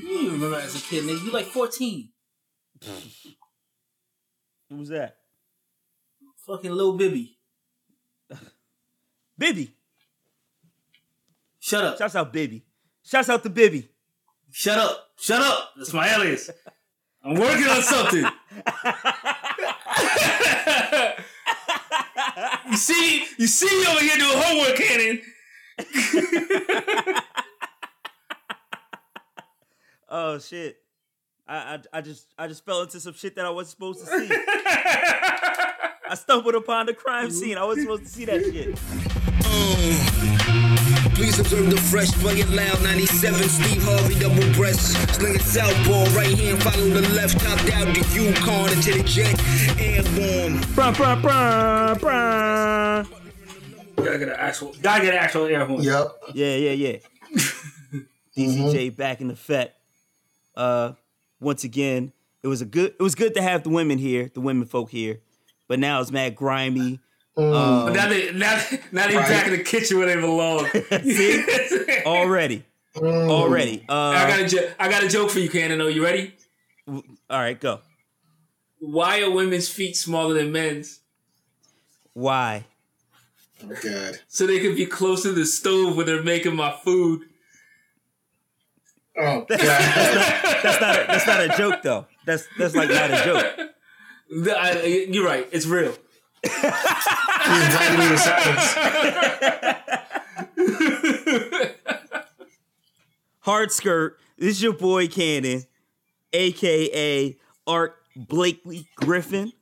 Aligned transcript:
You 0.00 0.14
don't 0.14 0.32
remember 0.32 0.56
as 0.56 0.74
a 0.76 0.80
kid, 0.80 1.04
nigga. 1.04 1.24
You 1.24 1.30
like 1.30 1.46
14. 1.46 2.08
Who 4.70 4.76
was 4.76 4.88
that? 4.88 5.16
Fucking 6.46 6.70
Lil 6.70 6.96
Bibby. 6.96 7.38
Bibby. 9.38 9.74
Shut 11.58 11.84
up. 11.84 11.98
Shouts 11.98 12.16
out 12.16 12.32
Bibby. 12.32 12.64
Shouts 13.04 13.28
out 13.28 13.42
to 13.42 13.50
Bibby. 13.50 13.88
Shut 14.50 14.78
up. 14.78 15.08
Shut 15.18 15.42
up. 15.42 15.72
That's 15.76 15.92
my 15.92 16.08
alias. 16.08 16.50
I'm 17.22 17.34
working 17.34 17.66
on 17.66 17.82
something. 17.82 18.24
you 22.70 22.76
see, 22.76 23.26
you 23.38 23.46
see 23.46 23.80
me 23.80 23.86
over 23.86 24.00
here 24.00 24.16
doing 24.16 24.38
homework, 24.38 24.76
Cannon. 24.76 25.20
Oh 30.08 30.38
shit. 30.38 30.78
I, 31.46 31.56
I 31.56 31.98
I 31.98 32.00
just 32.00 32.26
I 32.38 32.46
just 32.46 32.64
fell 32.64 32.82
into 32.82 33.00
some 33.00 33.14
shit 33.14 33.36
that 33.36 33.44
I 33.44 33.50
wasn't 33.50 33.70
supposed 33.72 34.00
to 34.00 34.06
see. 34.06 34.28
I 36.10 36.14
stumbled 36.14 36.54
upon 36.54 36.86
the 36.86 36.94
crime 36.94 37.30
scene. 37.30 37.58
I 37.58 37.64
wasn't 37.64 37.84
supposed 37.84 38.04
to 38.04 38.08
see 38.08 38.24
that 38.24 38.42
shit. 38.42 38.78
Oh, 39.44 41.12
please 41.14 41.38
observe 41.38 41.70
the 41.70 41.76
fresh, 41.76 42.10
play 42.12 42.40
it 42.40 42.48
loud. 42.48 42.82
97, 42.82 43.48
Steve 43.48 43.82
Harvey, 43.84 44.18
double 44.18 44.52
breast. 44.54 44.92
Sling 45.14 45.34
it 45.34 45.42
southpaw, 45.42 46.16
right 46.16 46.38
hand, 46.38 46.62
follow 46.62 46.88
the 46.88 47.06
left. 47.14 47.38
Topped 47.40 47.70
out 47.72 47.94
the 47.94 48.00
Yukon 48.14 48.72
into 48.72 48.94
the 48.94 49.02
jet. 49.04 49.38
Airborne. 49.78 50.60
Brr, 50.74 50.92
brr, 50.92 51.16
brr, 51.20 51.94
brr. 52.00 53.06
Gotta 53.96 54.18
get 54.18 54.28
an 54.28 54.36
actual. 54.38 54.74
Gotta 54.80 55.04
get 55.04 55.14
an 55.14 55.20
actual 55.20 55.44
air 55.44 55.66
horn. 55.66 55.82
Yep. 55.82 56.12
Yeah, 56.34 56.56
yeah, 56.56 56.72
yeah. 56.72 56.96
DCJ 58.36 58.74
mm-hmm. 58.74 58.96
back 58.96 59.20
in 59.20 59.30
effect. 59.30 59.77
Uh, 60.58 60.92
once 61.40 61.62
again, 61.64 62.12
it 62.42 62.48
was 62.48 62.60
a 62.60 62.64
good. 62.66 62.94
It 62.98 63.02
was 63.02 63.14
good 63.14 63.34
to 63.34 63.42
have 63.42 63.62
the 63.62 63.70
women 63.70 63.96
here, 63.98 64.30
the 64.34 64.40
women 64.40 64.66
folk 64.66 64.90
here. 64.90 65.20
But 65.68 65.78
now 65.78 66.00
it's 66.00 66.10
mad 66.10 66.34
grimy. 66.34 67.00
But 67.36 67.54
Um, 67.54 67.92
now 67.92 68.08
they 68.08 68.32
now, 68.32 68.60
now 68.90 69.06
they 69.06 69.16
Right. 69.16 69.28
back 69.28 69.46
in 69.46 69.52
the 69.52 69.62
kitchen 69.62 69.96
where 69.98 70.06
they 70.06 70.20
belong. 70.20 70.66
See? 71.04 71.44
already, 72.04 72.64
already. 73.00 73.84
Uh, 73.88 73.92
I 73.94 74.28
got 74.28 74.40
a 74.40 74.48
jo- 74.48 74.70
I 74.80 74.88
got 74.90 75.04
a 75.04 75.08
joke 75.08 75.30
for 75.30 75.38
you, 75.38 75.48
Cannon. 75.48 75.80
Are 75.80 75.88
you 75.88 76.02
ready? 76.02 76.34
all 76.88 77.04
right, 77.30 77.58
go. 77.60 77.80
Why 78.80 79.20
are 79.22 79.30
women's 79.30 79.68
feet 79.68 79.96
smaller 79.96 80.34
than 80.34 80.50
men's? 80.52 81.00
Why? 82.14 82.64
Oh, 83.62 83.74
God. 83.82 84.18
So 84.28 84.46
they 84.46 84.60
can 84.60 84.74
be 84.74 84.86
close 84.86 85.22
to 85.22 85.32
the 85.32 85.44
stove 85.44 85.96
when 85.96 86.06
they're 86.06 86.22
making 86.22 86.56
my 86.56 86.72
food. 86.84 87.27
Oh, 89.20 89.40
God. 89.48 89.58
That's 89.58 90.80
not. 90.80 90.94
A, 90.96 91.06
that's 91.08 91.26
not 91.26 91.40
a 91.40 91.48
joke 91.56 91.82
though. 91.82 92.06
That's 92.26 92.46
that's 92.58 92.74
like 92.76 92.88
not 92.90 93.10
a 93.10 93.24
joke. 93.24 93.44
The- 94.44 94.56
I- 94.58 94.82
you're 95.10 95.24
right. 95.24 95.48
It's 95.52 95.66
real. 95.66 95.94
He's 96.42 96.52
blinding 96.62 97.98
me 98.00 98.10
with 98.10 98.20
silence. 98.20 98.74
Hard 103.40 103.72
skirt. 103.72 104.18
This 104.36 104.56
is 104.56 104.62
your 104.62 104.72
boy 104.74 105.08
Cannon, 105.08 105.64
aka 106.32 107.36
Art 107.66 107.96
Blakely 108.16 108.86
Griffin. 108.96 109.52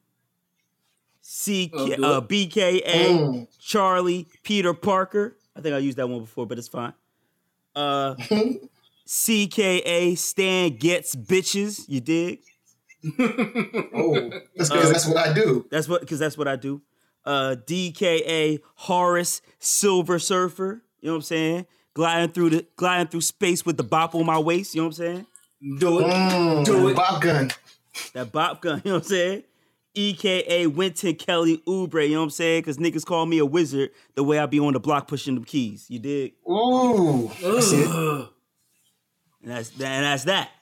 C 1.22 1.70
Oh, 1.74 1.90
uh. 1.92 2.20
BKA 2.20 2.82
Mm. 2.84 3.48
Charlie 3.58 4.28
Peter 4.42 4.72
Parker. 4.74 5.36
I 5.56 5.60
think 5.60 5.74
I 5.74 5.78
used 5.78 5.98
that 5.98 6.08
one 6.08 6.20
before, 6.20 6.46
but 6.46 6.58
it's 6.58 6.68
fine. 6.68 6.92
Uh, 7.74 8.14
CKA 9.06 10.16
Stan 10.18 10.76
gets 10.76 11.14
bitches. 11.14 11.84
You 11.88 12.00
dig? 12.00 12.40
Oh, 13.94 14.30
that's 14.56 14.68
because 14.70 14.90
that's 14.90 15.06
what 15.06 15.16
I 15.16 15.32
do. 15.32 15.66
That's 15.70 15.88
what 15.88 16.00
because 16.00 16.18
that's 16.18 16.36
what 16.36 16.48
I 16.48 16.56
do. 16.56 16.82
Uh, 17.24 17.54
DKA 17.66 18.58
Horace 18.74 19.42
Silver 19.60 20.18
Surfer. 20.18 20.82
You 21.00 21.06
know 21.08 21.12
what 21.12 21.16
I'm 21.18 21.22
saying? 21.22 21.66
Gliding 21.94 22.32
through 22.32 22.50
the 22.50 22.66
gliding 22.76 23.06
through 23.06 23.20
space 23.20 23.64
with 23.64 23.76
the 23.76 23.84
bop 23.84 24.14
on 24.16 24.26
my 24.26 24.38
waist. 24.38 24.74
You 24.74 24.80
know 24.80 24.88
what 24.88 24.98
I'm 24.98 25.04
saying? 25.04 25.26
Do 25.78 26.00
it. 26.00 26.04
Mm, 26.06 26.64
Do 26.64 26.88
it. 26.88 26.96
Bob 26.96 27.22
gun. 27.22 27.50
That 28.12 28.32
bop 28.32 28.60
gun. 28.60 28.82
You 28.84 28.90
know 28.90 28.96
what 28.96 29.04
I'm 29.04 29.08
saying? 29.08 29.42
EKA 29.94 30.66
Wynton 30.66 31.14
Kelly 31.14 31.62
Oubre. 31.66 32.06
You 32.06 32.14
know 32.14 32.20
what 32.20 32.24
I'm 32.24 32.30
saying? 32.30 32.62
Because 32.62 32.76
niggas 32.76 33.04
call 33.06 33.24
me 33.26 33.38
a 33.38 33.46
wizard 33.46 33.90
the 34.14 34.24
way 34.24 34.38
I 34.38 34.46
be 34.46 34.58
on 34.60 34.72
the 34.72 34.80
block 34.80 35.06
pushing 35.08 35.34
them 35.36 35.44
keys. 35.44 35.86
You 35.88 36.00
dig? 36.00 36.34
Ooh. 36.50 37.30
That's 39.46 39.70
And 39.70 39.78
that's 39.80 39.90
and 39.94 40.04
that's 40.04 40.24
that. 40.24 40.50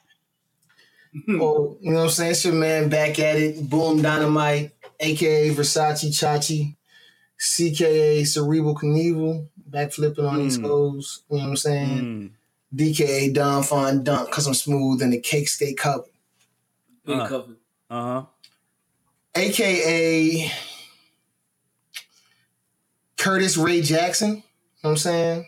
Oh, 1.29 1.77
you 1.79 1.91
know 1.91 1.99
what 1.99 2.03
I'm 2.05 2.09
saying? 2.09 2.31
It's 2.31 2.43
your 2.43 2.53
man 2.53 2.89
back 2.89 3.17
at 3.19 3.37
it. 3.37 3.69
Boom 3.69 4.01
Dynamite, 4.01 4.71
aka 4.99 5.49
Versace 5.55 6.09
Chachi, 6.11 6.75
CKA 7.39 8.27
Cerebral 8.27 8.75
Knievel, 8.75 9.47
back 9.65 9.93
flipping 9.93 10.25
on 10.25 10.39
these 10.39 10.57
Mm. 10.59 10.63
hoes. 10.63 11.21
You 11.29 11.37
know 11.37 11.43
what 11.43 11.49
I'm 11.51 11.55
saying? 11.57 11.99
Mm. 11.99 12.31
DKA 12.77 13.33
Don 13.33 13.63
Fon 13.63 14.03
Dunk, 14.03 14.29
cause 14.29 14.45
I'm 14.45 14.53
smooth 14.53 15.01
and 15.01 15.13
the 15.13 15.19
cake 15.21 15.47
stay 15.47 15.73
covered. 15.73 16.09
Uh. 17.07 17.27
covered. 17.27 17.55
Uh 17.89 18.03
huh. 18.03 18.25
AKA 19.35 20.51
Curtis 23.17 23.55
Ray 23.57 23.81
Jackson. 23.81 24.29
You 24.29 24.35
know 24.35 24.41
what 24.81 24.89
I'm 24.91 24.97
saying? 24.97 25.45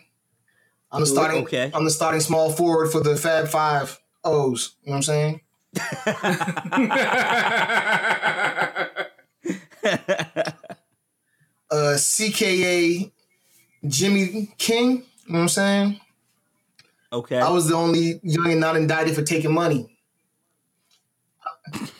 I'm 0.90 1.00
the 1.00 1.06
starting 1.06 1.42
okay. 1.42 1.70
I'm 1.74 1.84
the 1.84 1.90
starting 1.90 2.20
small 2.20 2.50
forward 2.50 2.90
for 2.90 3.00
the 3.00 3.16
Fab 3.16 3.48
Five 3.48 3.98
O's. 4.24 4.76
You 4.82 4.90
know 4.90 4.96
what 4.96 4.96
I'm 4.96 5.02
saying? 5.02 5.40
uh, 11.70 11.94
CKA 11.96 13.10
Jimmy 13.86 14.52
King. 14.58 14.90
You 14.90 15.32
know 15.32 15.38
what 15.38 15.40
I'm 15.40 15.48
saying? 15.48 16.00
Okay. 17.12 17.38
I 17.38 17.48
was 17.50 17.68
the 17.68 17.74
only 17.74 18.20
young 18.22 18.50
and 18.50 18.60
not 18.60 18.76
indicted 18.76 19.14
for 19.14 19.22
taking 19.22 19.52
money. 19.52 19.94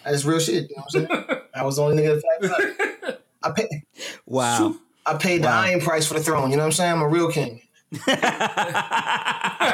That's 0.05 0.25
real 0.25 0.39
shit. 0.39 0.71
You 0.71 0.77
know 0.77 0.85
what 0.91 1.11
I'm 1.11 1.27
saying? 1.29 1.41
I 1.55 1.65
was 1.65 1.77
the 1.77 1.83
only 1.83 2.03
nigga 2.03 2.21
that 2.41 3.21
I 3.43 3.51
paid. 3.51 3.69
wow. 4.27 4.75
I 5.07 5.15
paid 5.15 5.43
the 5.43 5.49
iron 5.49 5.81
price 5.81 6.07
for 6.07 6.15
the 6.15 6.21
throne. 6.21 6.51
You 6.51 6.57
know 6.57 6.63
what 6.63 6.67
I'm 6.67 6.73
saying? 6.73 6.93
I'm 6.93 7.03
a 7.03 7.09
real 7.09 7.31
king. 7.31 7.63
I 8.07 9.67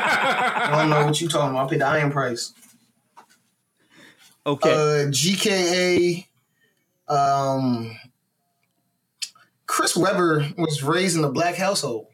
don't 0.77 0.91
know 0.91 1.07
what 1.07 1.21
you 1.21 1.29
talking 1.29 1.51
about. 1.51 1.67
I 1.67 1.71
paid 1.71 1.81
the 1.81 1.87
iron 1.87 2.13
price. 2.13 2.53
okay. 4.47 4.73
Uh, 4.73 5.07
GKA. 5.11 6.27
Um, 7.09 7.97
Chris 9.67 9.97
Webber 9.97 10.47
was 10.57 10.83
raised 10.83 11.17
in 11.17 11.25
a 11.25 11.31
black 11.31 11.55
household. 11.57 12.07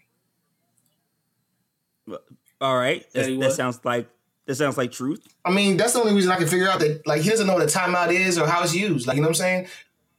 All 2.61 2.77
right. 2.77 3.03
Tell 3.03 3.11
That's, 3.15 3.29
you 3.29 3.39
that 3.41 3.53
sounds 3.53 3.81
like 3.85 4.09
that 4.47 4.55
sounds 4.55 4.77
like 4.77 4.93
truth. 4.93 5.27
I 5.45 5.51
mean, 5.51 5.77
that's 5.77 5.93
the 5.93 6.01
only 6.01 6.15
reason 6.15 6.33
I 6.33 6.37
can 6.37 6.49
figure 6.49 6.69
out 6.69 6.81
that 6.81 7.07
like 7.07 7.23
he 7.23 7.31
doesn't 7.31 7.47
know 7.47 7.55
what 7.55 7.63
a 7.63 7.67
timeout 7.67 8.13
is 8.13 8.39
or 8.39 8.47
how 8.47 8.63
it's 8.63 8.75
used. 8.75 9.07
Like 9.07 9.17
you 9.17 9.23
know 9.23 9.29
what 9.29 9.37
I'm 9.37 9.43
saying? 9.43 9.69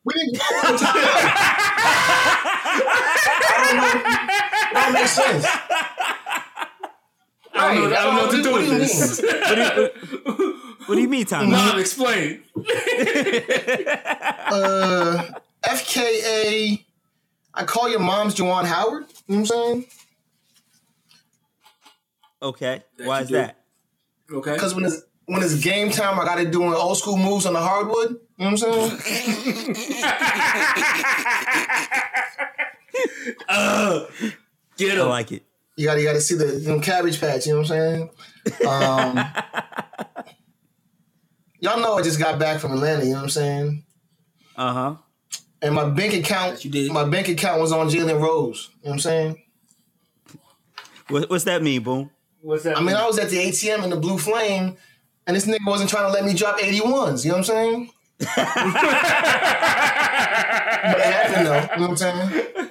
We 0.03 0.13
didn't. 0.13 0.39
I 0.41 0.61
don't 3.67 3.77
know. 3.77 4.27
That 4.73 4.93
don't 4.93 5.07
sense. 5.07 5.45
I 7.53 7.73
don't 7.75 7.89
know, 7.89 7.95
I 7.95 8.03
don't 8.03 8.16
know 8.16 8.22
what 8.23 8.31
to 8.31 8.41
do 8.44 8.51
What 8.51 8.62
with 8.62 8.69
do 8.69 8.73
you 8.75 8.79
this. 8.79 9.22
What 9.22 9.56
do 9.56 9.62
you, 10.41 10.53
what 10.85 10.95
do 10.95 11.01
you 11.01 11.09
mean, 11.09 11.25
Tom? 11.25 11.51
Mom, 11.51 11.79
explain. 11.79 12.44
Uh, 14.53 15.31
FKA. 15.63 16.84
I 17.53 17.63
call 17.63 17.88
your 17.90 18.01
mom's 18.01 18.35
Juwan 18.35 18.66
Howard. 18.66 19.06
You 19.28 19.35
know 19.35 19.38
what 19.40 19.40
I'm 19.40 19.45
saying? 19.45 19.85
Okay. 22.41 22.84
That 22.97 23.07
Why 23.07 23.22
is 23.22 23.28
do. 23.29 23.35
that? 23.35 23.55
Okay. 24.29 24.52
Because 24.53 24.75
when 24.75 24.84
it's 24.84 25.02
when 25.28 25.41
it's 25.41 25.55
game 25.64 25.90
time, 25.90 26.20
I 26.20 26.25
got 26.25 26.35
to 26.35 26.52
doing 26.52 26.73
old 26.73 26.97
school 26.97 27.16
moves 27.16 27.46
on 27.46 27.53
the 27.53 27.61
hardwood. 27.61 28.20
You 28.37 28.49
know 28.49 28.52
what 28.52 28.64
I'm 28.64 28.99
saying? 28.99 29.75
Uh, 33.47 34.05
get 34.78 34.97
him. 34.97 35.05
I 35.05 35.09
like 35.09 35.31
it. 35.31 35.43
You 35.76 35.85
got 35.85 35.97
you 35.97 36.06
got 36.06 36.14
to 36.14 36.22
see 36.22 36.35
the 36.35 36.46
them 36.46 36.82
cabbage 36.82 37.20
patch. 37.20 37.46
You 37.47 37.53
know 37.53 37.62
what 37.62 37.72
I'm 37.72 38.09
saying? 38.47 38.68
Um, 38.68 39.18
y'all 41.59 41.79
know 41.79 41.96
I 41.96 42.02
just 42.02 42.20
got 42.20 42.40
back 42.40 42.59
from 42.59 42.73
Atlanta. 42.73 43.03
You 43.03 43.12
know 43.12 43.18
what 43.18 43.23
I'm 43.23 43.29
saying? 43.29 43.84
Uh 44.56 44.73
huh. 44.73 44.96
And 45.62 45.76
my 45.76 45.90
bank 45.90 46.14
account, 46.14 46.66
you 46.66 46.72
did. 46.72 46.91
my 46.91 47.03
bank 47.03 47.29
account 47.29 47.62
was 47.62 47.72
on 47.72 47.88
Jalen 47.88 48.20
Rose. 48.20 48.70
You 48.82 48.85
know 48.85 48.90
what 48.90 48.94
I'm 48.94 49.00
saying? 49.00 49.41
What, 51.08 51.29
what's 51.29 51.44
that 51.44 51.62
mean, 51.62 51.84
Boom? 51.84 52.09
What's 52.41 52.64
that? 52.64 52.78
I 52.78 52.82
mean, 52.82 52.96
I 52.96 53.06
was 53.06 53.20
at 53.20 53.29
the 53.29 53.38
ATM 53.38 53.84
in 53.84 53.91
the 53.91 53.97
Blue 53.97 54.18
Flame, 54.18 54.78
and 55.28 55.35
this 55.35 55.46
nigga 55.46 55.66
wasn't 55.68 55.90
trying 55.90 56.08
to 56.08 56.12
let 56.12 56.26
me 56.26 56.34
drop 56.34 56.58
81s. 56.58 57.23
You 57.23 57.32
know 57.32 57.38
what 57.38 57.38
I'm 57.38 57.44
saying? 57.44 57.90
but 58.20 58.28
it 60.97 61.06
happened 61.06 61.47
though. 61.47 61.62
You 61.62 61.82
know 61.82 61.88
what 61.88 61.90
I'm 61.90 61.97
saying? 61.97 62.71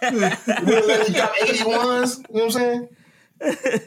He 0.00 0.06
wouldn't 0.16 0.86
let 0.86 1.08
me 1.08 1.14
drop 1.14 1.34
81s. 1.36 2.18
You 2.28 2.34
know 2.36 2.44
what 2.44 2.44
I'm 2.44 2.50
saying? 2.50 2.88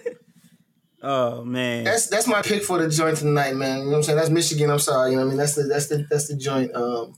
Oh 1.06 1.44
man. 1.44 1.84
That's 1.84 2.08
that's 2.08 2.28
my 2.30 2.42
pick 2.42 2.64
for 2.64 2.82
the 2.82 2.88
joint 2.90 3.18
tonight, 3.18 3.58
man. 3.58 3.80
You 3.80 3.84
know 3.84 3.90
what 3.92 3.98
I'm 3.98 4.04
saying? 4.04 4.18
That's 4.20 4.30
Michigan. 4.30 4.70
I'm 4.70 4.80
sorry. 4.80 5.12
You 5.12 5.18
know 5.18 5.24
what 5.24 5.28
I 5.28 5.30
mean? 5.32 5.38
That's 5.38 5.56
the 5.56 5.64
that's 5.64 5.88
the 5.88 6.08
that's 6.10 6.30
the 6.30 6.38
joint 6.38 6.74
um 6.74 7.14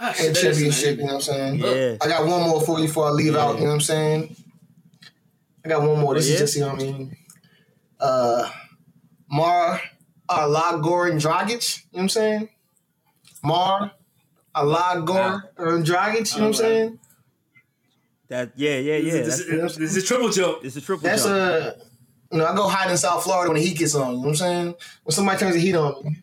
Ah, 0.00 0.10
shit, 0.10 0.34
championship. 0.34 0.96
You 0.98 1.04
know 1.04 1.14
what 1.14 1.14
I'm 1.14 1.20
saying? 1.20 1.54
Yeah. 1.60 1.96
I 2.02 2.08
got 2.08 2.26
one 2.26 2.42
more 2.42 2.60
for 2.60 2.80
you 2.80 2.86
before 2.88 3.06
I 3.06 3.10
leave 3.10 3.36
out. 3.36 3.54
You 3.58 3.60
know 3.60 3.66
what 3.68 3.74
I'm 3.74 3.80
saying? 3.80 4.34
I 5.64 5.68
got 5.68 5.82
one 5.82 6.00
more. 6.00 6.14
This 6.16 6.26
Yeah. 6.28 6.34
is 6.34 6.40
just 6.40 6.54
you 6.56 6.62
know 6.62 6.70
what 6.72 6.82
I 6.82 6.84
mean. 6.84 7.16
Uh, 8.00 8.50
Mar 9.30 9.80
Alagorin 10.28 11.20
Dragic. 11.22 11.78
You 11.78 11.84
know 11.84 11.88
what 11.92 12.02
I'm 12.02 12.08
saying? 12.08 12.48
Mar 13.44 13.92
Alagorin 14.54 15.84
Dragic. 15.84 16.34
You 16.34 16.40
know 16.40 16.48
what 16.48 16.48
I'm 16.48 16.54
saying? 16.54 16.98
That 18.28 18.52
yeah, 18.56 18.78
yeah, 18.78 18.96
yeah. 18.96 19.12
This, 19.12 19.44
That's, 19.46 19.72
is, 19.72 19.76
this 19.76 19.96
is 19.96 20.04
a 20.04 20.06
triple 20.06 20.30
joke. 20.30 20.60
it's 20.64 20.76
a 20.76 20.80
triple 20.80 21.02
That's 21.08 21.24
jump. 21.24 21.34
a. 21.36 21.76
You 22.32 22.38
know, 22.38 22.46
I 22.46 22.56
go 22.56 22.66
hide 22.66 22.90
in 22.90 22.96
South 22.96 23.24
Florida 23.24 23.50
when 23.52 23.60
the 23.60 23.66
heat 23.66 23.76
gets 23.76 23.94
on. 23.94 24.08
You 24.08 24.12
know 24.16 24.20
what 24.20 24.28
I'm 24.28 24.34
saying? 24.36 24.74
When 25.04 25.12
somebody 25.12 25.38
turns 25.38 25.54
the 25.54 25.60
heat 25.60 25.74
on 25.74 26.02
me, 26.04 26.16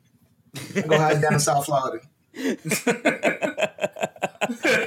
I 0.76 0.81
go 0.81 0.98
hide 0.98 1.22
down 1.22 1.34
in 1.34 1.40
South 1.40 1.66
Florida. 1.66 2.00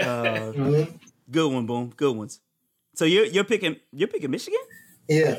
Uh, 0.00 0.04
You 0.04 0.04
know 0.04 0.52
what 0.52 0.56
I 0.56 0.60
mean? 0.60 1.00
good 1.30 1.52
one, 1.52 1.66
boom. 1.66 1.92
Good 1.96 2.16
ones. 2.16 2.40
So 2.94 3.04
you're 3.04 3.26
you're 3.26 3.44
picking 3.44 3.76
you're 3.92 4.08
picking 4.08 4.30
Michigan? 4.30 4.58
Yeah. 5.08 5.38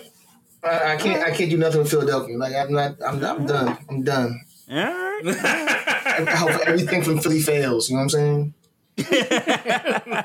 I, 0.64 0.94
I 0.94 0.98
can't. 0.98 1.24
I 1.24 1.32
can't 1.32 1.50
do 1.50 1.58
nothing 1.58 1.80
with 1.80 1.90
Philadelphia. 1.90 2.38
Like 2.38 2.54
I'm 2.56 2.72
not. 2.74 2.96
I'm. 3.06 3.24
I'm 3.24 3.46
done. 3.46 3.78
I'm 3.90 4.04
done. 4.04 4.42
All 4.70 4.76
right. 4.76 5.22
I 5.26 6.36
hope 6.36 6.62
everything 6.68 7.04
from 7.04 7.20
Philly 7.20 7.42
fails. 7.42 7.90
You 7.90 7.96
know 7.96 8.04
what 8.04 8.14
I'm 8.16 8.54
saying? 8.54 8.54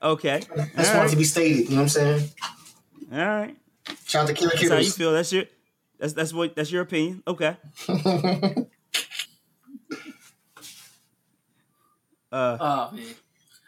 Okay. 0.00 0.36
I 0.36 0.38
just 0.38 0.54
want 0.54 0.78
right. 0.78 1.10
to 1.10 1.16
be 1.16 1.24
stated. 1.24 1.64
You 1.64 1.70
know 1.70 1.76
what 1.76 1.82
I'm 1.82 1.88
saying? 1.88 2.30
All 3.12 3.18
right. 3.18 3.56
Shout 4.06 4.22
out 4.22 4.28
to 4.28 4.34
Killer 4.34 4.52
That's 4.54 4.68
how 4.68 4.76
you 4.78 4.90
feel. 4.92 5.12
That's 5.12 5.32
your 5.32 5.44
that's 5.98 6.12
that's 6.12 6.32
what 6.32 6.54
that's 6.54 6.70
your 6.70 6.82
opinion. 6.82 7.22
Okay. 7.26 7.56
Uh 12.30 12.58
Oh 12.60 12.90
man. 12.94 13.04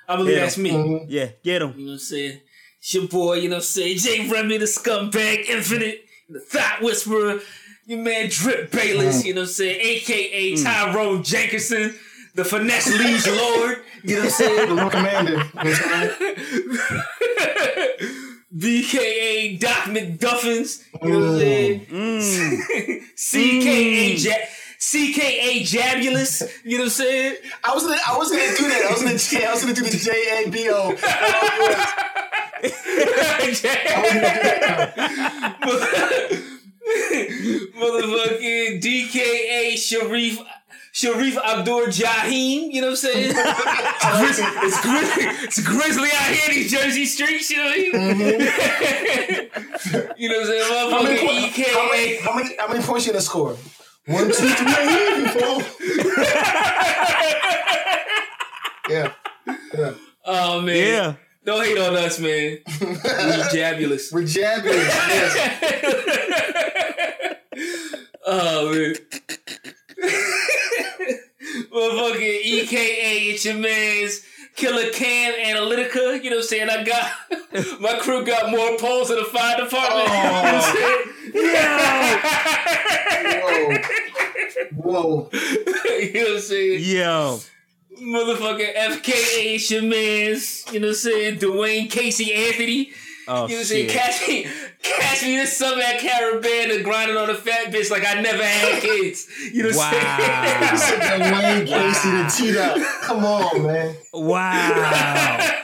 I 0.07 0.17
believe 0.17 0.35
Yeah. 0.37 0.41
that's 0.43 0.59
me. 0.59 0.71
Mhm. 0.71 1.07
yeah, 1.09 1.29
get 1.43 1.63
him. 1.63 1.73
You 1.79 1.79
know 1.79 1.87
what 1.87 1.93
I'm 1.95 1.99
saying? 1.99 2.41
It's 2.81 2.95
your 2.95 3.09
boy, 3.09 3.35
you 3.35 3.51
know 3.51 3.57
what 3.57 3.59
I'm 3.59 3.63
saying? 3.65 3.99
Jay 3.99 4.27
Remy, 4.27 4.57
the 4.57 4.65
scumbag, 4.65 5.45
infinite, 5.51 6.03
the 6.31 6.41
thought 6.41 6.81
whisperer, 6.81 7.41
your 7.85 7.99
man 7.99 8.31
Drip 8.31 8.71
Bayless, 8.71 9.23
mm. 9.23 9.27
you 9.27 9.35
know 9.35 9.43
what 9.43 9.49
I'm 9.49 9.53
saying? 9.53 9.81
AKA 9.83 10.53
mm. 10.55 10.65
Tyrone 10.65 11.23
Jenkinson, 11.23 11.95
the 12.35 12.45
finesse 12.45 12.89
liege 12.99 13.27
lord, 13.37 13.83
you 14.03 14.17
know 14.17 14.23
what 14.23 14.25
I'm 14.25 14.25
The 14.25 14.31
saying? 14.31 14.77
Lord 14.77 14.93
Commander. 14.93 15.31
You 15.33 15.37
know 15.37 15.45
what 15.45 15.57
I'm 15.57 16.11
saying? 16.17 16.35
BKA 18.57 19.61
Doc 19.61 19.85
McDuffins, 19.85 20.83
you 21.03 21.09
know 21.11 21.19
what 21.21 21.29
I'm 21.29 21.35
mm. 21.35 21.39
saying? 21.39 21.87
Mm. 21.87 23.03
CKA 23.15 24.25
ja- 24.25 24.47
CKA 24.81 25.67
Jabulous, 25.67 26.43
you 26.65 26.79
know 26.79 26.85
what 26.85 26.87
I'm 26.87 26.91
saying? 26.91 27.37
I 27.63 27.75
was 27.75 27.83
gonna. 27.83 28.01
I 28.09 28.17
was 28.17 28.31
gonna 28.31 28.57
do 28.57 28.69
that. 28.69 28.87
I 28.89 28.93
was 28.93 29.03
gonna. 29.03 29.47
I 29.47 29.53
was 29.53 29.61
gonna 29.61 29.75
do 29.75 29.83
the 29.83 29.99
J 29.99 30.47
A 30.47 30.51
B 30.51 30.71
O. 30.71 30.97
Motherfucking 37.51 38.81
DKA 38.83 39.77
Sharif 39.77 40.39
Sharif 40.93 41.37
Abdur 41.39 41.87
Jahim, 41.87 42.73
you 42.73 42.81
know 42.81 42.89
what 42.89 42.93
I'm 42.93 42.97
saying? 42.97 43.33
it's, 43.37 44.39
it's, 44.43 44.81
gri- 44.83 45.35
it's 45.45 45.61
grizzly 45.65 46.09
out 46.13 46.31
here 46.33 46.49
in 46.51 46.55
these 46.57 46.71
Jersey 46.73 47.07
streets, 47.07 47.49
you 47.51 47.57
know 47.59 47.65
what 47.65 47.75
I 47.75 47.79
mean? 47.79 47.93
Mm-hmm. 47.93 50.13
you 50.19 50.29
know 50.29 50.39
what 50.39 50.47
I'm 50.47 50.49
saying? 50.49 50.91
How 50.91 51.03
many, 51.03 51.17
Motherfucking 51.17 51.21
po- 51.21 51.27
how, 51.81 51.89
many, 51.89 52.05
EKA. 52.15 52.21
how 52.23 52.35
many? 52.35 52.57
How 52.57 52.69
many 52.69 52.83
points 52.83 53.07
you 53.07 53.13
gonna 53.13 53.23
score? 53.23 53.57
One, 54.07 54.27
two, 54.27 54.33
three, 54.33 55.29
four. 55.29 55.63
yeah. 58.91 59.13
Yeah. 59.75 59.93
Oh 60.25 60.61
man. 60.61 60.77
Yeah. 60.77 61.15
Don't 61.51 61.65
hate 61.65 61.79
on 61.79 61.97
us, 61.97 62.21
man. 62.21 62.59
We're 62.81 63.49
jabulous. 63.53 64.13
We're 64.13 64.25
jabulous. 64.25 64.87
Yes. 64.87 65.37
Oh 68.25 68.73
man. 68.73 68.95
Motherfucking 71.73 72.41
EKA, 72.45 73.33
it's 73.33 73.45
your 73.45 73.57
man's 73.57 74.21
Killer 74.55 74.93
Cam 74.93 75.33
Analytica. 75.35 76.23
You 76.23 76.31
know 76.31 76.37
what 76.37 76.43
I'm 76.43 76.49
saying? 76.49 76.71
I 76.71 76.85
got 76.85 77.11
my 77.81 77.99
crew 77.99 78.25
got 78.25 78.51
more 78.53 78.79
polls 78.79 79.09
than 79.09 79.19
the 79.19 79.25
fire 79.25 79.57
department. 79.57 80.09
Oh. 80.09 81.03
You 81.35 81.43
know 81.43 81.53
what 81.53 81.75
I'm 81.75 82.03
saying? 84.71 84.75
Whoa. 84.77 84.93
Whoa. 84.93 85.31
you 85.33 86.13
know 86.13 86.21
what 86.21 86.33
I'm 86.35 86.41
saying? 86.41 86.85
Yo. 86.85 87.41
Motherfucking 88.11 88.75
FKA, 88.75 89.55
it's 89.55 89.71
your. 89.71 89.83
You 90.73 90.81
know 90.81 90.89
what 90.89 90.91
I'm 90.91 90.95
saying? 90.95 91.39
Dwayne 91.39 91.89
Casey 91.91 92.33
Anthony. 92.35 92.91
Oh 93.29 93.47
You 93.47 93.55
know 93.55 93.55
what 93.55 93.59
I'm 93.61 93.65
saying? 93.65 93.89
Catch 93.91 94.27
me, 94.29 94.47
catch 94.83 95.23
me 95.23 95.37
this 95.37 95.57
summer 95.57 95.81
at 95.81 96.01
Caribana 96.01 96.83
grinding 96.83 97.17
on 97.17 97.31
a 97.31 97.35
fat 97.35 97.73
bitch 97.73 97.89
like 97.89 98.05
I 98.05 98.21
never 98.21 98.43
had 98.43 98.83
kids. 98.83 99.29
You 99.53 99.63
know 99.63 99.69
what 99.77 99.95
I'm 99.95 100.77
saying? 100.77 101.21
Dwayne 101.23 101.67
Casey 101.69 102.11
the 102.11 102.53
teed 102.53 102.57
up. 102.57 102.77
Come 103.03 103.25
on, 103.25 103.63
man. 103.67 103.97
Wow. 104.13 105.61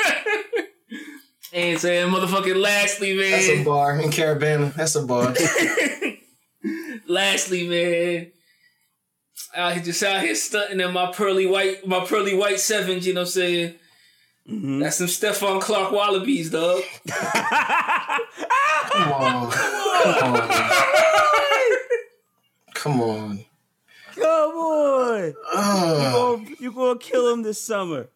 and 1.52 1.80
saying 1.80 2.12
motherfucking 2.12 2.54
lastly, 2.60 3.16
man. 3.16 3.32
That's 3.32 3.48
a 3.48 3.64
bar 3.64 3.98
in 4.00 4.10
Caribana. 4.10 4.72
That's 4.74 4.94
a 4.96 5.02
bar. 5.02 5.34
Lastly, 7.08 7.66
man. 7.68 8.30
Out 9.56 9.72
here 9.72 9.82
just 9.82 10.02
out 10.02 10.20
here 10.22 10.34
stunting 10.34 10.80
in 10.80 10.92
my 10.92 11.10
pearly 11.12 11.46
white 11.46 11.86
my 11.86 12.04
pearly 12.04 12.34
white 12.36 12.60
sevens, 12.60 13.06
you 13.06 13.14
know 13.14 13.22
what 13.22 13.28
I'm 13.28 13.32
saying? 13.32 13.74
Mhm. 14.48 14.80
That's 14.82 14.96
some 14.96 15.06
Stephon 15.06 15.60
Clark 15.60 15.92
Wallabees, 15.92 16.50
dog. 16.52 16.82
Come 18.90 19.12
on. 19.12 19.50
Come 19.52 20.34
on. 20.34 20.48
Come 22.74 23.00
on. 23.00 23.44
Come 24.14 24.52
on. 24.52 25.34
Oh, 25.48 25.52
Oh, 25.54 26.44
you 26.60 26.72
gonna 26.72 26.98
kill 26.98 27.32
him 27.32 27.42
this 27.42 27.60
summer. 27.60 28.08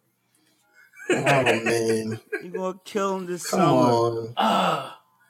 oh 1.11 1.15
man. 1.25 2.21
You 2.43 2.51
gonna 2.51 2.79
kill 2.85 3.17
him 3.17 3.27
this 3.27 3.49
Come 3.51 3.61
summer. 3.61 3.71
on. 3.73 4.35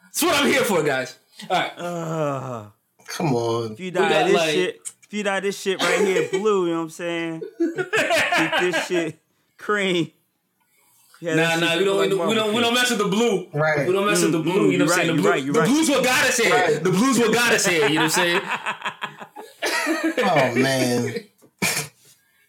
That's 0.04 0.22
what 0.22 0.36
I'm 0.42 0.46
here 0.50 0.64
for, 0.64 0.82
guys. 0.82 1.18
Alright. 1.48 1.78
Uh, 1.78 2.66
Come 3.06 3.34
on. 3.34 3.72
if 3.72 3.80
you 3.80 3.90
die 3.90 4.24
this 4.24 4.34
like- 4.34 4.50
shit, 4.54 4.89
if 5.10 5.14
you 5.14 5.24
die 5.24 5.40
this 5.40 5.58
shit 5.60 5.82
right 5.82 5.98
here 6.06 6.28
blue, 6.30 6.66
you 6.66 6.70
know 6.72 6.76
what 6.78 6.84
I'm 6.84 6.90
saying? 6.90 7.42
Keep 7.58 8.60
this 8.60 8.86
shit 8.86 9.18
cream. 9.58 10.12
Yeah, 11.20 11.34
Nah, 11.34 11.56
nah, 11.56 11.76
we 11.76 11.84
don't, 11.84 11.96
like 11.98 12.10
we 12.10 12.16
don't, 12.16 12.28
we 12.28 12.34
don't, 12.36 12.54
we 12.54 12.60
don't 12.60 12.74
mess 12.74 12.90
with 12.90 13.00
the 13.00 13.08
blue. 13.08 13.48
Right. 13.52 13.86
We 13.88 13.92
don't 13.92 14.06
mess 14.06 14.22
with 14.22 14.30
the 14.32 14.38
Mm, 14.38 14.44
blue. 14.44 14.68
mm, 14.68 14.72
you 14.72 14.78
know 14.78 14.84
what 14.84 14.92
I'm 14.92 14.98
saying? 15.04 15.16
The, 15.16 15.22
blue, 15.22 15.30
right, 15.30 15.44
the 15.44 15.52
right. 15.52 15.68
blues 15.68 15.88
what 15.90 16.04
got 16.04 16.24
us 16.26 16.36
here. 16.38 16.54
Right. 16.54 16.82
The 16.84 16.90
blues 16.90 17.18
what 17.18 17.34
got 17.34 17.52
us 17.52 17.66
here. 17.66 17.88
You 17.88 17.94
know 17.96 18.02
what 18.04 18.18
I'm 18.18 18.40
saying? 18.40 18.42
Oh 20.22 20.54
man. 20.54 21.14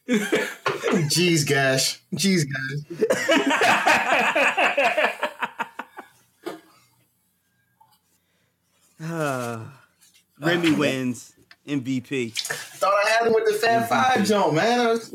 Jeez, 1.09 1.47
gosh. 1.49 1.99
Jeez, 2.13 2.45
gosh. 2.47 2.97
Ah. 9.01 9.73
Remy 10.39 10.71
wins 10.73 11.33
MVP. 11.67 12.33
Thought 12.33 12.93
I 13.05 13.09
had 13.09 13.27
him 13.27 13.33
with 13.33 13.45
the 13.45 13.53
Fat 13.53 13.87
Five 13.89 14.25
Joe, 14.25 14.51
man. 14.51 14.79
I 14.79 14.87
was- 14.91 15.13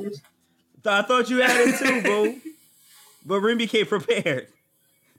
I 0.88 1.03
thought 1.03 1.29
you 1.29 1.38
had 1.43 1.57
it 1.69 1.79
too, 1.79 2.03
boo. 2.05 2.41
But 3.25 3.41
Remy 3.41 3.67
came 3.67 3.87
prepared. 3.87 4.47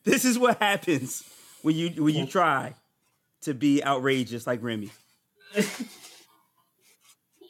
This 0.05 0.23
is 0.23 0.39
what 0.39 0.57
happens 0.59 1.23
when 1.61 1.75
you 1.75 1.89
when 2.01 2.15
you 2.15 2.25
try 2.25 2.73
to 3.41 3.53
be 3.53 3.83
outrageous 3.83 4.47
like 4.47 4.63
Remy. 4.63 4.89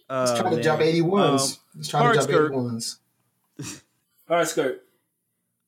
Uh, 0.10 0.38
Trying 0.40 0.52
to 0.52 0.56
man. 0.56 0.64
drop 0.64 0.80
81s. 0.80 1.20
Um, 1.52 1.58
He's 1.78 1.90
trying 1.90 2.02
to 2.02 2.06
hard 2.06 2.14
drop 2.16 2.24
skirt. 2.24 2.52
81s. 2.54 2.98
Hard 4.30 4.48
skirt. 4.48 4.84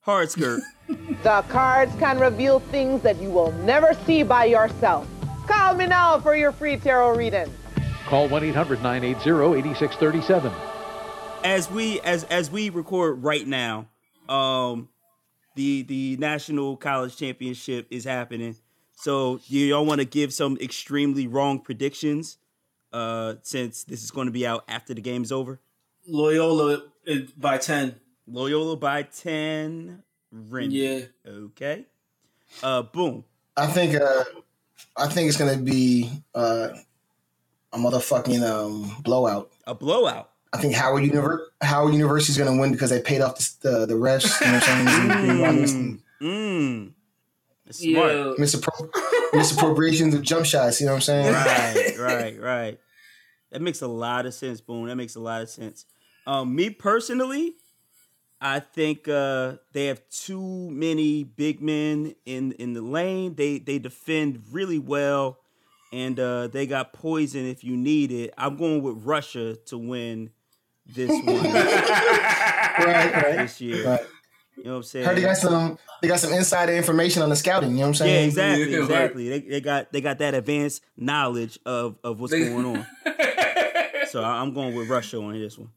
hard 0.00 0.30
skirt. 0.30 0.60
The 1.22 1.42
cards 1.48 1.92
can 1.98 2.18
reveal 2.18 2.60
things 2.60 3.02
that 3.02 3.20
you 3.20 3.30
will 3.30 3.52
never 3.52 3.92
see 4.06 4.22
by 4.22 4.46
yourself. 4.46 5.06
Call 5.46 5.74
me 5.74 5.86
now 5.86 6.18
for 6.20 6.34
your 6.36 6.52
free 6.52 6.76
tarot 6.78 7.16
reading. 7.16 7.52
Call 8.10 8.28
1-800-980-8637. 8.28 10.52
as 11.44 11.70
we 11.70 12.00
as 12.00 12.24
as 12.24 12.50
we 12.50 12.68
record 12.68 13.22
right 13.22 13.46
now, 13.46 13.86
um, 14.28 14.88
the 15.54 15.82
the 15.82 16.16
national 16.18 16.76
college 16.76 17.16
championship 17.16 17.86
is 17.90 18.02
happening. 18.04 18.56
So 18.96 19.40
y'all 19.46 19.86
want 19.86 20.00
to 20.00 20.04
give 20.04 20.34
some 20.34 20.58
extremely 20.60 21.28
wrong 21.28 21.60
predictions? 21.60 22.36
Uh, 22.92 23.34
since 23.42 23.84
this 23.84 24.02
is 24.02 24.10
going 24.10 24.26
to 24.26 24.32
be 24.32 24.44
out 24.44 24.64
after 24.66 24.92
the 24.92 25.00
game's 25.00 25.30
over. 25.30 25.60
Loyola 26.08 26.82
by 27.36 27.56
10. 27.58 27.94
Loyola 28.26 28.76
by 28.76 29.04
ten. 29.04 30.02
Ren. 30.32 30.72
Yeah. 30.72 31.02
Okay. 31.24 31.86
Uh, 32.62 32.82
boom. 32.82 33.24
I 33.56 33.68
think 33.68 33.94
uh, 33.94 34.24
I 34.96 35.06
think 35.06 35.28
it's 35.28 35.36
gonna 35.36 35.56
be 35.56 36.10
uh, 36.34 36.70
a 37.72 37.78
motherfucking 37.78 38.42
um, 38.48 38.96
blowout. 39.02 39.50
A 39.66 39.74
blowout. 39.74 40.30
I 40.52 40.58
think 40.58 40.74
Howard 40.74 41.04
Univer- 41.04 41.46
Howard 41.60 41.92
University 41.94 42.32
is 42.32 42.38
gonna 42.38 42.60
win 42.60 42.72
because 42.72 42.90
they 42.90 43.00
paid 43.00 43.20
off 43.20 43.38
the 43.38 43.70
the, 43.70 43.86
the 43.86 43.94
refs. 43.94 44.40
You 44.40 44.46
know 44.46 44.52
what 45.40 45.48
I'm 45.48 45.66
saying? 45.66 46.02
Mm. 46.20 46.92
Smart. 47.70 48.12
Yeah. 48.12 48.34
Misappro- 48.38 48.90
misappropriations 49.32 50.14
of 50.14 50.22
jump 50.22 50.44
shots. 50.44 50.80
You 50.80 50.86
know 50.86 50.92
what 50.92 50.96
I'm 50.96 51.02
saying? 51.02 51.32
right, 51.32 51.98
right, 51.98 52.40
right. 52.40 52.80
That 53.52 53.62
makes 53.62 53.80
a 53.80 53.88
lot 53.88 54.26
of 54.26 54.34
sense, 54.34 54.60
Boom. 54.60 54.86
That 54.86 54.96
makes 54.96 55.14
a 55.14 55.20
lot 55.20 55.42
of 55.42 55.48
sense. 55.48 55.86
Um, 56.26 56.54
me 56.54 56.70
personally, 56.70 57.54
I 58.40 58.60
think 58.60 59.08
uh, 59.08 59.54
they 59.72 59.86
have 59.86 60.02
too 60.10 60.70
many 60.70 61.24
big 61.24 61.60
men 61.60 62.14
in 62.26 62.52
in 62.52 62.72
the 62.74 62.82
lane. 62.82 63.34
They 63.34 63.58
they 63.58 63.78
defend 63.78 64.42
really 64.50 64.78
well, 64.78 65.38
and 65.92 66.18
uh, 66.20 66.46
they 66.48 66.66
got 66.66 66.92
poison 66.92 67.46
if 67.46 67.64
you 67.64 67.76
need 67.76 68.12
it. 68.12 68.32
I'm 68.38 68.56
going 68.56 68.82
with 68.82 69.04
Russia 69.04 69.56
to 69.66 69.78
win 69.78 70.30
this 70.86 71.08
one 71.24 71.26
Right, 71.26 73.12
right. 73.12 73.36
this 73.38 73.60
year. 73.60 73.86
Right. 73.88 74.00
You 74.56 74.64
know 74.64 74.70
what 74.72 74.76
I'm 74.78 74.82
saying? 74.82 75.06
Heard 75.06 75.16
they 75.16 75.22
got 75.22 75.36
some 75.36 75.78
they 76.02 76.08
got 76.08 76.20
some 76.20 76.32
insider 76.32 76.72
information 76.74 77.22
on 77.22 77.28
the 77.30 77.36
scouting. 77.36 77.70
You 77.70 77.76
know 77.78 77.88
what 77.88 78.00
I'm 78.00 78.06
yeah, 78.06 78.12
saying? 78.14 78.26
exactly, 78.28 78.70
Yeah, 78.70 78.76
right. 78.78 78.84
exactly. 78.84 79.28
They, 79.28 79.40
they 79.40 79.60
got 79.60 79.92
they 79.92 80.00
got 80.00 80.18
that 80.18 80.34
advanced 80.34 80.82
knowledge 80.96 81.58
of 81.64 81.96
of 82.04 82.20
what's 82.20 82.32
They- 82.32 82.48
going 82.48 82.66
on. 82.66 82.86
So 84.10 84.22
I- 84.24 84.40
I'm 84.42 84.52
going 84.54 84.74
with 84.74 84.88
Russia 84.88 85.18
on 85.22 85.38
this 85.38 85.56
one. 85.56 85.70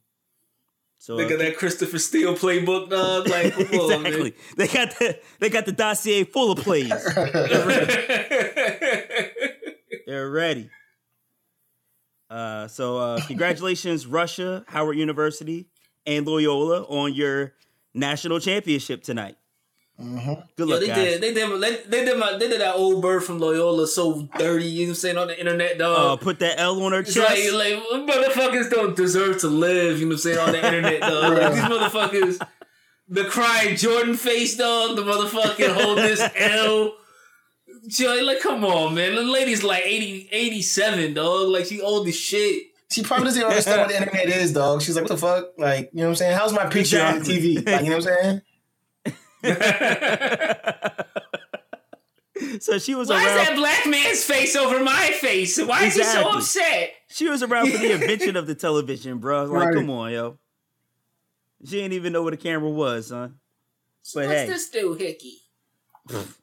So 0.97 1.15
Look 1.17 1.29
uh, 1.29 1.33
at 1.35 1.39
that 1.39 1.57
Christopher 1.57 1.99
Steele 1.99 2.33
playbook, 2.33 2.89
dog. 2.89 3.27
Like, 3.27 3.53
come 3.53 3.79
on, 3.79 3.91
exactly. 4.07 4.33
They 4.57 4.67
got 4.67 4.89
the 4.97 5.19
they 5.39 5.49
got 5.51 5.65
the 5.67 5.71
dossier 5.71 6.23
full 6.23 6.51
of 6.51 6.57
plays. 6.59 6.89
Man. 10.13 10.21
They're 10.21 10.29
ready. 10.29 10.69
Uh, 12.29 12.67
so 12.67 12.97
uh, 12.97 13.21
congratulations, 13.27 14.07
Russia, 14.07 14.63
Howard 14.67 14.97
University, 14.97 15.67
and 16.05 16.25
Loyola 16.25 16.83
on 16.83 17.13
your 17.13 17.53
national 17.93 18.39
championship 18.39 19.03
tonight. 19.03 19.35
Mm-hmm. 20.01 20.33
Good 20.57 20.67
Yo, 20.69 20.73
luck, 20.75 20.79
they 20.81 20.87
guys. 20.87 20.95
did. 20.97 21.21
They 21.21 21.33
did. 21.35 21.61
They, 21.61 21.75
they 21.99 22.05
did. 22.05 22.17
My, 22.17 22.31
they 22.37 22.47
did 22.47 22.61
that 22.61 22.73
old 22.75 23.01
bird 23.03 23.23
from 23.23 23.37
Loyola 23.37 23.85
so 23.85 24.27
dirty. 24.39 24.65
You 24.65 24.85
know 24.85 24.87
what 24.87 24.89
I'm 24.89 24.95
saying 24.95 25.17
on 25.17 25.27
the 25.27 25.39
internet, 25.39 25.73
Uh, 25.73 25.77
dog. 25.77 26.21
put 26.21 26.39
that 26.39 26.59
L 26.59 26.81
on 26.81 26.93
her 26.93 27.01
it's 27.01 27.13
chest. 27.13 27.29
like, 27.53 27.53
like 27.53 28.09
motherfuckers 28.09 28.71
don't 28.71 28.95
deserve 28.95 29.39
to 29.41 29.47
live. 29.47 29.99
You 29.99 30.05
know 30.07 30.09
what 30.09 30.13
I'm 30.15 30.19
saying 30.19 30.37
on 30.39 30.51
the 30.53 30.65
internet, 30.65 31.01
dog. 31.01 31.33
Like, 31.37 31.53
these 31.53 31.61
motherfuckers, 31.63 32.47
the 33.07 33.25
crying 33.25 33.75
Jordan 33.75 34.15
face, 34.15 34.57
dog. 34.57 34.95
The 34.95 35.03
motherfucking 35.03 35.73
hold 35.83 35.99
this 35.99 36.21
L. 36.37 36.95
Joy, 37.87 38.23
like, 38.23 38.39
come 38.41 38.63
on, 38.63 38.95
man. 38.95 39.15
The 39.15 39.23
lady's 39.23 39.61
like 39.63 39.83
80, 39.85 40.29
87, 40.31 41.13
dog. 41.13 41.49
Like, 41.49 41.65
she 41.65 41.81
old 41.81 42.07
as 42.07 42.15
shit. 42.15 42.67
She 42.89 43.03
probably 43.03 43.25
doesn't 43.25 43.43
understand 43.43 43.81
what 43.81 43.89
the 43.89 43.97
internet 43.97 44.29
is, 44.29 44.53
dog. 44.53 44.81
She's 44.81 44.95
like, 44.95 45.03
what 45.03 45.09
the 45.09 45.17
fuck? 45.17 45.47
Like, 45.57 45.89
you 45.93 45.99
know 45.99 46.05
what 46.05 46.09
I'm 46.11 46.15
saying? 46.15 46.37
How's 46.37 46.53
my 46.53 46.67
picture 46.67 47.01
on 47.01 47.19
the 47.19 47.25
TV? 47.25 47.65
Like, 47.65 47.83
you 47.83 47.89
know 47.89 47.97
what 47.97 48.07
I'm 48.07 48.23
saying? 48.23 48.41
so 52.59 52.77
she 52.79 52.95
was 52.95 53.09
Why 53.09 53.19
is 53.19 53.47
that 53.47 53.55
black 53.55 53.85
man's 53.85 54.23
face 54.23 54.55
over 54.55 54.81
my 54.83 55.11
face? 55.19 55.59
Why 55.61 55.83
is 55.85 55.95
he 55.95 56.03
so 56.03 56.29
upset? 56.29 56.93
She 57.09 57.27
was 57.27 57.43
around 57.43 57.71
for 57.71 57.77
the 57.79 57.91
invention 57.93 58.37
of 58.37 58.47
the 58.47 58.55
television, 58.55 59.17
bro. 59.17 59.43
Like, 59.45 59.65
Right. 59.65 59.75
come 59.75 59.89
on, 59.89 60.11
yo. 60.11 60.37
She 61.65 61.77
didn't 61.77 61.93
even 61.93 62.13
know 62.13 62.21
what 62.23 62.33
a 62.33 62.37
camera 62.37 62.69
was, 62.69 63.07
son. 63.07 63.39
But 64.13 64.27
What's 64.27 64.39
hey, 64.39 64.47
this 64.47 64.69
do, 64.69 64.93
Hickey? 64.93 65.37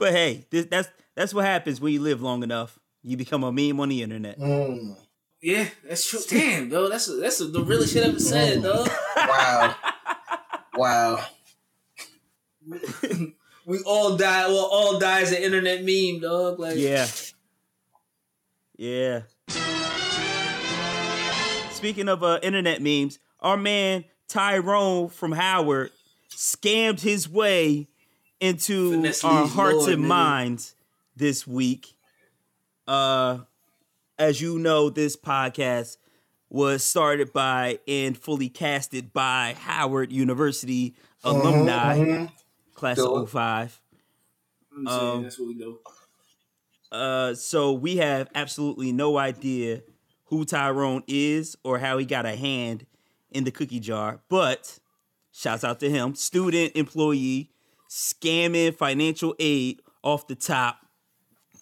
but 0.00 0.12
hey, 0.12 0.46
this, 0.50 0.66
that's 0.66 0.88
that's 1.14 1.32
what 1.32 1.44
happens 1.44 1.80
when 1.80 1.92
you 1.92 2.00
live 2.00 2.20
long 2.20 2.42
enough. 2.42 2.78
You 3.02 3.16
become 3.16 3.44
a 3.44 3.52
meme 3.52 3.78
on 3.78 3.90
the 3.90 4.02
internet. 4.02 4.40
Mm. 4.40 4.96
Yeah, 5.40 5.68
that's 5.86 6.08
true. 6.08 6.20
Damn, 6.28 6.68
bro, 6.70 6.88
that's 6.88 7.06
that's 7.20 7.38
the 7.38 7.62
realest 7.62 7.92
shit 7.92 8.04
ever 8.04 8.18
said, 8.18 8.62
dog. 8.62 8.88
Wow. 9.16 9.74
wow. 10.74 11.24
We 13.66 13.78
all 13.86 14.16
die. 14.16 14.48
Well, 14.48 14.68
all 14.72 14.98
die 14.98 15.20
as 15.20 15.30
an 15.30 15.42
internet 15.42 15.84
meme, 15.84 16.20
dog. 16.20 16.58
Like, 16.58 16.76
Yeah. 16.76 17.06
Yeah. 18.76 19.22
Speaking 21.70 22.08
of 22.08 22.24
uh, 22.24 22.40
internet 22.42 22.82
memes, 22.82 23.20
our 23.38 23.56
man 23.56 24.06
Tyrone 24.26 25.08
from 25.08 25.30
Howard 25.30 25.92
scammed 26.30 27.00
his 27.00 27.28
way 27.28 27.86
into 28.40 28.92
Finesse 28.92 29.24
our 29.24 29.46
hearts 29.46 29.76
Lord, 29.78 29.92
and 29.92 30.04
nigga. 30.04 30.08
minds 30.08 30.74
this 31.16 31.46
week. 31.46 31.94
Uh, 32.86 33.38
as 34.18 34.40
you 34.40 34.58
know, 34.58 34.90
this 34.90 35.16
podcast 35.16 35.96
was 36.48 36.82
started 36.82 37.32
by 37.32 37.78
and 37.86 38.18
fully 38.18 38.48
casted 38.48 39.12
by 39.12 39.54
Howard 39.60 40.12
University 40.12 40.96
alumni, 41.22 41.98
mhm. 41.98 42.32
class 42.74 42.96
Dope. 42.96 43.22
of 43.22 43.30
05. 43.30 43.80
Um, 44.86 45.22
that's 45.22 45.38
what 45.38 45.48
we 45.48 45.54
do. 45.54 45.78
Uh, 46.90 47.34
so 47.34 47.72
we 47.72 47.98
have 47.98 48.28
absolutely 48.34 48.90
no 48.92 49.16
idea 49.16 49.82
who 50.24 50.44
Tyrone 50.44 51.04
is 51.06 51.56
or 51.62 51.78
how 51.78 51.98
he 51.98 52.04
got 52.04 52.26
a 52.26 52.34
hand 52.34 52.86
in 53.30 53.44
the 53.44 53.50
cookie 53.50 53.80
jar. 53.80 54.20
But 54.28 54.78
shouts 55.32 55.62
out 55.62 55.80
to 55.80 55.90
him, 55.90 56.14
student 56.14 56.74
employee, 56.74 57.50
scamming 57.90 58.74
financial 58.74 59.34
aid 59.40 59.82
off 60.02 60.26
the 60.28 60.36
top. 60.36 60.78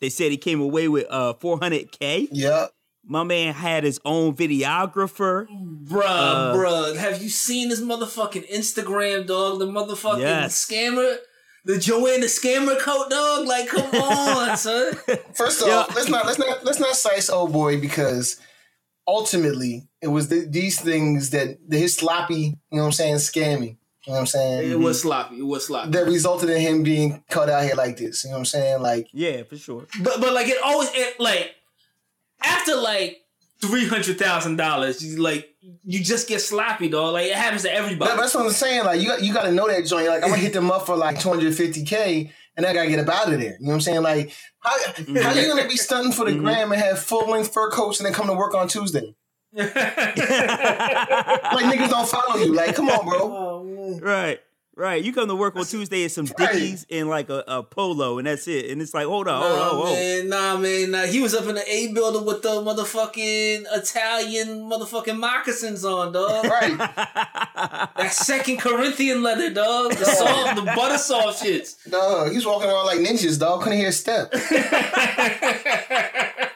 They 0.01 0.11
said 0.11 0.31
he 0.31 0.37
came 0.37 0.61
away 0.61 0.87
with 0.87 1.07
uh 1.11 1.35
400k. 1.41 2.29
Yep. 2.31 2.71
My 3.11 3.23
man 3.25 3.55
had 3.55 3.85
his 3.85 3.99
own 4.05 4.35
videographer. 4.37 5.47
Bruh, 5.49 6.03
uh, 6.05 6.55
bruh, 6.55 6.95
have 6.97 7.23
you 7.23 7.31
seen 7.31 7.71
this 7.71 7.81
motherfucking 7.81 8.51
Instagram, 8.51 9.27
dog? 9.27 9.59
The 9.61 9.67
motherfucking 9.67 10.21
Yes. 10.21 10.67
scammer, 10.71 11.17
the 11.65 11.79
Joanne 11.79 12.21
the 12.21 12.27
scammer 12.27 12.79
coat, 12.79 13.09
dog. 13.09 13.47
Like, 13.47 13.69
come 13.69 13.91
on, 13.95 14.57
son. 14.59 14.93
First 15.35 15.67
Yeah. 15.67 15.77
off, 15.79 15.97
let's 15.97 16.11
not 16.11 16.27
let's 16.27 16.39
not 16.39 16.65
let's 16.65 16.79
not 16.81 16.95
size 16.97 17.31
old 17.31 17.53
boy 17.53 17.81
because 17.81 18.39
ultimately 19.07 19.89
it 20.03 20.09
was 20.09 20.29
the, 20.29 20.47
these 20.49 20.79
things 20.81 21.31
that 21.31 21.57
the, 21.67 21.79
his 21.79 21.95
sloppy, 21.95 22.35
you 22.35 22.55
know 22.73 22.83
what 22.83 22.87
I'm 22.89 22.93
saying, 22.93 23.15
scamming. 23.17 23.78
You 24.09 24.15
know 24.15 24.21
what 24.21 24.21
I'm 24.21 24.27
saying? 24.27 24.73
It 24.73 24.79
was 24.79 25.03
sloppy. 25.03 25.39
It 25.39 25.47
was 25.47 25.67
sloppy. 25.67 25.91
That 25.91 26.07
resulted 26.07 26.49
in 26.49 26.63
him 26.63 26.83
being 26.83 27.23
cut 27.29 27.51
out 27.51 27.63
here 27.63 27.75
like 27.75 27.99
this. 27.99 28.25
You 28.25 28.31
know 28.31 28.37
what 28.37 28.39
I'm 28.39 28.45
saying? 28.47 28.81
Like 28.81 29.09
Yeah, 29.13 29.43
for 29.43 29.59
sure. 29.59 29.87
But 30.01 30.23
but 30.23 30.33
like 30.33 30.49
it 30.49 30.57
always 30.65 30.89
it, 30.95 31.21
like 31.21 31.55
after 32.43 32.75
like 32.75 33.19
three 33.61 33.87
hundred 33.87 34.19
thousand 34.19 34.57
dollars, 34.57 35.05
you 35.05 35.21
like 35.21 35.55
you 35.85 36.03
just 36.03 36.27
get 36.27 36.41
sloppy, 36.41 36.89
dog. 36.89 37.13
Like 37.13 37.27
it 37.27 37.35
happens 37.35 37.65
to 37.65 37.71
everybody. 37.75 38.11
But 38.11 38.17
that's 38.17 38.35
what 38.35 38.47
I'm 38.47 38.51
saying. 38.51 38.87
Like 38.87 39.03
you, 39.03 39.09
got, 39.09 39.23
you 39.23 39.35
got 39.35 39.43
to 39.43 39.53
know 39.53 39.69
that 39.69 39.85
joint. 39.85 40.05
You're 40.05 40.15
like 40.15 40.23
I'm 40.23 40.31
gonna 40.31 40.41
hit 40.41 40.55
them 40.55 40.71
up 40.71 40.87
for 40.87 40.97
like 40.97 41.19
250k, 41.19 42.31
and 42.57 42.65
I 42.65 42.73
gotta 42.73 42.89
get 42.89 43.01
up 43.01 43.15
out 43.15 43.31
of 43.31 43.39
there. 43.39 43.59
You 43.61 43.67
know 43.67 43.69
what 43.69 43.75
I'm 43.75 43.81
saying? 43.83 44.01
Like 44.01 44.33
how 44.61 44.71
how 44.71 45.03
you 45.03 45.05
mm-hmm. 45.05 45.49
gonna 45.49 45.69
be 45.69 45.77
stunting 45.77 46.13
for 46.13 46.25
the 46.25 46.31
mm-hmm. 46.31 46.45
gram 46.45 46.73
and 46.73 46.81
have 46.81 46.99
full 46.99 47.29
length 47.29 47.53
fur 47.53 47.69
coats 47.69 48.01
and 48.01 48.07
then 48.07 48.15
come 48.15 48.27
to 48.29 48.33
work 48.33 48.55
on 48.55 48.69
Tuesday? 48.69 49.15
Like 49.59 49.75
niggas 51.67 51.91
don't 51.91 52.09
follow 52.09 52.41
you. 52.41 52.55
Like 52.55 52.75
come 52.75 52.89
on, 52.89 53.05
bro. 53.09 53.19
oh. 53.21 53.99
Right. 54.01 54.41
Right. 54.77 55.03
You 55.03 55.13
come 55.13 55.27
to 55.27 55.35
work 55.35 55.57
on 55.57 55.65
Tuesday 55.65 56.05
in 56.05 56.09
some 56.09 56.27
Right. 56.39 56.53
dickies 56.53 56.87
and 56.89 57.09
like 57.09 57.29
a, 57.31 57.43
a 57.49 57.63
polo, 57.65 58.19
and 58.19 58.29
that's 58.29 58.47
it. 58.47 58.71
And 58.71 58.81
it's 58.81 58.95
like, 58.95 59.07
hold 59.07 59.27
on, 59.27 59.43
hold 59.43 59.53
on, 59.53 59.59
Nah, 59.59 59.69
hold 59.71 59.87
on. 59.89 59.93
man, 59.95 60.29
nah, 60.29 60.57
man, 60.57 60.91
nah. 60.93 61.03
He 61.03 61.21
was 61.21 61.35
up 61.35 61.47
in 61.49 61.57
the 61.57 61.69
A 61.69 61.93
building 61.93 62.25
with 62.25 62.43
the 62.43 62.51
motherfucking 62.51 63.65
Italian 63.73 64.71
motherfucking 64.71 65.19
moccasins 65.19 65.85
on, 65.85 66.13
dog. 66.13 66.45
Right. 66.45 66.79
That 67.99 68.13
second 68.13 68.59
Corinthian 68.59 69.25
leather, 69.25 69.51
dog. 69.53 69.91
The 69.97 70.05
soft, 70.05 70.55
the 70.55 70.63
butter 70.63 70.99
soft 70.99 71.43
shits. 71.43 71.75
Dog, 71.91 72.31
he's 72.31 72.47
walking 72.47 72.71
around 72.71 72.87
like 72.87 73.01
ninjas, 73.01 73.37
dog. 73.41 73.63
Couldn't 73.63 73.79
hear 73.79 73.89
a 73.89 73.93
step. 73.93 74.33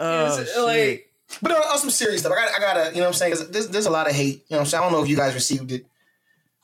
Oh, 0.00 0.40
It's 0.40 0.56
like 0.58 1.10
But 1.42 1.52
on, 1.52 1.58
on 1.62 1.78
some 1.78 1.90
serious 1.90 2.20
stuff, 2.22 2.32
I 2.32 2.36
got, 2.44 2.54
I 2.56 2.60
gotta, 2.60 2.90
you 2.90 2.96
know 2.96 3.02
what 3.02 3.06
I'm 3.08 3.12
saying? 3.14 3.32
'Cause 3.34 3.50
there's, 3.50 3.68
there's 3.68 3.86
a 3.86 3.90
lot 3.90 4.08
of 4.08 4.14
hate. 4.14 4.44
You 4.48 4.52
know 4.52 4.56
what 4.56 4.60
I'm 4.60 4.66
saying? 4.66 4.82
I 4.82 4.84
don't 4.86 4.92
know 4.92 5.02
if 5.04 5.08
you 5.08 5.16
guys 5.16 5.34
received 5.34 5.70
it, 5.72 5.86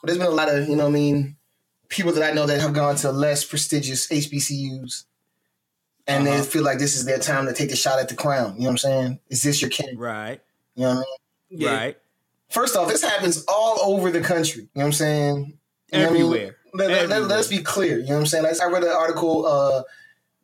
but 0.00 0.06
there's 0.08 0.18
been 0.18 0.26
a 0.26 0.30
lot 0.30 0.48
of, 0.48 0.68
you 0.68 0.74
know 0.76 0.84
what 0.84 0.90
I 0.90 0.92
mean, 0.92 1.36
people 1.88 2.12
that 2.12 2.22
I 2.28 2.32
know 2.34 2.46
that 2.46 2.60
have 2.60 2.72
gone 2.72 2.96
to 2.96 3.12
less 3.12 3.44
prestigious 3.44 4.06
HBCUs, 4.08 5.04
and 6.08 6.26
Uh-huh. 6.26 6.38
they 6.38 6.44
feel 6.44 6.62
like 6.64 6.78
this 6.78 6.96
is 6.96 7.04
their 7.04 7.18
time 7.18 7.46
to 7.46 7.52
take 7.52 7.70
the 7.70 7.76
shot 7.76 7.98
at 8.00 8.08
the 8.08 8.14
crown. 8.16 8.54
You 8.56 8.62
know 8.62 8.66
what 8.66 8.70
I'm 8.72 8.78
saying? 8.78 9.18
Is 9.28 9.42
this 9.42 9.60
your 9.60 9.70
king? 9.70 9.96
right, 9.98 10.40
You 10.74 10.82
know 10.84 10.88
what 10.88 10.96
I 10.96 11.00
mean? 11.50 11.60
yeah. 11.62 11.76
right. 11.76 11.96
First 12.48 12.76
off, 12.76 12.88
this 12.88 13.02
happens 13.02 13.44
all 13.48 13.78
over 13.82 14.10
the 14.10 14.20
country. 14.20 14.62
You 14.62 14.68
know 14.76 14.80
what 14.82 14.86
I'm 14.86 14.92
saying? 14.92 15.58
You 15.92 15.98
know 15.98 16.04
what 16.04 16.10
I 16.10 16.12
mean? 16.12 16.22
Everywhere. 16.22 16.56
Let, 16.74 17.08
let, 17.08 17.22
let's 17.22 17.48
be 17.48 17.58
clear. 17.58 17.98
You 17.98 18.06
know 18.08 18.14
what 18.14 18.20
I'm 18.20 18.26
saying? 18.26 18.46
I, 18.62 18.66
read 18.66 18.82
an 18.84 18.90
article 18.90 19.46
uh, 19.46 19.82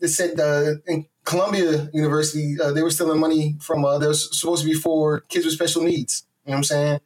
that 0.00 0.08
said 0.08 0.38
uh, 0.40 0.74
in 0.86 1.06
Columbia 1.24 1.88
University 1.92 2.56
uh, 2.60 2.72
they 2.72 2.82
were 2.82 2.90
stealing 2.90 3.20
money 3.20 3.56
from 3.60 3.84
uh, 3.84 3.98
they 3.98 4.06
were 4.06 4.14
supposed 4.14 4.62
to 4.62 4.68
be 4.68 4.74
for 4.74 5.20
kids 5.20 5.44
with 5.44 5.54
special 5.54 5.82
needs. 5.82 6.24
You 6.44 6.50
know 6.50 6.54
what 6.54 6.56
I'm 6.58 6.64
saying? 6.64 7.00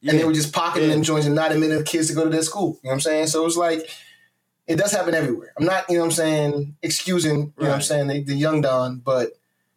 Yeah. 0.00 0.10
And 0.10 0.20
they 0.20 0.24
were 0.24 0.32
just 0.32 0.52
pocketing 0.52 0.88
Yeah. 0.88 0.96
them 0.96 1.02
joints 1.04 1.26
and 1.26 1.34
not 1.34 1.52
admitting 1.52 1.78
the 1.78 1.84
kids 1.84 2.08
to 2.08 2.14
go 2.14 2.24
to 2.24 2.30
their 2.30 2.42
school. 2.42 2.78
You 2.82 2.88
know 2.88 2.90
what 2.90 2.94
I'm 2.94 3.00
saying? 3.00 3.26
So 3.28 3.40
it 3.42 3.44
was 3.44 3.56
like 3.56 3.88
it 4.66 4.76
does 4.76 4.92
happen 4.92 5.14
everywhere. 5.14 5.52
I'm 5.58 5.64
not, 5.64 5.88
you 5.88 5.96
know 5.96 6.02
what 6.02 6.06
I'm 6.06 6.12
saying, 6.12 6.76
excusing, 6.82 7.36
you 7.36 7.52
know 7.58 7.68
what 7.68 7.74
I'm 7.74 7.82
saying, 7.82 8.06
the, 8.08 8.22
the 8.22 8.34
young 8.34 8.60
Don, 8.60 8.98
but 8.98 9.30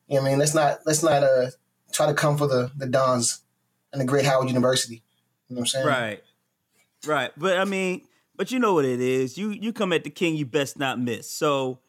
you 0.07 0.15
know 0.15 0.21
what 0.21 0.27
I 0.27 0.29
mean, 0.31 0.39
let's 0.39 0.53
not 0.53 0.79
let's 0.85 1.01
not 1.03 1.23
uh 1.23 1.47
try 1.91 2.05
to 2.07 2.13
come 2.13 2.37
for 2.37 2.47
the 2.47 2.71
the 2.75 2.85
Dons 2.87 3.41
and 3.91 4.01
the 4.01 4.05
great 4.05 4.25
Howard 4.25 4.47
University. 4.49 5.01
You 5.47 5.55
know 5.55 5.59
what 5.59 5.61
I'm 5.61 5.67
saying? 5.67 5.87
Right. 5.87 6.23
Right. 7.05 7.31
But 7.37 7.57
I 7.57 7.65
mean, 7.65 8.01
but 8.35 8.51
you 8.51 8.59
know 8.59 8.73
what 8.73 8.85
it 8.85 8.99
is. 8.99 9.37
You 9.37 9.51
you 9.51 9.71
come 9.71 9.93
at 9.93 10.03
the 10.03 10.09
king, 10.09 10.35
you 10.35 10.45
best 10.45 10.77
not 10.77 10.99
miss. 10.99 11.29
So 11.29 11.79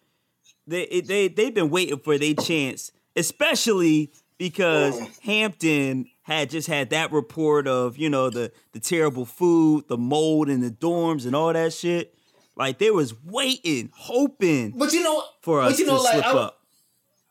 they 0.66 1.00
they 1.00 1.28
they've 1.28 1.54
been 1.54 1.70
waiting 1.70 1.98
for 1.98 2.18
their 2.18 2.34
chance, 2.34 2.90
especially 3.14 4.12
because 4.38 4.98
Hampton 5.22 6.06
had 6.22 6.50
just 6.50 6.68
had 6.68 6.90
that 6.90 7.12
report 7.12 7.66
of, 7.68 7.96
you 7.96 8.10
know, 8.10 8.30
the 8.30 8.52
the 8.72 8.80
terrible 8.80 9.24
food, 9.24 9.84
the 9.88 9.96
mold 9.96 10.48
in 10.48 10.60
the 10.60 10.70
dorms 10.70 11.26
and 11.26 11.34
all 11.36 11.52
that 11.52 11.72
shit. 11.72 12.14
Like 12.56 12.78
they 12.78 12.90
was 12.90 13.14
waiting, 13.22 13.90
hoping 13.94 14.70
But 14.76 14.92
you 14.92 15.02
know, 15.02 15.22
for 15.42 15.60
but 15.60 15.72
us 15.72 15.78
you 15.78 15.86
know, 15.86 15.96
to 15.96 16.02
like 16.02 16.14
slip 16.14 16.26
I, 16.26 16.38
up. 16.38 16.60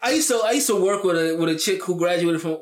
I 0.02 0.12
used 0.12 0.28
to 0.30 0.42
I 0.46 0.52
used 0.52 0.68
to 0.68 0.82
work 0.82 1.04
with 1.04 1.18
a 1.18 1.36
with 1.36 1.50
a 1.50 1.58
chick 1.58 1.84
who 1.84 1.98
graduated 1.98 2.42
from 2.42 2.58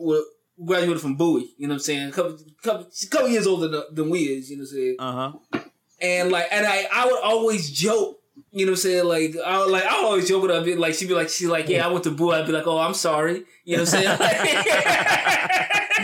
graduated 0.65 1.01
from 1.01 1.15
Bowie. 1.15 1.53
You 1.57 1.67
know 1.67 1.73
what 1.73 1.75
I'm 1.75 1.79
saying? 1.79 2.09
A 2.09 2.11
couple 2.11 2.37
couple 2.63 2.87
couple 3.11 3.29
years 3.29 3.47
older 3.47 3.67
than, 3.67 3.83
than 3.91 4.09
we 4.09 4.19
is. 4.19 4.49
You 4.49 4.57
know 4.57 4.61
what 4.61 4.69
I'm 4.69 4.75
saying? 4.75 4.95
Uh-huh. 4.99 5.59
And 6.01 6.31
like, 6.31 6.47
and 6.51 6.65
I 6.65 6.87
I 6.91 7.05
would 7.05 7.21
always 7.21 7.69
joke. 7.69 8.19
You 8.55 8.65
know 8.67 8.73
what 8.73 8.77
I'm 8.77 8.81
saying? 8.81 9.05
Like 9.05 9.35
I 9.43 9.59
would 9.59 9.71
like 9.71 9.83
I 9.83 9.95
always 10.03 10.27
joke 10.27 10.43
with 10.43 10.51
her. 10.51 10.57
I'd 10.59 10.65
be 10.65 10.75
like 10.75 10.93
she'd 10.93 11.07
be 11.07 11.15
like 11.15 11.29
she's 11.29 11.47
like 11.49 11.67
yeah 11.69 11.85
I 11.85 11.89
went 11.91 12.03
to 12.03 12.11
Bowie. 12.11 12.35
I'd 12.35 12.45
be 12.45 12.51
like 12.51 12.67
oh 12.67 12.77
I'm 12.77 12.93
sorry. 12.93 13.45
You 13.65 13.77
know 13.77 13.83
what 13.83 13.93
I'm 13.95 14.03
saying? 14.03 14.17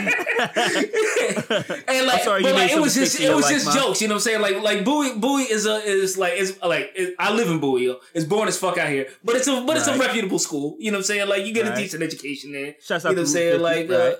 and 0.40 2.06
like, 2.06 2.22
sorry, 2.22 2.40
you 2.40 2.46
but 2.48 2.54
made 2.56 2.62
like 2.62 2.72
it 2.72 2.80
was 2.80 2.94
just 2.94 3.20
it 3.20 3.32
was 3.34 3.44
life, 3.44 3.52
just 3.54 3.66
Ma. 3.66 3.74
jokes. 3.74 4.00
You 4.02 4.08
know 4.08 4.14
what 4.14 4.20
I'm 4.20 4.22
saying? 4.22 4.40
Like 4.40 4.60
like 4.62 4.84
Bowie 4.84 5.14
Bowie 5.16 5.42
is 5.44 5.66
a 5.66 5.76
is 5.76 6.16
like 6.18 6.34
is 6.34 6.58
like 6.62 6.90
it, 6.94 7.14
I 7.18 7.32
live 7.32 7.48
in 7.50 7.60
Bowie. 7.60 7.84
Yo. 7.86 7.96
It's 8.14 8.24
boring 8.24 8.48
as 8.48 8.56
fuck 8.58 8.78
out 8.78 8.88
here, 8.88 9.06
but 9.22 9.36
it's 9.36 9.46
a 9.46 9.62
but 9.66 9.76
it's 9.76 9.86
a 9.86 9.92
Right. 9.92 10.00
reputable 10.06 10.38
school. 10.38 10.76
You 10.78 10.90
know 10.90 10.96
what 10.98 11.00
I'm 11.00 11.04
saying? 11.04 11.28
Like 11.28 11.44
you 11.46 11.52
get 11.52 11.66
Right. 11.66 11.78
a 11.78 11.80
decent 11.80 12.02
education 12.02 12.52
there. 12.52 12.74
Shouts 12.82 13.04
You 13.04 13.10
know 13.10 13.14
what 13.16 13.20
I'm 13.20 13.26
saying? 13.26 13.60
Like 13.60 13.90
uh, 13.90 13.98
right? 13.98 14.16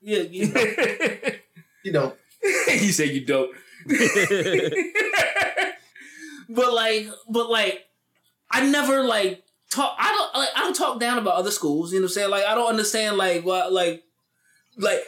yeah, 0.00 0.22
yeah. 0.30 1.30
You 1.84 1.92
know. 1.96 2.14
you 2.68 2.92
say 2.92 3.06
you 3.06 3.24
don't. 3.26 3.50
But 6.48 6.72
like, 6.72 7.08
but 7.28 7.50
like, 7.50 7.84
I 8.50 8.66
never 8.68 9.02
like 9.02 9.44
talk. 9.70 9.94
I 9.98 10.10
don't. 10.12 10.40
Like, 10.40 10.48
I 10.56 10.60
don't 10.60 10.74
talk 10.76 10.98
down 11.00 11.18
about 11.18 11.34
other 11.34 11.50
schools. 11.50 11.92
You 11.92 11.98
know 12.00 12.04
what 12.04 12.10
I'm 12.10 12.14
saying? 12.14 12.30
Like, 12.30 12.44
I 12.44 12.54
don't 12.54 12.68
understand. 12.68 13.16
Like, 13.16 13.44
what? 13.44 13.72
Like, 13.72 14.04
like 14.76 15.00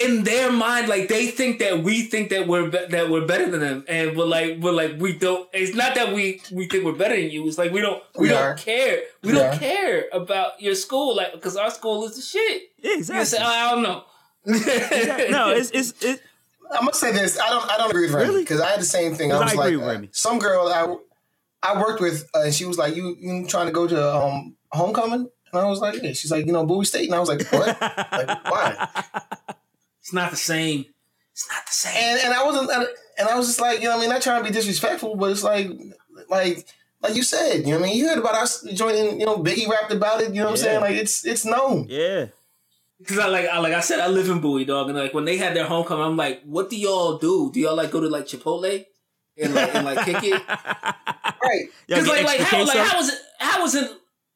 in 0.00 0.24
their 0.24 0.50
mind, 0.50 0.88
like 0.88 1.08
they 1.08 1.28
think 1.28 1.60
that 1.60 1.82
we 1.84 2.02
think 2.02 2.30
that 2.30 2.48
we're 2.48 2.68
be- 2.68 2.86
that 2.90 3.08
we're 3.10 3.26
better 3.26 3.48
than 3.50 3.60
them, 3.60 3.84
and 3.88 4.16
we're 4.16 4.24
like, 4.26 4.58
we're 4.60 4.72
like 4.72 4.96
we 4.98 5.16
don't. 5.16 5.48
It's 5.52 5.74
not 5.76 5.94
that 5.94 6.12
we 6.12 6.40
we 6.52 6.68
think 6.68 6.84
we're 6.84 6.92
better 6.92 7.16
than 7.16 7.30
you. 7.30 7.46
It's 7.46 7.58
like 7.58 7.72
we 7.72 7.80
don't 7.80 8.02
we, 8.16 8.22
We 8.22 8.28
don't 8.28 8.42
are. 8.42 8.54
care. 8.54 9.02
We, 9.22 9.32
We 9.32 9.38
don't 9.38 9.54
are. 9.54 9.58
care 9.58 10.04
about 10.12 10.60
your 10.60 10.74
school, 10.74 11.16
like 11.16 11.32
because 11.32 11.56
our 11.56 11.70
school 11.70 12.04
is 12.06 12.16
the 12.16 12.22
shit. 12.22 12.62
Yeah, 12.78 12.90
You 12.90 12.96
know 12.98 13.02
what 13.02 13.10
I'm 13.14 13.20
exactly. 13.22 13.46
I 13.46 13.70
don't 13.70 13.82
know. 13.82 14.04
no, 14.46 15.50
it's 15.54 15.70
it's 15.70 15.94
it, 16.04 16.20
I'm 16.72 16.80
gonna 16.80 16.94
say 16.94 17.12
this. 17.12 17.38
I 17.38 17.50
don't. 17.50 17.70
I 17.70 17.76
don't 17.76 17.90
agree 17.90 18.02
with 18.06 18.14
Remy 18.14 18.28
Really? 18.28 18.42
because 18.42 18.60
I 18.60 18.70
had 18.70 18.80
the 18.80 18.84
same 18.84 19.14
thing. 19.14 19.32
I 19.32 19.38
was 19.40 19.52
I 19.52 19.56
like, 19.56 19.66
agree 19.72 19.76
with 19.76 20.04
uh, 20.04 20.06
some 20.12 20.38
girl 20.38 20.68
I 20.68 20.96
I 21.62 21.80
worked 21.80 22.00
with, 22.00 22.28
uh, 22.34 22.42
and 22.42 22.54
she 22.54 22.64
was 22.64 22.78
like, 22.78 22.94
"You 22.96 23.16
you 23.18 23.46
trying 23.46 23.66
to 23.66 23.72
go 23.72 23.86
to 23.86 24.14
um 24.16 24.56
homecoming?" 24.72 25.28
And 25.52 25.60
I 25.60 25.66
was 25.66 25.80
like, 25.80 26.02
"Yeah." 26.02 26.12
She's 26.12 26.30
like, 26.30 26.46
"You 26.46 26.52
know, 26.52 26.64
Bowie 26.66 26.84
State," 26.84 27.06
and 27.06 27.14
I 27.14 27.20
was 27.20 27.28
like, 27.28 27.42
"What? 27.52 27.80
like, 27.80 28.44
why?" 28.50 28.88
It's 30.00 30.12
not 30.12 30.30
the 30.30 30.36
same. 30.36 30.84
It's 31.32 31.48
not 31.50 31.64
the 31.66 31.72
same. 31.72 31.96
And 31.96 32.20
and 32.24 32.34
I 32.34 32.44
wasn't, 32.44 32.70
and 33.18 33.28
I 33.28 33.36
was 33.36 33.46
just 33.46 33.60
like, 33.60 33.78
you 33.80 33.84
know, 33.84 33.92
what 33.92 33.98
I 33.98 34.00
mean, 34.00 34.10
not 34.10 34.22
trying 34.22 34.42
to 34.42 34.48
be 34.48 34.54
disrespectful, 34.54 35.16
but 35.16 35.30
it's 35.30 35.42
like, 35.44 35.68
like. 36.28 36.66
Like 37.02 37.16
you 37.16 37.22
said, 37.22 37.58
you 37.58 37.64
know 37.66 37.80
what 37.80 37.84
I 37.84 37.88
mean? 37.90 37.98
You 37.98 38.08
heard 38.08 38.16
about 38.18 38.34
us 38.34 38.62
joining, 38.72 39.20
you 39.20 39.26
know, 39.26 39.36
Biggie 39.36 39.68
rapped 39.68 39.92
about 39.92 40.22
it, 40.22 40.30
you 40.32 40.36
know 40.40 40.44
what 40.46 40.52
I'm 40.52 40.56
saying? 40.56 40.80
Like 40.80 40.94
it's 40.96 41.26
it's 41.26 41.44
known. 41.44 41.84
yeah. 41.86 42.28
Because 43.04 43.18
I 43.18 43.26
like, 43.28 43.46
I 43.46 43.58
like 43.58 43.74
I 43.74 43.80
said, 43.80 44.00
I 44.00 44.08
live 44.08 44.30
in 44.30 44.40
Bowie, 44.40 44.64
dog, 44.64 44.88
and 44.88 44.98
like 44.98 45.12
when 45.12 45.26
they 45.26 45.36
had 45.36 45.54
their 45.54 45.66
homecoming, 45.66 46.04
I'm 46.06 46.16
like, 46.16 46.42
what 46.44 46.70
do 46.70 46.76
y'all 46.76 47.18
do? 47.18 47.50
Do 47.52 47.60
y'all 47.60 47.76
like 47.76 47.90
go 47.90 48.00
to 48.00 48.08
like 48.08 48.24
Chipotle 48.24 48.86
and 49.36 49.54
like 49.54 49.74
and 49.74 49.84
like 49.84 50.04
kick 50.04 50.22
it? 50.24 50.42
Right. 51.44 51.66
Because 51.86 52.06
like 52.08 52.24
like 52.24 52.40
how 52.40 52.64
like 52.64 52.78
how 52.78 52.96
was 52.96 53.08
it 53.10 53.18
how 53.38 53.62
was 53.62 53.74
it 53.74 53.90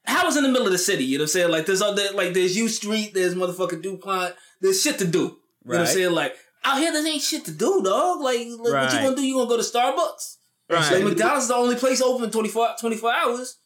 how 0.05 0.27
was 0.27 0.37
in 0.37 0.43
the 0.43 0.51
middle 0.51 0.67
of 0.67 0.73
the 0.73 0.79
city? 0.79 1.05
You 1.05 1.17
know 1.17 1.23
what 1.23 1.31
I'm 1.31 1.33
saying? 1.33 1.51
Like 1.51 1.65
there's 1.65 1.81
other 1.81 2.03
like 2.13 2.35
there's 2.35 2.55
U 2.55 2.69
Street, 2.69 3.15
there's 3.15 3.35
motherfucking 3.35 3.81
Dupont, 3.81 4.35
there's 4.61 4.83
shit 4.83 4.99
to 4.99 5.07
do. 5.07 5.19
You 5.19 5.25
know 5.25 5.33
what 5.65 5.81
I'm 5.81 5.87
saying? 5.87 6.13
Like 6.13 6.37
out 6.65 6.79
here, 6.79 6.93
there 6.93 7.07
ain't 7.07 7.23
shit 7.23 7.47
to 7.47 7.51
do, 7.51 7.81
dog. 7.83 8.21
Like, 8.21 8.41
like 8.59 8.59
what 8.59 8.93
you 8.93 8.99
gonna 9.01 9.17
do? 9.17 9.27
You 9.27 9.37
gonna 9.37 9.49
go 9.49 9.57
to 9.57 9.63
Starbucks? 9.63 10.37
Right. 10.69 10.93
Like 10.93 11.05
McDonald's 11.05 11.45
is 11.45 11.49
the 11.49 11.55
only 11.55 11.77
place 11.77 12.03
open 12.03 12.31
24, 12.31 12.75
24 12.79 13.13
hours. 13.15 13.57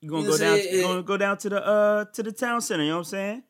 You 0.00 0.10
gonna 0.10 0.22
You 0.22 0.28
go 0.28 0.38
down? 0.38 0.58
You 0.58 0.82
gonna 0.82 1.02
go 1.02 1.16
down 1.16 1.38
to 1.38 1.48
the 1.48 1.66
uh 1.66 2.04
to 2.04 2.22
the 2.22 2.32
town 2.32 2.60
center? 2.60 2.84
You 2.84 2.90
know 2.90 2.96
what 2.98 3.00
I'm 3.00 3.04
saying? 3.10 3.42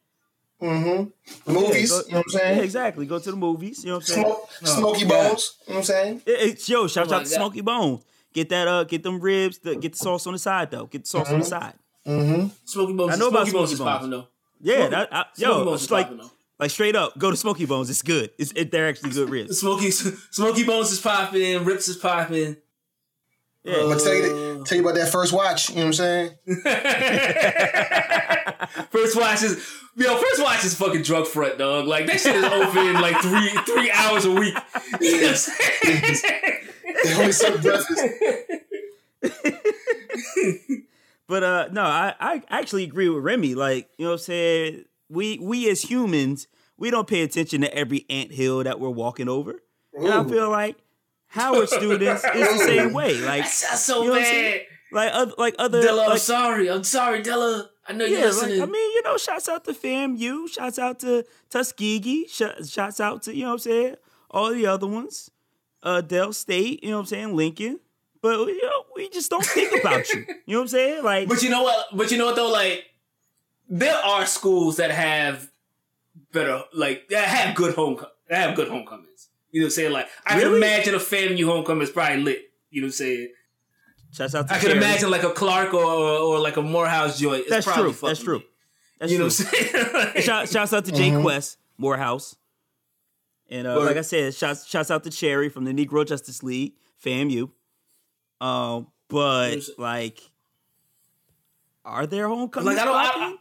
Mm-hmm. 0.62 1.52
Movies, 1.52 1.90
go- 1.90 2.02
you 2.06 2.12
know 2.12 2.18
what 2.18 2.26
I'm 2.26 2.32
Yeah, 2.32 2.38
saying? 2.38 2.60
exactly. 2.64 3.06
Go 3.06 3.18
to 3.18 3.30
the 3.30 3.36
movies. 3.36 3.82
You 3.84 3.90
know 3.90 3.96
what 3.96 4.08
I'm 4.08 4.14
saying? 4.14 4.26
Smoke, 4.26 4.48
Smoky 4.96 5.04
God. 5.06 5.28
Bones, 5.28 5.56
you 5.66 5.72
know 5.72 5.74
what 5.74 5.78
I'm 5.80 5.84
saying? 5.84 6.22
It- 6.26 6.30
it's- 6.40 6.68
yo, 6.68 6.86
shout 6.86 7.08
Oh 7.10 7.14
out 7.14 7.18
my 7.18 7.24
to 7.24 7.30
God. 7.30 7.36
Smokey 7.36 7.60
Bones. 7.62 8.04
Get 8.32 8.48
that 8.48 8.66
uh, 8.68 8.84
get 8.84 9.02
them 9.02 9.20
ribs. 9.20 9.58
The, 9.58 9.76
get 9.76 9.92
the 9.92 9.98
sauce 9.98 10.26
on 10.26 10.32
the 10.32 10.38
side 10.38 10.70
though. 10.70 10.86
Get 10.86 11.02
the 11.02 11.08
sauce 11.08 11.30
on 11.30 11.40
the 11.40 11.44
side. 11.44 11.74
Mm-hmm. 12.06 12.46
Smokey 12.64 12.92
Bones. 12.94 13.12
I 13.12 13.16
know 13.16 13.28
about 13.28 13.46
Smokey 13.46 13.52
Bones 13.58 13.70
Smoky 13.70 13.72
is 13.74 13.80
popping 13.80 14.10
though. 14.10 14.26
Yeah, 14.60 14.76
Smoky- 14.76 14.90
that, 14.90 15.08
I, 15.12 15.24
Smoky 15.34 15.52
yo, 15.58 15.64
Bones 15.64 15.82
it's 15.82 15.90
like 15.90 16.06
popping 16.08 16.30
like 16.58 16.70
straight 16.70 16.96
up. 16.96 17.18
Go 17.18 17.30
to 17.30 17.36
Smokey 17.36 17.66
Bones. 17.66 17.90
It's 17.90 18.02
good. 18.02 18.30
It's 18.38 18.52
it, 18.56 18.70
they're 18.70 18.88
actually 18.88 19.10
good 19.10 19.28
ribs. 19.28 19.58
Smoky 19.60 19.90
Smokey 20.30 20.64
Bones 20.64 20.92
is 20.92 21.00
popping. 21.00 21.64
Rips 21.64 21.88
is 21.88 21.96
popping. 21.96 22.56
Yeah. 23.64 23.74
I'm 23.76 23.88
gonna 23.88 24.00
tell 24.00 24.14
you, 24.14 24.64
tell 24.66 24.78
you 24.78 24.82
about 24.84 24.96
that 24.96 25.12
first 25.12 25.32
watch, 25.32 25.68
you 25.70 25.76
know 25.76 25.82
what 25.82 25.86
I'm 25.86 25.92
saying? 25.92 26.30
First 28.90 29.16
watch 29.16 29.42
is 29.42 29.56
yo. 29.96 30.16
First 30.16 30.42
watch 30.42 30.64
is 30.64 30.74
fucking 30.74 31.02
drug 31.02 31.26
front, 31.26 31.58
dog. 31.58 31.86
Like 31.86 32.06
that 32.06 32.20
shit 32.20 32.36
is 32.36 32.44
open 32.44 32.94
like 33.00 33.20
three 33.20 33.48
three 33.66 33.90
hours 33.90 34.24
a 34.24 34.30
week. 34.30 34.54
You 35.00 35.20
know 35.20 35.26
what 35.28 35.30
I'm 35.30 35.36
saying? 35.36 36.22
They 37.04 37.14
only 37.14 37.32
serve 37.32 37.62
breakfast. 37.62 38.02
But 41.28 41.44
uh 41.44 41.68
no, 41.72 41.82
I, 41.82 42.14
I 42.20 42.42
actually 42.50 42.84
agree 42.84 43.08
with 43.08 43.24
Remy. 43.24 43.54
Like, 43.54 43.88
you 43.96 44.04
know 44.04 44.10
what 44.10 44.14
I'm 44.20 44.24
saying? 44.24 44.84
We 45.08 45.38
we 45.38 45.70
as 45.70 45.80
humans, 45.82 46.46
we 46.76 46.90
don't 46.90 47.08
pay 47.08 47.22
attention 47.22 47.62
to 47.62 47.74
every 47.74 48.04
ant 48.10 48.32
hill 48.32 48.62
that 48.64 48.78
we're 48.80 48.90
walking 48.90 49.28
over. 49.30 49.62
And 49.94 50.08
I 50.08 50.24
feel 50.24 50.50
like 50.50 50.76
Howard 51.32 51.68
students 51.68 52.24
is 52.24 52.58
the 52.58 52.64
same 52.64 52.92
way. 52.98 53.14
Like 53.20 53.42
That 53.44 53.50
sounds 53.50 53.80
so 53.82 54.02
You 54.04 54.08
know 54.10 54.14
bad. 54.16 54.60
like 54.92 55.10
other 55.12 55.32
like 55.38 55.54
other 55.58 55.82
Della, 55.82 56.08
I'm 56.10 56.18
sorry. 56.18 56.70
I'm 56.70 56.84
sorry, 56.84 57.22
Della. 57.22 57.68
I 57.88 57.92
know 57.94 58.04
you're 58.04 58.20
yeah, 58.20 58.26
like. 58.26 58.44
I 58.60 58.66
mean, 58.66 58.92
you 58.96 59.02
know, 59.02 59.16
shouts 59.16 59.48
out 59.48 59.64
to 59.64 59.72
FAMU, 59.72 60.48
shouts 60.48 60.78
out 60.78 61.00
to 61.00 61.24
Tuskegee, 61.50 62.28
sh- 62.28 62.68
shouts 62.68 63.00
out 63.00 63.22
to, 63.24 63.34
you 63.34 63.42
know 63.42 63.48
what 63.48 63.52
I'm 63.54 63.58
saying, 63.58 63.94
all 64.30 64.52
the 64.52 64.66
other 64.66 64.86
ones. 64.86 65.30
Uh 65.82 66.00
Del 66.00 66.32
State, 66.32 66.84
you 66.84 66.90
know 66.90 66.96
what 66.98 67.00
I'm 67.00 67.06
saying, 67.06 67.34
Lincoln. 67.36 67.80
But 68.20 68.38
you 68.46 68.62
know, 68.62 68.84
we 68.94 69.08
just 69.08 69.30
don't 69.30 69.44
think 69.44 69.80
about 69.80 70.08
you. 70.10 70.24
You 70.46 70.54
know 70.54 70.58
what 70.58 70.62
I'm 70.62 70.68
saying? 70.68 71.02
Like 71.02 71.28
But 71.28 71.42
you 71.42 71.50
know 71.50 71.62
what? 71.64 71.86
But 71.96 72.10
you 72.12 72.18
know 72.18 72.26
what 72.26 72.36
though? 72.36 72.52
Like, 72.52 72.84
there 73.68 73.96
are 73.96 74.26
schools 74.26 74.76
that 74.76 74.90
have 74.92 75.50
better, 76.32 76.62
like 76.72 77.08
that 77.08 77.26
have 77.26 77.56
good 77.56 77.74
home, 77.74 77.96
that 78.28 78.38
have 78.48 78.54
good 78.54 78.68
homecomings. 78.68 79.08
You 79.52 79.60
know 79.60 79.66
what 79.66 79.68
I'm 79.68 79.70
saying? 79.70 79.92
Like, 79.92 80.08
I 80.26 80.40
can 80.40 80.54
imagine 80.54 80.94
a 80.94 80.98
FAMU 80.98 81.44
homecoming 81.44 81.82
is 81.82 81.90
probably 81.90 82.22
lit. 82.22 82.50
You 82.70 82.80
know 82.80 82.86
what 82.86 82.88
I'm 82.88 82.92
saying? 82.92 83.28
shouts 84.12 84.34
out 84.34 84.46
to 84.48 84.54
I 84.54 84.58
can 84.58 84.70
imagine 84.72 85.10
like 85.10 85.22
a 85.22 85.30
Clark 85.30 85.72
or 85.72 85.84
or 85.84 86.38
like 86.40 86.56
a 86.56 86.62
Morehouse 86.62 87.18
joint. 87.18 87.42
It's 87.42 87.50
That's 87.50 87.66
probably 87.66 87.92
true. 87.92 88.08
That's 88.08 88.18
fucking 88.20 88.24
true. 88.24 88.36
lit. 88.38 88.46
That's 88.98 89.12
You 89.12 89.18
know 89.18 89.28
true. 89.28 89.44
what 89.44 89.56
I'm 89.56 89.92
saying? 89.92 90.12
Like, 90.14 90.24
Shout, 90.24 90.48
shouts 90.48 90.72
out 90.72 90.84
to 90.86 90.92
Jay 90.92 91.10
Quest, 91.20 91.58
Morehouse. 91.78 92.36
And 93.50 93.66
uh, 93.66 93.80
like 93.84 93.96
I 93.98 94.02
said, 94.02 94.34
shouts, 94.34 94.66
shouts 94.66 94.90
out 94.90 95.04
to 95.04 95.10
Cherry 95.10 95.48
from 95.50 95.64
the 95.64 95.72
Negro 95.72 96.06
Justice 96.06 96.42
League, 96.42 96.72
FAMU. 97.04 97.50
Um, 98.40 98.86
but 99.08 99.58
like, 99.76 100.20
are 101.84 102.06
there 102.06 102.28
homecomings? 102.28 102.76
Like 102.76 102.78
I 102.78 102.84
don't, 102.86 102.96
I, 102.96 103.06
popping? 103.06 103.38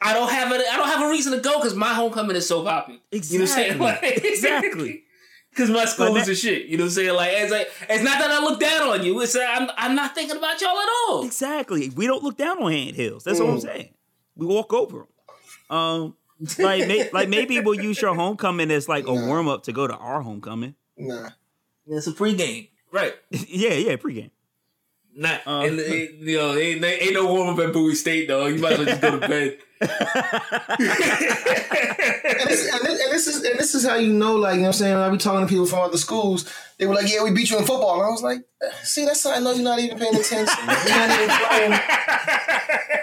I 0.00 0.14
don't 0.14 0.30
have 0.30 0.50
a, 0.52 0.54
I 0.54 0.76
don't 0.76 0.88
have 0.88 1.02
a 1.02 1.10
reason 1.10 1.32
to 1.34 1.40
go 1.40 1.58
because 1.58 1.74
my 1.74 1.94
homecoming 1.94 2.34
is 2.36 2.48
so 2.48 2.64
popping. 2.64 2.98
You 3.12 3.20
know 3.20 3.20
what 3.20 3.40
I'm 3.40 3.46
saying? 3.46 3.72
Exactly. 3.80 4.08
Like, 4.10 4.24
Exactly. 4.24 5.02
Because 5.50 5.70
my 5.70 5.84
school 5.86 6.16
is 6.16 6.28
a 6.28 6.34
shit. 6.34 6.66
You 6.66 6.76
know 6.76 6.84
what 6.84 6.88
I'm 6.88 6.94
saying? 6.94 7.14
Like 7.14 7.30
it's 7.34 7.50
like 7.52 7.68
it's 7.88 8.04
not 8.04 8.18
that 8.20 8.30
I 8.30 8.38
look 8.40 8.60
down 8.60 8.88
on 8.88 9.04
you. 9.04 9.20
It's 9.20 9.32
that 9.32 9.60
I'm 9.60 9.68
I'm 9.76 9.94
not 9.96 10.14
thinking 10.14 10.36
about 10.36 10.60
y'all 10.60 10.78
at 10.78 10.88
all. 11.08 11.24
exactly. 11.24 11.90
We 11.90 12.06
don't 12.06 12.22
look 12.22 12.36
down 12.36 12.62
on 12.62 12.72
ant 12.72 12.94
hills. 12.94 13.24
That's 13.24 13.40
what 13.40 13.48
I'm 13.48 13.56
Mm. 13.56 13.62
saying. 13.62 13.88
We 14.36 14.46
walk 14.46 14.72
over 14.72 14.98
them. 14.98 15.76
Um, 15.76 16.16
like, 16.58 16.86
may, 16.86 17.10
like 17.12 17.28
maybe 17.28 17.58
we'll 17.60 17.74
use 17.80 18.00
your 18.00 18.14
homecoming 18.14 18.70
as 18.70 18.88
like 18.88 19.06
a 19.08 19.12
Nah. 19.12 19.26
warm 19.26 19.48
up 19.48 19.64
to 19.64 19.72
go 19.72 19.86
to 19.88 19.94
our 19.96 20.20
homecoming. 20.22 20.76
Nah. 20.96 21.30
It's 21.88 22.06
a 22.06 22.12
pregame, 22.12 22.68
right? 22.92 23.14
yeah, 23.30 23.72
yeah, 23.72 23.96
pregame. 23.96 24.30
Not, 25.20 25.40
Uh. 25.48 25.62
and, 25.62 25.80
it- 25.80 26.14
you 26.20 26.36
know, 26.38 26.54
ain't, 26.56 26.84
ain't 26.84 27.12
no 27.12 27.26
warm 27.26 27.48
up 27.48 27.58
at 27.66 27.72
Bowie 27.72 27.96
State, 27.96 28.28
though. 28.28 28.46
You 28.46 28.60
might 28.60 28.74
as 28.74 28.78
well 28.78 28.86
just 28.86 29.00
go 29.02 29.18
to 29.18 29.26
bed. 29.28 29.58
and, 29.80 29.90
this, 32.48 32.72
and, 32.72 32.80
this, 32.84 33.00
and 33.02 33.12
this 33.12 33.26
is 33.26 33.44
and 33.44 33.58
this 33.58 33.74
is 33.74 33.84
how 33.86 33.96
you 33.96 34.12
know, 34.12 34.34
like 34.36 34.54
you 34.54 34.60
know, 34.62 34.68
what 34.68 34.74
I'm 34.76 34.78
saying. 34.78 34.96
I 34.96 35.08
be 35.10 35.18
talking 35.18 35.40
to 35.46 35.46
people 35.50 35.66
from 35.66 35.80
other 35.80 35.98
schools. 35.98 36.52
They 36.78 36.86
were 36.86 36.94
like, 36.94 37.12
"Yeah, 37.12 37.22
we 37.24 37.30
beat 37.32 37.50
you 37.50 37.58
in 37.58 37.64
football." 37.64 37.94
And 37.94 38.02
I 38.04 38.08
was 38.10 38.22
like, 38.22 38.38
"See, 38.82 39.04
that's 39.04 39.22
how 39.24 39.32
I 39.34 39.38
know 39.40 39.52
you're 39.52 39.62
not 39.64 39.78
even 39.78 39.98
paying 39.98 40.14
attention. 40.14 40.58
You're 40.66 40.98
not 40.98 41.10
even 41.20 41.36
playing. 41.48 41.80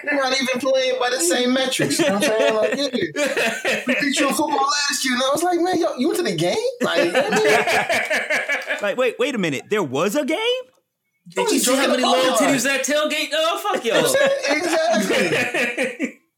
You're 0.05 0.21
not 0.23 0.33
even 0.39 0.59
playing 0.59 0.99
by 0.99 1.09
the 1.09 1.19
same 1.19 1.53
metrics." 1.53 1.97
You 1.99 2.05
know 2.09 2.15
what 2.15 2.23
I'm 2.29 2.39
saying? 2.39 2.55
Like, 2.55 2.73
yeah, 2.75 3.81
we 3.87 3.93
beat 4.01 4.19
you 4.19 4.27
in 4.27 4.33
football 4.33 4.57
last 4.67 5.05
year, 5.05 5.13
and 5.15 5.23
I 5.23 5.29
was 5.33 5.43
like, 5.43 5.59
"Man, 5.59 5.79
yo, 5.79 5.95
you 5.97 6.07
went 6.09 6.17
to 6.19 6.23
the 6.23 6.35
game? 6.35 6.57
Like, 6.81 7.11
yeah, 7.13 8.77
Like, 8.81 8.97
wait, 8.97 9.15
wait 9.17 9.33
a 9.33 9.37
minute. 9.37 9.63
There 9.69 9.83
was 9.83 10.15
a 10.15 10.25
game? 10.25 10.37
Did 11.27 11.49
you 11.51 11.59
see 11.59 11.75
how 11.75 11.87
many 11.87 12.03
long 12.03 12.15
titties 12.37 12.63
that 12.63 12.85
tailgate? 12.85 13.29
Oh, 13.33 13.59
fuck 13.73 13.83
y'all. 13.85 14.05
exactly." 14.55 16.19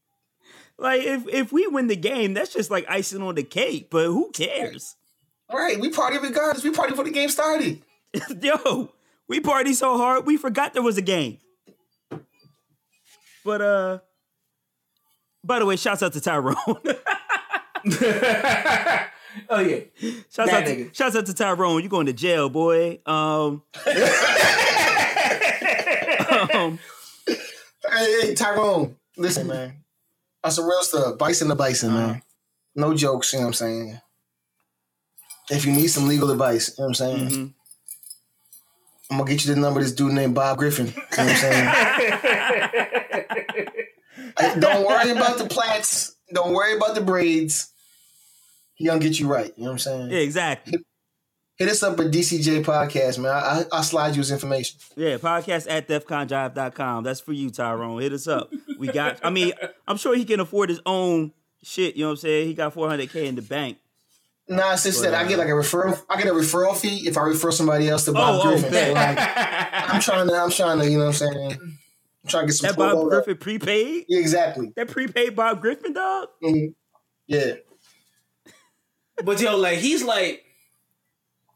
Like, 0.80 1.02
if 1.02 1.26
if 1.26 1.52
we 1.52 1.66
win 1.66 1.88
the 1.88 1.96
game, 1.96 2.34
that's 2.34 2.52
just 2.52 2.70
like 2.70 2.86
icing 2.88 3.20
on 3.20 3.34
the 3.34 3.42
cake. 3.42 3.88
But 3.90 4.04
who 4.06 4.30
cares? 4.30 4.94
Right, 5.52 5.76
we 5.80 5.90
party 5.90 6.18
regardless. 6.18 6.62
We 6.62 6.70
party 6.70 6.92
before 6.92 7.04
the 7.04 7.10
game 7.10 7.30
started. 7.30 7.82
Yo, 8.40 8.92
we 9.26 9.40
party 9.40 9.72
so 9.74 9.96
hard 9.96 10.24
we 10.24 10.36
forgot 10.36 10.74
there 10.74 10.82
was 10.84 10.96
a 10.96 11.02
game. 11.02 11.38
But 13.44 13.60
uh, 13.60 13.98
by 15.42 15.58
the 15.58 15.66
way, 15.66 15.74
shouts 15.74 16.00
out 16.04 16.12
to 16.12 16.20
Tyrone. 16.20 16.54
oh, 19.50 19.58
yeah. 19.58 19.80
shouts 20.30 20.36
That 20.36 20.48
out 20.52 20.66
to, 20.66 20.76
nigga. 20.76 20.94
shouts 20.94 21.16
out 21.16 21.26
to 21.26 21.34
Tyrone. 21.34 21.82
You 21.82 21.88
going 21.88 22.06
to 22.06 22.12
jail, 22.12 22.48
boy? 22.50 23.00
Um, 23.04 23.62
um, 26.30 26.78
Hey, 27.26 28.20
hey, 28.20 28.34
Tyrone, 28.34 28.96
listen, 29.16 29.46
man. 29.46 29.84
That's 30.42 30.56
some 30.56 30.66
real 30.66 30.82
stuff. 30.82 31.18
Bison 31.18 31.48
the 31.48 31.54
bison, 31.56 31.92
man. 31.94 32.22
No 32.74 32.94
jokes, 32.94 33.32
you 33.32 33.38
know 33.38 33.46
what 33.46 33.48
I'm 33.48 33.54
saying? 33.54 34.00
If 35.50 35.64
you 35.64 35.72
need 35.72 35.88
some 35.88 36.06
legal 36.06 36.30
advice, 36.30 36.68
you 36.76 36.82
know 36.82 36.88
what 36.88 37.00
I'm 37.00 37.18
saying? 37.18 37.28
mhm. 37.30 37.54
I'm 39.10 39.18
gonna 39.18 39.30
get 39.30 39.44
you 39.44 39.54
the 39.54 39.60
number 39.60 39.80
of 39.80 39.86
this 39.86 39.94
dude 39.94 40.12
named 40.12 40.34
Bob 40.34 40.58
Griffin. 40.58 40.88
You 40.88 40.92
know 40.92 41.02
what 41.08 41.18
I'm 41.18 41.36
saying? 41.36 41.68
Hey, 44.38 44.60
Don't 44.60 44.86
worry 44.86 45.10
about 45.10 45.38
the 45.38 45.46
plaits. 45.46 46.14
Don't 46.32 46.52
worry 46.52 46.76
about 46.76 46.94
the 46.94 47.00
braids. 47.00 47.72
He 48.74 48.84
gonna 48.86 49.00
get 49.00 49.18
you 49.18 49.26
right. 49.26 49.52
You 49.56 49.64
know 49.64 49.70
what 49.70 49.72
I'm 49.72 49.78
saying? 49.78 50.10
Yeah, 50.10 50.18
exactly. 50.18 50.78
Hit 51.58 51.68
us 51.68 51.82
up 51.82 51.98
at 51.98 52.06
DCJ 52.12 52.64
Podcast, 52.64 53.18
man. 53.18 53.32
I, 53.32 53.38
I, 53.38 53.64
I'll 53.72 53.82
slide 53.82 54.14
you 54.14 54.20
his 54.20 54.30
information. 54.30 54.78
Yeah, 54.94 55.16
podcast 55.18 55.66
at 55.68 55.88
defconjive.com. 55.88 57.02
That's 57.02 57.18
for 57.20 57.32
you, 57.32 57.50
Tyrone. 57.50 58.00
Hit 58.00 58.12
us 58.12 58.28
up. 58.28 58.52
We 58.78 58.86
got, 58.86 59.18
I 59.24 59.30
mean, 59.30 59.52
I'm 59.88 59.96
sure 59.96 60.14
he 60.14 60.24
can 60.24 60.38
afford 60.38 60.68
his 60.70 60.80
own 60.86 61.32
shit. 61.64 61.96
You 61.96 62.02
know 62.02 62.08
what 62.10 62.12
I'm 62.12 62.16
saying? 62.18 62.46
He 62.46 62.54
got 62.54 62.74
400K 62.74 63.24
in 63.26 63.34
the 63.34 63.42
bank. 63.42 63.78
Nah, 64.46 64.74
it's 64.74 64.84
just 64.84 65.02
that 65.02 65.14
I 65.14 65.26
get 65.26 65.38
like 65.38 65.48
a 65.48 65.50
referral. 65.50 66.00
I 66.08 66.16
get 66.16 66.28
a 66.28 66.34
referral 66.34 66.76
fee 66.76 67.08
if 67.08 67.18
I 67.18 67.22
refer 67.22 67.50
somebody 67.50 67.88
else 67.88 68.04
to 68.06 68.12
Bob 68.12 68.36
Oh, 68.36 68.40
oh, 68.44 68.50
Griffin. 68.52 68.70
bet. 68.70 68.86
So, 68.86 68.94
like, 68.94 69.18
I'm 69.92 70.00
trying 70.00 70.28
to. 70.28 70.34
I'm 70.36 70.50
trying 70.50 70.78
to. 70.78 70.84
You 70.88 70.98
know 70.98 71.06
what 71.06 71.20
I'm 71.22 71.34
saying? 71.34 71.52
I'm 71.60 71.78
trying 72.28 72.42
to 72.44 72.46
get 72.46 72.54
some. 72.54 72.68
That 72.68 72.78
Bob 72.78 72.96
promo. 72.96 73.08
Griffin 73.10 73.36
prepaid? 73.36 74.04
Yeah, 74.08 74.20
exactly. 74.20 74.72
That 74.76 74.88
prepaid 74.88 75.36
Bob 75.36 75.60
Griffin, 75.60 75.92
dog? 75.92 76.28
Mhm. 76.42 76.72
Yeah. 77.26 77.54
But 79.22 79.38
yo, 79.40 79.56
like 79.58 79.80
he's 79.80 80.02
like, 80.02 80.44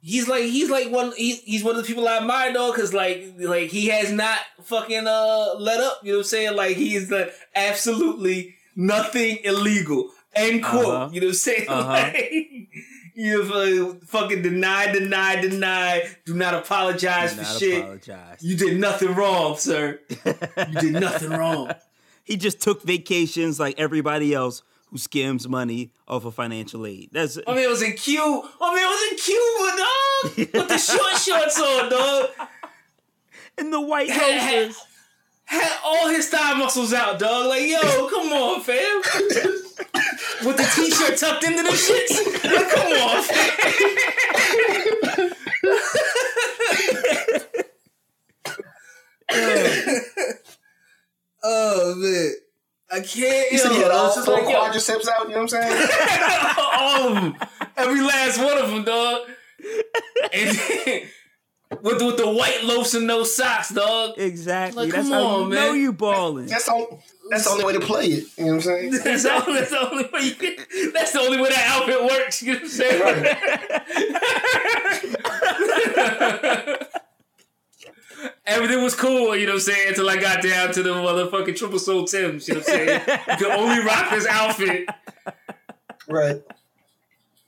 he's 0.02 0.28
like 0.28 0.44
he's 0.44 0.68
like 0.68 0.90
one 0.90 1.12
he, 1.16 1.36
he's 1.36 1.64
one 1.64 1.76
of 1.76 1.82
the 1.82 1.86
people 1.86 2.06
I 2.06 2.18
admire 2.18 2.52
though, 2.52 2.72
because 2.72 2.92
like 2.92 3.34
like 3.38 3.70
he 3.70 3.86
has 3.88 4.12
not 4.12 4.38
fucking 4.62 5.06
uh 5.06 5.54
let 5.58 5.80
up. 5.80 6.00
You 6.02 6.12
know 6.12 6.18
what 6.18 6.24
I'm 6.24 6.28
saying? 6.28 6.56
Like 6.56 6.76
he 6.76 6.94
is 6.94 7.08
the 7.08 7.32
absolutely 7.54 8.54
nothing 8.76 9.38
illegal. 9.44 10.10
End 10.34 10.62
quote. 10.64 10.86
Uh-huh. 10.86 11.08
You 11.12 11.20
know 11.20 11.26
what 11.28 11.32
I'm 11.32 11.34
saying? 11.34 11.68
Uh-huh. 11.68 12.12
Like, 12.12 12.68
you 13.14 13.42
uh, 14.00 14.06
fucking 14.06 14.40
deny, 14.40 14.90
deny, 14.90 15.38
deny. 15.38 16.08
Do 16.24 16.34
not 16.34 16.54
apologize 16.54 17.32
Do 17.34 17.36
for 17.36 17.42
not 17.42 17.58
shit. 17.58 17.78
apologize. 17.80 18.42
You 18.42 18.56
did 18.56 18.80
nothing 18.80 19.14
wrong, 19.14 19.58
sir. 19.58 20.00
You 20.24 20.80
did 20.80 20.92
nothing 20.94 21.28
wrong. 21.28 21.72
He 22.24 22.38
just 22.38 22.62
took 22.62 22.82
vacations 22.82 23.60
like 23.60 23.78
everybody 23.78 24.32
else 24.32 24.62
who 24.92 24.98
skims 24.98 25.48
money 25.48 25.90
off 26.06 26.24
of 26.26 26.34
financial 26.34 26.84
aid. 26.86 27.08
That's 27.12 27.38
I 27.46 27.54
mean, 27.54 27.64
it 27.64 27.70
was 27.70 27.80
in 27.82 27.94
Cuba. 27.94 28.42
I 28.60 28.74
mean, 28.74 28.84
it 28.84 28.86
was 28.86 29.02
in 29.10 29.16
Cuba, 29.18 29.76
dog. 29.78 30.36
With 30.60 30.68
the 30.68 30.78
short 30.78 31.12
shorts 31.18 31.58
on, 31.60 31.88
dog. 31.90 32.30
in 33.58 33.70
the 33.70 33.80
white 33.80 34.10
Had, 34.10 34.66
loafers. 34.66 34.76
had 35.46 35.72
all 35.84 36.08
his 36.08 36.28
thigh 36.28 36.54
muscles 36.58 36.92
out, 36.92 37.18
dog. 37.18 37.46
Like, 37.46 37.66
yo, 37.68 37.80
come 38.10 38.30
on, 38.32 38.60
fam. 38.60 39.00
With 40.44 40.56
the 40.58 40.64
t-shirt 40.76 41.16
tucked 41.18 41.44
into 41.44 41.62
the 41.62 41.70
shits. 41.70 42.44
Like, 42.44 42.70
come 42.70 42.92
on, 42.92 43.22
fam. 43.22 43.48
oh 51.44 51.94
man, 51.96 52.32
I 52.92 53.00
can't. 53.00 53.50
You 53.52 53.58
said 53.58 53.70
yo, 53.70 53.74
he 53.76 53.82
had 53.82 53.90
I 53.90 53.94
all 53.94 54.04
was 54.06 54.14
just 54.16 54.26
four 54.26 54.34
like, 54.36 54.48
yo, 54.48 54.60
quadriceps 54.60 55.08
out. 55.08 55.28
You 55.28 55.34
know 55.34 55.42
what 55.42 55.54
I'm 55.54 55.58
saying? 55.62 55.88
all 56.78 57.08
of 57.08 57.14
them, 57.14 57.36
every 57.76 58.00
last 58.02 58.38
one 58.38 58.58
of 58.58 58.68
them, 58.70 58.84
dog. 58.84 59.20
And 60.32 60.56
then, 60.56 61.02
with 61.82 61.98
the, 61.98 62.04
with 62.06 62.16
the 62.18 62.28
white 62.30 62.62
loafs 62.64 62.92
and 62.94 63.06
no 63.06 63.24
socks, 63.24 63.70
dog. 63.70 64.18
Exactly. 64.18 64.84
Like, 64.84 64.92
That's 64.92 65.08
come 65.08 65.18
how 65.18 65.24
on, 65.26 65.42
you 65.44 65.48
man. 65.54 65.66
know 65.68 65.72
you 65.72 65.92
balling. 65.94 66.46
That's 66.46 66.68
all. 66.68 67.02
That's 67.30 67.44
the 67.44 67.50
only 67.50 67.64
way 67.64 67.72
to 67.72 67.80
play 67.80 68.06
it. 68.06 68.24
You 68.36 68.44
know 68.44 68.50
what 68.50 68.54
I'm 68.56 68.60
saying? 68.60 68.90
That's, 69.04 69.24
all, 69.24 69.40
that's 69.46 69.70
the 69.70 69.90
only 69.90 70.04
way. 70.12 70.20
You 70.20 70.34
can, 70.34 70.56
that's 70.92 71.12
the 71.12 71.20
only 71.20 71.40
way 71.40 71.48
that 71.48 71.66
outfit 71.68 72.02
works. 72.04 72.42
You 72.42 72.52
know 72.54 72.58
what 72.58 72.64
I'm 72.64 72.68
saying? 76.68 76.78
Everything 78.44 78.82
was 78.82 78.96
cool, 78.96 79.36
you 79.36 79.46
know 79.46 79.52
what 79.52 79.58
I'm 79.58 79.60
saying, 79.60 79.88
until 79.88 80.10
I 80.10 80.16
got 80.16 80.42
down 80.42 80.72
to 80.72 80.82
the 80.82 80.90
motherfucking 80.90 81.56
triple 81.56 81.78
soul 81.78 82.04
Tims. 82.06 82.48
You 82.48 82.54
know 82.54 82.60
what 82.60 82.68
I'm 82.70 82.74
saying? 82.74 83.00
You 83.30 83.36
could 83.36 83.52
only 83.52 83.84
rock 83.84 84.10
this 84.10 84.26
outfit. 84.26 84.88
Right. 86.08 86.42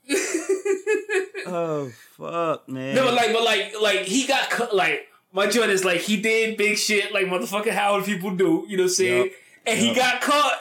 Oh 1.47 1.91
fuck, 2.17 2.69
man. 2.69 2.95
No, 2.95 3.05
but 3.05 3.15
like, 3.15 3.33
but 3.33 3.43
like, 3.45 3.75
like 3.81 4.01
he 4.01 4.27
got 4.27 4.49
cut. 4.51 4.75
Like 4.75 5.09
my 5.33 5.47
joint 5.47 5.71
is 5.71 5.85
like 5.85 6.01
he 6.01 6.21
did 6.21 6.57
big 6.57 6.79
shit, 6.79 7.13
like 7.13 7.27
motherfucking 7.27 7.73
Howard 7.73 8.05
people 8.05 8.35
do. 8.35 8.65
You 8.67 8.77
know 8.79 8.85
what 8.85 8.89
I'm 8.89 8.95
saying? 8.95 9.25
Yup. 9.25 9.33
And 9.67 9.79
he 9.79 9.95
got 9.95 10.21
caught. 10.21 10.59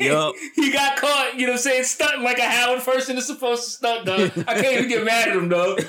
Yup. 0.00 0.34
he 0.54 0.72
got 0.72 0.96
caught. 0.96 1.34
You 1.34 1.46
know 1.46 1.52
what 1.52 1.58
I'm 1.58 1.62
saying? 1.62 1.84
Stunting 1.84 2.22
like 2.22 2.38
a 2.38 2.48
Howard 2.48 2.82
person 2.82 3.16
is 3.18 3.26
supposed 3.26 3.64
to 3.64 3.70
stunt, 3.70 4.06
dog. 4.06 4.32
I 4.48 4.60
can't 4.60 4.76
even 4.76 4.88
get 4.88 5.04
mad 5.04 5.28
at 5.28 5.36
him, 5.36 5.48
dog. 5.48 5.80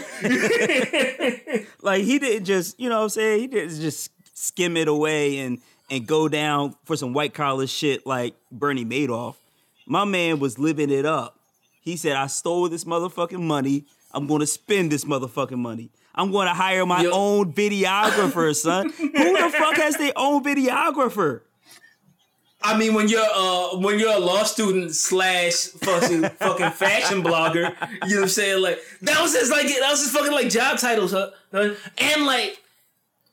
like 1.81 2.03
he 2.03 2.19
didn't 2.19 2.45
just, 2.45 2.79
you 2.79 2.89
know 2.89 2.97
what 2.97 3.03
I'm 3.03 3.09
saying? 3.09 3.39
He 3.41 3.47
didn't 3.47 3.79
just 3.79 4.11
skim 4.33 4.77
it 4.77 4.87
away 4.87 5.39
and 5.39 5.59
and 5.89 6.07
go 6.07 6.27
down 6.27 6.75
for 6.83 6.95
some 6.95 7.13
white 7.13 7.33
collar 7.33 7.67
shit 7.67 8.05
like 8.05 8.35
Bernie 8.51 8.85
Madoff. 8.85 9.35
My 9.85 10.03
man 10.03 10.39
was 10.39 10.57
living 10.57 10.89
it 10.89 11.05
up. 11.05 11.39
He 11.81 11.95
said, 11.95 12.13
I 12.13 12.27
stole 12.27 12.67
this 12.69 12.85
motherfucking 12.85 13.41
money. 13.41 13.85
I'm 14.11 14.25
gonna 14.27 14.47
spend 14.47 14.91
this 14.91 15.05
motherfucking 15.05 15.57
money. 15.57 15.91
I'm 16.15 16.31
gonna 16.31 16.53
hire 16.53 16.85
my 16.85 17.03
Yo. 17.03 17.11
own 17.11 17.53
videographer, 17.53 18.55
son. 18.55 18.89
Who 18.97 19.09
the 19.09 19.53
fuck 19.55 19.75
has 19.75 19.97
their 19.97 20.13
own 20.15 20.43
videographer? 20.43 21.41
I 22.65 22.75
mean, 22.77 22.93
when 22.95 23.07
you're 23.07 23.21
uh 23.33 23.77
when 23.77 23.99
you're 23.99 24.15
a 24.15 24.19
law 24.19 24.43
student 24.43 24.95
slash 24.95 25.67
fucking 25.67 26.23
fucking 26.39 26.71
fashion 26.71 27.21
blogger, 27.23 27.75
you 28.07 28.15
know 28.15 28.21
what 28.21 28.23
I'm 28.23 28.27
saying? 28.27 28.61
Like 28.61 28.79
that 29.03 29.21
was 29.21 29.35
his 29.39 29.51
like 29.51 29.67
that 29.67 29.87
was 29.91 30.01
his 30.01 30.11
fucking 30.11 30.31
like 30.31 30.49
job 30.49 30.79
titles, 30.79 31.11
huh? 31.11 31.29
And 31.53 32.25
like 32.25 32.57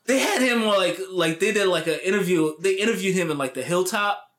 they 0.05 0.19
had 0.19 0.41
him 0.41 0.63
on 0.63 0.77
like 0.77 0.99
like 1.11 1.39
they 1.39 1.51
did 1.51 1.67
like 1.67 1.87
an 1.87 1.99
interview. 2.03 2.53
They 2.59 2.75
interviewed 2.75 3.15
him 3.15 3.31
in 3.31 3.37
like 3.37 3.53
the 3.55 3.63
hilltop. 3.63 4.29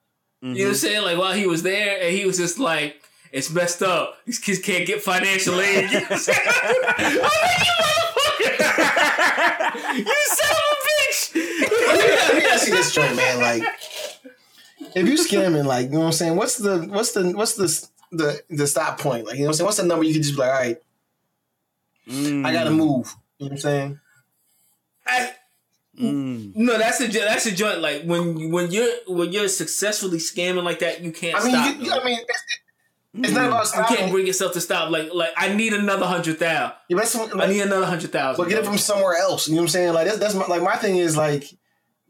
You 0.40 0.50
know 0.52 0.61
what 0.61 0.68
I'm 0.68 0.74
saying? 0.74 1.02
Like 1.02 1.18
while 1.18 1.33
he 1.33 1.46
was 1.46 1.62
there, 1.62 1.98
and 2.02 2.14
he 2.14 2.26
was 2.26 2.37
just 2.37 2.59
like, 2.59 3.02
"It's 3.33 3.50
messed 3.50 3.83
up. 3.83 4.18
These 4.26 4.38
kids 4.38 4.59
can't 4.61 4.87
get 4.87 5.00
financial 5.02 5.59
aid." 5.59 5.90
You 5.90 6.00
know 6.00 6.00
what 6.00 6.12
I'm 6.12 6.18
saying? 6.18 6.38
I'm 6.98 7.16
like, 7.16 7.61
you 7.64 7.72
motherfucker! 7.80 8.52
you 9.98 10.16
son 10.26 10.50
of 10.52 10.66
a 10.70 10.76
bitch! 10.87 11.35
Let 11.35 12.37
me 12.37 12.44
ask 12.44 12.66
you 12.66 12.74
this, 12.74 12.92
joint, 12.94 13.16
man. 13.16 13.40
Like, 13.40 13.62
if 14.94 15.09
you 15.09 15.14
scamming, 15.14 15.64
like, 15.64 15.87
you 15.87 15.92
know 15.92 16.00
what 16.00 16.07
I'm 16.07 16.12
saying? 16.12 16.37
What's 16.37 16.57
the 16.59 16.78
what's 16.83 17.12
the 17.12 17.33
what's 17.33 17.54
the 17.54 17.88
the 18.12 18.42
the 18.50 18.66
stop 18.66 18.98
point? 19.00 19.26
Like, 19.26 19.37
you 19.37 19.42
know 19.42 19.46
what 19.48 19.50
I'm 19.50 19.54
saying? 19.54 19.66
What's 19.66 19.76
the 19.78 19.85
number 19.85 20.04
you 20.04 20.12
can 20.12 20.22
just 20.22 20.35
be 20.35 20.40
like, 20.40 20.50
all 20.50 20.59
right, 20.59 20.76
I 22.46 22.52
gotta 22.52 22.70
Mm. 22.70 22.76
move. 22.76 23.14
You 23.38 23.46
know 23.46 23.50
what 23.50 23.52
I'm 23.52 23.59
saying? 23.59 24.00
I, 25.07 25.33
Mm. 26.00 26.57
No, 26.57 26.76
that's 26.76 27.00
a 27.00 27.07
that's 27.07 27.46
a 27.46 27.52
joint. 27.52 27.80
Like 27.80 28.02
when 28.02 28.50
when 28.50 28.72
you're 28.72 28.90
when 29.07 29.33
you're 29.33 29.46
successfully 29.46 30.18
scamming 30.18 30.64
like 30.64 30.80
that, 30.80 31.02
you 31.02 31.12
can't 31.12 31.37
I 31.37 31.44
mean, 31.44 31.50
stop. 31.52 31.76
you, 31.76 31.85
you- 31.85 31.92
I 31.92 32.04
mean, 32.04 32.18
it's, 32.18 33.28
it's 33.28 33.33
not 33.33 33.46
about 33.46 33.90
you 33.90 33.96
can't 33.96 34.11
bring 34.11 34.26
yourself 34.26 34.54
to 34.54 34.61
stop. 34.61 34.90
Like 34.90 35.14
like 35.14 35.30
I 35.37 35.54
need 35.54 35.72
another 35.72 36.04
hundred 36.07 36.40
thousand. 36.40 36.74
Yeah, 36.88 36.96
but, 36.96 37.02
that's, 37.12 37.16
I 37.16 37.46
need 37.46 37.61
another 37.61 37.87
hundred 37.87 38.11
thousand. 38.11 38.42
but 38.42 38.48
get 38.50 38.59
it 38.59 38.64
from 38.64 38.76
somewhere 38.76 39.16
else. 39.16 39.46
You 39.46 39.54
know 39.54 39.61
what 39.61 39.66
I'm 39.66 39.68
saying? 39.68 39.92
Like 39.92 40.07
that's 40.07 40.18
that's 40.18 40.35
my, 40.35 40.46
like 40.46 40.62
my 40.62 40.74
thing 40.74 40.96
is 40.96 41.16
like 41.16 41.44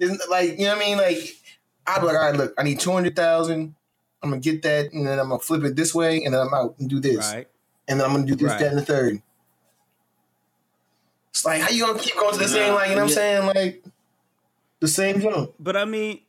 Like, 0.00 0.58
you 0.58 0.64
know 0.64 0.76
what 0.76 0.76
I 0.76 0.78
mean? 0.78 0.96
Like, 0.96 1.18
I'd 1.86 2.00
be 2.00 2.06
like, 2.06 2.16
all 2.16 2.22
right, 2.22 2.36
look, 2.36 2.54
I 2.58 2.62
need 2.62 2.80
200,000. 2.80 3.74
I'm 4.22 4.30
going 4.30 4.40
to 4.40 4.50
get 4.50 4.62
that, 4.62 4.92
and 4.92 5.06
then 5.06 5.18
I'm 5.18 5.28
going 5.28 5.40
to 5.40 5.46
flip 5.46 5.62
it 5.64 5.76
this 5.76 5.94
way, 5.94 6.24
and 6.24 6.32
then 6.32 6.40
I'm 6.40 6.54
out 6.54 6.76
and 6.78 6.88
do 6.88 6.98
this. 6.98 7.32
Right. 7.32 7.46
And 7.88 8.00
then 8.00 8.06
I'm 8.06 8.14
going 8.14 8.26
to 8.26 8.32
do 8.32 8.36
this, 8.36 8.52
Right. 8.52 8.60
that, 8.60 8.68
and 8.68 8.78
the 8.78 8.84
third. 8.84 9.20
It's 11.30 11.44
like, 11.44 11.60
how 11.60 11.70
you 11.70 11.84
going 11.84 11.98
to 11.98 12.02
keep 12.02 12.14
going 12.14 12.32
to 12.32 12.38
the 12.38 12.48
same, 12.48 12.74
like, 12.74 12.88
you 12.88 12.94
know 12.94 13.02
what 13.02 13.10
I'm 13.10 13.14
saying? 13.14 13.46
Like, 13.46 13.84
the 14.80 14.88
same 14.88 15.20
jump. 15.20 15.52
But 15.58 15.76
I 15.76 15.84
mean, 15.84 16.20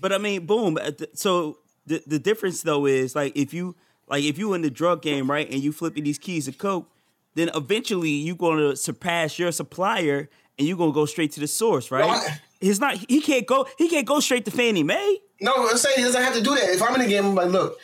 but 0.00 0.12
I 0.12 0.18
mean, 0.18 0.46
boom. 0.46 0.78
So 1.14 1.58
the 1.86 2.02
the 2.06 2.18
difference 2.18 2.62
though 2.62 2.86
is 2.86 3.14
like 3.14 3.36
if 3.36 3.52
you 3.52 3.76
like 4.08 4.24
if 4.24 4.38
you 4.38 4.54
in 4.54 4.62
the 4.62 4.70
drug 4.70 5.02
game, 5.02 5.30
right, 5.30 5.50
and 5.50 5.62
you 5.62 5.72
flipping 5.72 6.04
these 6.04 6.18
keys 6.18 6.48
of 6.48 6.56
coke, 6.56 6.90
then 7.34 7.50
eventually 7.54 8.10
you're 8.10 8.36
gonna 8.36 8.76
surpass 8.76 9.38
your 9.38 9.52
supplier 9.52 10.28
and 10.58 10.66
you're 10.66 10.76
gonna 10.78 10.92
go 10.92 11.04
straight 11.04 11.32
to 11.32 11.40
the 11.40 11.46
source, 11.46 11.90
right? 11.90 12.06
Why? 12.06 12.40
He's 12.60 12.80
not. 12.80 12.96
He 13.08 13.20
can't 13.20 13.46
go. 13.46 13.66
He 13.76 13.88
can't 13.88 14.06
go 14.06 14.20
straight 14.20 14.44
to 14.46 14.50
Fannie 14.50 14.82
Mae. 14.82 15.18
No, 15.40 15.52
I'm 15.56 15.76
saying 15.76 15.96
he 15.96 16.02
doesn't 16.02 16.22
have 16.22 16.34
to 16.34 16.42
do 16.42 16.54
that. 16.54 16.70
If 16.70 16.82
I'm 16.82 16.94
in 16.94 17.02
the 17.02 17.06
game, 17.06 17.24
I'm 17.24 17.34
like, 17.34 17.50
look, 17.50 17.78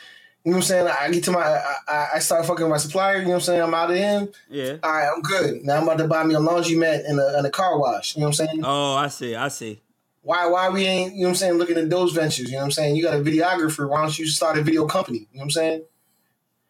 you 0.45 0.51
know 0.51 0.57
what 0.59 0.65
I'm 0.65 0.69
saying? 0.69 0.89
I 0.89 1.11
get 1.11 1.25
to 1.25 1.31
my, 1.31 1.41
I, 1.41 1.75
I, 1.87 2.09
I 2.15 2.19
start 2.19 2.45
fucking 2.45 2.69
my 2.69 2.77
supplier, 2.77 3.19
you 3.19 3.23
know 3.23 3.29
what 3.29 3.35
I'm 3.37 3.41
saying? 3.43 3.63
I'm 3.63 3.75
out 3.75 3.91
of 3.91 3.97
him. 3.97 4.29
Yeah. 4.51 4.77
All 4.83 4.93
right, 4.93 5.13
I'm 5.15 5.23
good. 5.23 5.65
Now 5.65 5.77
I'm 5.77 5.85
about 5.85 5.99
to 5.99 6.09
buy 6.09 6.25
me 6.25 6.35
a 6.35 6.39
laundromat 6.39 7.09
and 7.09 7.21
a, 7.21 7.39
and 7.39 7.47
a 7.47 7.51
car 7.51 7.79
wash. 7.79 8.17
You 8.17 8.21
know 8.21 8.27
what 8.27 8.41
I'm 8.41 8.47
saying? 8.47 8.63
Oh, 8.65 8.95
I 8.95 9.09
see. 9.09 9.35
I 9.35 9.49
see. 9.49 9.81
Why 10.23 10.47
why 10.47 10.71
we 10.71 10.85
ain't, 10.85 11.15
you 11.15 11.21
know 11.21 11.29
what 11.29 11.31
I'm 11.31 11.35
saying, 11.37 11.55
looking 11.55 11.79
at 11.79 11.89
those 11.89 12.13
ventures? 12.13 12.47
You 12.47 12.53
know 12.53 12.59
what 12.59 12.65
I'm 12.65 12.71
saying? 12.73 12.97
You 12.97 13.05
got 13.05 13.15
a 13.15 13.21
videographer. 13.23 13.89
Why 13.89 14.03
don't 14.03 14.19
you 14.19 14.27
start 14.27 14.59
a 14.59 14.63
video 14.63 14.87
company? 14.87 15.19
You 15.19 15.39
know 15.39 15.41
what 15.41 15.43
I'm 15.45 15.51
saying? 15.51 15.83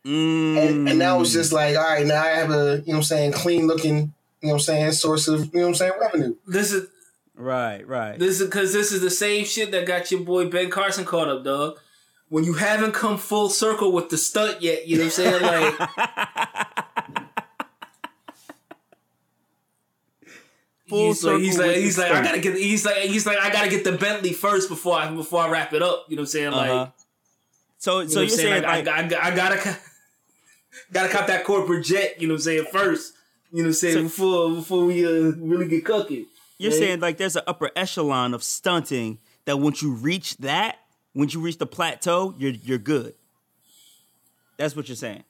Mm. 0.04 0.58
And, 0.58 0.88
and 0.90 0.98
now 0.98 1.20
it's 1.20 1.32
just 1.32 1.52
like, 1.52 1.76
all 1.76 1.82
right, 1.82 2.06
now 2.06 2.22
I 2.22 2.28
have 2.28 2.50
a, 2.50 2.54
you 2.54 2.58
know 2.58 2.82
what 2.84 2.96
I'm 2.96 3.02
saying, 3.04 3.32
clean 3.32 3.66
looking, 3.66 3.96
you 3.96 4.02
know 4.42 4.48
what 4.48 4.52
I'm 4.54 4.60
saying, 4.60 4.92
source 4.92 5.28
of, 5.28 5.46
you 5.46 5.50
know 5.54 5.60
what 5.62 5.68
I'm 5.68 5.74
saying, 5.74 5.92
revenue. 6.00 6.36
This 6.46 6.72
is 6.72 6.88
right, 7.34 7.86
right. 7.86 8.18
this 8.18 8.40
is 8.40 8.46
because 8.46 8.72
this 8.72 8.92
is 8.92 9.00
the 9.00 9.10
same 9.10 9.44
shit 9.44 9.70
that 9.72 9.86
got 9.86 10.10
your 10.10 10.20
boy 10.20 10.48
Ben 10.48 10.70
Carson 10.70 11.04
caught 11.04 11.28
up, 11.28 11.44
dog. 11.44 11.78
When 12.28 12.44
you 12.44 12.54
haven't 12.54 12.92
come 12.92 13.18
full 13.18 13.48
circle 13.48 13.92
with 13.92 14.08
the 14.08 14.16
stunt 14.18 14.60
yet, 14.62 14.88
you 14.88 14.96
know 14.96 15.04
what 15.04 15.18
I'm 15.18 15.40
saying? 15.40 15.42
Like 15.42 15.88
Full 20.88 21.06
he's 21.08 21.24
like, 21.24 21.40
he's 21.40 21.58
like, 21.58 21.76
he's 21.76 21.98
like, 21.98 22.12
I 22.12 22.22
gotta 22.22 22.40
get, 22.40 22.56
he's 22.56 22.84
like, 22.84 22.96
he's 22.96 23.24
like, 23.26 23.38
I 23.38 23.50
gotta 23.50 23.70
get 23.70 23.84
the 23.84 23.92
Bentley 23.92 24.34
first 24.34 24.68
before 24.68 24.98
I 24.98 25.10
before 25.10 25.40
I 25.40 25.48
wrap 25.48 25.72
it 25.72 25.82
up. 25.82 26.04
You 26.08 26.16
know 26.16 26.20
what 26.20 26.24
I'm 26.24 26.26
saying? 26.26 26.50
Like, 26.52 26.70
Uh-huh. 26.70 26.90
So, 27.78 28.00
you 28.00 28.08
so 28.08 28.20
you're 28.20 28.30
I'm 28.30 28.36
saying 28.36 28.62
Like, 28.62 28.86
like, 28.86 29.12
I, 29.12 29.16
I, 29.16 29.32
I 29.32 29.34
gotta, 29.36 29.76
gotta 30.92 31.08
cop 31.08 31.26
that 31.28 31.44
corporate 31.44 31.84
jet. 31.86 32.20
You 32.20 32.28
know 32.28 32.34
what 32.34 32.38
I'm 32.38 32.42
saying? 32.42 32.66
First, 32.70 33.14
you 33.50 33.58
know 33.58 33.64
what 33.64 33.68
I'm 33.68 33.72
saying? 33.74 33.94
So- 33.94 34.02
before 34.04 34.50
before 34.56 34.84
we 34.84 35.06
uh, 35.06 35.32
really 35.36 35.68
get 35.68 35.84
cooking. 35.86 36.26
You're 36.58 36.70
right? 36.70 36.78
saying 36.78 37.00
like 37.00 37.16
there's 37.18 37.36
an 37.36 37.42
upper 37.46 37.70
echelon 37.76 38.32
of 38.34 38.42
stunting 38.42 39.18
that 39.44 39.58
once 39.58 39.82
you 39.82 39.92
reach 39.92 40.36
that, 40.38 40.78
once 41.14 41.34
you 41.34 41.40
reach 41.40 41.58
the 41.58 41.66
plateau, 41.66 42.34
you're 42.38 42.52
you're 42.52 42.78
good. 42.78 43.14
That's 44.56 44.76
what 44.76 44.88
you're 44.88 44.96
saying. 44.96 45.24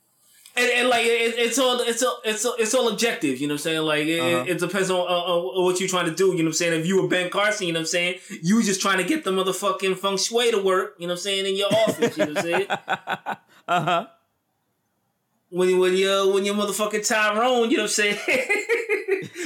and, 0.57 0.71
and 0.71 0.89
like 0.89 1.05
it, 1.07 1.35
it's 1.39 1.59
all 1.59 1.81
it's 1.81 2.03
all 2.03 2.21
it's 2.25 2.45
all, 2.45 2.55
it's 2.59 2.75
all 2.75 2.89
objective. 2.89 3.41
You 3.41 3.49
know 3.49 3.55
what 3.55 3.61
I'm 3.61 3.65
saying? 3.65 3.81
Like 3.83 4.07
it, 4.07 4.21
Uh-huh. 4.21 4.45
it 4.47 4.59
depends 4.59 4.91
on, 4.91 4.99
uh, 5.01 5.03
on 5.03 5.65
what 5.65 5.81
you're 5.81 5.89
trying 5.89 6.07
to 6.07 6.15
do. 6.15 6.27
You 6.27 6.33
know 6.39 6.45
what 6.45 6.47
I'm 6.49 6.53
saying? 6.53 6.81
If 6.81 6.87
you 6.87 7.01
were 7.03 7.09
Ben 7.09 7.31
Carson, 7.31 7.67
you 7.67 7.73
know 7.73 7.79
what 7.81 7.85
I'm 7.85 7.87
saying? 7.87 8.19
You 8.43 8.63
just 8.63 8.81
trying 8.83 8.99
to 8.99 9.05
get 9.05 9.25
the 9.25 9.31
motherfucking 9.33 9.97
feng 9.99 10.19
shui 10.19 10.51
to 10.51 10.59
work. 10.63 10.95
You 10.99 11.07
know 11.07 11.15
what 11.15 11.19
I'm 11.21 11.23
saying? 11.23 11.47
In 11.47 11.57
your 11.57 11.73
office, 11.73 12.17
you 12.19 12.27
know 12.27 12.33
what 12.35 12.39
I'm 12.39 12.45
saying? 12.45 12.67
Uh 13.67 13.81
huh. 13.83 14.07
When 15.49 15.79
when 15.79 15.95
you 15.95 16.31
when 16.35 16.45
you're 16.45 16.55
motherfucking 16.55 17.09
Tyrone, 17.09 17.71
you 17.71 17.79
know 17.79 17.85
what 17.85 17.99
I'm 17.99 18.17
saying? 18.17 18.19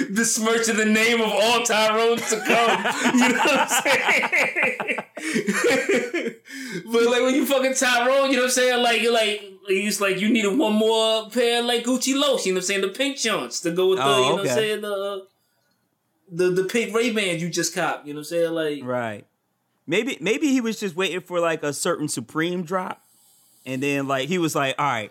Besmirching 0.15 0.77
the 0.77 0.85
name 0.85 1.21
of 1.21 1.31
all 1.31 1.63
Tyrones 1.63 2.29
to 2.31 2.41
come. 2.41 2.85
You 3.19 3.29
know 3.29 3.39
what 3.39 3.59
I'm 3.61 3.69
saying? 3.83 4.99
but 6.93 7.03
like 7.07 7.23
when 7.23 7.35
you 7.35 7.47
fucking 7.47 7.75
Tyrone, 7.75 8.31
you 8.31 8.37
know 8.37 8.43
what 8.43 8.49
I'm 8.49 8.51
saying? 8.51 8.83
Like 8.83 9.03
you're 9.03 9.13
like 9.13 9.43
it's 9.69 10.01
like 10.01 10.19
you 10.21 10.29
needed 10.31 10.57
one 10.57 10.75
more 10.75 11.29
pair 11.31 11.61
of 11.61 11.67
like 11.67 11.85
Gucci 11.85 12.15
loafs, 12.19 12.47
you 12.47 12.53
know 12.53 12.59
what 12.59 12.63
I'm 12.63 12.67
saying? 12.67 12.81
The 12.83 12.89
pink 12.89 13.19
shorts 13.19 13.61
to 13.61 13.71
go 13.71 13.91
with 13.91 13.99
the 13.99 14.05
Oh, 14.05 14.23
you 14.23 14.29
know 14.29 14.35
what 14.37 14.49
I'm 14.49 14.55
saying? 14.55 14.81
The 14.81 15.27
the 16.31 16.51
the 16.51 16.65
pink 16.65 16.95
Ray 16.95 17.13
Bans 17.13 17.43
you 17.43 17.51
just 17.51 17.75
copped, 17.75 18.07
you 18.07 18.15
know 18.15 18.19
what 18.19 18.21
I'm 18.21 18.25
saying? 18.25 18.53
Like 18.53 18.85
Right. 18.85 19.27
Maybe 19.87 20.19
maybe 20.21 20.49
he 20.49 20.61
was 20.61 20.79
just 20.79 20.95
waiting 20.97 21.21
for 21.21 21.41
like 21.41 21.63
a 21.63 21.73
certain 21.73 22.09
Supreme 22.09 22.63
drop, 22.63 23.03
and 23.65 23.83
then 23.83 24.07
like 24.07 24.29
he 24.29 24.37
was 24.37 24.55
like, 24.55 24.75
all 24.79 24.85
right, 24.85 25.11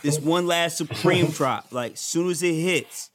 this 0.00 0.18
one 0.18 0.46
last 0.46 0.78
Supreme 0.78 1.26
drop. 1.26 1.72
Like 1.72 1.98
soon 1.98 2.30
as 2.30 2.42
it 2.42 2.54
hits, 2.54 3.10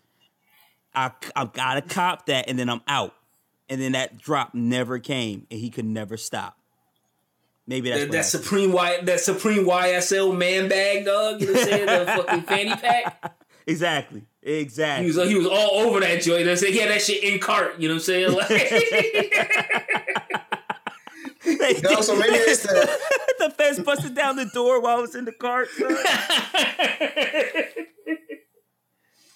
I 0.93 1.12
I 1.36 1.45
gotta 1.45 1.82
cop 1.82 2.25
that, 2.28 2.49
and 2.49 2.58
then 2.58 2.69
I'm 2.69 2.82
out. 2.88 3.13
And 3.71 3.80
then 3.80 3.91
that 3.91 4.17
drop 4.17 4.56
never 4.56 4.97
came, 4.97 5.45
and 5.52 5.60
he 5.60 5.69
could 5.69 5.86
never 5.86 6.17
stop. 6.17 6.58
Maybe 7.67 7.89
that's 7.89 8.02
that, 8.02 8.12
that 8.12 8.17
happened. 8.17 8.43
Supreme 8.43 8.71
Y 8.71 8.99
that 9.04 9.19
Supreme 9.19 9.65
YSL 9.65 10.36
man 10.36 10.69
bag, 10.69 11.06
dog, 11.06 11.39
you 11.39 11.47
know 11.47 11.54
what 11.54 11.62
I'm 11.62 11.67
saying? 11.67 11.86
The 11.86 12.06
fucking 12.06 12.41
fanny 12.43 12.75
pack. 12.75 13.36
exactly 13.67 14.23
Exactly. 14.41 14.41
He 14.41 14.60
exactly. 14.60 15.08
was 15.08 15.17
he 15.30 15.36
was 15.36 15.45
all 15.45 15.82
over 15.88 15.99
that 15.99 16.21
joint. 16.21 16.47
I 16.47 16.56
said 16.56 16.69
he 16.69 16.80
had 16.80 16.89
that 16.89 17.02
shit 17.02 17.21
in 17.23 17.39
cart. 17.39 17.78
You 17.80 17.89
know 17.89 17.95
what 17.95 17.99
I'm 17.99 18.06
saying? 18.06 18.32
Like, 18.32 18.49
No, 21.84 22.02
so 22.10 22.15
maybe 22.15 22.36
it's 22.36 22.63
the, 22.63 22.99
the 23.39 23.49
fence 23.52 23.80
busted 23.80 24.15
down 24.15 24.38
the 24.38 24.45
door 24.54 24.82
while 24.82 24.97
I 24.97 25.02
was 25.02 25.13
in 25.15 25.25
the 25.25 25.32
cart. 25.34 25.67
son. 25.78 25.95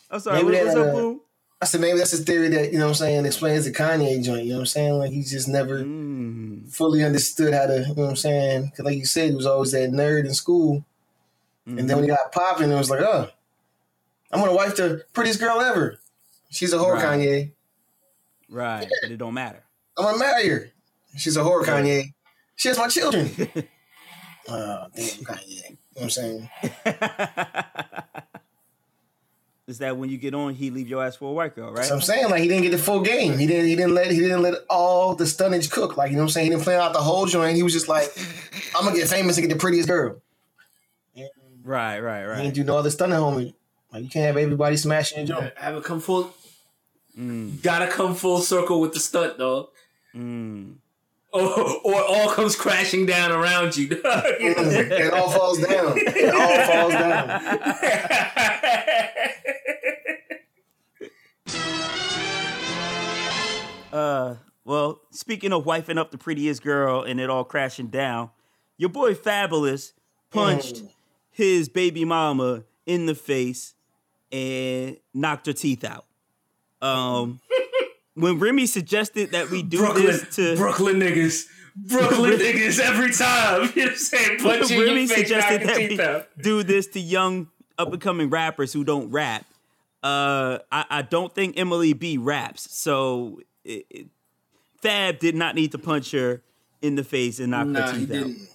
I'm 0.09 0.19
sorry. 0.19 0.43
Maybe 0.43 0.57
What, 0.57 0.63
what's 0.65 0.75
that, 0.75 0.81
up, 0.81 0.87
uh, 0.95 0.99
Boom? 0.99 1.21
I 1.63 1.65
said 1.65 1.79
maybe 1.79 1.97
that's 1.97 2.11
the 2.11 2.25
theory 2.25 2.49
that, 2.49 2.73
you 2.73 2.77
know 2.77 2.87
what 2.87 2.89
I'm 2.89 2.95
saying, 2.95 3.25
explains 3.25 3.63
the 3.63 3.71
Kanye 3.71 4.21
joint, 4.21 4.43
you 4.43 4.49
know 4.49 4.55
what 4.57 4.63
I'm 4.63 4.65
saying? 4.65 4.97
Like 4.99 5.11
he 5.13 5.23
just 5.23 5.47
never 5.47 5.79
Mm. 5.85 6.69
fully 6.69 7.05
understood 7.05 7.53
how 7.53 7.67
to, 7.67 7.79
you 7.79 7.87
know 7.95 8.03
what 8.03 8.09
I'm 8.09 8.15
saying? 8.17 8.65
Because 8.65 8.83
like 8.83 8.97
you 8.97 9.05
said, 9.05 9.29
he 9.29 9.35
was 9.35 9.45
always 9.45 9.71
that 9.71 9.89
nerd 9.91 10.25
in 10.25 10.33
school. 10.33 10.83
And 11.65 11.89
then 11.89 11.95
when 11.95 12.03
he 12.03 12.09
got 12.09 12.33
popping, 12.33 12.69
it 12.69 12.75
was 12.75 12.89
like, 12.89 12.99
oh, 12.99 13.29
I'm 14.29 14.41
gonna 14.41 14.53
wife 14.53 14.75
the 14.75 15.05
prettiest 15.13 15.39
girl 15.39 15.61
ever. 15.61 15.99
She's 16.49 16.73
a 16.73 16.77
whore, 16.77 16.95
Right. 16.95 17.05
Kanye. 17.19 17.51
Right, 18.49 18.89
but 19.01 19.11
it 19.11 19.15
don't 19.17 19.33
matter. 19.33 19.63
I'm 19.97 20.03
gonna 20.03 20.17
marry 20.17 20.49
her. 20.49 20.69
She's 21.15 21.37
a 21.37 21.41
whore, 21.43 21.63
Kanye. 21.63 22.13
She 22.57 22.67
has 22.67 22.77
my 22.77 22.89
children. 22.89 23.31
oh, 24.49 24.85
damn, 24.93 25.23
Kanye. 25.23 25.47
You 25.47 25.61
know 25.71 25.77
what 25.93 26.03
I'm 26.03 26.09
saying? 26.09 26.49
Is 29.65 29.77
that 29.77 29.95
when 29.95 30.09
you 30.09 30.17
get 30.17 30.33
on, 30.33 30.53
he 30.55 30.71
leave 30.71 30.89
your 30.89 31.05
ass 31.05 31.15
for 31.15 31.29
a 31.29 31.31
white 31.31 31.55
girl, 31.55 31.71
right? 31.71 31.85
So 31.85 31.95
I'm 31.95 32.01
saying 32.01 32.29
like 32.29 32.41
he 32.41 32.49
didn't 32.49 32.63
get 32.63 32.71
the 32.71 32.77
full 32.77 32.99
game. 32.99 33.37
He 33.37 33.47
didn't. 33.47 33.67
He 33.67 33.75
didn't 33.77 33.93
let. 33.95 34.11
He 34.11 34.19
didn't 34.19 34.41
let 34.41 34.55
all 34.69 35.15
the 35.15 35.23
stunnage 35.23 35.71
cook. 35.71 35.95
Like 35.95 36.09
you 36.11 36.17
know 36.17 36.23
what 36.23 36.27
I'm 36.27 36.31
saying. 36.31 36.45
He 36.47 36.49
didn't 36.49 36.63
plan 36.63 36.81
out 36.81 36.91
the 36.91 36.99
whole 36.99 37.25
joint. 37.25 37.55
He 37.55 37.63
was 37.63 37.71
just 37.71 37.87
like, 37.87 38.09
I'm 38.77 38.83
gonna 38.83 38.97
get 38.97 39.07
famous 39.07 39.37
and 39.37 39.47
get 39.47 39.53
the 39.53 39.59
prettiest 39.59 39.87
girl. 39.87 40.17
Right, 41.65 41.99
right, 42.01 42.23
He 42.23 42.25
right. 42.27 42.41
didn't 42.41 42.55
do 42.55 42.65
no 42.65 42.75
other 42.75 42.89
stunning, 42.89 43.17
homie. 43.17 43.53
Like 43.93 44.03
you 44.03 44.09
can't 44.09 44.25
have 44.25 44.35
everybody 44.35 44.75
smashing 44.75 45.19
your 45.25 45.39
joint. 45.39 45.53
have 45.57 45.75
it 45.77 45.83
come 45.85 46.01
full. 46.01 46.33
Mm, 47.17 47.61
Gotta 47.63 47.87
come 47.87 48.15
full 48.15 48.39
circle 48.41 48.81
with 48.81 48.91
the 48.93 48.99
stunt, 48.99 49.37
dog. 49.37 49.67
mm. 50.13 50.73
Or, 51.35 51.41
or 51.83 52.03
all 52.03 52.29
comes 52.29 52.55
crashing 52.55 53.07
down 53.07 53.31
around 53.31 53.75
you. 53.75 53.87
dog. 53.87 54.23
You 54.39 54.49
know 54.49 54.55
what 54.55 54.65
I'm 54.65 54.71
saying? 54.71 54.91
It 54.91 55.13
all 55.13 55.29
falls 55.31 55.57
down. 55.57 55.93
It 55.97 56.31
all 56.31 56.65
falls 56.67 56.93
down. 56.93 57.29
Uh, 64.03 64.35
well, 64.65 65.01
speaking 65.11 65.53
of 65.53 65.63
wifing 65.65 65.97
up 65.97 66.11
the 66.11 66.17
prettiest 66.17 66.61
girl 66.61 67.03
and 67.03 67.19
it 67.19 67.29
all 67.29 67.43
crashing 67.43 67.87
down, 67.87 68.29
your 68.77 68.89
boy 68.89 69.13
Fabolous 69.13 69.93
punched 70.29 70.83
his 71.31 71.69
baby 71.69 72.03
mama 72.03 72.63
in 72.85 73.05
the 73.05 73.15
face 73.15 73.75
and 74.31 74.97
knocked 75.13 75.47
her 75.47 75.53
teeth 75.53 75.83
out. 75.83 76.05
Um, 76.81 77.39
when 78.15 78.39
Remy 78.39 78.65
suggested 78.65 79.31
that 79.31 79.49
we 79.49 79.63
do 79.63 79.77
Brooklyn, 79.77 80.05
this 80.05 80.35
to 80.35 80.55
Brooklyn 80.57 80.97
niggas. 80.97 81.45
Brooklyn 81.75 82.31
niggas 82.39 82.79
every 82.79 83.11
time. 83.11 83.71
You 83.75 83.85
know 83.85 83.91
what 84.43 84.59
I'm 84.59 84.65
saying? 84.65 84.79
Remy 84.79 85.07
suggested 85.07 85.67
that 85.67 85.77
we 85.77 86.01
out. 86.01 86.27
do 86.41 86.63
this 86.63 86.87
to 86.87 86.99
young 86.99 87.47
up 87.77 87.91
and 87.91 88.01
coming 88.01 88.29
rappers 88.29 88.73
who 88.73 88.83
don't 88.83 89.09
rap. 89.11 89.45
Uh, 90.03 90.59
I, 90.71 90.85
I 90.89 91.01
don't 91.01 91.33
think 91.33 91.57
Emily 91.57 91.93
B 91.93 92.17
raps, 92.17 92.69
so 92.75 93.39
it, 93.65 93.85
it, 93.89 94.07
Fab 94.81 95.19
did 95.19 95.35
not 95.35 95.55
need 95.55 95.71
to 95.71 95.77
punch 95.77 96.11
her 96.11 96.41
in 96.81 96.95
the 96.95 97.03
face 97.03 97.39
and 97.39 97.51
knock 97.51 97.67
Nah, 97.67 97.87
her 97.87 97.93
he 97.93 98.05
teeth 98.05 98.11
out. 98.15 98.25
didn't. 98.27 98.49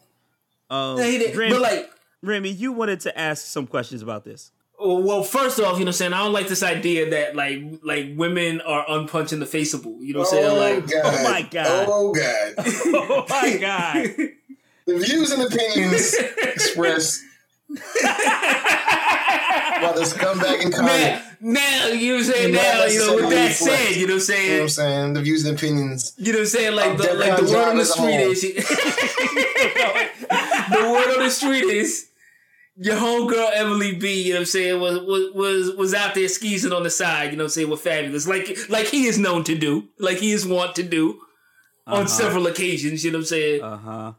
Um, 0.70 0.96
Nah, 0.96 1.02
he 1.04 1.18
didn't. 1.18 1.38
Remy, 1.38 1.52
But 1.54 1.60
like, 1.62 1.90
Remy, 2.22 2.50
you 2.50 2.72
wanted 2.72 3.00
to 3.00 3.18
ask 3.18 3.46
some 3.46 3.66
questions 3.66 4.02
about 4.02 4.24
this. 4.24 4.52
Well, 4.78 5.02
well, 5.02 5.22
first 5.24 5.58
off, 5.58 5.64
you 5.78 5.84
know 5.84 5.86
what 5.86 5.86
I'm 5.88 5.92
saying? 5.94 6.12
I 6.12 6.18
don't 6.18 6.32
like 6.32 6.46
this 6.46 6.62
idea 6.62 7.10
that 7.10 7.34
like 7.34 7.58
like 7.82 8.12
women 8.16 8.60
are 8.60 8.86
unpunching 8.86 9.40
the 9.40 9.46
faceable. 9.46 9.98
You 10.04 10.12
know 10.14 10.20
what 10.20 10.28
I'm 10.28 10.34
saying? 10.34 10.46
Oh 10.46 10.56
Like 10.56 10.88
God. 10.90 11.02
Oh, 11.04 11.24
my 11.24 11.42
God. 11.42 11.86
Oh 11.88 12.12
God. 12.14 12.54
Oh 12.94 13.26
my 13.28 13.56
god! 13.56 14.06
The 14.86 14.98
views 15.04 15.32
and 15.32 15.42
opinions 15.42 16.14
expressed 16.42 17.22
by 19.48 19.92
the 19.94 20.02
scumbag 20.02 20.62
and 20.62 20.70
man, 20.70 20.72
comment. 20.72 21.22
now, 21.40 21.86
you 21.88 22.08
know 22.08 22.14
what 22.18 22.26
I'm 22.26 22.32
saying? 22.32 22.54
Not 22.54 22.62
Now, 22.62 22.84
you 22.86 22.98
know, 22.98 23.14
with 23.16 23.30
that 23.30 23.52
said, 23.52 23.68
you 23.68 23.72
know 23.74 23.80
what 23.80 23.90
I'm 23.90 23.96
You 23.96 24.06
know 24.06 24.14
what 24.14 24.22
saying? 24.22 24.62
I'm 24.62 24.68
saying? 24.68 25.12
The 25.14 25.22
views 25.22 25.44
and 25.46 25.56
opinions. 25.56 26.12
You 26.18 26.32
know 26.32 26.38
what 26.38 26.42
I'm 26.42 26.46
saying? 26.48 26.74
Like 26.76 26.96
the 26.98 27.14
like 27.14 27.36
the 27.38 27.44
word 27.44 27.68
on 27.70 27.76
the 27.78 27.84
street 27.84 28.20
is 28.20 28.40
the 29.58 30.90
word 30.92 31.16
on 31.18 31.24
the 31.24 31.30
street 31.30 31.64
is 31.64 32.06
your 32.80 32.96
homegirl 32.96 33.50
Emily 33.54 33.94
B, 33.96 34.22
you 34.22 34.28
know 34.30 34.36
what 34.36 34.40
I'm 34.40 34.46
saying, 34.46 34.80
was 34.80 34.98
was 35.00 35.34
was 35.34 35.76
was 35.76 35.94
out 35.94 36.14
there 36.14 36.28
skeezing 36.28 36.72
on 36.72 36.82
the 36.82 36.90
side, 36.90 37.30
you 37.32 37.36
know 37.36 37.44
what 37.44 37.48
I'm 37.48 37.50
saying, 37.52 37.70
with 37.70 37.84
Fabolous. 37.84 38.26
Like 38.28 38.56
like 38.68 38.86
he 38.86 39.06
is 39.06 39.18
known 39.18 39.44
to 39.44 39.56
do. 39.56 39.88
Like 39.98 40.18
he 40.18 40.32
is 40.32 40.46
wont 40.46 40.76
to 40.76 40.82
do 40.82 41.20
on 41.86 42.00
Uh-huh. 42.02 42.06
several 42.06 42.46
occasions, 42.46 43.04
you 43.04 43.10
know 43.10 43.18
what 43.18 43.22
I'm 43.22 43.26
saying? 43.26 43.62
Uh 43.62 43.76
huh. 43.78 44.12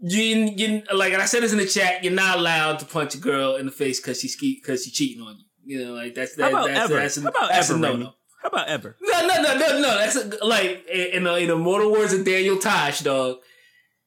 You, 0.00 0.52
you 0.56 0.82
like 0.92 1.12
and 1.12 1.22
I 1.22 1.26
said 1.26 1.42
this 1.42 1.52
in 1.52 1.58
the 1.58 1.66
chat. 1.66 2.04
You're 2.04 2.12
not 2.12 2.38
allowed 2.38 2.78
to 2.80 2.84
punch 2.86 3.14
a 3.14 3.18
girl 3.18 3.56
in 3.56 3.66
the 3.66 3.72
face 3.72 4.00
because 4.00 4.20
she's 4.20 4.36
because 4.36 4.84
she's 4.84 4.92
cheating 4.92 5.22
on 5.22 5.36
you. 5.38 5.78
You 5.78 5.84
know, 5.86 5.92
like 5.94 6.14
that's 6.14 6.38
How 6.38 6.48
about 6.48 6.66
that's, 6.68 6.78
ever? 6.90 6.94
that's, 7.00 7.16
a, 7.16 7.22
How 7.22 7.28
about 7.28 7.48
that's 7.48 7.70
ever, 7.70 7.78
no 7.78 7.96
no. 7.96 8.14
How 8.42 8.48
about 8.48 8.68
ever? 8.68 8.96
No, 9.00 9.26
no, 9.26 9.42
no, 9.42 9.54
no, 9.58 9.80
no. 9.80 9.98
That's 9.98 10.16
a, 10.16 10.44
like 10.44 10.86
in 10.88 11.24
the 11.24 11.36
in 11.36 11.48
the 11.48 11.56
mortal 11.56 11.90
words 11.90 12.12
of 12.12 12.24
Daniel 12.24 12.58
Tosh, 12.58 13.00
dog. 13.00 13.38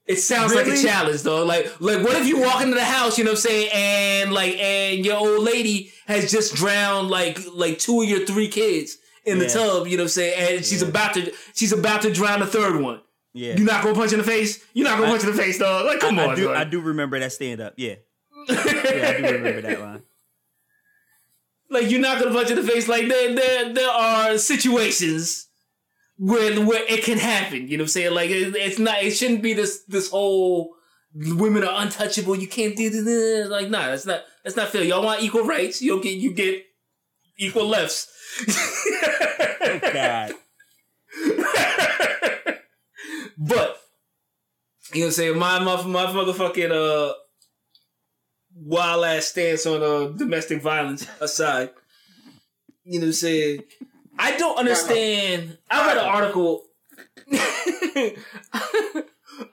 It 0.06 0.17
sounds 0.17 0.56
like 0.56 0.67
a 0.67 0.78
challenge, 0.82 1.23
dog. 1.23 1.47
Like, 1.47 1.82
like 1.82 2.02
what 2.02 2.15
if 2.15 2.26
you 2.28 2.39
walk 2.39 2.62
into 2.62 2.76
the 2.76 2.84
house, 2.86 3.17
you 3.17 3.26
know 3.26 3.32
what 3.32 3.39
I'm 3.39 3.41
saying, 3.41 3.69
and 3.73 4.32
like, 4.32 4.56
and 4.58 5.06
your 5.06 5.17
old 5.17 5.43
lady 5.43 5.91
has 6.06 6.32
just 6.32 6.56
drowned 6.56 7.10
like 7.10 7.39
like 7.54 7.78
two 7.80 8.02
of 8.04 8.08
your 8.08 8.26
three 8.26 8.47
kids 8.47 8.97
in 9.26 9.39
the 9.39 9.50
tub, 9.50 9.86
you 9.88 9.97
know 9.97 10.04
what 10.04 10.06
I'm 10.06 10.10
saying, 10.10 10.56
and 10.58 10.65
she's 10.65 10.82
Yeah. 10.82 10.88
about 10.88 11.13
to 11.15 11.34
she's 11.56 11.73
about 11.73 12.04
to 12.04 12.13
drown 12.13 12.39
the 12.39 12.45
third 12.45 12.80
one. 12.82 13.02
Yeah. 13.38 13.56
You're 13.56 13.65
not 13.65 13.84
gonna 13.84 13.95
punch 13.95 14.12
in 14.13 14.17
the 14.17 14.23
face. 14.23 14.63
You're 14.73 14.86
not 14.88 14.97
gonna 14.97 15.10
I- 15.10 15.12
punch 15.12 15.23
in 15.23 15.36
the 15.36 15.41
face, 15.41 15.60
dog. 15.60 15.86
Like, 15.86 16.00
come 16.00 16.17
I, 16.19 16.23
on, 16.26 16.30
I 16.32 16.36
do. 16.36 16.52
I 16.52 16.63
do 16.63 16.82
remember 16.82 17.19
that 17.19 17.32
stand 17.32 17.62
up. 17.62 17.73
Yeah. 17.78 17.95
Yeah, 18.50 19.13
I 19.17 19.21
do 19.21 19.34
remember 19.34 19.62
that 19.62 19.80
line. 19.82 20.02
Like 21.69 21.91
you're 21.91 22.00
not 22.00 22.19
gonna 22.19 22.34
punch 22.34 22.50
in 22.50 22.56
the 22.56 22.63
face. 22.63 22.88
Like 22.88 23.08
there, 23.08 23.36
there, 23.36 23.73
there 23.73 23.89
are 23.89 24.38
situations 24.38 25.47
where 26.17 26.60
where 26.65 26.84
it 26.88 27.04
can 27.04 27.17
happen. 27.17 27.67
You 27.67 27.78
know 27.78 27.82
what 27.82 27.86
I'm 27.86 27.89
saying? 27.89 28.13
Like 28.13 28.30
it, 28.30 28.56
it's 28.56 28.80
not. 28.80 29.04
It 29.04 29.12
shouldn't 29.12 29.43
be 29.43 29.54
this 29.54 29.84
this 29.88 30.10
whole 30.10 30.73
women 31.13 31.63
are 31.63 31.82
untouchable. 31.84 32.36
You 32.38 32.47
can't 32.47 32.76
do 32.76 32.89
this. 32.89 33.50
Like 33.50 33.69
nah, 33.69 33.88
that's 33.88 34.06
not 34.06 34.23
that's 34.43 34.56
not 34.56 34.69
fair. 34.69 34.84
Y'all 34.84 35.04
want 35.04 35.21
equal 35.21 35.43
rights. 35.43 35.82
You 35.82 36.02
get 36.02 36.17
you 36.17 36.32
get 36.34 36.63
equal 37.38 37.67
lefts. 37.67 38.08
Oh 39.60 39.80
God. 39.93 40.34
but 43.38 43.78
you 44.93 45.02
know 45.02 45.06
what 45.06 45.08
I'm 45.08 45.12
saying? 45.12 45.38
My 45.38 45.60
my, 45.60 45.84
my 45.84 46.06
motherfucking 46.08 46.71
uh 46.71 47.13
wild 48.56 49.06
ass 49.06 49.26
stance 49.26 49.65
on 49.65 49.84
uh 49.84 50.08
domestic 50.17 50.62
violence 50.62 51.08
aside. 51.19 51.69
You 52.84 53.00
know 53.00 53.06
what 53.06 53.10
I'm 53.10 53.13
saying? 53.13 53.63
I 54.17 54.38
don't 54.38 54.58
understand. 54.58 55.58
I 55.69 55.88
read 55.88 55.97
an 55.97 56.06
article. 56.06 56.63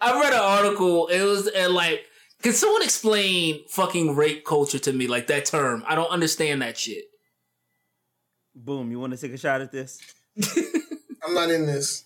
I 0.01 0.21
read 0.21 0.33
an 0.33 0.39
article. 0.39 1.09
It 1.09 1.23
was 1.23 1.49
and 1.49 1.75
like, 1.75 2.05
can 2.43 2.53
someone 2.53 2.83
explain 2.83 3.65
fucking 3.69 4.15
rape 4.15 4.45
culture 4.45 4.79
to 4.79 4.93
me? 4.93 5.07
Like 5.07 5.27
that 5.27 5.45
term. 5.47 5.85
I 5.87 5.95
don't 5.95 6.11
understand 6.11 6.63
that 6.63 6.79
shit. 6.79 7.05
Boom. 8.55 8.91
You 8.91 9.01
want 9.01 9.13
to 9.13 9.19
take 9.19 9.33
a 9.33 9.39
shot 9.39 9.61
at 9.61 9.73
this? 9.73 9.99
I'm 11.27 11.35
not 11.35 11.51
in 11.51 11.67
this. 11.67 12.05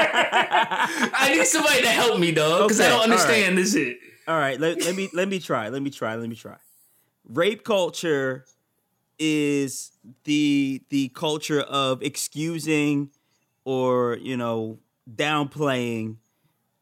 I 0.00 1.32
need 1.34 1.46
somebody 1.46 1.82
to 1.82 1.88
help 1.88 2.18
me, 2.18 2.32
dog, 2.32 2.68
because 2.68 2.80
I 2.80 2.84
don't 2.88 2.92
all 2.92 2.98
right. 3.00 3.10
understand 3.10 3.58
this 3.58 3.72
shit. 3.74 3.98
All 4.26 4.38
right, 4.38 4.58
let, 4.60 4.82
let 4.84 4.94
me 4.94 5.08
let 5.12 5.28
me 5.28 5.38
try. 5.40 5.68
Let 5.68 5.82
me 5.82 5.90
try. 5.90 6.16
Let 6.16 6.28
me 6.28 6.36
try. 6.36 6.56
Rape 7.24 7.64
culture 7.64 8.44
is 9.18 9.90
the 10.24 10.82
the 10.90 11.08
culture 11.10 11.60
of 11.60 12.02
excusing 12.02 13.10
or 13.64 14.16
you 14.20 14.36
know 14.36 14.78
downplaying 15.12 16.16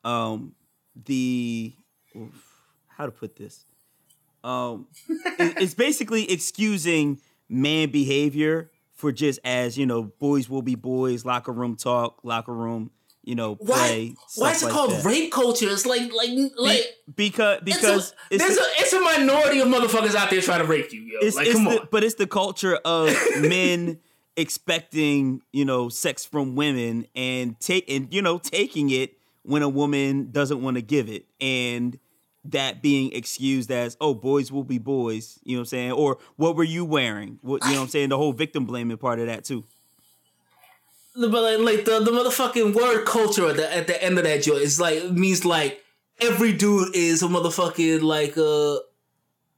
um 0.05 0.55
the 1.07 1.73
how 2.89 3.07
to 3.07 3.13
put 3.13 3.37
this 3.37 3.65
um 4.45 4.87
it- 5.39 5.57
it's 5.63 5.73
basically 5.75 6.31
excusing 6.31 7.19
man 7.49 7.91
behavior 7.91 8.71
for 8.97 9.13
just 9.13 9.39
as 9.45 9.79
you 9.79 9.87
know 9.87 10.03
boys 10.03 10.51
will 10.51 10.63
be 10.63 10.75
boys 10.75 11.25
locker 11.25 11.53
room 11.53 11.77
talk 11.77 12.19
locker 12.25 12.53
room 12.53 12.91
you 13.23 13.35
know 13.35 13.55
play 13.57 14.15
Why? 14.35 14.47
Why 14.47 14.51
is 14.53 14.63
it 14.63 14.67
like 14.67 14.75
called 14.75 14.91
that. 14.93 15.05
rape 15.05 15.31
culture? 15.33 15.69
It's 15.71 15.87
like 15.87 16.13
like 16.13 16.31
like. 16.57 16.83
because 17.15 17.61
It's 17.67 17.77
because 17.77 18.11
a, 18.13 18.15
it's 18.35 18.45
there's 18.45 18.57
the- 18.57 18.63
a 18.63 18.67
it's 18.79 18.93
a 18.93 19.01
minority 19.01 19.61
of 19.61 19.69
motherfuckers 19.69 20.15
out 20.15 20.31
there 20.31 20.41
trying 20.41 20.61
to 20.61 20.67
rape 20.67 20.93
you, 20.93 21.01
yo. 21.03 21.19
it's, 21.21 21.37
like, 21.37 21.47
it's 21.47 21.55
come 21.57 21.65
the, 21.65 21.81
on. 21.83 21.89
but 21.91 22.03
it's 22.05 22.15
the 22.17 22.27
culture 22.27 22.77
of 22.85 23.09
men 23.41 23.99
expecting 24.37 25.41
you 25.53 25.65
know 25.65 25.89
sex 25.89 26.25
from 26.25 26.55
women 26.55 27.07
and 27.17 27.59
take 27.61 27.91
and 27.91 28.13
you 28.15 28.23
know 28.23 28.39
taking 28.39 28.91
it 28.91 29.19
when 29.43 29.63
a 29.63 29.69
woman 29.69 30.31
doesn't 30.31 30.63
want 30.63 30.77
to 30.77 30.83
give 30.83 31.09
it 31.09 31.27
and 31.41 31.99
that 32.53 32.83
being 32.83 33.13
excused 33.13 33.71
as 33.71 33.97
oh 34.01 34.15
boys 34.15 34.51
will 34.53 34.65
be 34.65 34.79
boys 34.79 35.39
you 35.45 35.55
know 35.57 35.61
what 35.61 35.63
i'm 35.63 35.67
saying 35.67 35.93
or 35.93 36.19
what 36.37 36.57
were 36.57 36.65
you 36.65 36.85
wearing 36.85 37.39
what 37.43 37.63
you 37.65 37.71
know 37.71 37.77
what 37.77 37.83
i'm 37.85 37.89
saying 37.89 38.09
the 38.09 38.17
whole 38.17 38.33
victim 38.33 38.65
blaming 38.67 38.97
part 38.97 39.19
of 39.19 39.27
that 39.27 39.45
too 39.45 39.65
But 41.15 41.31
like, 41.33 41.59
like 41.61 41.85
the, 41.87 42.01
the 42.01 42.11
motherfucking 42.11 42.75
word 42.75 43.05
culture 43.07 43.49
at 43.49 43.57
the 43.57 43.75
at 43.75 43.87
the 43.87 44.03
end 44.03 44.19
of 44.19 44.25
that 44.25 44.43
joint 44.43 44.63
is 44.63 44.79
like 44.79 45.11
means 45.11 45.45
like 45.45 45.83
every 46.21 46.53
dude 46.53 46.95
is 46.95 47.23
a 47.23 47.27
motherfucking 47.27 48.03
like 48.03 48.37
uh 48.37 48.79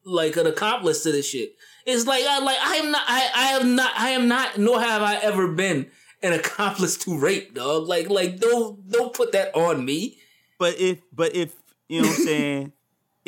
like 0.05 0.37
an 0.37 0.47
accomplice 0.47 1.03
to 1.03 1.13
this 1.13 1.29
shit. 1.29 1.55
It's 1.85 2.07
like 2.07 2.23
I 2.25 2.39
like 2.41 2.59
I 2.61 2.77
am 2.77 2.91
not 2.93 3.03
I 3.07 3.31
I 3.35 3.47
am 3.59 3.75
not 3.75 3.93
I 3.97 4.09
am 4.11 4.29
not 4.29 4.59
nor 4.59 4.81
have 4.81 5.03
I 5.03 5.17
ever 5.17 5.49
been 5.49 5.91
an 6.23 6.33
accomplice 6.33 6.97
to 6.99 7.19
rape, 7.19 7.55
dog. 7.55 7.89
Like 7.89 8.09
like 8.09 8.39
don't 8.39 8.89
don't 8.91 9.13
put 9.13 9.33
that 9.33 9.55
on 9.57 9.85
me. 9.85 10.19
but 10.59 10.79
if 10.79 11.01
but 11.13 11.35
if 11.35 11.55
you 11.89 12.03
know 12.03 12.09
what 12.09 12.19
i'm 12.19 12.25
saying 12.25 12.73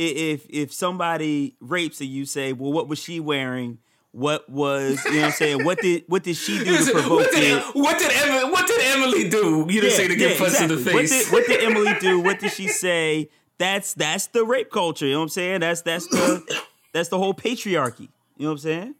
if 0.08 0.46
if 0.48 0.72
somebody 0.72 1.56
rapes 1.60 2.00
and 2.00 2.10
you 2.10 2.24
say 2.24 2.52
well 2.52 2.72
what 2.72 2.88
was 2.88 2.98
she 2.98 3.20
wearing 3.20 3.78
what 4.12 4.48
was 4.48 5.04
you 5.04 5.12
know 5.12 5.18
what 5.18 5.26
i'm 5.26 5.32
saying 5.32 5.64
what 5.64 5.78
did 5.78 6.04
what 6.08 6.22
did 6.22 6.36
she 6.36 6.58
do 6.64 6.84
to 6.84 6.92
provoke 6.92 7.10
what 7.10 7.30
did 7.30 7.44
it 7.44 7.64
what 7.74 7.98
did 7.98 8.10
Emily 8.12 8.50
what 8.50 8.66
did 8.66 8.80
Emily 8.80 9.28
do? 9.28 9.66
You 9.68 9.82
know, 9.82 9.88
say 9.88 10.08
to 10.08 10.16
get 10.16 10.38
punched 10.38 10.60
in 10.60 10.68
the 10.68 10.76
face. 10.76 10.94
What 10.94 11.06
did, 11.06 11.32
what 11.32 11.46
did 11.46 11.62
Emily 11.62 11.92
do? 12.00 12.20
What 12.20 12.38
did 12.38 12.52
she 12.52 12.68
say? 12.84 13.30
That's 13.58 13.94
that's 13.94 14.28
the 14.28 14.44
rape 14.44 14.70
culture. 14.70 15.06
You 15.06 15.12
know 15.12 15.18
what 15.20 15.24
I'm 15.24 15.28
saying? 15.30 15.60
That's 15.60 15.82
that's 15.82 16.06
the 16.08 16.62
that's 16.92 17.08
the 17.08 17.18
whole 17.18 17.34
patriarchy. 17.34 18.08
You 18.36 18.46
know 18.46 18.48
what 18.48 18.52
I'm 18.52 18.58
saying? 18.58 18.94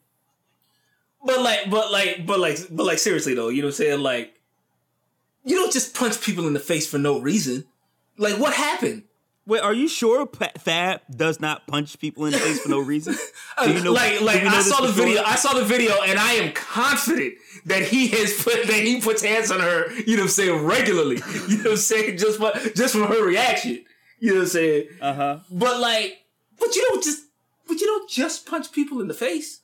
But 1.25 1.41
like, 1.43 1.71
but 1.71 1.91
like, 1.91 2.27
but 2.27 2.41
like, 2.41 2.59
but 2.71 2.87
like, 2.87 2.99
seriously 2.99 3.35
though, 3.35 3.49
you 3.49 3.63
know 3.63 3.69
what 3.69 3.75
I'm 3.75 3.85
saying? 3.85 4.01
Like, 4.01 4.41
you 5.45 5.57
don't 5.57 5.73
just 5.73 5.95
punch 5.95 6.21
people 6.21 6.47
in 6.47 6.53
the 6.53 6.61
face 6.61 6.89
for 6.89 6.99
no 6.99 7.21
reason. 7.21 7.65
Like, 8.17 8.39
what 8.39 8.55
happened? 8.55 9.05
Wait, 9.47 9.61
are 9.61 9.73
you 9.75 9.89
sure 9.89 10.29
Fab 10.59 11.01
does 11.11 11.41
not 11.41 11.67
punch 11.67 11.99
people 11.99 12.27
in 12.27 12.33
the 12.33 12.39
face 12.39 12.61
for 12.61 12.69
no 12.69 12.79
reason? 12.79 13.15
Do 13.65 13.73
you 13.73 13.83
know- 13.83 13.93
like, 13.93 14.21
like 14.21 14.39
you 14.43 14.45
know 14.51 14.57
I 14.57 14.61
saw 14.61 14.81
the 14.87 14.93
video. 14.93 15.23
I 15.25 15.35
saw 15.35 15.55
the 15.55 15.65
video, 15.65 15.93
and 16.07 16.19
I 16.19 16.33
am 16.35 16.53
confident 16.53 17.35
that 17.67 17.83
he 17.83 18.09
has 18.09 18.43
put 18.43 18.67
that 18.67 18.75
he 18.83 19.01
puts 19.01 19.23
hands 19.23 19.51
on 19.51 19.59
her. 19.61 19.91
You 19.93 20.17
know 20.17 20.23
what 20.23 20.27
I'm 20.27 20.29
saying? 20.29 20.65
Regularly. 20.65 21.17
You 21.49 21.57
know 21.59 21.63
what 21.65 21.71
I'm 21.73 21.77
saying? 21.79 22.19
Just 22.19 22.39
for, 22.39 22.53
just 22.77 22.95
from 22.95 23.07
her 23.09 23.25
reaction. 23.25 23.85
You 24.21 24.31
know 24.33 24.35
what 24.37 24.43
I'm 24.43 24.49
saying? 24.49 24.89
Uh 25.01 25.15
huh. 25.15 25.39
But 25.51 25.81
like, 25.81 26.23
but 26.59 26.77
you 26.77 26.83
don't 26.89 27.03
just, 27.03 27.25
but 27.67 27.81
you 27.81 27.87
don't 27.87 28.09
just 28.09 28.47
punch 28.47 28.71
people 28.71 29.01
in 29.01 29.09
the 29.09 29.15
face. 29.15 29.61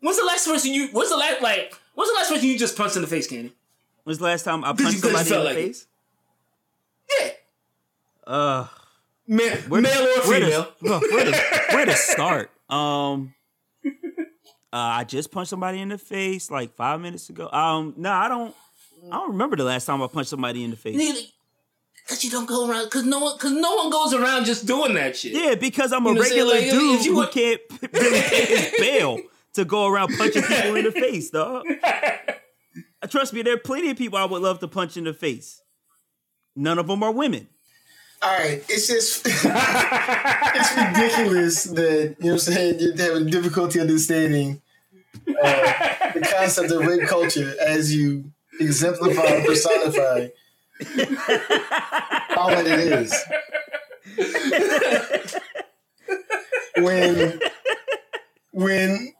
When's 0.00 0.18
the 0.18 0.24
last 0.24 0.46
person 0.46 0.72
you? 0.74 0.88
When's 0.88 1.08
the 1.10 1.16
last 1.16 1.40
like? 1.40 1.72
When's 1.94 2.10
the 2.10 2.14
last 2.16 2.28
person 2.30 2.46
you 2.48 2.58
just 2.58 2.76
punched 2.76 2.96
in 2.96 3.02
the 3.02 3.08
face, 3.08 3.28
Candy? 3.28 3.54
When's 4.02 4.18
the 4.18 4.24
last 4.24 4.42
time 4.42 4.64
I 4.64 4.72
punched 4.74 4.98
somebody 4.98 5.28
in 5.30 5.38
the 5.38 5.44
like 5.44 5.56
it? 5.56 5.62
face? 5.66 5.86
Yeah, 7.20 7.28
Uh, 8.26 8.66
Ma- 9.26 9.42
where 9.68 9.80
male 9.80 9.92
to- 9.92 10.20
or 10.22 10.28
where 10.28 10.40
to- 10.40 10.46
female. 10.46 11.00
where, 11.00 11.24
to, 11.24 11.40
where 11.70 11.86
to 11.86 11.94
start? 11.96 12.50
Um, 12.68 13.34
uh, 13.86 13.90
I 14.72 15.04
just 15.04 15.30
punched 15.30 15.50
somebody 15.50 15.80
in 15.80 15.88
the 15.90 15.98
face 15.98 16.50
like 16.50 16.74
five 16.74 17.00
minutes 17.00 17.30
ago. 17.30 17.48
Um, 17.50 17.94
no, 17.96 18.10
I 18.12 18.28
don't. 18.28 18.54
I 19.06 19.16
don't 19.16 19.32
remember 19.32 19.56
the 19.56 19.64
last 19.64 19.84
time 19.84 20.02
I 20.02 20.06
punched 20.06 20.30
somebody 20.30 20.64
in 20.64 20.70
the 20.70 20.76
face. 20.76 20.96
Nigga, 20.96 21.30
Cause 22.08 22.22
you 22.24 22.30
don't 22.30 22.46
go 22.46 22.68
around, 22.68 22.90
cause 22.90 23.04
no 23.04 23.18
one, 23.18 23.38
cause 23.38 23.52
no 23.52 23.74
one 23.76 23.88
goes 23.90 24.12
around 24.12 24.44
just 24.44 24.66
doing 24.66 24.92
that 24.94 25.16
shit. 25.16 25.32
Yeah, 25.32 25.54
because 25.54 25.90
I'm 25.92 26.04
a 26.06 26.10
You 26.10 26.14
know 26.16 26.20
what 26.20 26.26
I'm 26.26 26.30
saying? 26.32 26.46
regular 26.48 26.60
Like, 26.60 26.70
dude 26.80 27.00
if 27.00 27.06
you 27.06 27.12
who 27.12 27.18
would- 27.18 27.30
can't 27.30 27.60
really 27.92 28.20
pay 28.20 28.44
his 28.44 28.74
bail 28.78 29.18
to 29.54 29.64
go 29.64 29.86
around 29.86 30.14
punching 30.18 30.42
people 30.42 30.74
in 30.76 30.84
the 30.84 30.92
face, 30.92 31.30
dog. 31.30 31.64
Trust 33.08 33.32
me, 33.32 33.42
there 33.42 33.54
are 33.54 33.58
plenty 33.58 33.90
of 33.90 33.96
people 33.96 34.18
I 34.18 34.24
would 34.24 34.42
love 34.42 34.58
to 34.60 34.68
punch 34.68 34.96
in 34.98 35.04
the 35.04 35.12
face. 35.14 35.62
None 36.56 36.78
of 36.78 36.86
them 36.88 37.02
are 37.02 37.10
women. 37.12 37.48
All 38.24 38.38
right, 38.38 38.64
it's 38.68 38.88
just 38.88 39.26
it's 39.26 40.76
ridiculous 40.76 41.64
that 41.64 42.16
you 42.20 42.26
know 42.26 42.34
what 42.34 42.34
I'm 42.34 42.38
saying 42.38 42.80
you're 42.80 42.96
having 42.96 43.26
difficulty 43.28 43.80
understanding 43.80 44.62
uh, 45.28 46.12
the 46.14 46.20
concept 46.34 46.72
of 46.72 46.86
rape 46.86 47.08
culture 47.08 47.54
as 47.60 47.94
you 47.94 48.24
exemplify 48.60 49.24
and 49.24 49.46
personify 49.46 50.28
all 52.36 52.50
that 52.50 52.66
it 52.66 52.80
is. 52.92 53.14
when 56.78 57.40
when 58.52 59.12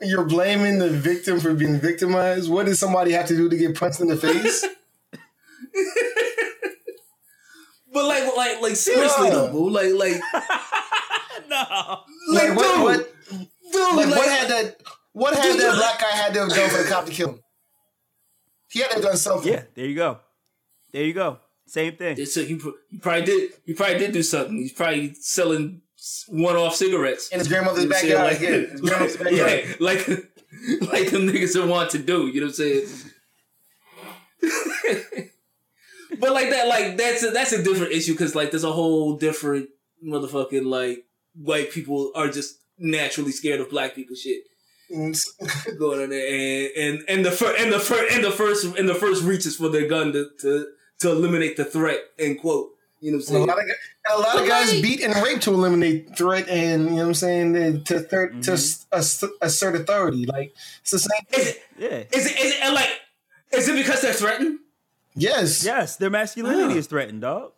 You're 0.00 0.24
blaming 0.26 0.78
the 0.78 0.90
victim 0.90 1.40
for 1.40 1.54
being 1.54 1.80
victimized. 1.80 2.50
What 2.50 2.66
does 2.66 2.78
somebody 2.80 3.12
have 3.12 3.26
to 3.28 3.36
do 3.36 3.48
to 3.48 3.56
get 3.56 3.76
punched 3.76 4.00
in 4.00 4.08
the 4.08 4.16
face? 4.16 4.64
But 7.92 8.06
like, 8.68 8.68
like, 8.68 8.70
like, 8.70 8.76
seriously 8.76 9.30
No. 9.30 9.46
though, 9.46 9.52
boo. 9.52 9.70
Like, 9.70 9.92
like, 9.94 10.20
No. 11.48 12.00
like 12.32 12.56
what? 12.56 12.76
dude, 12.76 12.84
What? 12.84 13.72
dude, 13.72 13.96
Like, 13.96 14.06
like, 14.06 14.16
what 14.16 14.28
had 14.28 14.48
that? 14.50 14.76
What 15.12 15.34
had 15.34 15.42
Dude, 15.52 15.60
that 15.60 15.74
black 15.76 16.00
guy 16.00 16.10
had 16.16 16.34
to 16.34 16.40
have 16.40 16.48
done 16.50 16.70
for 16.70 16.82
the 16.82 16.88
cop 16.88 17.06
to 17.06 17.12
kill 17.12 17.28
him? 17.30 17.40
He 18.70 18.80
had 18.80 18.88
to 18.90 18.94
have 18.96 19.04
done 19.04 19.16
something. 19.16 19.52
Yeah, 19.52 19.62
there 19.74 19.86
you 19.86 19.94
go. 19.96 20.18
There 20.92 21.02
you 21.04 21.12
go. 21.14 21.38
Same 21.66 21.96
thing. 21.96 22.24
So 22.26 22.44
he, 22.44 22.54
pr- 22.56 22.68
he 22.90 22.98
probably 22.98 23.24
did. 23.24 23.52
He 23.64 23.74
probably 23.74 23.98
did 23.98 24.12
do 24.12 24.22
something. 24.22 24.56
He's 24.56 24.72
probably 24.72 25.14
selling 25.14 25.82
one-off 26.28 26.74
cigarettes. 26.76 27.28
In 27.30 27.38
his 27.40 27.48
grandmother's 27.48 27.84
You 28.04 28.10
know 28.14 28.24
what 28.24 28.30
backyard. 28.30 28.38
saying? 28.38 28.52
Yeah, 28.62 28.70
his 28.70 28.80
grandmother's 28.80 29.16
backyard. 29.22 29.80
like, 29.80 30.08
like, 30.08 30.08
like 30.92 31.10
them 31.10 31.26
niggas 31.26 31.54
that 31.54 31.66
want 31.66 31.90
to 31.90 31.98
do. 31.98 32.28
You 32.28 32.40
know 32.42 32.46
what 32.46 32.50
I'm 32.50 32.54
saying? 32.54 32.86
But 36.20 36.32
like 36.32 36.50
that, 36.50 36.68
like 36.68 36.96
that's 36.96 37.22
a, 37.22 37.30
that's 37.30 37.52
a 37.52 37.62
different 37.62 37.92
issue 37.92 38.12
because 38.12 38.34
like 38.34 38.50
there's 38.50 38.64
a 38.64 38.72
whole 38.72 39.16
different 39.16 39.68
motherfucking 40.04 40.64
like 40.66 41.04
white 41.34 41.70
people 41.70 42.12
are 42.14 42.28
just 42.28 42.58
naturally 42.78 43.32
scared 43.32 43.60
of 43.60 43.70
black 43.70 43.94
people 43.94 44.14
shit 44.16 44.42
Mm, 44.90 45.14
going 45.78 46.00
on 46.02 46.08
there, 46.08 46.26
and 46.26 46.70
and 46.78 47.08
and 47.10 47.26
the 47.26 47.30
first 47.30 47.60
and 47.60 47.70
the 47.70 47.78
first 47.78 48.14
and 48.14 48.24
the 48.24 48.30
first 48.30 48.64
and 48.64 48.88
the 48.88 48.94
first 48.94 49.22
reaches 49.22 49.56
for 49.56 49.68
their 49.68 49.86
gun 49.86 50.12
to 50.14 50.30
to, 50.40 50.66
to 51.00 51.10
eliminate 51.10 51.58
the 51.58 51.64
threat. 51.66 52.00
End 52.18 52.40
quote. 52.40 52.70
You 53.00 53.12
know 53.12 53.18
what 53.18 53.28
I'm 53.28 53.36
And 53.36 53.44
a 53.44 53.46
saying? 53.46 53.46
lot 53.46 53.58
of, 53.58 53.64
a 54.10 54.20
lot 54.38 54.42
of 54.42 54.48
guys 54.48 54.72
like- 54.72 54.82
beat 54.82 55.02
and 55.02 55.14
rape 55.16 55.42
to 55.42 55.52
eliminate 55.52 56.16
threat 56.16 56.48
and 56.48 56.84
you 56.84 56.90
know 56.92 56.96
what 56.96 57.06
I'm 57.08 57.14
saying 57.14 57.52
to 57.52 57.78
to, 57.80 58.00
third, 58.00 58.42
to 58.44 58.52
assert 59.42 59.76
authority. 59.76 60.24
Like 60.24 60.54
it's 60.80 60.92
the 60.92 60.98
same. 61.00 61.26
Is 61.38 61.48
it, 61.48 61.62
Yeah. 61.78 61.88
is 62.18 62.24
it, 62.26 62.40
is 62.40 62.54
it 62.58 62.72
like 62.72 62.88
is 63.52 63.68
it 63.68 63.76
because 63.76 64.00
they're 64.00 64.14
threatened? 64.14 64.58
Yes. 65.18 65.64
Yes, 65.64 65.96
their 65.96 66.10
masculinity 66.10 66.74
Oh. 66.74 66.76
is 66.78 66.86
threatened, 66.86 67.20
dog. 67.22 67.52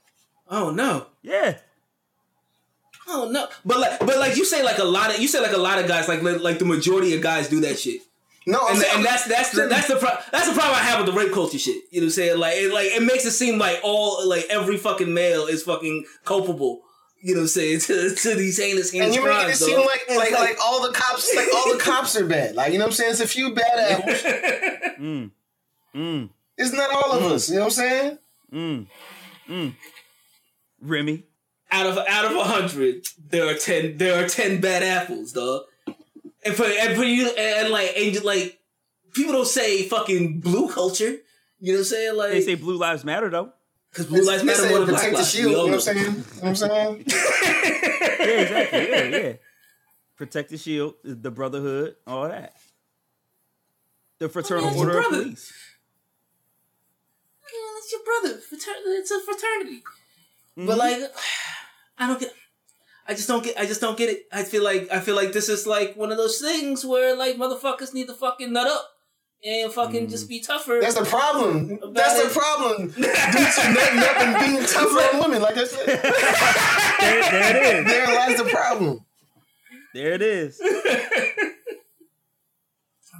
Oh 0.48 0.70
no. 0.70 1.06
Yeah. 1.22 1.58
Oh 3.12 3.28
no, 3.30 3.48
but 3.64 3.80
like, 3.80 3.98
but 4.00 4.18
like 4.18 4.36
you 4.36 4.44
say, 4.44 4.62
like 4.62 4.78
a 4.78 4.84
lot 4.84 5.12
of 5.12 5.20
you 5.20 5.26
say, 5.26 5.40
like 5.40 5.52
a 5.52 5.58
lot 5.58 5.78
of 5.80 5.88
guys, 5.88 6.06
like 6.08 6.22
like 6.22 6.58
the 6.60 6.64
majority 6.64 7.14
of 7.14 7.20
guys 7.22 7.48
do 7.48 7.58
that 7.60 7.76
shit, 7.78 8.02
No. 8.46 8.58
I'm 8.62 8.74
and, 8.74 8.78
saying- 8.78 8.96
and 8.98 9.04
that's 9.04 9.24
that's 9.26 9.50
the, 9.50 9.66
that's 9.66 9.88
the 9.88 9.96
pro- 9.96 10.16
that's 10.30 10.46
the 10.48 10.54
problem 10.54 10.76
I 10.76 10.82
have 10.84 11.04
with 11.04 11.12
the 11.12 11.18
rape 11.20 11.32
culture 11.32 11.58
shit. 11.58 11.82
You 11.90 12.00
know 12.00 12.04
what 12.04 12.08
I'm 12.08 12.10
saying? 12.12 12.38
Like 12.38 12.54
it, 12.56 12.72
like 12.72 12.86
it 12.86 13.02
makes 13.02 13.24
it 13.24 13.32
seem 13.32 13.58
like 13.58 13.80
all 13.82 14.28
like 14.28 14.46
every 14.48 14.76
fucking 14.76 15.12
male 15.12 15.46
is 15.46 15.64
fucking 15.64 16.04
culpable. 16.24 16.82
You 17.20 17.34
know 17.34 17.40
what 17.40 17.44
I'm 17.44 17.48
saying 17.48 17.80
to, 17.88 18.14
to 18.14 18.34
these 18.36 18.58
heinous 18.58 18.94
and 18.94 19.12
you're 19.12 19.24
making 19.24 19.40
it 19.40 19.42
crimes. 19.44 19.58
seem 19.58 19.76
dog. 19.76 19.86
like 19.86 20.02
like 20.16 20.32
like 20.32 20.56
all 20.62 20.80
the 20.86 20.92
cops 20.92 21.34
like 21.34 21.48
all 21.54 21.72
the 21.72 21.80
cops 21.80 22.14
are 22.16 22.26
bad. 22.26 22.54
Like 22.54 22.72
you 22.72 22.78
know 22.78 22.84
what 22.84 22.90
I'm 22.90 22.94
saying? 22.94 23.10
It's 23.10 23.20
a 23.20 23.26
few 23.26 23.54
bad 23.54 23.78
apples. 23.98 24.22
Mm. 25.00 25.30
Mm. 25.96 26.28
It's 26.60 26.72
not 26.72 26.90
all 26.92 27.12
of 27.12 27.22
us. 27.32 27.48
You 27.48 27.56
know 27.56 27.60
what 27.62 27.66
I'm 27.66 27.70
saying? 27.70 28.18
Mm. 28.52 28.86
Mm. 29.48 29.74
Remy. 30.82 31.24
out 31.72 31.86
of 31.86 31.98
out 32.08 32.24
of 32.26 32.36
a 32.36 32.44
hundred, 32.44 33.06
there 33.28 33.46
are 33.48 33.54
ten 33.54 33.96
there 33.96 34.22
are 34.24 34.28
ten 34.28 34.60
bad 34.60 34.82
apples, 34.82 35.32
dog. 35.32 35.62
And 36.44 36.54
for 36.54 36.64
and 36.64 36.96
for 36.96 37.04
you 37.04 37.28
and 37.36 37.70
like 37.70 37.92
and 37.96 38.22
like 38.24 38.58
people 39.14 39.32
don't 39.32 39.46
say 39.46 39.82
fucking 39.88 40.40
blue 40.40 40.68
culture. 40.68 41.16
You 41.60 41.72
know 41.72 41.78
what 41.78 41.78
I'm 41.80 41.84
saying? 41.84 42.16
Like 42.16 42.30
They 42.32 42.40
say 42.42 42.54
blue 42.54 42.76
lives 42.76 43.04
matter 43.04 43.28
though. 43.28 43.52
because 43.90 44.06
blue 44.06 44.24
lives 44.24 44.42
matter 44.44 44.62
say 44.62 44.68
more 44.70 44.78
than 44.80 44.88
black 44.88 45.00
protect 45.10 45.12
the 45.12 45.18
lives. 45.18 45.30
shield. 45.30 45.50
You 45.50 45.56
know 45.56 45.64
what 45.64 45.74
I'm 45.74 45.80
saying? 45.80 45.98
You 45.98 46.04
know 46.12 46.14
what 46.40 46.44
I'm 46.44 46.56
saying? 46.56 47.04
Yeah, 48.20 48.26
exactly. 48.26 48.88
Yeah, 48.90 49.04
yeah. 49.28 49.32
Protect 50.16 50.50
the 50.50 50.58
shield, 50.58 50.94
the 51.04 51.30
brotherhood, 51.30 51.96
all 52.06 52.28
that. 52.28 52.52
The 54.18 54.28
fraternal 54.28 54.66
Oh, 54.66 54.72
yeah, 54.72 54.78
order 54.78 54.98
of 54.98 55.04
police. 55.06 55.52
Yeah, 57.92 57.98
that's 57.98 58.22
your 58.22 58.30
brother. 58.30 58.40
Frater- 58.40 58.98
it's 58.98 59.10
a 59.10 59.20
fraternity. 59.20 59.82
Mm-hmm. 60.58 60.66
But 60.66 60.78
like, 60.78 60.98
I 61.98 62.06
don't 62.06 62.20
get. 62.20 62.32
I 63.08 63.14
just 63.14 63.28
don't 63.28 63.42
get. 63.42 63.58
I 63.58 63.66
just 63.66 63.80
don't 63.80 63.98
get 63.98 64.08
it. 64.10 64.22
I 64.32 64.44
feel 64.44 64.62
like 64.62 64.88
I 64.92 65.00
feel 65.00 65.16
like 65.16 65.32
this 65.32 65.48
is 65.48 65.66
like 65.66 65.96
one 65.96 66.10
of 66.12 66.16
those 66.18 66.38
things 66.40 66.84
where 66.84 67.16
like 67.16 67.36
motherfuckers 67.36 67.92
need 67.94 68.06
to 68.08 68.14
fucking 68.14 68.52
nut 68.52 68.66
up 68.68 68.88
and 69.44 69.72
fucking 69.72 70.06
Mm. 70.06 70.10
just 70.10 70.28
be 70.28 70.40
tougher. 70.40 70.78
That's 70.80 70.94
the 70.98 71.04
problem. 71.04 71.78
That's 71.94 72.18
it. 72.18 72.28
the 72.28 72.38
problem. 72.38 72.88
Dudes 72.90 73.58
are 73.58 73.72
nutting 73.72 73.98
up 74.00 74.16
and 74.20 74.38
being 74.52 74.64
tougher 74.66 75.16
on 75.16 75.20
women. 75.22 75.42
Like 75.42 75.56
I 75.56 75.64
said, 75.64 75.86
There, 77.00 77.22
there 77.30 77.56
it 77.56 77.78
is. 77.80 77.86
there 77.86 78.06
lies 78.14 78.36
the 78.36 78.44
problem. 78.44 79.00
There 79.94 80.12
it 80.12 80.22
is. 80.22 80.60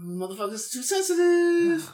motherfuckers 0.03 0.71
too 0.73 0.83
sensitive. 0.83 1.91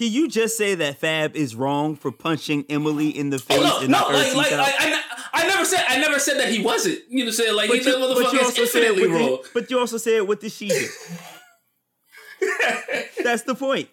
Can 0.00 0.10
you 0.10 0.28
just 0.28 0.56
say 0.56 0.74
that 0.76 0.96
Fab 0.96 1.36
is 1.36 1.54
wrong 1.54 1.94
for 1.94 2.10
punching 2.10 2.64
Emily 2.70 3.10
in 3.10 3.28
the 3.28 3.36
oh, 3.36 3.40
face 3.40 3.58
Oh, 3.58 3.62
no, 3.62 3.80
in 3.80 3.90
no, 3.90 4.08
the 4.08 4.14
like, 4.14 4.34
like, 4.34 4.52
I. 4.54 4.62
I, 4.64 5.02
I 5.34 5.46
never 5.46 5.62
said, 5.66 5.84
I 5.86 5.98
never 5.98 6.18
said 6.18 6.38
that 6.38 6.48
he 6.48 6.62
wasn't. 6.62 7.00
You 7.10 7.18
know, 7.18 7.24
what 7.24 7.28
I'm 7.28 7.32
saying 7.34 7.54
like, 7.54 7.68
But 7.68 7.78
he, 7.80 7.84
you, 7.84 7.92
but 7.92 8.00
motherfucker 8.00 8.32
you 8.32 8.38
is 8.38 8.46
also 8.46 8.64
said 8.64 8.88
wrong. 8.96 9.28
did, 9.28 9.40
but 9.52 9.70
you 9.70 9.78
also 9.78 9.98
said 9.98 10.22
what 10.22 10.40
did 10.40 10.52
she 10.52 10.68
do? 10.68 10.88
that's 13.22 13.42
the 13.42 13.54
point. 13.54 13.90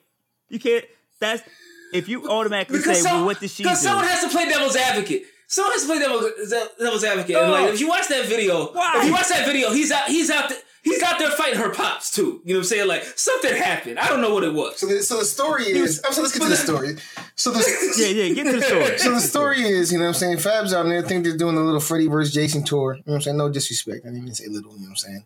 You 0.48 0.60
can't. 0.60 0.86
That's 1.20 1.44
if 1.92 2.08
you 2.08 2.30
automatically 2.30 2.80
say, 2.80 2.94
some- 2.94 3.12
well, 3.18 3.26
what 3.26 3.42
did 3.42 3.50
she 3.50 3.64
do? 3.64 3.68
Because 3.68 3.82
someone 3.82 4.06
has 4.06 4.24
to 4.24 4.30
play 4.30 4.46
devil's 4.46 4.78
advocate. 4.78 5.24
Someone 5.48 5.74
has 5.74 5.82
to 5.82 5.88
play 5.88 6.00
devil's, 6.00 6.54
devil's 6.80 7.04
advocate. 7.04 7.36
And 7.36 7.52
like, 7.52 7.74
if 7.74 7.82
you 7.82 7.90
watch 7.90 8.08
that 8.08 8.28
video, 8.28 8.72
Why? 8.72 8.94
if 9.00 9.08
you 9.08 9.12
watch 9.12 9.28
that 9.28 9.46
video, 9.46 9.72
he's 9.72 9.92
out, 9.92 10.08
he's 10.08 10.30
out, 10.30 10.48
there, 10.48 10.58
he's 10.88 11.04
out 11.04 11.20
there 11.20 11.30
fighting 11.32 11.60
her 11.60 11.74
pops 11.74 12.12
too. 12.12 12.42
You 12.44 12.54
know 12.54 12.60
what 12.60 12.64
I'm 12.64 12.64
saying? 12.64 12.88
Like 12.88 13.04
something 13.16 13.56
happened. 13.56 14.00
I 14.00 14.08
don't 14.08 14.22
know 14.22 14.34
what 14.34 14.44
it 14.44 14.54
was. 14.54 14.80
So 14.80 14.88
the, 14.88 15.02
so 15.04 15.18
the 15.18 15.26
story 15.26 15.66
is. 15.66 16.02
I'm 16.06 16.14
so 16.14 16.22
let's 16.22 16.34
get 16.34 16.44
to 16.44 16.50
the 16.50 16.56
story. 16.56 16.96
So 17.36 17.52
the 17.52 17.60
yeah, 17.98 18.08
yeah. 18.08 18.34
Get 18.34 18.46
to 18.46 18.60
the 18.60 18.66
story. 18.66 18.98
so 18.98 19.12
the 19.14 19.22
story 19.22 19.62
is, 19.62 19.92
you 19.92 19.98
know 19.98 20.06
what 20.06 20.10
I'm 20.10 20.14
saying? 20.16 20.38
Fab's 20.40 20.74
out 20.74 20.86
there 20.86 21.02
think 21.02 21.24
they're 21.24 21.38
doing 21.38 21.58
a 21.58 21.62
little 21.62 21.80
Freddie 21.80 22.08
versus 22.08 22.34
Jason 22.34 22.64
tour. 22.64 22.96
You 22.96 23.00
know 23.00 23.04
what 23.06 23.16
I'm 23.16 23.22
saying? 23.22 23.38
No 23.38 23.50
disrespect. 23.50 24.06
I 24.06 24.10
didn't 24.10 24.24
even 24.24 24.36
say 24.36 24.48
little, 24.48 24.72
you 24.74 24.80
know 24.80 24.84
what 24.84 24.90
I'm 24.90 24.96
saying? 24.96 25.26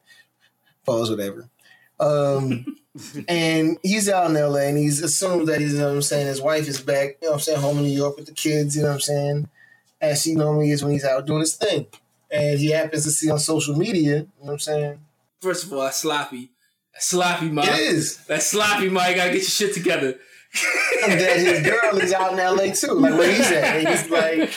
Falls, 0.83 1.09
whatever. 1.09 1.49
Um, 1.99 2.65
and 3.27 3.77
he's 3.83 4.09
out 4.09 4.29
in 4.29 4.33
LA 4.33 4.61
and 4.61 4.77
he's 4.77 5.01
assumed 5.01 5.47
that 5.47 5.61
he's, 5.61 5.73
you 5.73 5.79
know 5.79 5.89
what 5.89 5.95
I'm 5.95 6.01
saying, 6.01 6.27
his 6.27 6.41
wife 6.41 6.67
is 6.67 6.81
back, 6.81 7.17
you 7.21 7.27
know 7.27 7.31
what 7.31 7.33
I'm 7.35 7.39
saying, 7.41 7.61
home 7.61 7.77
in 7.77 7.83
New 7.83 7.89
York 7.91 8.17
with 8.17 8.25
the 8.25 8.33
kids, 8.33 8.75
you 8.75 8.81
know 8.81 8.89
what 8.89 8.95
I'm 8.95 9.01
saying? 9.01 9.49
As 10.01 10.21
she 10.23 10.33
normally 10.33 10.71
is 10.71 10.83
when 10.83 10.93
he's 10.93 11.05
out 11.05 11.27
doing 11.27 11.41
his 11.41 11.55
thing. 11.55 11.85
And 12.31 12.59
he 12.59 12.71
happens 12.71 13.03
to 13.03 13.11
see 13.11 13.29
on 13.29 13.39
social 13.39 13.75
media, 13.75 14.19
you 14.19 14.21
know 14.21 14.27
what 14.39 14.53
I'm 14.53 14.59
saying? 14.59 14.99
First 15.41 15.65
of 15.65 15.73
all, 15.73 15.81
that's 15.81 15.97
sloppy. 15.97 16.51
That's 16.93 17.07
sloppy, 17.07 17.49
Mike. 17.49 17.67
It 17.69 17.79
is. 17.79 18.17
That's 18.25 18.45
sloppy, 18.47 18.89
Mike. 18.89 19.15
Gotta 19.15 19.31
get 19.31 19.37
your 19.41 19.49
shit 19.49 19.73
together. 19.73 20.19
and 21.03 21.19
then 21.19 21.45
his 21.45 21.65
girl 21.65 21.97
is 21.97 22.11
out 22.13 22.33
in 22.33 22.37
LA 22.37 22.73
too, 22.73 22.93
like 22.93 23.17
where 23.17 23.31
he's 23.33 23.51
at. 23.51 23.87
He's 23.87 24.09
like, 24.09 24.53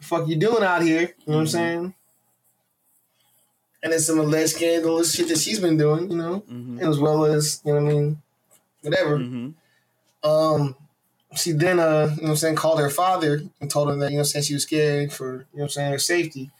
fuck 0.00 0.28
you 0.28 0.36
doing 0.36 0.62
out 0.62 0.82
here? 0.82 1.00
You 1.00 1.06
know 1.26 1.34
what 1.34 1.40
I'm 1.40 1.46
saying? 1.46 1.94
And 3.82 3.92
then 3.92 4.00
some 4.00 4.18
alleged 4.18 4.54
scandalous 4.56 5.14
shit 5.14 5.28
that 5.28 5.38
she's 5.38 5.60
been 5.60 5.76
doing, 5.78 6.10
you 6.10 6.16
know, 6.16 6.40
Mhm. 6.50 6.80
as 6.80 6.98
well 6.98 7.24
as, 7.24 7.60
you 7.64 7.72
know 7.72 7.82
what 7.82 7.90
I 7.90 7.94
mean, 7.94 8.22
whatever. 8.82 9.18
Mhm. 9.18 9.54
Um, 10.24 10.76
she 11.36 11.52
then, 11.52 11.78
uh, 11.78 12.08
you 12.10 12.16
know 12.16 12.22
what 12.22 12.30
I'm 12.30 12.36
saying, 12.36 12.56
called 12.56 12.80
her 12.80 12.90
father 12.90 13.42
and 13.60 13.70
told 13.70 13.88
him 13.90 14.00
that, 14.00 14.10
you 14.10 14.16
know 14.16 14.20
what 14.22 14.26
I'm 14.28 14.30
saying, 14.30 14.44
she 14.44 14.54
was 14.54 14.64
scared 14.64 15.12
for, 15.12 15.26
you 15.32 15.38
know 15.38 15.46
what 15.52 15.62
I'm 15.64 15.68
saying, 15.70 15.92
her 15.92 15.98
safety. 15.98 16.50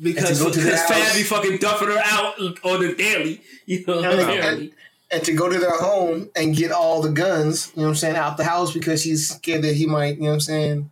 Because 0.00 0.40
go 0.42 0.50
to 0.50 0.58
because 0.58 0.80
house. 0.80 0.88
Fab 0.90 1.14
be 1.16 1.22
fucking 1.24 1.58
duffing 1.58 1.88
her 1.88 2.00
out 2.04 2.38
on 2.64 2.80
the 2.82 2.94
daily. 2.94 3.40
You 3.66 3.84
know, 3.86 3.98
And- 4.02 4.20
apparently. 4.20 4.74
And 5.10 5.22
to 5.24 5.32
go 5.32 5.48
to 5.48 5.58
their 5.58 5.70
home 5.78 6.28
and 6.36 6.54
get 6.54 6.70
all 6.70 7.00
the 7.00 7.08
guns, 7.10 7.72
you 7.74 7.80
know 7.80 7.88
what 7.88 7.92
I'm 7.92 7.96
saying, 7.96 8.16
out 8.16 8.36
the 8.36 8.44
house 8.44 8.74
because 8.74 9.00
she's 9.02 9.30
scared 9.30 9.62
that 9.62 9.74
he 9.74 9.86
might, 9.86 10.16
you 10.16 10.24
know 10.24 10.28
what 10.28 10.34
I'm 10.34 10.40
saying, 10.40 10.90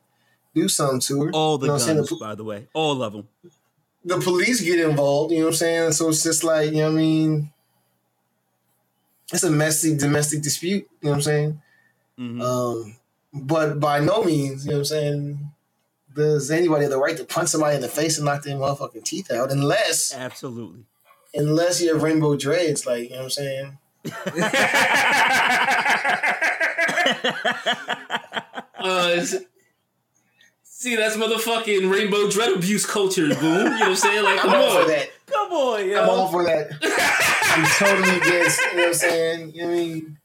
do 0.55 0.71
something 0.71 1.01
to 1.01 1.25
her. 1.25 1.31
All 1.33 1.59
the 1.59 1.67
You 1.67 1.69
know 1.69 1.73
what 1.75 1.81
I'm 1.83 1.87
saying? 1.87 1.97
guns, 1.99 2.09
The- 2.09 2.17
by 2.17 2.35
the 2.35 2.45
way, 2.45 2.67
all 2.73 3.03
of 3.03 3.13
them. 3.13 3.29
the 4.07 4.19
police 4.19 4.63
get 4.63 4.81
involved, 4.81 5.33
you 5.33 5.41
know 5.41 5.45
what 5.47 5.51
I'm 5.53 5.57
saying? 5.59 5.93
So 5.93 6.09
it's 6.09 6.23
just 6.23 6.45
like, 6.45 6.71
you 6.71 6.79
know 6.79 6.85
what 6.93 6.99
I 6.99 7.03
mean? 7.03 7.51
It's 9.33 9.43
a 9.43 9.51
messy 9.51 9.97
domestic 9.97 10.43
dispute, 10.43 10.89
you 11.03 11.09
know 11.09 11.11
what 11.11 11.17
I'm 11.17 11.23
saying? 11.23 11.63
Mhm. 12.19 12.43
Um, 12.43 12.97
but 13.35 13.79
by 13.81 14.01
no 14.01 14.23
means, 14.25 14.65
you 14.65 14.71
know 14.71 14.79
what 14.79 14.81
I'm 14.81 14.85
saying, 14.87 15.51
does 16.17 16.51
anybody 16.51 16.83
have 16.83 16.91
the 16.91 16.99
right 16.99 17.17
to 17.17 17.25
punch 17.25 17.51
somebody 17.51 17.77
in 17.77 17.83
the 17.83 17.89
face 17.89 18.17
and 18.19 18.25
knock 18.25 18.43
their 18.43 18.57
motherfucking 18.57 19.05
teeth 19.05 19.31
out 19.31 19.53
unless 19.53 20.13
Absolutely. 20.15 20.85
unless 21.35 21.81
you 21.81 21.93
have 21.93 22.03
rainbow 22.03 22.37
dreads, 22.37 22.87
like, 22.87 23.05
you 23.05 23.11
know 23.11 23.17
what 23.17 23.25
I'm 23.25 23.31
saying? 23.31 23.79
Uh, 28.79 29.09
it's- 29.13 29.35
see, 30.63 30.95
that's 30.97 31.17
motherfucking 31.17 31.91
rainbow 31.93 32.31
dread 32.31 32.53
abuse 32.53 32.87
culture, 32.87 33.29
boom. 33.35 33.43
You 33.43 33.65
know 33.65 33.71
what 33.71 33.83
I'm 33.83 33.97
saying? 33.97 34.23
Like, 34.25 34.39
I'm 34.45 34.51
come 34.51 34.63
all 34.63 34.71
for 34.75 34.81
on. 34.83 34.89
that. 34.89 35.09
Come 35.27 35.53
on, 35.53 35.89
yo. 35.89 36.03
I'm 36.03 36.09
all 36.11 36.29
for 36.29 36.45
that. 36.45 36.69
I'm 37.51 37.65
totally 37.79 38.17
against, 38.19 38.61
you 38.61 38.67
know 38.77 38.83
what 38.83 38.89
I'm 38.89 38.95
saying? 38.95 39.53
You 39.55 39.63
know 39.63 39.69
what 39.69 39.75
I 39.75 39.77
mean? 39.77 40.19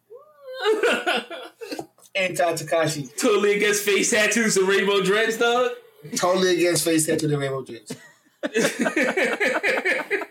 Anti 2.22 2.54
Tekashi. 2.54 3.16
totally 3.18 3.56
against 3.56 3.84
face 3.84 4.12
tattoos 4.12 4.58
and 4.58 4.68
rainbow 4.68 5.02
dreads, 5.02 5.38
dog. 5.38 5.72
Totally 6.16 6.56
against 6.56 6.84
face 6.84 7.06
tattoo 7.06 7.28
and 7.28 7.38
rainbow 7.38 7.64
dreads. 7.64 7.96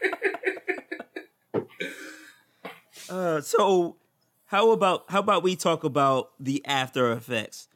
Uh, 3.10 3.40
so 3.40 3.96
how 4.46 4.70
about 4.70 5.04
how 5.08 5.18
about 5.18 5.42
we 5.42 5.56
talk 5.56 5.82
about 5.82 6.30
the 6.38 6.64
after 6.64 7.10
effects? 7.12 7.66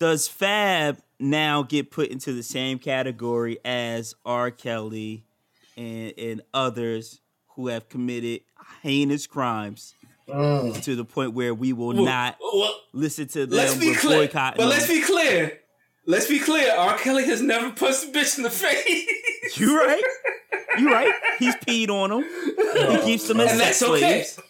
Does 0.00 0.26
Fab 0.26 0.98
now 1.18 1.62
get 1.62 1.90
put 1.90 2.08
into 2.08 2.32
the 2.32 2.42
same 2.42 2.78
category 2.78 3.58
as 3.64 4.14
R. 4.24 4.50
Kelly 4.50 5.24
and, 5.76 6.12
and 6.18 6.42
others 6.52 7.20
who 7.50 7.68
have 7.68 7.88
committed 7.88 8.40
heinous 8.82 9.26
crimes 9.26 9.94
Mm. 10.28 10.82
to 10.82 10.96
the 10.96 11.04
point 11.04 11.34
where 11.34 11.54
we 11.54 11.72
will 11.72 11.94
Well, 11.94 12.04
not 12.04 12.36
well, 12.42 12.74
listen 12.92 13.28
to 13.28 13.46
them 13.46 13.56
let's 13.56 13.76
be 13.76 13.94
clear. 13.94 14.26
boycotting 14.26 14.58
But 14.58 14.68
let's 14.68 14.88
be 14.88 15.00
clear. 15.02 15.60
Let's 16.04 16.26
be 16.28 16.38
clear. 16.40 16.72
R. 16.76 16.96
Kelly 16.98 17.24
has 17.26 17.40
never 17.42 17.70
punched 17.70 18.04
a 18.04 18.06
bitch 18.08 18.36
in 18.36 18.42
the 18.44 18.50
face. 18.50 19.56
You 19.58 19.78
right. 19.78 20.02
You 20.78 20.92
right. 20.92 21.12
He's 21.38 21.54
peed 21.56 21.88
on 21.88 22.10
them. 22.10 22.22
He 22.24 23.04
keeps 23.04 23.26
them 23.28 23.40
as 23.40 23.50
and 23.52 23.60
sex 23.60 23.78
that's 23.80 23.82
okay. 23.90 24.00
slaves. 24.24 24.40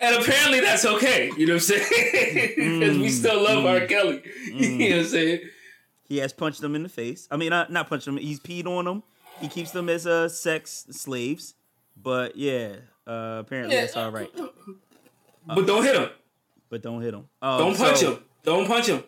And 0.00 0.16
apparently 0.16 0.60
that's 0.60 0.86
okay. 0.86 1.30
You 1.36 1.46
know 1.46 1.54
what 1.54 1.70
I'm 1.70 1.80
saying? 1.80 2.52
Because 2.80 2.98
we 2.98 3.08
still 3.10 3.42
love 3.42 3.64
R. 3.66 3.80
Kelly. 3.86 4.22
you 4.54 4.78
know 4.90 4.96
what 4.96 5.04
I'm 5.04 5.10
saying? 5.10 5.40
He 6.04 6.18
has 6.18 6.32
punched 6.32 6.60
them 6.62 6.74
in 6.74 6.84
the 6.84 6.88
face. 6.88 7.28
I 7.30 7.36
mean, 7.36 7.50
not, 7.50 7.70
not 7.70 7.88
punched 7.88 8.06
them. 8.06 8.16
He's 8.16 8.40
peed 8.40 8.66
on 8.66 8.84
them. 8.86 9.02
He 9.40 9.48
keeps 9.48 9.72
them 9.72 9.88
as 9.90 10.06
uh, 10.06 10.28
sex 10.30 10.86
slaves. 10.90 11.54
But 12.00 12.36
yeah, 12.36 12.76
uh, 13.06 13.36
apparently 13.40 13.74
Yeah. 13.74 13.82
that's 13.82 13.96
all 13.96 14.10
right. 14.10 14.30
But 15.46 15.66
don't 15.66 15.82
hit 15.84 15.94
him. 15.96 16.08
But 16.70 16.82
don't 16.82 17.02
hit 17.02 17.14
him. 17.14 17.28
Um, 17.42 17.58
Don't 17.58 17.76
punch 17.76 17.98
so, 17.98 18.12
him. 18.14 18.22
Don't 18.42 18.66
punch 18.66 18.86
him. 18.86 19.04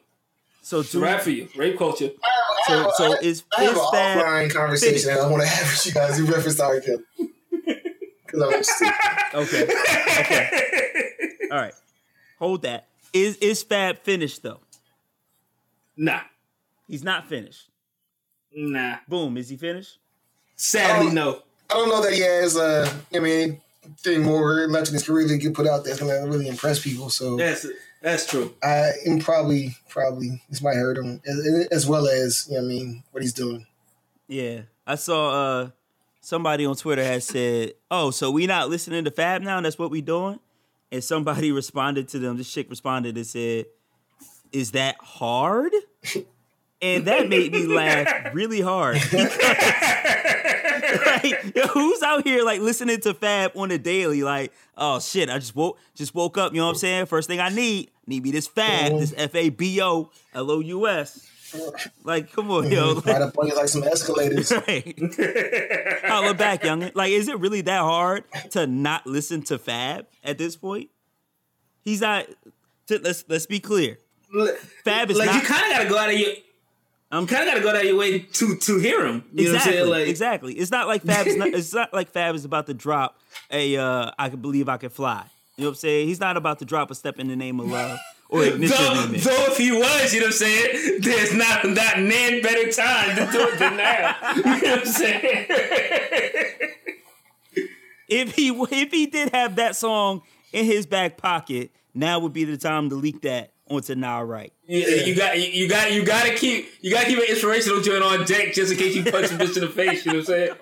So 0.62 0.80
It's 0.80 0.90
a 0.90 0.98
do, 0.98 1.02
rap 1.04 1.20
for 1.22 1.30
you. 1.30 1.48
Rape 1.56 1.78
culture. 1.78 2.10
So- 2.66 2.72
I 2.74 2.76
have, 2.82 2.90
so 2.96 3.12
is- 3.22 3.44
I 3.56 3.62
have 3.64 3.72
is 3.72 3.78
an 3.78 3.84
that- 3.92 4.24
offline 4.24 4.52
conversation 4.52 5.10
I 5.10 5.28
want 5.28 5.42
to 5.42 5.48
have 5.48 5.66
with 5.66 5.86
you 5.86 5.92
guys 5.92 6.18
in 6.18 6.26
reference 6.26 6.56
to 6.56 6.64
R. 6.64 6.80
Kelly. 6.80 7.02
Because 8.26 8.42
I'm 8.42 8.62
stupid. 8.64 8.94
okay, 9.34 9.62
okay, 10.20 10.48
all 11.52 11.58
right. 11.58 11.74
Hold 12.40 12.62
that. 12.62 12.88
Is 13.12 13.36
is 13.36 13.62
Fab 13.62 13.98
finished 14.00 14.42
though? 14.42 14.58
Nah. 15.96 16.22
He's 16.88 17.04
not 17.04 17.28
finished. 17.28 17.70
Nah. 18.52 18.96
Boom. 19.08 19.36
Is 19.36 19.48
he 19.48 19.56
finished? 19.56 19.98
Sadly, 20.56 21.12
no. 21.12 21.42
I 21.70 21.74
don't 21.74 21.88
know 21.88 22.02
that 22.02 22.12
he 22.14 22.20
has, 22.20 22.56
uh, 22.56 22.92
I 23.14 23.20
mean, 23.20 23.60
anything 23.86 24.22
more 24.22 24.66
left 24.68 24.88
in 24.88 24.94
his 24.94 25.04
career 25.04 25.26
that 25.26 25.34
he 25.34 25.40
can 25.40 25.54
put 25.54 25.66
out 25.66 25.84
that's 25.84 26.00
going 26.00 26.12
to 26.12 26.28
really 26.28 26.48
impress 26.48 26.82
people. 26.82 27.10
So 27.10 27.36
That's 27.36 27.66
that's 28.02 28.26
true. 28.26 28.54
I 28.62 28.92
am 29.06 29.18
probably, 29.18 29.76
probably, 29.88 30.42
this 30.48 30.62
might 30.62 30.76
hurt 30.76 30.98
him 30.98 31.20
as, 31.26 31.68
as 31.72 31.86
well 31.86 32.06
as, 32.06 32.46
you 32.48 32.54
know 32.56 32.62
what 32.62 32.66
I 32.66 32.68
mean, 32.68 33.02
what 33.10 33.22
he's 33.22 33.32
doing. 33.32 33.66
Yeah, 34.28 34.62
I 34.86 34.96
saw 34.96 35.30
uh 35.30 35.70
somebody 36.20 36.66
on 36.66 36.76
Twitter 36.76 37.04
had 37.04 37.22
said, 37.22 37.72
"Oh, 37.90 38.10
so 38.10 38.30
we 38.30 38.46
not 38.46 38.68
listening 38.68 39.04
to 39.04 39.10
Fab 39.10 39.42
now? 39.42 39.56
And 39.56 39.66
that's 39.66 39.78
what 39.78 39.90
we 39.90 40.00
doing?" 40.00 40.40
And 40.92 41.02
somebody 41.02 41.52
responded 41.62 42.08
to 42.08 42.18
them. 42.18 42.36
This 42.36 42.52
chick 42.52 42.68
responded 42.68 43.16
and 43.16 43.26
said, 43.26 43.66
"Is 44.52 44.72
that 44.72 44.96
hard?" 45.00 45.72
And 46.82 47.06
that 47.06 47.28
made 47.28 47.52
me 47.52 47.66
laugh 47.66 48.30
really 48.34 48.60
hard. 48.60 49.00
like, 51.30 51.68
who's 51.70 52.02
out 52.02 52.26
here 52.26 52.44
like 52.44 52.60
listening 52.60 53.00
to 53.00 53.14
Fab 53.14 53.52
on 53.54 53.68
the 53.68 53.78
daily? 53.78 54.22
Like, 54.22 54.52
oh 54.76 55.00
shit, 55.00 55.28
I 55.28 55.38
just 55.38 55.54
woke 55.54 55.78
just 55.94 56.14
woke 56.14 56.38
up. 56.38 56.52
You 56.52 56.60
know 56.60 56.66
what 56.66 56.72
I'm 56.72 56.78
saying? 56.78 57.06
First 57.06 57.28
thing 57.28 57.40
I 57.40 57.48
need 57.48 57.90
need 58.06 58.22
me 58.22 58.30
this 58.30 58.46
Fab, 58.46 58.98
this 58.98 59.14
F 59.16 59.34
A 59.34 59.48
B 59.50 59.80
O 59.82 60.10
L 60.34 60.50
O 60.50 60.60
U 60.60 60.88
S. 60.88 61.30
Like, 62.04 62.32
come 62.32 62.50
on, 62.50 62.70
yo. 62.70 63.00
Right 63.00 63.22
up 63.22 63.38
on 63.38 63.46
you 63.46 63.54
like 63.54 63.68
some 63.68 63.84
escalators. 63.84 64.52
Right. 64.66 64.98
Holla 66.04 66.34
back, 66.34 66.62
youngin. 66.62 66.92
Like, 66.94 67.12
is 67.12 67.28
it 67.28 67.38
really 67.38 67.60
that 67.62 67.80
hard 67.80 68.24
to 68.50 68.66
not 68.66 69.06
listen 69.06 69.42
to 69.44 69.58
Fab 69.58 70.06
at 70.24 70.38
this 70.38 70.56
point? 70.56 70.90
He's 71.82 72.00
not. 72.00 72.26
let's 72.90 73.24
let's 73.28 73.46
be 73.46 73.60
clear. 73.60 73.98
Fab 74.84 75.10
is 75.10 75.18
like 75.18 75.26
not. 75.26 75.42
you 75.42 75.48
kind 75.48 75.64
of 75.64 75.78
got 75.78 75.82
to 75.84 75.88
go 75.88 75.98
out 75.98 76.10
of 76.10 76.18
your. 76.18 76.32
I'm 77.10 77.26
Kind 77.26 77.48
of 77.48 77.62
got 77.62 77.72
to 77.72 77.80
go 77.80 77.80
your 77.80 77.96
way 77.96 78.18
to 78.18 78.56
to 78.56 78.78
hear 78.78 79.06
him. 79.06 79.24
You 79.32 79.54
exactly. 79.54 79.72
know 79.72 79.78
what 79.78 79.84
I'm? 79.84 80.00
Like 80.00 80.08
exactly. 80.08 80.54
It's 80.54 80.70
not 80.70 80.88
like 80.88 81.02
Fab. 81.02 81.26
Is 81.26 81.36
not, 81.36 81.48
it's 81.54 81.74
not 81.74 81.94
like 81.94 82.10
Fab 82.10 82.34
is 82.34 82.44
about 82.44 82.66
to 82.66 82.74
drop 82.74 83.18
a. 83.50 83.76
Uh, 83.76 84.10
I 84.18 84.28
can 84.28 84.40
believe 84.40 84.68
I 84.68 84.76
can 84.76 84.90
fly. 84.90 85.24
You 85.56 85.62
know 85.62 85.68
what 85.68 85.72
I'm 85.72 85.76
saying? 85.76 86.08
He's 86.08 86.20
not 86.20 86.36
about 86.36 86.58
to 86.58 86.64
drop 86.64 86.90
a 86.90 86.94
step 86.94 87.18
in 87.18 87.28
the 87.28 87.36
name 87.36 87.60
of 87.60 87.70
love 87.70 87.98
or 88.28 88.44
ignition 88.44 88.76
Though, 88.76 89.06
though 89.06 89.44
if 89.46 89.56
he 89.56 89.72
was, 89.72 90.12
you 90.12 90.20
know 90.20 90.26
what 90.26 90.32
I'm 90.32 90.38
saying, 90.38 91.00
there's 91.00 91.34
not 91.34 91.64
not 91.64 92.00
nan 92.00 92.42
better 92.42 92.70
time 92.70 93.16
to 93.16 93.32
do 93.32 93.48
it 93.48 93.58
than 93.58 93.76
now. 93.76 94.16
You 94.34 94.42
know 94.42 94.50
what 94.52 94.78
I'm 94.80 94.86
saying? 94.86 95.46
If 98.08 98.36
he 98.36 98.48
if 98.48 98.90
he 98.90 99.06
did 99.06 99.30
have 99.30 99.56
that 99.56 99.76
song 99.76 100.22
in 100.52 100.64
his 100.64 100.86
back 100.86 101.16
pocket, 101.16 101.70
now 101.94 102.18
would 102.20 102.32
be 102.32 102.44
the 102.44 102.56
time 102.56 102.88
to 102.90 102.94
leak 102.94 103.22
that 103.22 103.52
onto 103.68 103.94
Now 103.94 104.22
Right. 104.22 104.52
You, 104.66 104.78
you 104.80 105.14
got 105.14 105.38
you, 105.38 105.46
you 105.46 105.68
got 105.68 105.92
you 105.92 106.04
got 106.04 106.24
to 106.26 106.34
keep 106.34 106.68
you 106.80 106.90
got 106.90 107.02
to 107.02 107.06
keep 107.08 107.18
an 107.18 107.24
inspirational 107.28 107.80
joint 107.80 108.02
on 108.02 108.24
deck 108.24 108.52
just 108.52 108.72
in 108.72 108.78
case 108.78 108.94
you 108.94 109.04
punch 109.04 109.30
a 109.30 109.34
bitch 109.34 109.56
in 109.56 109.62
the 109.62 109.68
face. 109.68 110.04
You 110.06 110.12
know 110.12 110.18
what 110.18 110.28
I'm 110.28 110.56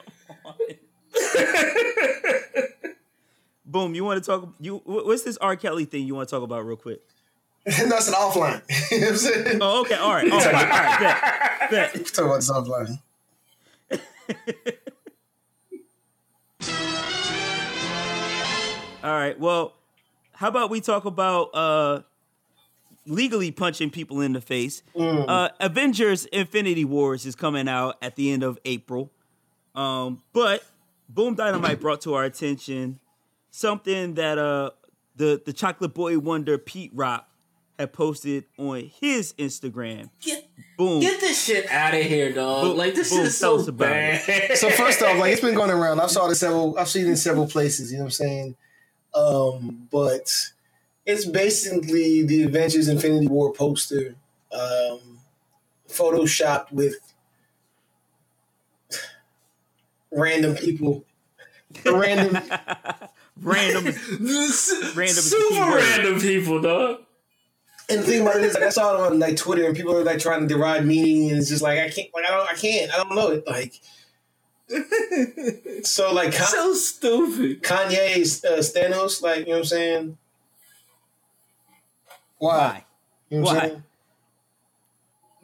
saying? 2.54 2.66
Boom, 3.66 3.94
you 3.94 4.04
want 4.04 4.22
to 4.22 4.26
talk? 4.30 4.54
You 4.60 4.82
what's 4.84 5.22
this 5.22 5.36
R. 5.38 5.56
Kelly 5.56 5.84
thing 5.84 6.06
you 6.06 6.14
want 6.14 6.28
to 6.28 6.34
talk 6.34 6.42
about 6.42 6.64
real 6.64 6.76
quick? 6.76 7.00
That's 7.64 8.08
an 8.08 8.14
offline. 8.14 8.62
you 8.90 9.00
know 9.00 9.06
what 9.06 9.12
I'm 9.12 9.16
saying? 9.16 9.58
Oh, 9.60 9.80
okay, 9.80 9.94
all 9.94 10.12
right, 10.12 10.30
all 10.30 10.38
right, 10.38 10.54
all 10.54 10.62
right. 10.62 11.70
Bet, 11.70 11.94
bet. 11.94 12.06
Talk 12.06 12.26
about 12.26 12.36
this 12.36 12.50
offline. 12.50 12.98
All 19.02 19.10
right. 19.12 19.38
Well, 19.38 19.74
how 20.32 20.48
about 20.48 20.70
we 20.70 20.80
talk 20.80 21.04
about 21.04 21.50
uh 21.54 22.00
legally 23.06 23.50
punching 23.50 23.90
people 23.90 24.20
in 24.20 24.32
the 24.32 24.40
face? 24.40 24.82
Uh 24.98 25.48
Avengers: 25.60 26.24
Infinity 26.26 26.84
Wars 26.84 27.26
is 27.26 27.34
coming 27.34 27.68
out 27.68 27.96
at 28.02 28.16
the 28.16 28.30
end 28.32 28.42
of 28.42 28.58
April. 28.64 29.10
Um, 29.74 30.22
but 30.32 30.64
Boom 31.08 31.34
Dynamite 31.34 31.80
brought 31.80 32.00
to 32.02 32.14
our 32.14 32.24
attention 32.24 33.00
something 33.50 34.14
that 34.14 34.38
uh 34.38 34.70
the 35.16 35.40
the 35.44 35.52
Chocolate 35.52 35.94
Boy 35.94 36.18
Wonder 36.18 36.58
Pete 36.58 36.90
Rock 36.94 37.28
had 37.78 37.92
posted 37.92 38.44
on 38.56 38.90
his 39.00 39.32
Instagram. 39.34 40.10
Get, 40.20 40.48
Boom. 40.78 41.00
get 41.00 41.20
this 41.20 41.42
shit 41.42 41.68
out 41.70 41.94
of 41.94 42.02
here, 42.02 42.32
dog. 42.32 42.64
Boom, 42.64 42.76
like 42.76 42.94
this 42.94 43.10
boom, 43.10 43.26
is 43.26 43.36
so 43.36 43.56
us 43.56 43.68
about 43.68 43.90
bad. 43.90 44.56
So 44.56 44.70
first 44.70 45.02
off, 45.02 45.18
like 45.18 45.32
it's 45.32 45.40
been 45.40 45.54
going 45.54 45.70
around. 45.70 46.00
I've 46.00 46.10
saw 46.10 46.26
it 46.26 46.30
in 46.30 46.34
several. 46.36 46.78
I've 46.78 46.88
seen 46.88 47.06
it 47.06 47.10
in 47.10 47.16
several 47.16 47.46
places. 47.46 47.90
You 47.90 47.98
know 47.98 48.04
what 48.04 48.08
I'm 48.08 48.10
saying? 48.12 48.56
Um, 49.14 49.88
but 49.90 50.30
it's 51.06 51.24
basically 51.26 52.22
the 52.24 52.44
Avengers: 52.44 52.88
Infinity 52.88 53.28
War 53.28 53.52
poster, 53.52 54.16
um, 54.52 55.18
photoshopped 55.88 56.72
with 56.72 56.96
random 60.10 60.54
people, 60.56 61.04
random. 61.84 62.38
Random. 63.42 63.84
random, 63.86 63.86
is 63.88 64.68
the 64.88 64.92
key 64.96 65.08
super 65.08 65.76
random 65.76 66.20
people, 66.20 66.60
dog. 66.62 67.00
And 67.90 68.00
the 68.00 68.04
thing 68.04 68.22
about 68.22 68.36
it 68.36 68.44
is, 68.44 68.54
like, 68.54 68.62
I 68.62 68.68
saw 68.68 68.94
it 68.94 69.12
on 69.12 69.18
like 69.18 69.36
Twitter, 69.36 69.66
and 69.66 69.76
people 69.76 69.94
are 69.96 70.04
like 70.04 70.20
trying 70.20 70.42
to 70.42 70.46
derive 70.46 70.86
meaning, 70.86 71.30
and 71.30 71.38
it's 71.40 71.48
just 71.48 71.60
like 71.62 71.80
I 71.80 71.90
can't, 71.90 72.08
like 72.14 72.24
I 72.24 72.30
don't, 72.30 72.50
I 72.50 72.54
can't, 72.54 72.94
I 72.94 72.96
don't 72.96 73.14
know 73.14 73.30
it, 73.32 73.46
like. 73.46 73.80
so 75.84 76.14
like 76.14 76.32
Ka- 76.34 76.44
So 76.44 76.74
stupid. 76.74 77.62
Kanye's 77.62 78.44
uh, 78.44 78.58
Thanos, 78.58 79.20
like 79.20 79.40
you 79.40 79.46
know 79.46 79.50
what 79.52 79.58
I'm 79.58 79.64
saying? 79.64 80.18
Why? 82.44 82.58
Why? 82.58 82.84
You 83.30 83.38
know 83.38 83.44
what 83.44 83.62
I'm 83.62 83.70
Why? 83.70 83.82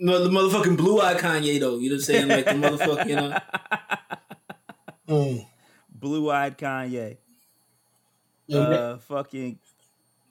No, 0.02 0.24
the 0.24 0.30
motherfucking 0.30 0.76
blue 0.76 1.00
eyed 1.00 1.18
Kanye 1.18 1.58
though. 1.60 1.78
You 1.78 1.90
know 1.90 1.94
what 1.94 1.96
I'm 1.96 2.00
saying? 2.02 2.28
Like 2.28 2.44
the 2.44 2.52
motherfucking, 2.52 3.08
you 3.08 3.16
know. 3.16 3.38
Mm. 5.08 5.46
Blue 5.94 6.30
eyed 6.30 6.58
Kanye. 6.58 7.16
Your, 8.46 8.68
man, 8.68 8.78
Uh, 8.78 8.98
fucking. 8.98 9.58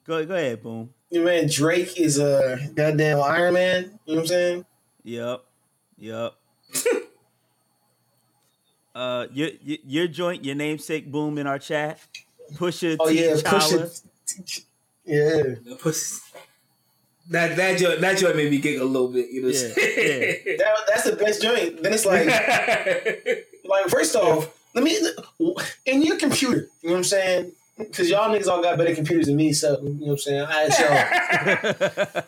Go 0.06 0.24
go 0.26 0.34
ahead, 0.34 0.62
Boom. 0.62 0.90
your 1.10 1.24
man 1.24 1.48
Drake 1.48 1.98
is 2.00 2.18
a 2.18 2.58
goddamn 2.74 3.20
Iron 3.20 3.54
Man. 3.54 3.82
You 3.82 3.88
know 3.88 3.98
what 4.06 4.18
I'm 4.22 4.26
saying? 4.26 4.64
Yep. 5.04 5.44
Yep. 5.98 6.34
uh, 8.94 9.26
your, 9.32 9.50
your 9.62 9.78
your 9.86 10.06
joint, 10.08 10.44
your 10.44 10.54
namesake, 10.54 11.10
boom 11.10 11.38
in 11.38 11.46
our 11.46 11.58
chat. 11.58 12.00
Pusha 12.54 12.96
Oh 12.98 13.08
T. 13.08 13.22
yeah, 13.24 13.32
push 13.34 13.42
T'Challa. 13.44 13.84
it. 13.84 14.00
Yeah, 15.04 15.42
The 15.64 15.76
pussy- 15.80 16.22
That 17.30 17.56
that 17.56 17.78
joint 17.78 18.00
that 18.00 18.18
joint 18.18 18.34
made 18.34 18.50
me 18.50 18.58
giggle 18.58 18.84
a 18.84 18.90
little 18.90 19.06
bit. 19.06 19.30
You 19.30 19.42
know 19.42 19.48
what 19.48 19.56
I'm 19.56 19.62
Yeah, 19.76 20.56
that, 20.58 20.74
that's 20.88 21.04
the 21.04 21.14
best 21.14 21.40
joint. 21.40 21.80
Then 21.80 21.92
it's 21.92 22.04
like, 22.04 22.26
like 23.64 23.86
first 23.88 24.16
off, 24.16 24.52
let 24.74 24.82
me 24.82 24.98
in 25.86 26.02
your 26.02 26.18
computer. 26.18 26.68
You 26.82 26.88
know 26.88 26.94
what 26.94 26.98
I'm 26.98 27.04
saying? 27.04 27.52
Because 27.78 28.10
y'all 28.10 28.34
niggas 28.34 28.48
all 28.48 28.60
got 28.60 28.76
better 28.76 28.96
computers 28.96 29.26
than 29.26 29.36
me, 29.36 29.52
so 29.52 29.80
you 29.80 29.90
know 29.90 30.06
what 30.06 30.12
I'm 30.12 30.18
saying. 30.18 30.46
I 30.48 30.64
ask 30.64 30.80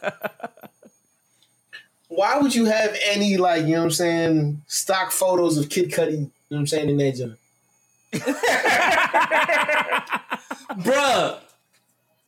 y'all. 0.01 0.13
Why 2.09 2.39
would 2.39 2.55
you 2.55 2.67
have 2.67 2.97
any 3.05 3.37
like 3.39 3.65
you 3.65 3.73
know 3.73 3.79
what 3.79 3.85
I'm 3.87 3.91
saying 3.91 4.63
stock 4.69 5.11
photos 5.11 5.59
of 5.59 5.69
Kid 5.69 5.91
Cudi? 5.91 6.13
You 6.13 6.19
know 6.19 6.31
what 6.49 6.59
I'm 6.59 6.67
saying 6.69 6.89
in 6.91 6.97
that 6.99 7.17
joint? 7.17 7.39
Bruh, 10.85 11.39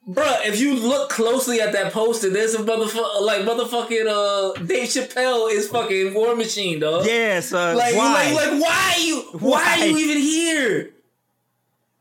Bruh, 0.07 0.45
if 0.47 0.61
you 0.61 0.75
look 0.75 1.09
closely 1.09 1.63
at 1.63 1.73
that 1.73 1.91
poster, 1.93 2.29
there's 2.29 2.55
a 2.55 2.59
motherfucker 2.59 3.23
like 3.23 3.41
motherfucking 3.43 4.07
uh 4.07 4.53
Dave 4.65 4.89
Chappelle 4.89 5.51
is 5.51 5.69
fucking 5.69 6.13
War 6.13 6.37
Machine, 6.37 6.79
dog. 6.81 7.07
Yeah, 7.07 7.41
son. 7.41 7.77
Like, 7.77 7.95
why? 7.97 8.13
like, 8.33 8.35
like, 8.53 8.63
why 8.63 8.93
are 8.97 9.01
you? 9.01 9.23
Why? 9.39 9.61
Why? 9.63 9.81
are 9.81 9.87
you 9.87 9.97
even 9.97 10.19
here? 10.19 10.91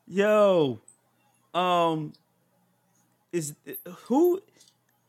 Yo, 0.06 0.82
um, 1.54 2.12
is 3.32 3.54
who 4.08 4.42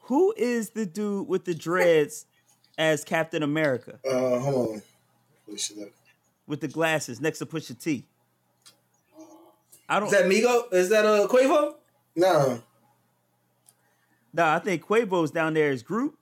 who 0.03 0.33
is 0.37 0.71
the 0.71 0.87
dude 0.87 1.27
with 1.27 1.45
the 1.45 1.55
dreads 1.55 2.27
as 2.79 3.03
Captain 3.03 3.43
America 3.43 3.99
Uh, 4.09 4.39
hold 4.39 4.69
on. 4.77 4.83
Pull 5.47 5.55
this 5.55 5.73
up. 5.83 5.89
with 6.47 6.61
the 6.61 6.69
glasses 6.69 7.21
next 7.21 7.41
to 7.41 7.47
Pusha 7.47 7.77
T? 7.77 8.05
I 9.89 9.99
don't. 9.99 10.07
Is 10.07 10.13
that 10.13 10.27
Migo? 10.27 10.73
Is 10.73 10.89
that 10.91 11.05
uh 11.05 11.27
Quavo? 11.27 11.75
No. 12.15 12.63
No, 14.35 14.45
I 14.47 14.59
think 14.59 14.85
Quavo's 14.85 15.31
down 15.31 15.55
there 15.55 15.71
as 15.71 15.83
Groot 15.83 16.15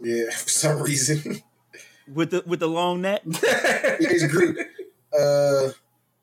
Yeah, 0.00 0.30
for 0.36 0.48
some 0.48 0.80
reason. 0.82 1.42
with 2.12 2.30
the 2.30 2.44
with 2.46 2.60
the 2.60 2.68
long 2.68 3.00
neck. 3.00 3.22
it's 3.26 4.26
Groot. 4.30 4.58
Uh, 5.18 5.70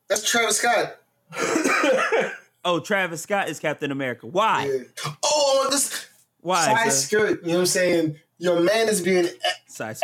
that's 0.08 0.30
Travis 0.30 0.58
Scott. 0.58 0.98
Oh, 2.64 2.80
Travis 2.80 3.24
Scott 3.24 3.50
is 3.50 3.60
Captain 3.60 3.89
America. 3.92 4.28
Why? 4.28 4.66
Yeah. 4.72 5.12
Oh, 5.26 5.68
this 5.72 6.06
Why? 6.42 6.64
side 6.64 6.84
son? 6.84 6.92
skirt. 6.92 7.42
You 7.42 7.48
know 7.48 7.54
what 7.56 7.60
I'm 7.62 7.66
saying? 7.66 8.20
Your 8.38 8.60
man 8.60 8.88
is 8.88 9.02
being 9.02 9.26
e- 9.26 9.30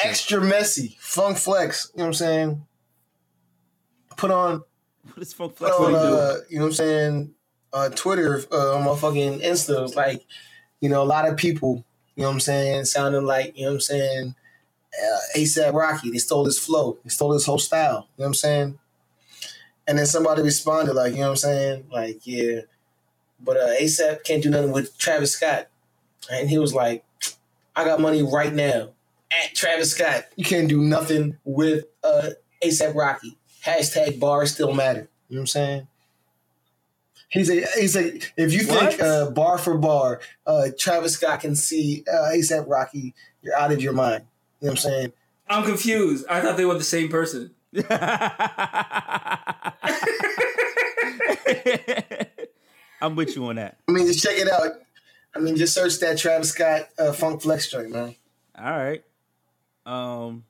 extra 0.03 0.41
messy. 0.41 0.97
Funk 0.99 1.37
flex. 1.37 1.91
You 1.93 1.99
know 1.99 2.03
what 2.05 2.07
I'm 2.07 2.13
saying? 2.15 2.65
Put 4.15 4.31
on, 4.31 4.63
What 5.03 5.21
is 5.21 5.33
Funk 5.33 5.55
flex? 5.55 5.75
put 5.75 5.85
on 5.85 5.91
What 5.93 6.01
he 6.01 6.07
do? 6.07 6.15
uh, 6.15 6.35
you 6.49 6.57
know 6.57 6.63
what 6.63 6.67
I'm 6.69 6.73
saying? 6.73 7.33
Uh, 7.71 7.89
Twitter, 7.89 8.41
uh, 8.51 8.75
on 8.75 8.85
my 8.85 8.95
fucking 8.95 9.39
Insta, 9.41 9.79
was 9.83 9.95
like, 9.95 10.25
you 10.79 10.89
know, 10.89 11.01
a 11.01 11.05
lot 11.05 11.27
of 11.27 11.37
people, 11.37 11.83
you 12.15 12.23
know 12.23 12.29
what 12.29 12.35
I'm 12.35 12.39
saying, 12.39 12.85
sounding 12.85 13.25
like, 13.25 13.57
you 13.57 13.63
know 13.63 13.69
what 13.69 13.75
I'm 13.75 13.81
saying, 13.81 14.35
uh, 15.01 15.19
ASAP 15.37 15.73
Rocky. 15.73 16.11
They 16.11 16.17
stole 16.17 16.45
his 16.45 16.59
flow. 16.59 16.97
They 17.03 17.09
stole 17.09 17.33
his 17.33 17.45
whole 17.45 17.59
style. 17.59 18.07
You 18.17 18.23
know 18.23 18.25
what 18.25 18.25
I'm 18.27 18.33
saying? 18.33 18.79
And 19.87 19.97
then 19.97 20.05
somebody 20.05 20.41
responded, 20.41 20.93
like, 20.93 21.13
you 21.13 21.19
know 21.19 21.27
what 21.27 21.31
I'm 21.31 21.37
saying? 21.37 21.85
Like, 21.91 22.19
yeah, 22.25 22.61
but 23.39 23.57
uh, 23.57 23.75
ASAP 23.79 24.23
can't 24.23 24.43
do 24.43 24.49
nothing 24.49 24.71
with 24.71 24.97
Travis 24.97 25.33
Scott. 25.33 25.67
And 26.31 26.49
he 26.49 26.57
was 26.57 26.73
like, 26.73 27.05
I 27.75 27.85
got 27.85 28.01
money 28.01 28.21
right 28.21 28.53
now 28.53 28.89
at 29.31 29.55
Travis 29.55 29.91
Scott. 29.91 30.25
You 30.35 30.43
can't 30.43 30.67
do 30.67 30.81
nothing 30.81 31.37
with 31.45 31.85
uh, 32.03 32.31
ASAP 32.63 32.95
Rocky. 32.95 33.37
Hashtag 33.63 34.19
bars 34.19 34.53
still 34.53 34.73
matter. 34.73 35.09
You 35.29 35.35
know 35.35 35.39
what 35.39 35.41
I'm 35.41 35.47
saying? 35.47 35.87
He's 37.29 37.49
a 37.49 37.65
he's 37.79 37.95
a 37.95 38.15
if 38.37 38.53
you 38.53 38.61
think 38.61 39.01
uh, 39.01 39.31
bar 39.31 39.57
for 39.57 39.77
bar, 39.77 40.21
uh, 40.45 40.67
Travis 40.77 41.13
Scott 41.13 41.41
can 41.41 41.55
see 41.55 42.03
uh, 42.11 42.31
ASAP 42.31 42.65
Rocky, 42.67 43.13
you're 43.41 43.55
out 43.55 43.71
of 43.71 43.81
your 43.81 43.93
mind. 43.93 44.23
You 44.61 44.67
know 44.67 44.71
what 44.71 44.85
I'm 44.85 44.91
saying? 44.91 45.13
I'm 45.49 45.63
confused. 45.65 46.25
I 46.29 46.41
thought 46.41 46.57
they 46.57 46.65
were 46.65 46.75
the 46.75 46.83
same 46.83 47.09
person. 47.09 47.51
I'm 53.01 53.15
with 53.15 53.35
you 53.35 53.45
on 53.45 53.57
that. 53.57 53.77
I 53.87 53.91
mean, 53.91 54.07
just 54.07 54.23
check 54.23 54.37
it 54.37 54.49
out. 54.49 54.71
I 55.35 55.39
mean, 55.39 55.55
just 55.55 55.73
search 55.73 55.99
that 55.99 56.17
Travis 56.17 56.51
Scott 56.51 56.89
uh, 56.97 57.11
Funk 57.11 57.41
Flex 57.41 57.69
joint, 57.69 57.91
man. 57.91 58.15
All 58.57 58.71
right. 58.71 59.03
Um, 59.85 60.45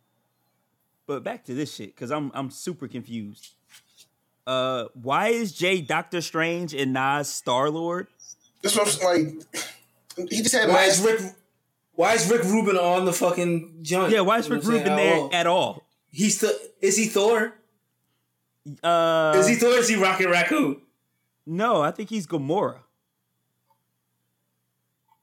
but 1.05 1.23
back 1.23 1.43
to 1.45 1.53
this 1.53 1.73
shit 1.73 1.95
because 1.95 2.11
I'm 2.11 2.31
I'm 2.33 2.49
super 2.49 2.87
confused. 2.87 3.53
Uh, 4.47 4.85
why 4.93 5.27
is 5.27 5.51
Jay 5.51 5.81
Doctor 5.81 6.21
Strange 6.21 6.73
and 6.73 6.93
Nas 6.93 7.27
Star 7.27 7.69
Lord? 7.69 8.07
This 8.63 8.75
was 8.77 9.03
like 9.03 9.27
he 10.29 10.41
just 10.41 10.55
had 10.55 10.69
Why 10.69 10.85
is 10.85 11.01
Rick? 11.01 11.19
Why 11.93 12.13
is 12.13 12.31
Rick 12.31 12.43
Rubin 12.45 12.77
on 12.77 13.03
the 13.05 13.11
fucking 13.13 13.79
joint? 13.81 14.11
Yeah, 14.13 14.21
why 14.21 14.37
is 14.39 14.47
You 14.47 14.51
know 14.55 14.59
Rick 14.61 14.65
Rubin 14.67 14.95
there 14.95 15.15
Oh, 15.17 15.29
at 15.33 15.47
all? 15.47 15.83
He's 16.11 16.39
the. 16.39 16.57
Is 16.81 16.95
he 16.95 17.07
Thor? 17.07 17.55
Uh, 18.81 19.33
Is 19.35 19.47
he 19.47 19.55
Thor? 19.55 19.69
Or 19.73 19.77
is 19.79 19.89
he 19.89 19.95
Rocket 19.97 20.29
Raccoon? 20.29 20.81
no, 21.45 21.81
I 21.81 21.91
think 21.91 22.09
he's 22.09 22.25
Gamora. 22.25 22.79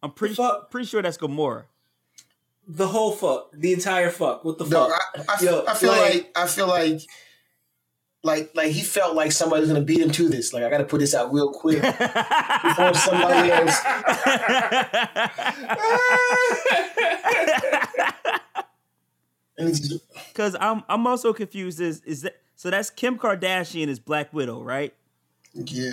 I'm 0.03 0.13
pretty 0.13 0.35
fuck? 0.35 0.71
pretty 0.71 0.87
sure 0.87 1.01
that's 1.03 1.17
Gamora. 1.19 1.65
The 2.67 2.89
whole 2.89 3.13
fuck, 3.13 3.51
the 3.53 3.73
entire 3.73 4.11
fuck. 4.11 4.45
What 4.45 4.59
the 4.59 4.65
No, 4.67 4.89
fuck? 4.89 5.01
I, 5.29 5.35
I, 5.39 5.43
Yo, 5.45 5.65
I 5.67 5.75
feel 5.75 5.91
like, 5.91 6.15
like- 6.15 6.33
I 6.37 6.47
feel 6.47 6.67
like 6.67 7.01
like 8.25 8.51
like 8.55 8.73
he 8.73 8.83
felt 8.83 9.15
like 9.15 9.31
somebody 9.31 9.61
was 9.61 9.71
gonna 9.71 9.85
beat 9.85 10.01
him 10.01 10.11
to 10.11 10.29
this. 10.29 10.53
Like 10.53 10.65
I 10.65 10.71
gotta 10.71 10.85
put 10.85 10.99
this 11.01 11.15
out 11.15 11.33
real 11.33 11.53
quick 11.53 11.81
before 11.83 12.95
somebody 12.95 13.53
else. 13.53 13.79
Because 20.29 20.57
I'm 20.61 20.83
I'm 20.89 21.07
also 21.07 21.33
confused. 21.33 21.81
Is 21.81 22.01
is 22.03 22.23
that 22.23 22.41
so? 22.57 22.71
That's 22.71 22.91
Kim 22.91 23.19
Kardashian 23.19 23.89
is 23.89 24.01
Black 24.01 24.33
Widow, 24.33 24.63
right? 24.63 24.93
yeah, 25.55 25.93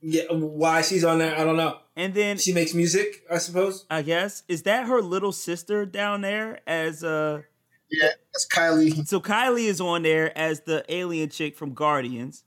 yeah, 0.00 0.24
why 0.30 0.82
she's 0.82 1.04
on 1.04 1.20
there? 1.20 1.38
I 1.38 1.44
don't 1.44 1.56
know. 1.56 1.78
And 1.94 2.14
then 2.14 2.38
She 2.38 2.52
makes 2.52 2.74
music, 2.74 3.22
I 3.30 3.38
suppose. 3.38 3.84
I 3.88 4.02
guess 4.02 4.42
is 4.48 4.62
that 4.62 4.86
her 4.86 5.00
little 5.00 5.32
sister 5.32 5.86
down 5.86 6.22
there 6.22 6.60
as 6.66 7.04
uh 7.04 7.42
yeah, 7.90 8.08
that's 8.32 8.46
Kylie. 8.46 9.06
so 9.06 9.20
Kylie 9.20 9.66
is 9.66 9.80
on 9.80 10.02
there 10.02 10.36
as 10.36 10.60
the 10.60 10.84
alien 10.88 11.30
chick 11.30 11.56
from 11.56 11.74
Guardians. 11.74 12.44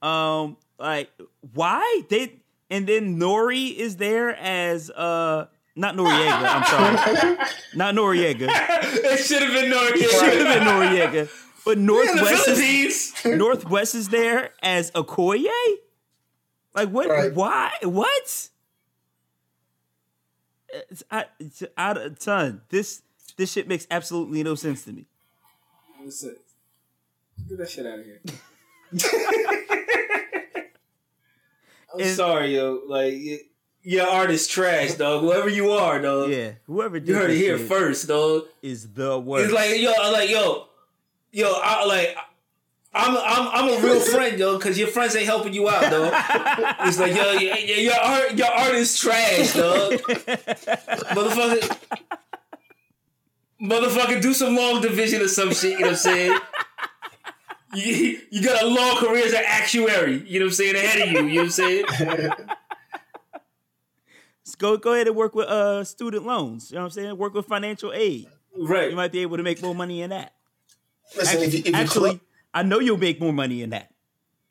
Um, 0.00 0.56
like 0.78 1.10
why 1.54 2.02
they 2.08 2.40
and 2.70 2.86
then 2.86 3.18
Nori 3.18 3.74
is 3.74 3.96
there 3.96 4.34
as 4.36 4.90
uh 4.90 5.46
not 5.74 5.94
Noriega. 5.94 6.42
I'm 6.42 6.64
sorry, 6.64 7.36
not 7.74 7.94
Noriega. 7.94 8.48
it 8.50 9.24
should 9.24 9.42
have 9.42 9.52
been 9.52 9.70
Noriega. 9.72 9.96
It 9.96 10.10
should 10.10 10.46
have 10.46 10.58
been 10.58 10.66
Noriega, 10.66 11.30
but 11.64 11.78
in 11.78 11.86
the 11.86 11.92
North 11.92 12.14
West 12.20 12.48
is, 12.48 13.12
North 13.24 13.68
West 13.68 13.94
is 13.94 14.08
there 14.08 14.50
as 14.62 14.90
Okoye. 14.92 15.46
Like 16.74 16.88
what? 16.88 17.08
Right. 17.08 17.34
Why? 17.34 17.72
What? 17.82 18.48
It's, 20.90 21.02
I, 21.10 21.26
it's 21.38 21.62
out 21.76 21.98
of 21.98 22.18
ton. 22.18 22.62
This 22.70 23.02
this 23.36 23.52
shit 23.52 23.68
makes 23.68 23.86
absolutely 23.90 24.42
no 24.42 24.54
sense 24.54 24.84
to 24.84 24.92
me. 24.92 25.06
Get 27.48 27.58
that 27.58 27.70
shit 27.70 27.86
out 27.86 27.98
of 28.00 28.04
here. 28.04 28.20
I'm 31.94 32.00
And- 32.00 32.16
sorry, 32.16 32.54
yo. 32.56 32.80
Like, 32.86 33.14
your 33.82 34.06
art 34.06 34.30
is 34.30 34.46
trash, 34.46 34.94
dog. 34.94 35.22
Whoever 35.22 35.48
you 35.48 35.72
are, 35.72 36.00
dog. 36.00 36.30
Yeah, 36.30 36.52
whoever 36.66 36.98
did 37.00 37.08
You 37.08 37.14
heard 37.16 37.30
it 37.30 37.36
here 37.36 37.58
first, 37.58 38.08
dog. 38.08 38.44
is 38.62 38.92
the 38.92 39.18
worst. 39.18 39.46
It's 39.46 39.54
like, 39.54 39.80
yo, 39.80 39.92
I'm 40.00 40.12
like, 40.12 40.30
yo, 40.30 40.68
yo, 41.32 41.52
I 41.62 41.84
like. 41.84 42.16
I'm 42.94 43.16
I'm 43.16 43.48
I'm 43.48 43.68
a 43.70 43.82
real 43.86 44.00
friend, 44.12 44.38
yo, 44.38 44.58
because 44.58 44.78
your 44.78 44.88
friends 44.88 45.16
ain't 45.16 45.24
helping 45.24 45.54
you 45.54 45.66
out, 45.68 45.90
dog. 45.90 46.12
It's 46.86 46.98
like, 47.00 47.16
yo, 47.16 47.32
your, 47.32 47.56
your 47.56 47.94
art, 47.94 48.34
your 48.34 48.48
art 48.48 48.74
is 48.74 48.98
trash, 48.98 49.54
dog. 49.54 49.92
Motherfucker, 51.14 51.76
motherfucker, 53.62 54.20
do 54.20 54.34
some 54.34 54.56
long 54.56 54.80
division 54.82 55.22
or 55.22 55.28
some 55.28 55.52
shit. 55.52 55.72
You 55.72 55.78
know 55.80 55.84
what 55.86 55.90
I'm 55.92 55.96
saying? 55.96 56.38
You, 57.74 58.20
you 58.30 58.42
got 58.44 58.62
a 58.62 58.66
long 58.66 58.96
career 58.98 59.24
as 59.24 59.32
an 59.32 59.42
actuary. 59.46 60.22
You 60.28 60.40
know 60.40 60.44
what 60.46 60.50
I'm 60.50 60.54
saying? 60.54 60.74
Ahead 60.76 61.08
of 61.08 61.12
you. 61.12 61.26
You 61.26 61.34
know 61.34 61.40
what 61.40 61.44
I'm 61.44 61.50
saying? 61.50 61.84
Just 64.44 64.58
go 64.58 64.76
go 64.76 64.92
ahead 64.92 65.06
and 65.06 65.16
work 65.16 65.34
with 65.34 65.46
uh 65.48 65.82
student 65.84 66.26
loans. 66.26 66.70
You 66.70 66.74
know 66.76 66.82
what 66.82 66.86
I'm 66.86 66.90
saying? 66.90 67.16
Work 67.16 67.34
with 67.34 67.46
financial 67.46 67.92
aid. 67.92 68.26
Right. 68.58 68.90
You 68.90 68.96
might 68.96 69.12
be 69.12 69.20
able 69.20 69.38
to 69.38 69.42
make 69.42 69.62
more 69.62 69.74
money 69.74 70.02
in 70.02 70.10
that. 70.10 70.34
Listen, 71.16 71.28
Actually, 71.42 71.46
if 71.46 71.54
you, 71.54 71.60
if 71.60 71.66
you 71.68 71.74
actually 71.74 72.10
clo- 72.10 72.20
I 72.52 72.62
know 72.62 72.78
you'll 72.78 72.98
make 72.98 73.20
more 73.20 73.32
money 73.32 73.62
in 73.62 73.70
that. 73.70 73.90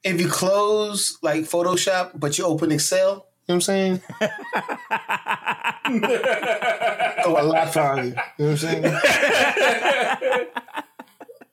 if 0.04 0.20
you 0.20 0.28
close 0.28 1.20
like 1.22 1.44
Photoshop, 1.44 2.12
but 2.16 2.40
you 2.40 2.46
open 2.46 2.72
Excel, 2.72 3.14
you 3.14 3.22
know 3.52 3.56
what 3.56 3.56
I'm 3.56 3.62
saying? 3.62 4.02
Go 7.24 7.42
a 7.42 7.44
lot 7.44 7.74
farther. 7.74 8.04
You 8.04 8.12
know 8.12 8.22
what 8.38 8.50
I'm 8.50 8.58
saying? 8.58 8.84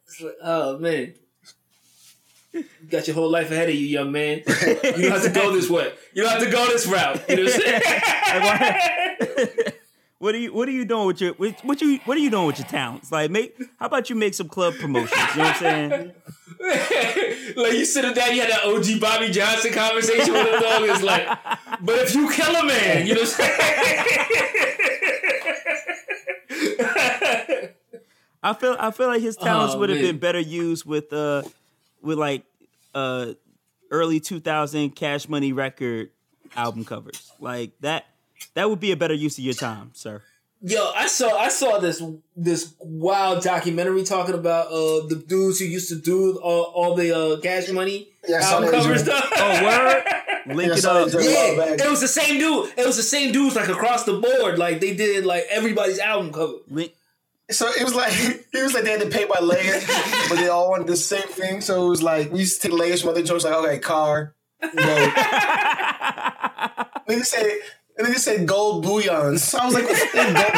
It's 0.06 0.20
like, 0.22 0.34
oh 0.42 0.78
man. 0.78 1.14
You 2.52 2.64
got 2.88 3.06
your 3.06 3.14
whole 3.14 3.30
life 3.30 3.50
ahead 3.50 3.68
of 3.68 3.74
you, 3.74 3.86
young 3.86 4.10
man. 4.10 4.42
You 4.46 4.74
don't 4.82 5.10
have 5.10 5.22
to 5.22 5.30
go 5.30 5.52
this 5.52 5.68
way. 5.68 5.92
You 6.14 6.22
don't 6.22 6.32
have 6.32 6.42
to 6.42 6.50
go 6.50 6.66
this 6.66 6.86
route. 6.86 7.22
You 7.28 7.36
know 7.36 7.44
what 7.44 7.54
I'm 7.54 7.60
saying? 9.36 9.48
What 10.20 10.34
are 10.34 10.38
you 10.38 10.52
What 10.52 10.68
are 10.68 10.72
you 10.72 10.84
doing 10.84 11.06
with 11.06 11.20
your 11.20 11.34
what, 11.34 11.64
what 11.64 11.80
you 11.80 12.00
What 12.04 12.16
are 12.16 12.20
you 12.20 12.30
doing 12.30 12.46
with 12.46 12.58
your 12.58 12.66
talents? 12.66 13.12
Like, 13.12 13.30
make 13.30 13.56
how 13.78 13.86
about 13.86 14.10
you 14.10 14.16
make 14.16 14.34
some 14.34 14.48
club 14.48 14.74
promotions? 14.74 15.12
You 15.30 15.42
know 15.42 15.44
what 15.44 15.62
I'm 15.62 15.90
saying? 15.90 16.12
like 17.56 17.72
you 17.74 17.84
sitting 17.84 18.14
down, 18.14 18.34
you 18.34 18.40
had 18.40 18.50
that 18.50 18.64
OG 18.64 19.00
Bobby 19.00 19.30
Johnson 19.30 19.72
conversation 19.72 20.32
with 20.32 20.46
him, 20.48 20.60
dog. 20.60 20.82
It's 20.88 21.02
like, 21.04 21.38
but 21.80 21.98
if 21.98 22.14
you 22.14 22.30
kill 22.30 22.54
a 22.56 22.64
man, 22.64 23.06
you 23.06 23.14
know 23.14 23.20
what 23.22 23.40
I'm 23.40 23.44
saying? 26.78 27.68
I 28.42 28.54
feel 28.54 28.76
I 28.78 28.90
feel 28.90 29.08
like 29.08 29.20
his 29.22 29.36
talents 29.36 29.74
Oh, 29.74 29.78
would 29.80 29.90
have 29.90 30.00
been 30.00 30.18
better 30.18 30.38
used 30.40 30.84
with 30.84 31.12
uh 31.12 31.42
with 32.02 32.18
like 32.18 32.44
uh 32.94 33.32
early 33.90 34.20
2000 34.20 34.90
Cash 34.94 35.28
Money 35.28 35.52
record 35.52 36.10
album 36.56 36.84
covers. 36.84 37.32
Like 37.40 37.72
that 37.80 38.06
that 38.54 38.70
would 38.70 38.80
be 38.80 38.92
a 38.92 38.96
better 38.96 39.14
use 39.14 39.38
of 39.38 39.44
your 39.44 39.54
time, 39.54 39.90
sir. 39.94 40.22
Yo, 40.60 40.92
I 40.96 41.06
saw 41.08 41.36
I 41.36 41.48
saw 41.48 41.78
this 41.78 42.02
this 42.36 42.74
wild 42.80 43.42
documentary 43.42 44.04
talking 44.04 44.34
about 44.34 44.68
uh 44.68 45.06
the 45.08 45.22
dudes 45.26 45.58
who 45.58 45.66
used 45.66 45.88
to 45.88 45.96
do 46.00 46.38
all, 46.38 46.64
all 46.74 46.94
the 46.94 47.16
uh 47.16 47.40
cash 47.40 47.68
money 47.70 48.08
Yeah, 48.28 48.38
album 48.38 48.70
that 48.70 48.82
cover 48.82 48.98
stuff. 48.98 49.28
Oh, 49.36 49.64
word? 49.64 50.04
Link 50.54 50.70
Yeah, 50.72 50.78
it 50.78 50.84
up. 50.84 51.08
Yeah, 51.12 51.84
it 51.86 51.90
was 51.90 52.00
the 52.00 52.08
same 52.08 52.38
dude. 52.38 52.72
It 52.76 52.86
was 52.86 52.96
the 52.96 53.02
same 53.02 53.32
dudes 53.32 53.56
like 53.56 53.68
across 53.68 54.04
the 54.04 54.14
board. 54.18 54.58
Like 54.58 54.80
they 54.80 54.94
did 54.94 55.24
like 55.24 55.44
everybody's 55.50 55.98
album 55.98 56.32
cover. 56.32 56.54
Link 56.68 56.92
So 57.50 57.68
it 57.68 57.82
was 57.84 57.94
like 57.94 58.12
it 58.52 58.62
was 58.62 58.74
like 58.74 58.84
they 58.84 58.90
had 58.92 59.00
to 59.00 59.08
pay 59.08 59.24
by 59.26 59.40
layers, 59.40 59.86
but 60.28 60.36
they 60.36 60.48
all 60.48 60.70
wanted 60.70 60.86
the 60.86 60.96
same 60.96 61.28
thing. 61.28 61.60
So 61.60 61.86
it 61.86 61.88
was 61.88 62.02
like 62.02 62.30
we 62.32 62.40
used 62.40 62.60
to 62.62 62.68
take 62.68 62.78
layers 62.78 63.00
from 63.02 63.10
other 63.10 63.22
jokes, 63.22 63.44
like 63.44 63.54
okay, 63.54 63.78
car, 63.78 64.34
gold. 64.60 64.76
then 67.06 67.18
they 67.18 67.22
said, 67.22 67.50
and 67.96 68.06
then 68.06 68.12
they 68.12 68.18
said 68.18 68.46
gold 68.46 68.82
bullions. 68.84 69.44
So 69.44 69.58
I 69.58 69.64
was 69.66 69.74
like, 69.74 69.84
what's 69.84 70.00
the 70.00 70.08
thing, 70.08 70.34
gold 70.34 70.52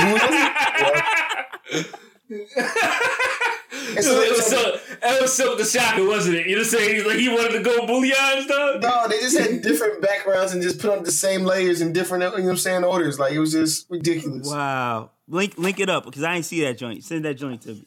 bullions? 1.70 1.86
And 3.96 4.04
so 4.04 4.10
So 4.14 4.20
it 4.20 4.30
was 4.30 4.46
so 4.46 4.78
that 5.00 5.20
was 5.22 5.36
so 5.36 5.54
the 5.56 5.64
shocker, 5.64 6.04
wasn't 6.06 6.36
it? 6.36 6.46
You 6.46 6.56
know 6.56 6.60
what 6.62 6.66
I'm 6.66 6.78
saying? 6.78 6.94
He's 6.96 7.04
like 7.06 7.18
he 7.18 7.28
wanted 7.28 7.52
to 7.58 7.62
go 7.62 7.86
bullions, 7.86 8.46
dog. 8.46 8.82
No, 8.82 9.08
they 9.08 9.18
just 9.20 9.38
had 9.38 9.62
different 9.62 10.00
backgrounds 10.02 10.52
and 10.52 10.62
just 10.62 10.78
put 10.80 10.90
on 10.90 11.02
the 11.04 11.10
same 11.12 11.42
layers 11.44 11.80
in 11.80 11.92
different, 11.92 12.22
you 12.24 12.30
know 12.30 12.36
what 12.44 12.50
I'm 12.50 12.56
saying, 12.56 12.84
orders. 12.84 13.18
Like 13.18 13.32
it 13.32 13.38
was 13.40 13.52
just 13.52 13.86
ridiculous. 13.90 14.48
Wow. 14.48 15.10
Link 15.28 15.54
link 15.58 15.80
it 15.80 15.88
up 15.88 16.04
because 16.04 16.22
I 16.22 16.34
ain't 16.36 16.44
see 16.44 16.62
that 16.64 16.76
joint. 16.78 17.02
Send 17.04 17.24
that 17.24 17.34
joint 17.34 17.62
to 17.62 17.74
me. 17.74 17.84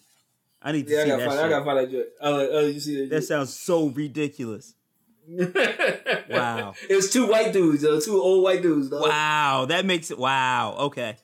I 0.61 0.71
need 0.71 0.87
to 0.87 0.93
Yeah, 0.93 0.99
I 0.99 1.03
see 1.03 1.09
gotta 1.09 1.21
that 1.23 1.27
find. 1.29 1.37
shit. 1.39 1.45
I 1.45 1.49
gotta 1.49 1.65
find 1.65 1.77
that 1.79 1.91
joint. 1.91 2.07
Oh, 2.21 2.49
oh, 2.51 2.67
you 2.67 2.79
see 2.79 3.01
that? 3.01 3.09
That 3.09 3.21
sounds 3.23 3.53
so 3.53 3.87
ridiculous. 3.87 4.73
Wow. 6.29 6.73
it 6.89 6.95
was 6.95 7.11
two 7.11 7.27
white 7.27 7.53
dudes, 7.53 7.81
though, 7.83 7.99
two 7.99 8.19
old 8.19 8.43
white 8.43 8.61
dudes. 8.61 8.89
Dog. 8.89 9.01
Wow. 9.03 9.65
That 9.69 9.85
makes 9.85 10.09
it 10.09 10.17
wow. 10.17 10.75
Okay. 10.79 11.17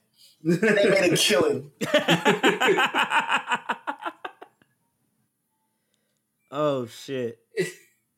They 0.44 0.58
made 0.90 1.14
a 1.14 1.18
killing. 1.18 1.72
Oh 6.52 6.88
shit. 6.88 7.39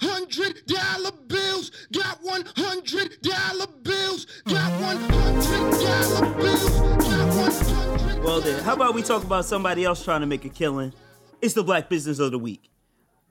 Hundred 0.02 0.66
dollar 0.66 1.12
bills, 1.28 1.72
got 1.92 2.20
one 2.24 2.44
hundred 2.56 3.22
dollar 3.22 3.68
bills, 3.84 4.26
got 4.46 4.82
one 4.82 4.98
hundred 4.98 5.72
dollar 5.72 6.34
bills, 6.36 6.70
got 6.80 7.36
one 7.36 7.52
hundred. 7.52 8.24
Well 8.24 8.40
then, 8.42 8.64
how 8.64 8.74
about 8.74 8.96
we 8.96 9.04
talk 9.04 9.24
about 9.24 9.46
somebody 9.46 9.84
else 9.84 10.04
trying 10.04 10.22
to 10.22 10.28
make 10.28 10.46
a 10.46 10.50
killing? 10.50 10.94
It's 11.42 11.54
the 11.54 11.64
Black 11.64 11.90
Business 11.90 12.20
of 12.20 12.32
the 12.32 12.40
Week. 12.40 12.70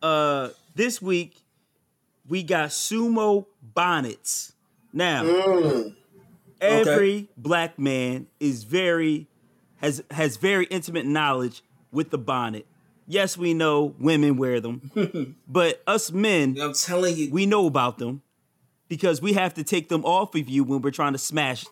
Uh 0.03 0.51
this 0.75 1.01
week 1.01 1.43
we 2.29 2.43
got 2.43 2.69
sumo 2.69 3.47
bonnets. 3.63 4.53
Now, 4.93 5.25
every 6.61 7.29
black 7.37 7.79
man 7.79 8.27
is 8.39 8.65
very 8.65 9.29
has 9.77 10.03
has 10.11 10.37
very 10.37 10.67
intimate 10.67 11.07
knowledge 11.07 11.63
with 11.91 12.11
the 12.11 12.19
bonnet. 12.19 12.67
Yes, 13.11 13.37
we 13.37 13.55
know 13.55 13.95
women 13.99 14.37
wear 14.37 14.61
them, 14.61 15.37
but 15.49 15.83
us 15.87 16.13
men, 16.13 16.57
I'm 16.61 16.75
telling 16.75 17.17
you, 17.17 17.31
we 17.31 17.45
know 17.45 17.67
about 17.67 17.99
them 17.99 18.23
because 18.89 19.21
we 19.21 19.33
have 19.33 19.55
to 19.55 19.65
take 19.65 19.89
them 19.89 20.05
off 20.05 20.35
of 20.37 20.49
you 20.49 20.63
when 20.63 20.81
we're 20.81 20.93
trying 20.93 21.13
to 21.13 21.19
smash 21.19 21.65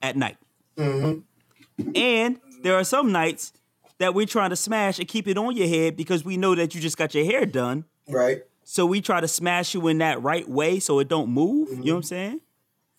at 0.00 0.16
night. 0.16 0.38
And 0.78 2.40
there 2.62 2.74
are 2.76 2.84
some 2.84 3.12
nights 3.12 3.52
that 3.98 4.14
we're 4.14 4.26
trying 4.26 4.50
to 4.50 4.56
smash 4.56 4.98
and 4.98 5.06
keep 5.06 5.28
it 5.28 5.36
on 5.36 5.54
your 5.56 5.68
head 5.68 5.96
because 5.96 6.24
we 6.24 6.38
know 6.38 6.54
that 6.54 6.74
you 6.74 6.80
just 6.80 6.96
got 6.96 7.14
your 7.14 7.24
hair 7.24 7.44
done. 7.44 7.84
Right. 8.08 8.42
So 8.64 8.86
we 8.86 9.00
try 9.00 9.20
to 9.20 9.28
smash 9.28 9.74
you 9.74 9.86
in 9.88 9.98
that 9.98 10.22
right 10.22 10.48
way 10.48 10.80
so 10.80 10.98
it 10.98 11.08
don't 11.08 11.28
move. 11.28 11.68
You 11.70 11.76
know 11.76 11.92
what 11.92 11.96
I'm 11.96 12.02
saying? 12.04 12.40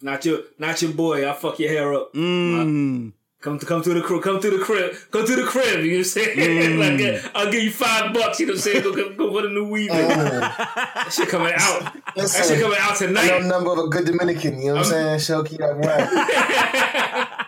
not 0.01 0.23
your, 0.25 0.41
not 0.59 0.81
your 0.81 0.91
boy. 0.91 1.25
I'll 1.25 1.33
fuck 1.33 1.59
your 1.59 1.69
hair 1.69 1.93
up. 1.93 2.13
Mm. 2.13 3.13
Come 3.39 3.59
to 3.59 3.67
come 3.67 3.83
to 3.83 3.93
the 3.93 4.01
crib. 4.01 4.23
Come 4.23 4.41
to 4.41 4.49
the 4.49 4.57
crib. 4.57 4.95
Come 5.11 5.27
to 5.27 5.35
the 5.35 5.43
crib. 5.43 5.85
You 5.85 5.91
know 5.91 5.97
what 5.97 5.99
I'm 5.99 6.03
saying? 6.05 6.79
like, 6.99 6.99
uh, 6.99 7.29
I'll 7.35 7.51
give 7.51 7.61
you 7.61 7.69
five 7.69 8.11
bucks. 8.11 8.39
You 8.39 8.47
know 8.47 8.53
what 8.53 8.57
I'm 8.57 8.61
saying? 8.63 8.83
Go, 8.83 8.95
go, 8.95 9.13
go 9.13 9.29
put 9.29 9.45
a 9.45 9.49
new 9.49 9.69
weave 9.69 9.91
in. 9.91 9.95
that 9.97 11.09
shit 11.11 11.29
coming 11.29 11.53
out. 11.55 11.93
that 12.15 12.29
shit 12.29 12.59
coming 12.59 12.77
out 12.79 12.97
tonight. 12.97 13.25
I 13.25 13.27
know 13.27 13.37
tonight. 13.37 13.47
number 13.47 13.73
of 13.73 13.79
a 13.79 13.87
good 13.89 14.05
Dominican. 14.05 14.59
You 14.59 14.73
know 14.73 14.81
what 14.81 14.91
I'm 14.91 15.19
saying? 15.19 15.45
Shoki 15.45 15.57
that 15.59 15.77
one. 15.77 17.37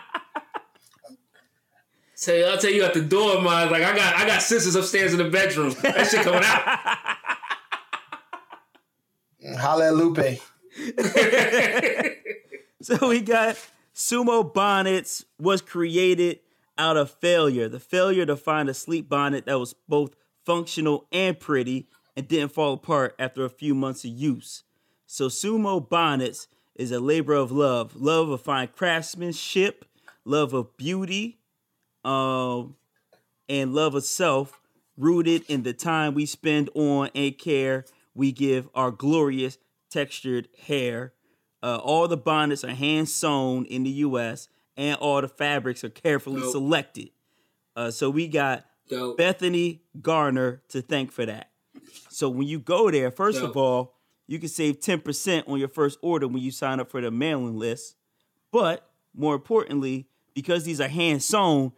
Say, 2.14 2.48
I'll 2.48 2.58
tell 2.58 2.70
you 2.70 2.84
at 2.84 2.94
the 2.94 3.00
door, 3.00 3.40
man. 3.42 3.72
Like 3.72 3.82
I 3.82 3.96
got, 3.96 4.14
I 4.14 4.26
got 4.26 4.42
sisters 4.42 4.76
upstairs 4.76 5.12
in 5.12 5.18
the 5.18 5.28
bedroom. 5.28 5.74
That 5.82 6.06
shit 6.06 6.22
coming 6.22 6.44
out. 6.44 6.78
Holla 9.58 9.90
Lupe. 9.90 10.38
So 12.82 13.08
we 13.08 13.20
got 13.20 13.58
sumo 14.00 14.42
bonnets 14.54 15.26
was 15.38 15.60
created 15.60 16.40
out 16.78 16.96
of 16.96 17.10
failure. 17.10 17.68
The 17.68 17.78
failure 17.78 18.24
to 18.24 18.34
find 18.34 18.70
a 18.70 18.74
sleep 18.74 19.10
bonnet 19.10 19.44
that 19.44 19.58
was 19.58 19.74
both 19.86 20.16
functional 20.46 21.06
and 21.12 21.38
pretty 21.38 21.86
and 22.16 22.26
didn't 22.26 22.52
fall 22.52 22.72
apart 22.72 23.14
after 23.18 23.44
a 23.44 23.50
few 23.50 23.74
months 23.74 24.02
of 24.04 24.10
use. 24.10 24.64
So 25.06 25.28
sumo 25.28 25.86
bonnets 25.86 26.48
is 26.74 26.92
a 26.92 26.98
labor 26.98 27.34
of 27.34 27.52
love, 27.52 27.94
love 27.94 28.30
of 28.30 28.40
fine 28.40 28.68
craftsmanship, 28.68 29.84
love 30.24 30.54
of 30.54 30.74
beauty, 30.78 31.38
um, 32.02 32.76
and 33.50 33.74
love 33.74 33.94
of 33.94 34.04
self, 34.04 34.62
rooted 34.96 35.44
in 35.46 35.62
the 35.62 35.74
time 35.74 36.14
we 36.14 36.24
spend 36.24 36.70
on 36.74 37.10
and 37.14 37.36
care 37.36 37.84
we 38.14 38.32
give 38.32 38.70
our 38.74 38.90
glorious 38.90 39.58
textured 39.90 40.48
hair. 40.66 41.12
Uh, 41.62 41.76
all 41.76 42.08
the 42.08 42.16
bonnets 42.16 42.64
are 42.64 42.74
hand 42.74 43.08
sewn 43.08 43.64
in 43.66 43.82
the 43.82 43.90
U.S. 43.90 44.48
and 44.76 44.96
all 44.96 45.20
the 45.20 45.28
fabrics 45.28 45.84
are 45.84 45.90
carefully 45.90 46.40
Dope. 46.40 46.52
selected. 46.52 47.10
Uh, 47.76 47.90
so 47.90 48.10
we 48.10 48.28
got 48.28 48.64
Dope. 48.88 49.16
Bethany 49.16 49.82
Garner 50.00 50.62
to 50.68 50.82
thank 50.82 51.12
for 51.12 51.26
that. 51.26 51.50
So 52.08 52.28
when 52.28 52.46
you 52.46 52.58
go 52.58 52.90
there, 52.90 53.10
first 53.10 53.40
of 53.40 53.56
all, 53.56 53.94
you 54.26 54.38
can 54.38 54.48
save 54.48 54.80
10% 54.80 55.48
on 55.48 55.58
your 55.58 55.68
first 55.68 55.98
order 56.02 56.28
when 56.28 56.42
you 56.42 56.50
sign 56.50 56.80
up 56.80 56.90
for 56.90 57.00
the 57.00 57.10
mailing 57.10 57.58
list. 57.58 57.96
But 58.52 58.88
more 59.14 59.34
importantly, 59.34 60.06
because 60.34 60.64
these 60.64 60.80
are 60.80 60.88
hand 60.88 61.22
sewn, 61.22 61.72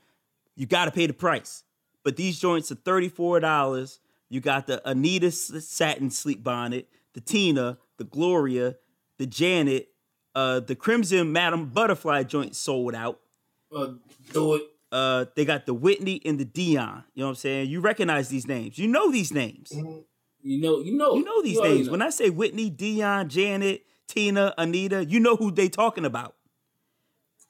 you 0.55 0.67
got 0.67 0.85
to 0.85 0.91
pay 0.91 1.07
the 1.07 1.15
price. 1.15 1.65
But 2.05 2.17
these 2.17 2.39
joints 2.39 2.71
are 2.71 2.77
$34. 2.77 3.99
You 4.29 4.41
got 4.41 4.67
the 4.67 4.87
Anita 4.89 5.31
satin 5.31 6.11
sleep 6.11 6.43
bonnet, 6.43 6.89
the 7.15 7.21
Tina, 7.21 7.79
the 7.97 8.05
Gloria, 8.05 8.77
the 9.23 9.27
Janet, 9.29 9.87
uh, 10.35 10.59
the 10.59 10.75
Crimson 10.75 11.31
Madam 11.33 11.67
Butterfly 11.67 12.25
joint 12.25 12.57
sold 12.57 12.93
out. 12.93 13.21
Uh, 13.75 13.93
do 14.33 14.55
it. 14.55 14.63
Uh, 14.91 15.27
they 15.37 15.45
got 15.45 15.65
the 15.65 15.73
Whitney 15.75 16.21
and 16.25 16.41
the 16.41 16.45
Dion. 16.45 17.05
You 17.15 17.21
know 17.21 17.27
what 17.27 17.31
I'm 17.31 17.35
saying? 17.37 17.71
You 17.71 17.81
recognize 17.81 18.29
these 18.29 18.49
names. 18.49 18.79
You 18.79 18.89
know 18.89 19.13
these 19.13 19.33
names. 19.33 19.71
You 19.73 20.61
know, 20.61 20.81
you 20.81 20.97
know, 20.97 21.15
You 21.15 21.25
know 21.25 21.41
these 21.41 21.57
already 21.57 21.75
names. 21.77 21.87
know. 21.87 21.93
When 21.93 22.03
I 22.03 22.11
say 22.11 22.31
Whitney, 22.31 22.69
Dion, 22.69 23.29
Janet, 23.29 23.85
Tina, 24.09 24.53
Anita, 24.59 25.05
you 25.05 25.21
know 25.21 25.37
who 25.37 25.53
they 25.53 25.69
talking 25.69 26.05
about. 26.05 26.35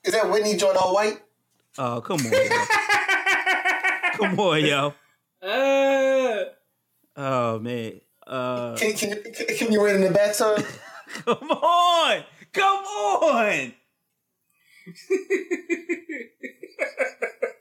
Is 0.04 0.12
that 0.12 0.30
Whitney 0.30 0.56
joint 0.56 0.76
all 0.76 0.92
white? 0.94 1.22
Oh, 1.78 2.02
come 2.02 2.18
on, 2.20 2.32
come 4.12 4.38
on, 4.38 4.60
yo. 4.64 4.94
Uh, 5.40 6.44
Oh 7.16 7.58
man. 7.58 8.00
Uh, 8.26 8.76
Can, 8.76 8.92
can, 8.92 9.22
can, 9.22 9.56
can 9.56 9.72
you 9.72 9.80
wait 9.82 9.96
in 9.96 10.02
the 10.02 10.10
bathtub? 10.10 10.64
come 11.24 11.50
on, 11.50 12.24
come 12.52 12.84
on. 12.84 13.72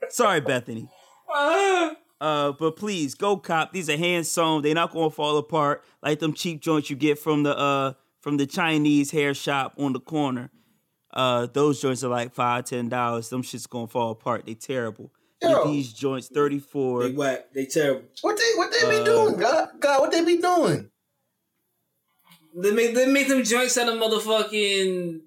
Sorry, 0.09 0.41
Bethany. 0.41 0.87
uh, 1.33 1.91
Uh, 2.19 2.51
but 2.51 2.75
please 2.75 3.15
go 3.15 3.37
cop. 3.37 3.71
These 3.73 3.89
are 3.89 3.97
hand 3.97 4.27
sewn. 4.27 4.61
They're 4.61 4.75
not 4.75 4.91
gonna 4.93 5.09
fall 5.09 5.37
apart 5.37 5.83
like 6.03 6.19
them 6.19 6.33
cheap 6.33 6.61
joints 6.61 6.89
you 6.89 6.95
get 6.95 7.17
from 7.17 7.41
the 7.43 7.57
uh 7.57 7.93
from 8.21 8.37
the 8.37 8.45
Chinese 8.45 9.09
hair 9.09 9.33
shop 9.33 9.73
on 9.79 9.93
the 9.93 9.99
corner. 9.99 10.51
Uh, 11.13 11.47
those 11.51 11.81
joints 11.81 12.03
are 12.03 12.09
like 12.09 12.33
five, 12.33 12.65
ten 12.65 12.89
dollars. 12.89 13.29
Them 13.29 13.41
shit's 13.41 13.65
gonna 13.65 13.87
fall 13.87 14.11
apart. 14.11 14.45
They 14.45 14.53
terrible. 14.53 15.11
Yo. 15.41 15.63
these 15.63 15.91
joints 15.91 16.27
thirty 16.27 16.59
four. 16.59 17.03
they 17.07 17.11
whack. 17.13 17.47
They 17.55 17.65
terrible. 17.65 18.03
What 18.21 18.37
they 18.37 18.51
what 18.55 18.71
they 18.71 18.87
be 18.87 18.97
Uh, 18.97 19.03
doing? 19.03 19.37
God, 19.39 19.69
God, 19.79 20.01
what 20.01 20.11
they 20.11 20.23
be 20.23 20.37
doing? 20.37 20.90
They 22.55 22.71
make 22.71 22.95
they 22.95 23.05
make 23.05 23.27
them 23.27 23.43
joints 23.43 23.77
out 23.77 23.87
of 23.89 23.95
motherfucking 23.95 25.19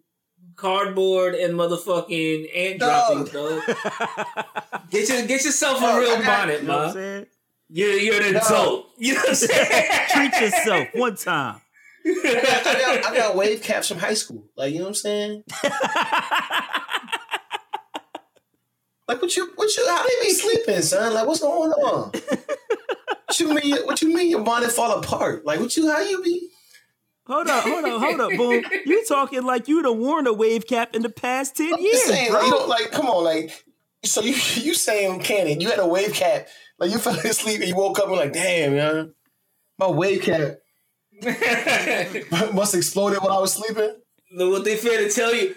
cardboard 0.56 1.34
and 1.34 1.54
motherfucking 1.54 2.48
ant 2.56 2.80
Dog. 2.80 3.30
droppings, 3.30 3.30
dog. 3.32 3.62
get 4.90 5.08
your 5.08 5.22
get 5.26 5.44
yourself 5.44 5.78
a 5.78 5.80
Dog, 5.80 6.00
real 6.00 6.10
I 6.10 6.16
got- 6.22 6.26
bonnet, 6.26 6.62
You 6.62 6.68
know 6.68 6.76
what 6.76 6.80
I'm 6.80 6.86
man. 6.86 6.92
saying? 6.94 7.26
You're 7.70 7.92
you're 7.94 8.22
an 8.22 8.34
Dog. 8.34 8.42
adult. 8.44 8.86
You 8.98 9.14
know 9.14 9.20
what 9.20 9.28
I'm 9.30 9.34
saying? 9.34 9.90
Treat 10.10 10.40
yourself 10.40 10.88
one 10.94 11.16
time. 11.16 11.60
I 12.06 13.00
got, 13.02 13.12
I 13.12 13.16
got 13.16 13.34
wave 13.36 13.62
caps 13.62 13.88
from 13.88 13.98
high 13.98 14.12
school. 14.14 14.44
Like 14.56 14.72
you 14.72 14.78
know 14.80 14.84
what 14.84 14.88
I'm 14.90 14.94
saying? 14.94 15.44
like 19.08 19.20
what 19.20 19.36
you 19.36 19.50
what 19.56 19.76
you 19.76 19.86
how 19.88 20.02
they 20.02 20.14
be 20.22 20.30
sleeping, 20.34 20.82
son? 20.82 21.14
Like 21.14 21.26
what's 21.26 21.40
going 21.40 21.72
on? 21.72 22.10
what 22.10 23.40
you 23.40 23.54
mean 23.54 23.76
what 23.86 24.02
you 24.02 24.14
mean 24.14 24.30
your 24.30 24.42
bonnet 24.44 24.70
fall 24.70 24.98
apart? 24.98 25.44
Like 25.44 25.60
what 25.60 25.76
you 25.76 25.90
how 25.90 26.00
you 26.00 26.22
be 26.22 26.50
Hold 27.26 27.48
up, 27.48 27.64
hold 27.64 27.84
up, 27.86 28.00
hold 28.02 28.20
up, 28.20 28.30
boom. 28.36 28.62
You 28.84 29.04
talking 29.06 29.44
like 29.44 29.66
you'd 29.68 29.84
have 29.86 29.96
worn 29.96 30.26
a 30.26 30.32
wave 30.32 30.66
cap 30.66 30.94
in 30.94 31.02
the 31.02 31.08
past 31.08 31.56
10 31.56 31.78
years. 31.78 31.92
Just 31.92 32.06
saying, 32.06 32.30
bro. 32.30 32.40
like, 32.40 32.46
you 32.46 32.50
know, 32.58 32.66
like, 32.66 32.90
come 32.92 33.06
on, 33.06 33.24
like, 33.24 33.64
so 34.04 34.20
you 34.20 34.32
you 34.62 34.74
saying, 34.74 35.20
Cannon, 35.20 35.60
you 35.60 35.70
had 35.70 35.78
a 35.78 35.86
wave 35.86 36.12
cap, 36.12 36.46
like 36.78 36.90
you 36.90 36.98
fell 37.06 37.14
asleep 37.14 37.60
and 37.60 37.68
you 37.70 37.76
woke 37.76 37.98
up 37.98 38.06
and 38.08 38.16
like, 38.16 38.32
damn, 38.34 38.74
man, 38.74 39.14
my 39.78 39.86
wave 39.88 40.22
cap 40.22 40.56
must 42.52 42.72
have 42.72 42.78
exploded 42.78 43.20
while 43.22 43.38
I 43.38 43.40
was 43.40 43.54
sleeping. 43.54 43.96
What 44.36 44.64
they 44.64 44.76
fair 44.76 44.98
to 44.98 45.08
tell 45.10 45.32
you, 45.32 45.54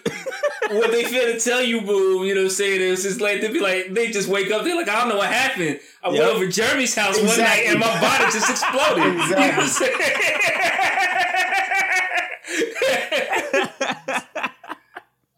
what 0.69 0.91
they 0.91 1.03
fair 1.03 1.33
to 1.33 1.39
tell 1.39 1.63
you, 1.63 1.81
boom. 1.81 2.23
You 2.25 2.35
know 2.35 2.41
what 2.41 2.45
I'm 2.45 2.49
saying? 2.51 2.79
It's 2.93 3.01
just 3.03 3.19
like 3.19 3.41
they 3.41 3.51
be 3.51 3.59
like, 3.59 3.91
they 3.93 4.11
just 4.11 4.29
wake 4.29 4.51
up. 4.51 4.63
They're 4.63 4.75
like, 4.75 4.87
I 4.87 4.99
don't 4.99 5.09
know 5.09 5.17
what 5.17 5.31
happened. 5.31 5.79
I 6.03 6.09
Yep. 6.11 6.19
went 6.21 6.35
over 6.35 6.47
Jeremy's 6.47 6.93
house 6.93 7.17
one 7.17 7.39
night 7.39 7.63
and 7.65 7.79
my 7.79 7.99
body 7.99 8.25
just 8.31 8.49
exploded. 8.51 9.03
You 9.03 9.11
know 9.13 9.17
what 9.35 9.53
I'm 9.55 9.67
saying? 9.67 9.93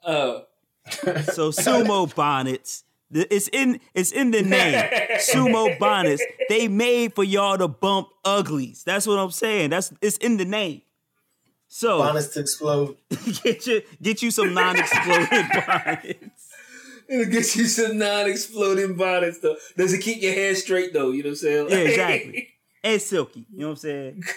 Oh, 0.03 0.43
So 1.33 1.51
sumo 1.51 2.13
bonnets. 2.15 2.83
It's 3.11 3.47
in 3.49 3.79
it's 3.93 4.11
in 4.11 4.31
the 4.31 4.41
name. 4.41 4.75
Sumo 5.19 5.77
bonnets. 5.79 6.23
They 6.47 6.67
made 6.67 7.13
for 7.13 7.23
y'all 7.23 7.57
to 7.57 7.67
bump 7.67 8.07
uglies. 8.25 8.83
That's 8.83 9.05
what 9.07 9.19
I'm 9.19 9.31
saying. 9.31 9.71
That's 9.71 9.93
it's 10.01 10.17
in 10.17 10.37
the 10.37 10.45
name. 10.45 10.81
So 11.67 12.01
Honest 12.01 12.33
to 12.33 12.39
explode. 12.39 12.97
get 13.43 13.67
you 13.67 13.81
get 14.01 14.21
you 14.23 14.31
some 14.31 14.53
non-exploding 14.53 15.47
bonnets. 15.67 16.49
it'll 17.07 17.25
get 17.31 17.55
you 17.55 17.65
some 17.65 17.97
non-exploding 17.99 18.95
bonnets 18.95 19.39
though. 19.39 19.57
Does 19.77 19.93
it 19.93 19.99
keep 20.01 20.21
your 20.21 20.33
hair 20.33 20.55
straight 20.55 20.93
though? 20.93 21.11
You 21.11 21.23
know 21.23 21.29
what 21.29 21.31
I'm 21.31 21.35
saying? 21.35 21.69
Yeah, 21.69 21.77
exactly. 21.77 22.47
And 22.83 23.01
silky. 23.01 23.45
You 23.51 23.59
know 23.59 23.65
what 23.67 23.71
I'm 23.71 23.77
saying? 23.77 24.23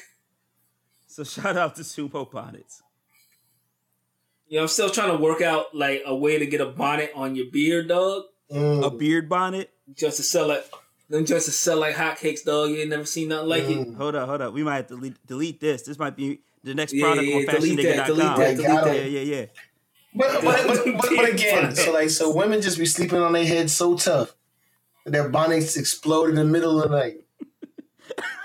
So 1.12 1.24
shout 1.42 1.56
out 1.56 1.76
to 1.76 1.82
sumo 1.82 2.30
bonnets. 2.30 2.82
You 4.48 4.56
know, 4.56 4.62
I'm 4.62 4.68
still 4.68 4.90
trying 4.90 5.16
to 5.16 5.22
work 5.22 5.40
out 5.42 5.74
like 5.74 6.02
a 6.06 6.14
way 6.14 6.38
to 6.38 6.46
get 6.46 6.60
a 6.60 6.66
bonnet 6.66 7.12
on 7.14 7.36
your 7.36 7.46
beard, 7.50 7.88
dog. 7.88 8.24
Mm. 8.50 8.84
A 8.84 8.90
beard 8.90 9.28
bonnet. 9.28 9.70
Just 9.94 10.18
to 10.18 10.22
sell 10.22 10.50
it, 10.50 10.68
them 11.08 11.24
just 11.24 11.46
to 11.46 11.52
sell 11.52 11.78
like 11.78 11.94
hotcakes, 11.94 12.44
dog. 12.44 12.70
You 12.70 12.78
ain't 12.78 12.90
never 12.90 13.04
seen 13.04 13.28
nothing 13.28 13.48
like 13.48 13.64
it. 13.64 13.94
Hold 13.94 14.14
up, 14.14 14.28
hold 14.28 14.40
up. 14.40 14.54
We 14.54 14.62
might 14.62 14.76
have 14.76 14.86
to 14.88 14.94
delete, 14.94 15.26
delete 15.26 15.60
this. 15.60 15.82
This 15.82 15.98
might 15.98 16.16
be 16.16 16.40
the 16.64 16.74
next 16.74 16.92
Yeah, 16.92 17.04
product 17.04 17.28
yeah, 17.28 17.36
on 17.36 17.44
delete 17.44 17.82
that, 17.82 18.06
delete 18.06 18.22
that, 18.22 18.56
delete 18.56 18.84
that. 18.84 18.96
Yeah, 18.96 19.20
yeah, 19.20 19.36
yeah. 19.36 19.46
But 20.14 20.44
but, 20.44 20.66
but, 20.66 20.84
but, 20.84 21.10
but 21.16 21.28
again, 21.32 21.74
so 21.74 21.92
like 21.92 22.10
so 22.10 22.34
women 22.34 22.60
just 22.60 22.78
be 22.78 22.86
sleeping 22.86 23.18
on 23.18 23.32
their 23.32 23.46
head 23.46 23.70
so 23.70 23.96
tough 23.96 24.34
that 25.04 25.10
their 25.10 25.28
bonnets 25.28 25.76
explode 25.76 26.30
in 26.30 26.36
the 26.36 26.44
middle 26.44 26.82
of 26.82 26.90
the 26.90 26.96
night. 26.96 27.16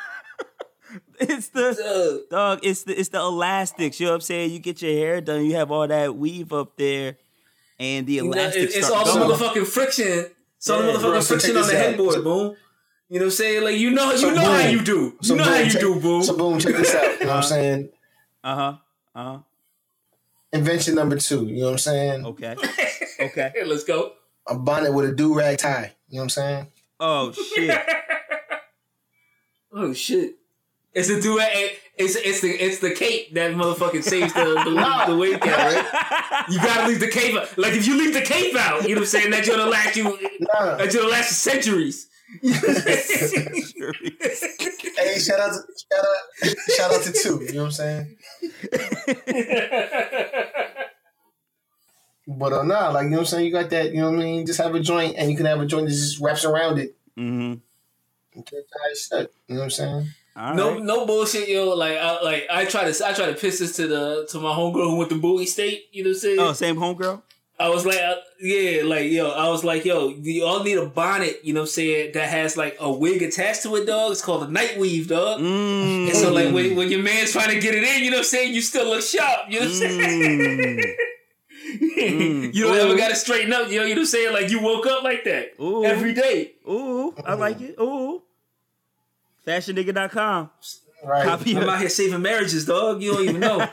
It's 1.20 1.50
the 1.50 2.24
Uh, 2.30 2.30
dog. 2.36 2.60
It's 2.64 2.84
the 2.84 3.00
it's 3.00 3.10
the 3.10 3.20
elastics. 3.20 4.00
You 4.00 4.06
know 4.06 4.12
what 4.14 4.16
I'm 4.16 4.22
saying? 4.22 4.52
You 4.52 4.60
get 4.60 4.82
your 4.82 4.92
hair 4.94 5.20
done. 5.22 5.46
You 5.46 5.56
have 5.56 5.72
all 5.72 5.88
that 5.88 6.16
weave 6.16 6.54
up 6.54 6.78
there, 6.78 7.18
and 7.80 8.06
the 8.06 8.14
you 8.14 8.24
know, 8.26 8.32
elastics 8.34 8.76
it- 8.76 8.80
it's 8.80 8.90
all 8.92 9.04
the 9.06 9.12
motherfucking 9.34 9.66
friction. 9.68 10.28
It's 10.58 10.70
all 10.70 10.82
the 10.82 10.88
Yeah. 10.88 10.94
motherfucking 10.94 11.02
Bro, 11.02 11.20
so 11.22 11.28
friction 11.36 11.54
check 11.56 11.64
on 11.64 11.68
the 11.70 11.78
out. 11.78 11.86
headboard, 11.86 12.24
boom. 12.24 12.56
You 13.10 13.20
know 13.20 13.26
what 13.26 13.32
I'm 13.32 13.32
saying? 13.32 13.64
Like 13.64 13.78
you 13.78 13.90
know, 13.92 14.12
you 14.12 14.18
So 14.18 14.30
know 14.32 14.42
how 14.42 14.68
you 14.68 14.82
do. 14.84 15.00
You 15.00 15.18
So 15.22 15.36
know 15.36 15.44
how 15.44 15.56
you 15.58 15.72
check- 15.72 15.82
do, 15.82 16.00
boom. 16.00 16.24
So 16.24 16.36
boom, 16.38 16.60
check 16.60 16.76
this 16.76 16.94
out. 16.94 17.04
You 17.04 17.26
know 17.26 17.28
what 17.28 17.36
I'm 17.38 17.44
saying? 17.44 17.90
Uh 18.44 18.56
huh. 18.56 18.74
Uh 19.16 19.24
huh. 19.24 19.40
Invention 20.54 20.96
number 20.96 21.18
two. 21.18 21.46
You 21.46 21.60
know 21.62 21.66
what 21.66 21.72
I'm 21.74 21.78
saying? 21.80 22.26
Okay. 22.26 22.56
Okay. 23.20 23.52
Here, 23.56 23.66
let's 23.66 23.84
go. 23.84 24.12
A 24.46 24.54
bonnet 24.56 24.94
with 24.94 25.10
a 25.10 25.12
do 25.12 25.34
rag 25.34 25.58
tie. 25.58 25.96
You 26.10 26.18
know 26.18 26.20
what 26.20 26.24
I'm 26.26 26.30
saying? 26.30 26.68
Oh 27.00 27.32
shit. 27.32 27.76
Oh 29.72 29.94
shit! 29.94 30.36
It's 30.98 31.10
the 31.10 31.22
do 31.22 31.38
It's 31.40 32.16
it's 32.16 32.42
the 32.42 32.50
it's 32.50 32.80
the 32.80 32.90
cape 32.90 33.32
that 33.36 33.52
motherfucking 33.54 34.02
saves 34.02 34.34
the 34.34 34.46
the, 34.46 35.06
the 35.08 35.16
wave 35.16 35.40
cap, 35.40 35.58
right? 35.58 36.46
You 36.50 36.58
gotta 36.58 36.88
leave 36.88 37.00
the 37.00 37.08
cape 37.08 37.36
out. 37.36 37.56
Like 37.56 37.74
if 37.74 37.86
you 37.86 37.96
leave 37.96 38.16
the 38.16 38.22
cape 38.22 38.56
out, 38.56 38.82
you 38.82 38.96
know 38.96 39.02
what 39.02 39.02
I'm 39.02 39.06
saying? 39.06 39.30
That's 39.30 39.48
gonna 39.48 39.68
last 39.68 39.96
you. 39.96 40.06
Nah. 40.06 40.78
That 40.78 40.92
gonna 40.92 41.08
last 41.08 41.40
centuries. 41.40 42.10
Hey, 44.98 45.20
shout 45.20 45.40
out 45.40 45.54
to 45.54 45.62
shout 45.78 46.04
out 46.04 46.18
shout 46.76 46.92
out 46.92 47.04
to 47.04 47.12
two. 47.12 47.46
You 47.46 47.54
know 47.54 47.66
what 47.66 47.66
I'm 47.66 47.72
saying? 47.72 48.18
But 52.30 52.52
uh, 52.52 52.64
nah, 52.64 52.90
like 52.90 53.06
you 53.06 53.12
know 53.12 53.18
what 53.18 53.22
I'm 53.22 53.26
saying. 53.28 53.46
You 53.46 53.52
got 53.54 53.70
that. 53.70 53.94
You 53.94 54.02
know 54.02 54.12
what 54.12 54.20
I 54.20 54.24
mean. 54.24 54.46
Just 54.46 54.60
have 54.60 54.76
a 54.76 54.82
joint, 54.82 55.16
and 55.18 55.32
you 55.32 55.38
can 55.38 55.46
have 55.46 55.62
a 55.62 55.66
joint 55.66 55.86
that 55.86 55.94
just 55.94 56.20
wraps 56.20 56.44
around 56.44 56.78
it 56.78 56.94
mm-hmm. 57.18 57.54
and 57.54 58.46
can't 58.46 58.50
tie 58.52 58.94
shut. 58.96 59.32
You 59.48 59.56
know 59.56 59.62
what 59.62 59.64
I'm 59.66 59.70
saying? 59.70 60.08
All 60.38 60.54
No, 60.54 60.72
right. 60.74 60.84
no 60.84 61.06
bullshit, 61.06 61.50
yo. 61.50 61.70
Like, 61.74 61.98
I, 61.98 62.22
like 62.22 62.48
I 62.52 62.66
try 62.66 62.90
to, 62.90 63.06
I 63.08 63.14
try 63.14 63.26
to 63.26 63.34
piss 63.34 63.60
this 63.60 63.76
to 63.78 63.88
the 63.88 64.28
to 64.32 64.40
my 64.40 64.50
homegirl 64.52 64.90
who 64.92 64.96
went 64.98 65.10
to 65.10 65.20
Bowie 65.20 65.46
State. 65.48 65.86
You 65.92 66.04
know 66.04 66.10
what 66.10 66.16
I'm 66.16 66.20
saying? 66.20 66.40
Oh, 66.40 66.54
same 66.54 66.76
homegirl. 66.76 67.22
I 67.60 67.70
was 67.70 67.88
like, 67.88 67.98
uh, 68.00 68.18
yeah, 68.40 68.84
like 68.84 69.10
yo, 69.10 69.32
I 69.32 69.50
was 69.50 69.64
like, 69.64 69.84
yo, 69.84 70.10
you 70.10 70.46
all 70.46 70.64
need 70.64 70.78
a 70.78 70.86
bonnet. 70.86 71.40
You 71.44 71.54
know 71.56 71.62
what 71.62 71.70
I'm 71.70 71.70
saying? 71.72 72.12
That 72.14 72.30
has 72.30 72.56
like 72.56 72.78
a 72.80 72.92
wig 72.92 73.24
attached 73.24 73.64
to 73.64 73.76
it, 73.78 73.86
dog. 73.86 74.12
It's 74.12 74.22
called 74.22 74.44
a 74.48 74.52
night 74.52 74.78
weave, 74.78 75.08
dog. 75.08 75.42
Mm. 75.42 76.08
And 76.08 76.16
so 76.16 76.32
like 76.32 76.54
when, 76.54 76.76
when 76.76 76.92
your 76.92 77.02
man's 77.02 77.32
trying 77.32 77.50
to 77.50 77.60
get 77.60 77.74
it 77.74 77.84
in, 77.84 78.04
you 78.04 78.12
know 78.12 78.18
what 78.18 78.22
I'm 78.22 78.26
saying? 78.26 78.54
You 78.54 78.62
still 78.62 78.86
look 78.88 79.02
sharp. 79.02 79.50
You 79.50 79.62
know 79.62 79.66
what 79.66 79.72
I'm 79.72 79.76
saying? 79.76 80.78
Mm. 80.78 80.84
you 82.54 82.64
don't 82.64 82.76
Ooh. 82.76 82.80
ever 82.80 82.96
got 82.96 83.10
to 83.10 83.16
straighten 83.16 83.52
up. 83.52 83.72
You 83.72 83.80
know, 83.80 83.86
you 83.86 83.96
know 83.96 84.02
what 84.02 84.02
I'm 84.02 84.06
saying? 84.06 84.34
Like 84.34 84.52
you 84.52 84.62
woke 84.62 84.86
up 84.86 85.04
like 85.04 85.24
that 85.24 85.60
Ooh. 85.60 85.84
every 85.84 86.14
day. 86.14 86.52
Ooh, 86.70 87.16
I 87.26 87.34
like 87.34 87.60
it. 87.60 87.76
Ooh. 87.80 88.22
Fashionnigga.com. 89.48 90.50
Right. 91.06 91.24
Copy 91.26 91.56
I'm 91.56 91.64
it. 91.64 91.70
out 91.70 91.80
here 91.80 91.90
saving 91.90 92.22
marriages, 92.22 92.66
dog. 92.66 93.02
You 93.02 93.14
don't 93.14 93.24
even 93.24 93.40
know. 93.40 93.60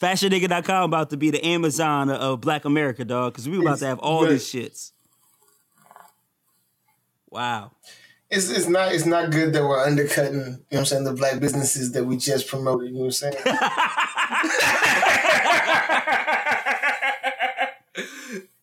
Fashionnigga.com 0.00 0.84
about 0.84 1.10
to 1.10 1.16
be 1.16 1.30
the 1.30 1.44
Amazon 1.44 2.10
of 2.10 2.40
Black 2.40 2.64
America, 2.64 3.04
dog, 3.04 3.32
because 3.32 3.48
we 3.48 3.58
about 3.58 3.78
to 3.78 3.86
have 3.86 3.98
all 3.98 4.22
Right. 4.22 4.30
these 4.32 4.44
shits. 4.44 4.92
Wow. 7.30 7.72
It's 8.30 8.48
it's 8.50 8.68
not 8.68 8.92
it's 8.94 9.06
not 9.06 9.30
good 9.30 9.52
that 9.54 9.62
we're 9.62 9.82
undercutting. 9.84 10.34
You 10.34 10.40
know 10.40 10.56
what 10.70 10.78
I'm 10.80 10.84
saying? 10.86 11.04
The 11.04 11.12
black 11.14 11.40
businesses 11.40 11.92
that 11.92 12.04
we 12.04 12.16
just 12.16 12.48
promoted. 12.48 12.88
You 12.90 12.94
know 12.94 13.00
what 13.06 13.22
I'm 13.22 13.32
saying? 13.32 13.34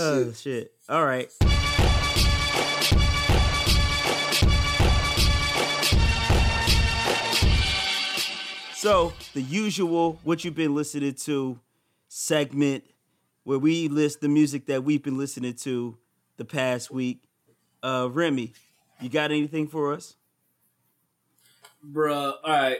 Oh 0.00 0.32
shit. 0.32 0.72
All 0.88 1.04
right. 1.04 1.28
So 8.76 9.12
the 9.34 9.42
usual 9.42 10.20
what 10.22 10.44
you've 10.44 10.54
been 10.54 10.76
listening 10.76 11.14
to 11.14 11.58
segment 12.06 12.84
where 13.42 13.58
we 13.58 13.88
list 13.88 14.20
the 14.20 14.28
music 14.28 14.66
that 14.66 14.84
we've 14.84 15.02
been 15.02 15.18
listening 15.18 15.54
to 15.54 15.98
the 16.36 16.44
past 16.44 16.92
week. 16.92 17.24
Uh 17.82 18.08
Remy, 18.08 18.52
you 19.00 19.08
got 19.08 19.32
anything 19.32 19.66
for 19.66 19.92
us? 19.92 20.14
Bruh, 21.84 22.34
alright. 22.44 22.78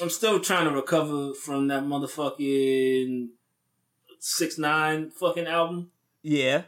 I'm 0.00 0.10
still 0.10 0.38
trying 0.38 0.66
to 0.66 0.70
recover 0.70 1.34
from 1.34 1.66
that 1.68 1.82
motherfucking 1.82 3.30
six 4.20 4.58
nine 4.58 5.10
fucking 5.10 5.48
album. 5.48 5.90
Yeah. 6.28 6.62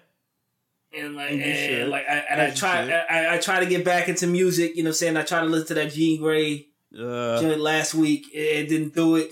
And 0.97 1.17
like, 1.17 1.33
And 1.33 1.43
and 1.43 1.91
like, 1.91 2.09
I, 2.09 2.15
and 2.31 2.41
I 2.41 2.51
try. 2.51 2.91
I, 3.11 3.35
I 3.35 3.39
try 3.39 3.59
to 3.61 3.67
get 3.67 3.85
back 3.85 4.09
into 4.09 4.27
music. 4.29 4.77
You 4.77 4.85
know, 4.85 4.89
what 4.89 4.93
I'm 4.93 4.95
saying 4.95 5.17
I 5.17 5.23
try 5.23 5.41
to 5.41 5.47
listen 5.47 5.67
to 5.69 5.75
that 5.75 5.93
Jean 5.93 6.21
Grae 6.23 6.67
Uh 6.95 7.41
joint 7.43 7.61
last 7.61 7.93
week. 7.95 8.27
It, 8.33 8.39
it 8.39 8.69
didn't 8.69 8.95
do 8.95 9.17
it. 9.17 9.31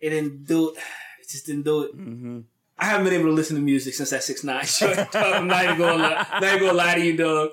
It 0.00 0.10
didn't 0.10 0.46
do 0.46 0.70
it. 0.70 0.76
It 1.20 1.28
just 1.30 1.46
didn't 1.46 1.64
do 1.64 1.82
it. 1.82 1.98
mhm. 1.98 2.44
I 2.78 2.84
haven't 2.84 3.04
been 3.06 3.14
able 3.14 3.30
to 3.30 3.32
listen 3.32 3.56
to 3.56 3.62
music 3.62 3.94
since 3.94 4.10
that 4.10 4.22
six 4.22 4.44
nine 4.44 4.64
joint. 4.78 5.08
I'm 5.14 5.48
not 5.48 5.64
even 5.64 5.78
gonna 5.78 6.02
lie, 6.02 6.26
not 6.34 6.44
even 6.44 6.60
gonna 6.60 6.72
lie 6.78 6.94
to 6.94 7.04
you, 7.04 7.16
dog. 7.16 7.50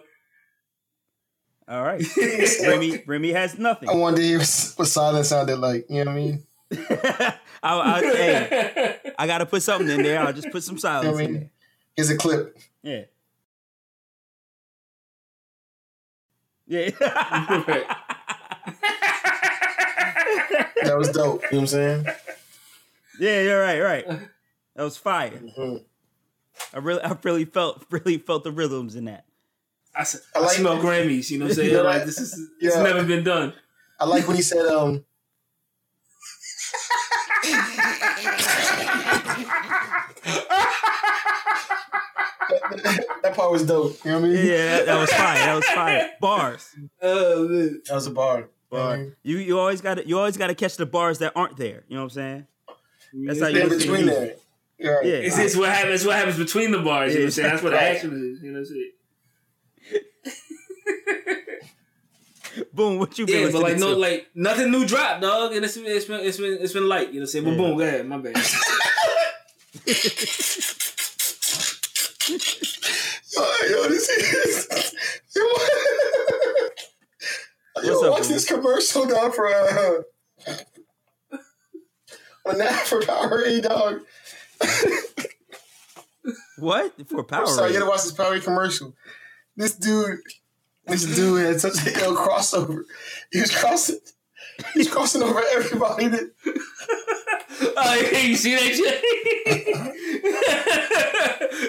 All 1.68 1.82
right. 1.82 2.04
Remy 2.62 3.04
Remy 3.08 3.32
has 3.32 3.58
nothing. 3.58 3.90
I 3.90 3.96
wonder 3.96 4.22
to 4.22 4.28
hear 4.28 4.38
what 4.38 4.88
silence 4.88 5.30
sounded 5.30 5.58
like. 5.58 5.88
You 5.90 6.06
know 6.06 6.12
what 6.12 6.18
I 6.20 6.22
mean? 6.24 6.44
I, 7.64 7.80
I, 7.80 8.02
hey, 8.02 9.00
I 9.18 9.28
gotta 9.28 9.46
put 9.46 9.64
something 9.64 9.90
in 9.90 10.04
there. 10.04 10.20
I'll 10.20 10.34
just 10.34 10.52
put 10.52 10.64
some 10.64 10.76
You 10.76 10.82
silence 10.82 11.12
what 11.14 11.22
I 11.22 11.26
in 11.26 11.34
mean? 11.34 11.50
Here's 11.96 12.10
a 12.10 12.18
clip. 12.18 12.58
Yeah. 12.82 13.04
Yeah. 16.68 16.90
That 20.84 20.98
was 20.98 21.10
dope. 21.10 21.42
You 21.44 21.48
know 21.52 21.58
what 21.58 21.60
I'm 21.62 21.68
saying? 21.68 22.06
yeah, 23.20 23.42
you're 23.42 23.62
right, 23.62 23.80
right. 23.80 24.06
That 24.76 24.84
was 24.84 24.98
fire. 24.98 25.40
I 26.74 26.78
really 26.80 27.02
I 27.02 27.16
really 27.24 27.46
felt 27.46 27.86
really 27.90 28.18
felt 28.18 28.44
the 28.44 28.52
rhythms 28.52 28.96
in 28.96 29.06
that. 29.06 29.26
I, 29.96 30.02
I, 30.02 30.06
I 30.36 30.40
like- 30.42 30.52
smell 30.52 30.78
Grammys. 30.80 31.30
You 31.30 31.40
know 31.40 31.46
what 31.46 31.52
I'm 31.52 31.56
saying? 31.56 31.72
Yeah, 31.74 31.82
like 31.82 32.04
this 32.06 32.20
is 32.20 32.50
it's 32.60 32.76
never 32.76 33.04
been 33.06 33.24
done. 33.24 33.54
I 34.00 34.06
like 34.06 34.28
when 34.28 34.36
he 34.36 34.42
said, 34.44 34.66
um, 34.66 35.06
that 43.24 43.34
part 43.36 43.52
was 43.52 43.64
dope. 43.66 43.98
You 44.06 44.12
know 44.12 44.20
what 44.20 44.26
I 44.26 44.30
mean? 44.30 44.46
Yeah, 44.46 44.78
that, 44.78 44.86
that 44.88 45.00
was 45.00 45.10
fire. 45.12 45.36
That 45.36 45.56
was 45.56 45.66
fire. 45.66 46.10
Bars. 46.20 46.76
Oh. 47.02 47.48
That 47.48 47.82
was 47.92 48.08
a 48.08 48.12
bar. 48.12 48.50
Bar. 48.70 49.08
You 49.24 49.38
you 49.38 49.60
always 49.60 49.82
got 49.82 49.96
to 49.96 50.08
you 50.08 50.18
always 50.18 50.38
got 50.38 50.48
to 50.48 50.56
catch 50.56 50.78
the 50.78 50.86
bars 50.86 51.20
that 51.20 51.34
aren't 51.36 51.58
there. 51.58 51.84
You 51.88 51.96
know 51.98 52.04
what 52.04 52.18
I'm 52.18 52.22
saying? 52.22 52.48
That's 53.26 53.40
how 53.42 53.48
you 53.48 53.62
In 53.62 53.70
listen 53.70 53.80
to 53.80 53.86
between 53.92 54.06
there. 54.08 54.36
Yeah. 54.80 55.00
Yeah. 55.04 55.14
It's, 55.28 55.38
it's 55.38 55.56
what 55.56 55.70
happens. 55.70 55.96
It's 55.96 56.06
What 56.06 56.16
happens 56.16 56.38
between 56.38 56.72
the 56.72 56.80
bars? 56.80 57.14
You 57.14 57.20
know 57.20 57.26
what 57.26 57.28
I'm 57.28 57.32
saying? 57.32 57.50
That's 57.52 57.64
what 57.64 57.70
the 57.72 57.82
action 57.82 58.12
is. 58.36 58.42
You 58.44 58.52
know 58.52 58.60
what 58.60 58.68
I'm 58.70 58.74
saying? 58.74 58.92
Boom. 62.74 62.98
What 63.00 63.18
you 63.20 63.26
been 63.26 63.46
Yeah, 63.46 63.52
but 63.52 63.62
like 63.62 63.78
no, 63.78 63.94
to? 63.94 64.00
like 64.00 64.30
nothing 64.36 64.72
new 64.72 64.86
drop, 64.88 65.22
dog. 65.22 65.54
And 65.54 65.64
it's 65.66 65.76
been 65.78 65.86
it's 65.88 66.06
been 66.06 66.20
it's 66.22 66.38
been, 66.38 66.58
it's 66.62 66.74
been 66.74 66.88
light. 66.88 67.08
You 67.10 67.16
know 67.16 67.20
what 67.20 67.22
I'm 67.22 67.28
saying? 67.28 67.46
But 67.46 67.52
Yeah. 67.52 67.58
boom, 67.58 67.78
go 67.78 67.84
ahead. 67.84 68.08
My 68.08 68.18
bad. 68.18 68.36
Oh, 73.36 73.68
yo, 73.70 73.90
this 73.90 74.10
is. 74.10 74.94
Yo, 75.36 75.42
What's 77.74 77.88
yo 77.88 78.04
up, 78.06 78.12
watch 78.20 78.28
this 78.28 78.48
commercial, 78.48 79.06
dog, 79.08 79.34
for 79.34 79.48
uh, 79.48 80.04
on 82.46 82.60
that 82.60 82.86
for 82.86 83.02
Powerade, 83.02 83.64
dog. 83.64 84.02
what 86.60 86.94
for 87.10 87.24
Power? 87.24 87.42
I'm 87.42 87.48
sorry, 87.48 87.74
you 87.74 87.80
gotta 87.80 87.90
watch 87.90 88.04
this 88.04 88.14
Powerade 88.14 88.44
commercial. 88.44 88.94
This 89.58 89.74
dude, 89.76 90.20
this 90.86 91.04
dude 91.04 91.46
had 91.46 91.60
such 91.62 91.86
a 91.86 92.04
ill 92.04 92.16
crossover. 92.16 92.84
He 93.32 93.42
was 93.42 93.54
crossing, 93.54 94.00
he 94.74 94.80
was 94.80 94.90
crossing 94.90 95.24
over 95.24 95.42
everybody. 95.54 96.08
That, 96.10 96.32
oh, 97.62 98.10
yeah, 98.12 98.20
you 98.20 98.36
see 98.36 98.56
that 98.56 98.76
shit? 98.76 99.00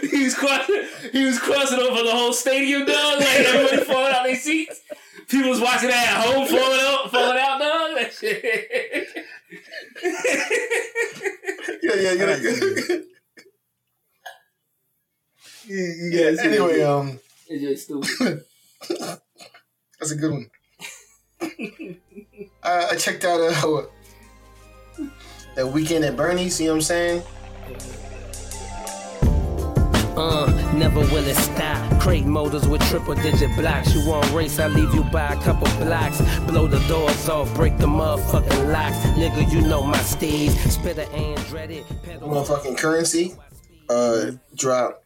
he 0.11 0.25
was 0.25 0.35
crossing. 0.35 0.83
He 1.13 1.25
was 1.25 1.39
crossing 1.39 1.79
over 1.81 2.03
the 2.03 2.11
whole 2.11 2.33
stadium, 2.33 2.87
dog. 2.87 3.19
Like 3.19 3.29
everybody 3.29 3.85
falling 3.85 4.13
out 4.15 4.25
their 4.25 4.37
seats. 4.37 4.81
People 5.29 5.51
was 5.51 5.61
watching 5.61 5.89
that 5.89 6.09
at 6.09 6.25
home, 6.25 6.47
falling 6.47 6.81
out, 6.81 7.11
falling 7.11 7.39
out, 7.39 7.59
dog. 7.59 7.97
That 7.97 8.13
shit. 8.13 8.45
yeah, 11.83 11.95
yeah, 11.95 12.11
I 12.11 12.17
gotta 12.17 13.05
yeah. 15.67 15.77
yeah, 15.77 16.29
it's 16.29 16.41
Anyway, 16.41 16.83
um, 16.83 17.19
it's 17.49 17.63
just 17.63 17.85
stupid. 17.85 18.45
that's 19.99 20.11
a 20.11 20.17
good 20.17 20.33
one. 20.33 20.51
uh, 22.63 22.89
I 22.91 22.97
checked 22.97 23.25
out 23.25 23.41
uh, 23.41 23.83
that 25.55 25.67
weekend 25.67 26.05
at 26.05 26.17
Burnie's. 26.17 26.61
You 26.61 26.67
know 26.69 26.73
what 26.73 26.77
I'm 26.77 26.83
saying? 26.83 27.23
Uh, 30.17 30.47
never 30.77 31.01
will 31.01 31.27
it 31.27 31.35
stop. 31.35 32.01
Crate 32.01 32.25
motors 32.25 32.69
with 32.69 32.81
triple 32.89 33.15
digit 33.15 33.55
blocks. 33.57 33.93
You 33.95 34.07
want 34.09 34.31
race, 34.33 34.61
I 34.61 34.69
leave 34.69 34.95
you 34.95 35.03
by 35.05 35.33
a 35.33 35.37
couple 35.43 35.67
blocks. 35.85 36.21
Blow 36.47 36.69
the 36.69 36.79
doors 36.87 37.29
off, 37.29 37.53
break 37.55 37.77
the 37.79 37.87
motherfucking 37.87 38.73
locks. 38.73 38.97
Nigga, 39.19 39.51
you 39.53 39.61
know 39.63 39.83
my 39.83 39.99
steez. 39.99 40.51
Spitter 40.71 41.07
and 41.13 41.45
dreaded. 41.47 41.85
Pedal 42.05 42.29
motherfucking 42.29 42.77
Curren$y 42.79 43.37
uh 43.91 44.31
drop 44.57 45.05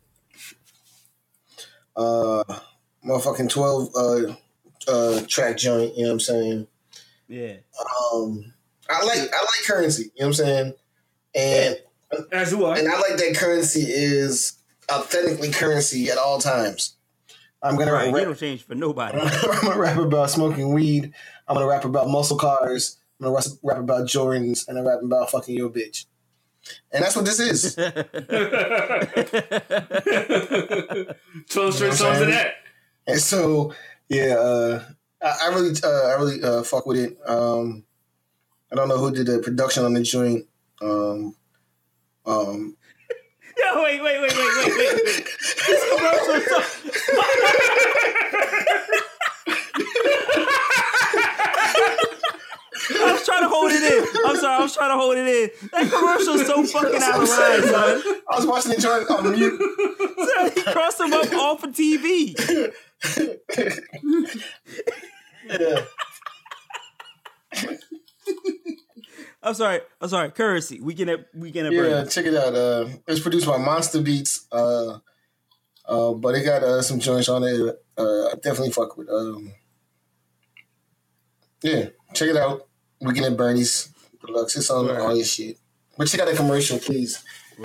uh 1.97 2.45
motherfucking 3.05 3.51
12 3.51 3.89
uh 3.97 4.35
uh 4.89 5.21
track 5.27 5.57
joint 5.57 5.97
you 5.97 6.05
know 6.05 6.11
what 6.11 6.13
i'm 6.13 6.21
saying 6.21 6.67
Yeah. 7.27 7.55
um 8.15 8.53
i 8.91 9.05
like 9.05 9.19
i 9.19 9.23
like 9.23 9.65
Curren$y 9.67 9.97
you 9.99 10.05
know 10.05 10.11
what 10.15 10.27
i'm 10.27 10.33
saying 10.35 10.73
and 11.35 11.77
As 12.33 12.53
you 12.53 12.65
are. 12.65 12.77
and 12.77 12.89
i 12.89 12.95
like 12.99 13.17
that 13.17 13.35
Curren$y 13.37 13.67
is 13.75 14.55
authentically 14.91 15.51
Curren$y 15.51 16.09
at 16.11 16.19
all 16.19 16.39
times 16.41 16.97
i'm 17.63 17.77
gonna 17.77 17.93
Right. 17.93 18.09
You 18.09 18.15
rap, 18.15 18.25
don't 18.25 18.39
change 18.39 18.63
for 18.63 18.75
nobody. 18.75 19.19
I'm 19.23 19.61
gonna 19.63 19.79
rap 19.79 19.99
about 19.99 20.31
smoking 20.31 20.73
weed 20.73 21.13
i'm 21.49 21.55
gonna 21.57 21.67
rap 21.67 21.85
about 21.85 22.09
muscle 22.09 22.37
cars 22.39 22.99
i'm 23.21 23.25
gonna 23.25 23.35
rap- 23.35 23.45
rap 23.63 23.79
about 23.79 24.07
jordans 24.07 24.67
and 24.69 24.79
i'm 24.79 24.87
rapping 24.87 25.07
about 25.07 25.31
fucking 25.31 25.57
your 25.57 25.71
bitch 25.71 26.07
and 26.93 27.03
that's 27.03 27.17
what 27.17 27.25
this 27.25 27.41
is 27.41 27.75
Twelve 31.49 31.75
straight 31.75 31.95
songs 31.95 32.21
of 32.21 32.29
that. 32.29 32.55
And 33.07 33.19
so, 33.19 33.73
yeah, 34.09 34.35
uh, 34.35 34.83
I, 35.23 35.37
I 35.45 35.49
really, 35.55 35.71
uh, 35.83 35.89
I 35.89 36.13
really 36.15 36.43
uh, 36.43 36.63
fuck 36.63 36.85
with 36.85 36.99
it. 36.99 37.17
Um, 37.27 37.85
I 38.71 38.75
don't 38.75 38.89
know 38.89 38.99
who 38.99 39.11
did 39.11 39.27
the 39.27 39.39
production 39.39 39.85
on 39.85 39.95
the 39.95 40.03
joint. 40.03 40.47
Um, 40.83 41.35
um, 42.27 42.77
Yo, 43.59 43.83
wait, 43.83 44.03
wait, 44.03 44.21
wait, 44.21 44.37
wait, 44.37 44.37
wait, 44.37 44.77
wait. 44.77 44.95
wait. 44.95 45.25
This 45.67 45.85
commercial 45.91 46.41
so. 46.49 46.63
I 52.91 53.13
was 53.13 53.25
trying 53.25 53.43
to 53.43 53.49
hold 53.49 53.71
it 53.73 53.83
in. 53.83 54.07
I'm 54.27 54.37
sorry, 54.37 54.55
I 54.55 54.61
was 54.63 54.75
trying 54.75 54.91
to 54.91 54.97
hold 54.97 55.17
it 55.17 55.27
in. 55.27 55.51
That 55.73 55.91
commercial 55.91 56.35
is 56.35 56.47
so 56.47 56.65
fucking 56.65 57.03
out 57.03 57.23
of 57.23 57.29
line, 57.29 57.63
son. 57.63 58.03
I 58.31 58.37
was 58.37 58.47
watching 58.47 58.73
the 58.73 58.81
joint 58.81 59.11
on 59.11 59.31
mute. 59.33 59.61
Son, 60.35 60.51
He 60.55 60.63
crossed 60.73 61.01
him 61.01 61.13
up 61.13 61.33
off 61.35 61.65
of 61.65 61.71
TV. 61.75 62.35
Yeah. 65.49 65.81
I'm 69.43 69.55
sorry. 69.55 69.81
I'm 70.01 70.09
sorry. 70.09 70.31
Curren$y. 70.31 70.79
We 70.83 70.95
can 70.95 71.25
weekend 71.35 71.69
at 71.69 71.73
Yeah, 71.73 72.05
check 72.05 72.27
it 72.27 72.35
out. 72.35 72.55
Uh, 72.55 72.87
it 73.07 73.11
was 73.11 73.21
produced 73.21 73.47
by 73.47 73.57
Monster 73.59 74.01
Beats. 74.03 74.47
Uh, 74.51 74.99
uh, 75.87 76.13
but 76.15 76.35
it 76.35 76.45
got 76.45 76.63
uh, 76.63 76.83
some 76.83 76.99
joints 77.01 77.29
on 77.29 77.45
it. 77.45 77.61
Uh, 77.97 78.27
I 78.27 78.35
definitely 78.35 78.73
fuck 78.73 78.97
with. 78.97 79.09
Um, 79.09 79.53
yeah, 81.63 81.87
check 82.15 82.29
it 82.29 82.37
out. 82.37 82.67
We 83.01 83.09
Weekend 83.09 83.27
at 83.27 83.37
Burnie's 83.37 83.93
Deluxe. 84.25 84.57
It's 84.57 84.71
on 84.71 84.91
all 84.91 85.15
your 85.17 85.25
shit. 85.25 85.57
But 85.97 86.09
check 86.09 86.21
out 86.21 86.29
the 86.29 86.35
commercial, 86.37 86.79
please. 86.79 87.23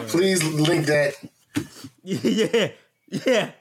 Please 0.07 0.43
link 0.43 0.85
that. 0.87 1.13
Yeah, 2.05 2.69
yeah, 3.07 3.51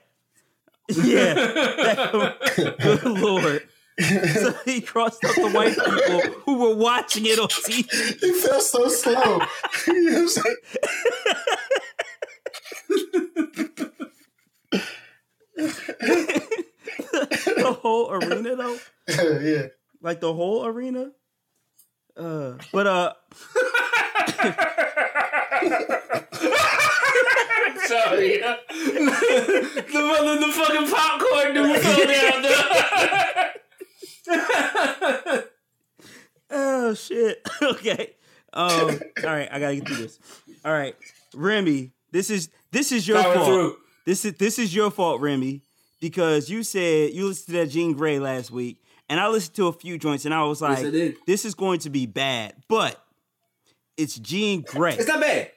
yeah. 0.89 1.35
That- 1.39 2.77
good 2.81 3.05
lord. 3.05 3.69
So 3.99 4.53
he 4.65 4.81
crossed 4.81 5.25
up 5.25 5.35
the 5.35 5.51
white 5.51 5.77
people 5.77 6.21
who 6.45 6.59
were 6.59 6.75
watching 6.75 7.27
it 7.27 7.39
on 7.39 7.49
TV. 7.49 7.87
It 7.91 8.35
felt 8.43 8.63
so 8.63 8.89
slow. 8.89 9.41
you 9.87 10.11
know 10.11 10.23
what 10.23 10.57
The 17.57 17.79
whole 17.83 18.11
arena, 18.13 18.57
though, 18.57 18.79
yeah. 19.41 19.67
like 20.01 20.21
the 20.21 20.33
whole 20.33 20.65
arena. 20.67 21.13
Uh, 22.17 22.55
but 22.73 22.87
uh, 22.87 23.13
Sorry. 27.87 28.39
the, 28.39 28.59
mother, 29.95 30.39
the 30.41 30.53
fucking 30.53 30.89
popcorn 30.89 31.55
dude 31.55 31.81
fell 31.81 32.07
down. 32.43 33.53
oh 36.51 36.95
shit. 36.95 37.47
okay. 37.63 38.15
Um. 38.53 39.01
All 39.25 39.25
right, 39.25 39.49
I 39.51 39.59
gotta 39.59 39.77
get 39.77 39.87
through 39.87 39.97
this. 39.97 40.19
All 40.65 40.73
right, 40.73 40.95
Remy. 41.35 41.91
This 42.11 42.31
is 42.31 42.51
this 42.71 42.93
is 42.93 43.09
your 43.09 43.23
Power 43.23 43.35
fault. 43.35 43.47
through. 43.47 43.77
This 44.05 44.25
is 44.25 44.35
this 44.35 44.59
is 44.59 44.75
your 44.75 44.91
fault, 44.91 45.21
Remy, 45.21 45.63
because 46.01 46.51
you 46.51 46.63
said 46.63 47.13
you 47.13 47.27
listened 47.27 47.55
to 47.55 47.65
that 47.65 47.71
Jean 47.71 47.95
Grae 47.95 48.21
last 48.21 48.51
week, 48.51 48.83
and 49.09 49.21
I 49.21 49.29
listened 49.29 49.57
to 49.57 49.69
a 49.69 49.73
few 49.73 49.99
joints, 49.99 50.25
and 50.25 50.35
I 50.35 50.45
was 50.45 50.61
like, 50.61 50.79
I 50.79 51.15
"This 51.27 51.45
is 51.45 51.55
going 51.55 51.81
to 51.81 51.91
be 51.91 52.07
bad," 52.07 52.55
but 52.69 53.03
it's 53.97 54.19
Jean 54.19 54.63
Grae. 54.65 54.99
It's 54.99 55.09
not 55.09 55.21
bad. 55.21 55.51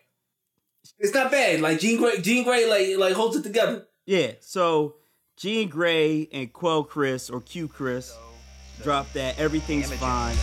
It's 0.99 1.13
not 1.13 1.31
bad. 1.31 1.61
Like 1.61 1.79
Jean 1.79 1.99
Grae, 1.99 2.21
Jean 2.21 2.45
Grae, 2.45 2.69
like 2.69 2.97
like 2.97 3.13
holds 3.13 3.35
it 3.35 3.43
together. 3.43 3.85
Yeah. 4.05 4.33
So 4.39 4.95
Jean 5.37 5.69
Grae 5.69 6.29
and 6.31 6.53
Quelle 6.53 6.83
Chris 6.83 7.29
or 7.29 7.41
Q 7.41 7.67
Chris 7.67 8.15
dropped 8.83 9.13
that. 9.13 9.37
Everything's 9.39 9.91
fine. 9.93 10.35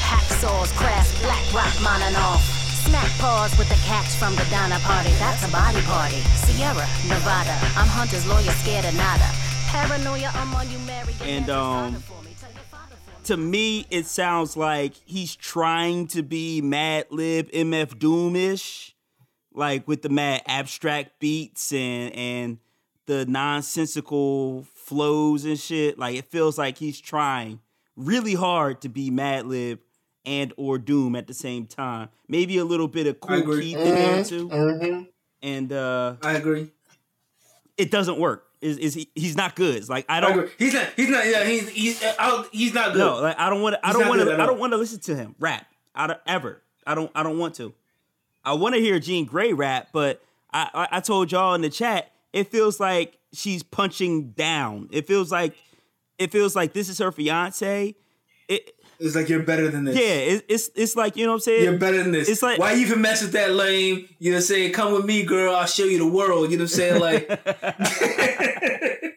Hacksaws, 0.00 0.74
craft, 0.76 1.22
black 1.22 1.52
rock, 1.52 1.92
on 1.92 2.02
and 2.02 2.16
off. 2.16 2.42
Snack 2.86 3.10
paws 3.18 3.56
with 3.58 3.68
the 3.68 3.74
catch 3.86 4.08
from 4.16 4.34
the 4.36 4.44
Donna 4.50 4.78
party. 4.80 5.10
That's 5.18 5.46
a 5.46 5.50
body 5.50 5.80
party. 5.82 6.16
Sierra, 6.46 6.86
Nevada. 7.08 7.52
I'm 7.76 7.88
Hunter's 7.88 8.26
lawyer, 8.26 8.50
scared 8.62 8.84
of 8.84 8.94
nada. 8.96 9.28
Paranoia, 9.66 10.30
I'm 10.34 10.54
on 10.54 10.70
you, 10.70 10.78
Mary. 10.80 11.12
And, 11.22 11.50
um, 11.50 12.02
To 13.24 13.36
me, 13.36 13.86
it 13.90 14.06
sounds 14.06 14.56
like 14.56 14.94
he's 15.04 15.34
trying 15.34 16.06
to 16.08 16.22
be 16.22 16.62
Madlib 16.62 17.50
MF 17.52 17.98
Doom-ish, 17.98 18.94
like 19.52 19.88
with 19.88 20.02
the 20.02 20.08
mad 20.08 20.42
abstract 20.46 21.18
beats 21.18 21.72
and 21.72 22.14
and 22.14 22.58
the 23.06 23.26
nonsensical 23.26 24.64
flows 24.86 25.44
and 25.44 25.58
shit. 25.58 25.98
Like 25.98 26.16
it 26.16 26.26
feels 26.26 26.56
like 26.56 26.78
he's 26.78 27.00
trying 27.00 27.60
really 27.96 28.34
hard 28.34 28.80
to 28.82 28.88
be 28.88 29.10
Madlib 29.10 29.78
and 30.24 30.52
or 30.56 30.78
Doom 30.78 31.16
at 31.16 31.26
the 31.26 31.34
same 31.34 31.66
time. 31.66 32.08
Maybe 32.28 32.58
a 32.58 32.64
little 32.64 32.88
bit 32.88 33.06
of 33.06 33.16
I 33.22 33.26
Kool 33.26 33.38
agree. 33.40 33.62
Keith 33.62 33.76
in 33.78 33.94
there 33.94 34.18
Mhm, 34.22 34.28
too. 34.28 34.48
mhm. 34.48 35.08
And 35.42 35.72
uh 35.72 36.16
I 36.22 36.32
agree. 36.34 36.70
it 37.76 37.90
doesn't 37.90 38.18
work. 38.18 38.44
Is 38.60 38.78
is 38.78 38.94
he, 38.94 39.10
he's 39.14 39.36
not 39.36 39.54
good. 39.54 39.76
It's 39.76 39.88
like 39.88 40.06
I 40.08 40.16
I 40.16 40.20
don't 40.20 40.30
agree. 40.38 40.50
He's 40.58 40.72
not. 40.72 40.88
He's 40.96 41.10
not. 41.10 41.26
Yeah. 41.26 41.44
He's. 41.44 41.68
He's. 41.68 42.02
uh, 42.02 42.14
I 42.18 42.30
don't, 42.30 42.48
he's 42.54 42.72
not 42.72 42.92
good. 42.94 42.98
no, 43.00 43.20
like 43.20 43.38
I 43.38 43.50
don't 43.50 43.60
want 43.60 43.74
to. 43.74 43.86
I 43.86 43.92
don't 43.92 44.08
want 44.08 44.22
to. 44.22 44.34
I 44.42 44.46
don't 44.46 44.58
want 44.58 44.72
to 44.72 44.78
listen 44.78 44.98
to 45.00 45.14
him 45.14 45.34
rap. 45.38 45.66
I 45.94 46.06
don't 46.06 46.20
ever. 46.26 46.62
I 46.86 46.94
don't. 46.94 47.10
I 47.14 47.22
don't 47.22 47.38
want 47.38 47.54
to. 47.56 47.74
I 48.44 48.54
want 48.54 48.74
to 48.74 48.80
hear 48.80 48.98
Jean 48.98 49.28
Grae 49.28 49.56
rap, 49.56 49.88
but 49.92 50.22
I, 50.52 50.70
I 50.72 50.88
I 50.96 51.00
told 51.00 51.30
y'all 51.32 51.54
in 51.54 51.60
the 51.60 51.68
chat. 51.70 52.10
It 52.32 52.50
feels 52.50 52.78
like 52.80 53.18
she's 53.32 53.62
punching 53.62 54.30
down. 54.30 54.88
It 54.92 55.06
feels 55.06 55.30
like 55.32 55.54
it 56.18 56.30
feels 56.32 56.54
like 56.56 56.72
this 56.72 56.88
is 56.88 56.98
her 56.98 57.12
fiance. 57.12 57.94
It 58.48 58.72
It's 59.00 59.14
like 59.16 59.28
you're 59.28 59.42
better 59.42 59.68
than 59.70 59.84
this. 59.84 59.96
yeah. 59.96 60.34
It, 60.34 60.44
it's 60.48 60.70
it's 60.74 60.96
like 60.96 61.16
you 61.16 61.24
know 61.24 61.32
what 61.32 61.36
I'm 61.36 61.40
saying. 61.40 61.64
You're 61.64 61.78
better 61.78 62.02
than 62.02 62.12
this. 62.12 62.28
It's 62.28 62.42
like- 62.42 62.58
why 62.58 62.72
you 62.72 62.86
even 62.86 63.00
mess 63.00 63.22
with 63.22 63.32
that 63.32 63.52
lame? 63.52 64.08
You 64.18 64.30
know, 64.32 64.36
what 64.36 64.42
I'm 64.42 64.46
saying, 64.46 64.72
come 64.72 64.92
with 64.92 65.04
me, 65.04 65.24
girl. 65.24 65.54
I'll 65.54 65.66
show 65.66 65.84
you 65.84 65.98
the 65.98 66.06
world. 66.06 66.50
You 66.50 66.58
know, 66.58 66.64
what 66.64 66.72
I'm 66.72 66.76
saying, 66.76 67.00
like, 67.00 67.28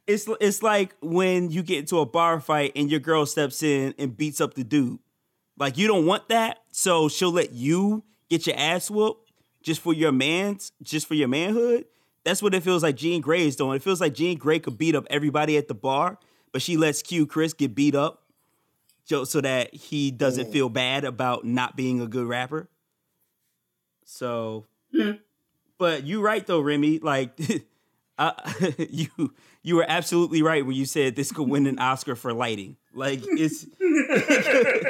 it's 0.06 0.28
it's 0.40 0.62
like 0.62 0.94
when 1.00 1.50
you 1.50 1.62
get 1.62 1.78
into 1.80 1.98
a 1.98 2.06
bar 2.06 2.40
fight 2.40 2.72
and 2.76 2.90
your 2.90 3.00
girl 3.00 3.26
steps 3.26 3.62
in 3.62 3.94
and 3.98 4.16
beats 4.16 4.40
up 4.40 4.54
the 4.54 4.64
dude. 4.64 4.98
Like 5.58 5.76
you 5.76 5.86
don't 5.86 6.06
want 6.06 6.28
that, 6.30 6.58
so 6.72 7.08
she'll 7.08 7.32
let 7.32 7.52
you 7.52 8.02
get 8.28 8.46
your 8.46 8.56
ass 8.56 8.90
whooped 8.90 9.30
just 9.62 9.80
for 9.82 9.92
your 9.92 10.12
man's, 10.12 10.72
just 10.82 11.06
for 11.06 11.14
your 11.14 11.28
manhood. 11.28 11.84
That's 12.24 12.42
what 12.42 12.54
it 12.54 12.62
feels 12.62 12.82
like 12.82 12.96
Jean 12.96 13.22
Grae 13.22 13.40
is 13.40 13.56
doing. 13.56 13.76
It 13.76 13.82
feels 13.82 14.00
like 14.00 14.14
Jean 14.14 14.38
Grae 14.38 14.62
could 14.62 14.76
beat 14.76 14.94
up 14.94 15.06
everybody 15.10 15.56
at 15.56 15.68
the 15.68 15.74
bar, 15.74 16.18
but 16.52 16.60
she 16.62 16.76
lets 16.76 17.02
Q 17.02 17.26
Chris 17.26 17.54
get 17.54 17.74
beat 17.74 17.94
up 17.94 18.22
so, 19.04 19.40
that 19.40 19.74
he 19.74 20.10
doesn't 20.10 20.46
mm. 20.46 20.52
feel 20.52 20.68
bad 20.68 21.04
about 21.04 21.44
not 21.44 21.76
being 21.76 22.00
a 22.00 22.06
good 22.06 22.26
rapper. 22.26 22.68
So, 24.04 24.66
hmm. 24.94 25.12
but 25.78 26.04
you're 26.04 26.22
right 26.22 26.46
though, 26.46 26.60
Remy. 26.60 26.98
Like, 27.00 27.30
I, 28.18 28.34
you 28.90 29.34
you 29.62 29.76
were 29.76 29.86
absolutely 29.86 30.42
right 30.42 30.64
when 30.64 30.76
you 30.76 30.84
said 30.84 31.16
this 31.16 31.32
could 31.32 31.48
win 31.48 31.66
an 31.66 31.78
Oscar 31.78 32.16
for 32.16 32.32
lighting. 32.32 32.76
Like, 32.92 33.20
it's 33.22 33.64
it, 33.80 34.88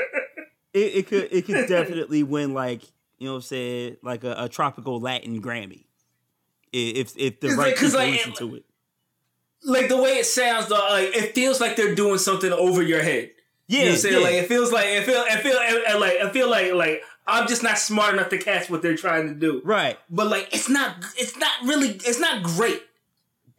it 0.73 1.07
could 1.07 1.29
it 1.31 1.47
could 1.47 1.69
definitely 1.69 2.23
win 2.23 2.55
like 2.55 2.83
you 3.19 3.27
know 3.27 3.33
what 3.33 3.37
I'm 3.37 3.43
saying 3.43 3.97
like 4.03 4.25
a, 4.25 4.35
a 4.39 4.49
tropical 4.49 5.01
Latin 5.01 5.41
Grammy 5.43 5.85
if 6.73 7.17
if 7.17 7.41
the 7.41 7.49
It's 7.49 7.57
right 7.57 7.67
like- 7.69 7.77
people 7.79 7.99
like- 7.99 8.13
listen 8.13 8.33
to 8.35 8.55
it. 8.57 8.65
like 9.65 9.89
the 9.89 9.97
way 9.97 10.19
it 10.19 10.27
sounds, 10.27 10.69
though, 10.69 10.77
like 10.91 11.15
it 11.17 11.35
feels 11.35 11.61
like 11.61 11.77
they're 11.77 11.95
doing 11.95 12.19
something 12.19 12.53
over 12.53 12.83
your 12.83 13.03
head. 13.03 13.31
Yeah, 13.67 13.79
You 13.81 13.85
know 13.85 13.91
what 13.91 13.95
I'm 13.95 14.01
saying? 14.01 14.15
yeah. 14.15 14.21
Like 14.23 14.35
it 14.35 14.49
feels 14.49 14.73
like 14.73 14.87
it 14.87 15.05
feel 15.05 15.23
it 15.27 15.41
feel 15.43 15.53
it, 15.57 15.85
it, 15.95 16.01
like 16.01 16.17
I 16.17 16.31
feel 16.31 16.49
like 16.51 16.73
like 16.73 17.03
I'm 17.27 17.47
just 17.47 17.63
not 17.63 17.79
smart 17.79 18.15
enough 18.15 18.29
to 18.31 18.39
catch 18.39 18.69
what 18.71 18.83
they're 18.83 18.97
trying 18.97 19.29
to 19.29 19.35
do. 19.35 19.61
right. 19.65 19.97
But 20.09 20.27
like 20.29 20.49
it's 20.53 20.69
not 20.69 20.97
it's 21.17 21.37
not 21.37 21.53
really 21.65 21.91
it's 21.91 22.19
not 22.19 22.43
great. 22.43 22.83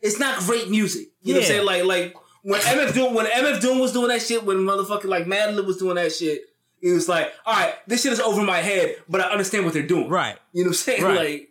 It's 0.02 0.20
not 0.20 0.40
great 0.40 0.70
music. 0.70 1.10
You 1.22 1.36
know 1.36 1.40
what 1.40 1.44
I'm 1.46 1.48
saying? 1.54 1.66
Like 1.66 1.84
like 1.86 2.16
when 2.42 2.60
MF 2.60 2.94
Doom 2.94 3.14
when 3.14 3.28
MF 3.28 3.62
Doom 3.62 3.80
was 3.80 3.94
doing 3.94 4.08
that 4.10 4.22
shit, 4.22 4.44
when 4.44 4.58
motherfucking 4.58 5.06
like 5.06 5.26
Madlib 5.26 5.66
was 5.68 5.78
doing 5.78 5.96
that 5.96 6.12
shit, 6.12 6.42
it 6.82 6.92
was 6.92 7.08
like, 7.08 7.32
all 7.46 7.54
right, 7.54 7.76
this 7.88 8.02
shit 8.02 8.12
is 8.12 8.20
over 8.20 8.42
my 8.42 8.58
head, 8.58 8.96
but 9.08 9.22
I 9.22 9.26
understand 9.30 9.64
what 9.64 9.74
they're 9.74 9.84
doing. 9.84 10.10
Right. 10.10 10.36
You 10.52 10.64
know 10.64 10.70
what 10.70 10.72
I'm 10.72 10.74
saying? 10.74 11.04
Right. 11.04 11.16
Like 11.18 11.51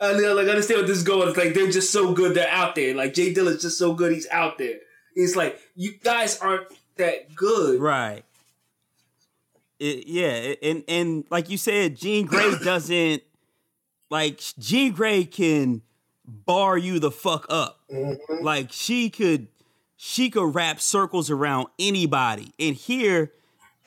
I 0.00 0.12
like 0.12 0.46
I 0.46 0.50
understand 0.50 0.80
what 0.80 0.86
this 0.86 0.98
is 0.98 1.02
going. 1.02 1.28
It's 1.28 1.38
like 1.38 1.54
they're 1.54 1.70
just 1.70 1.92
so 1.92 2.12
good, 2.12 2.34
they're 2.34 2.48
out 2.48 2.74
there. 2.74 2.94
Like 2.94 3.14
J 3.14 3.32
Dilla's 3.32 3.62
just 3.62 3.78
so 3.78 3.94
good, 3.94 4.12
he's 4.12 4.28
out 4.30 4.58
there. 4.58 4.78
It's 5.14 5.36
like 5.36 5.58
you 5.74 5.92
guys 6.02 6.38
aren't 6.38 6.66
that 6.96 7.34
good. 7.34 7.80
Right. 7.80 8.24
It, 9.78 10.06
yeah, 10.06 10.54
and 10.62 10.84
and 10.88 11.24
like 11.30 11.50
you 11.50 11.56
said, 11.56 11.96
Jean 11.96 12.28
Grae 12.28 12.60
doesn't 12.64 13.22
like 14.10 14.40
Jean 14.58 14.94
Grae 14.94 15.30
can 15.30 15.82
bar 16.24 16.78
you 16.78 16.98
the 16.98 17.10
fuck 17.10 17.46
up. 17.48 17.80
Mm-hmm. 17.90 18.44
Like 18.44 18.72
she 18.72 19.10
could 19.10 19.48
she 19.96 20.30
could 20.30 20.54
wrap 20.54 20.80
circles 20.80 21.30
around 21.30 21.68
anybody. 21.78 22.52
And 22.58 22.76
here, 22.76 23.32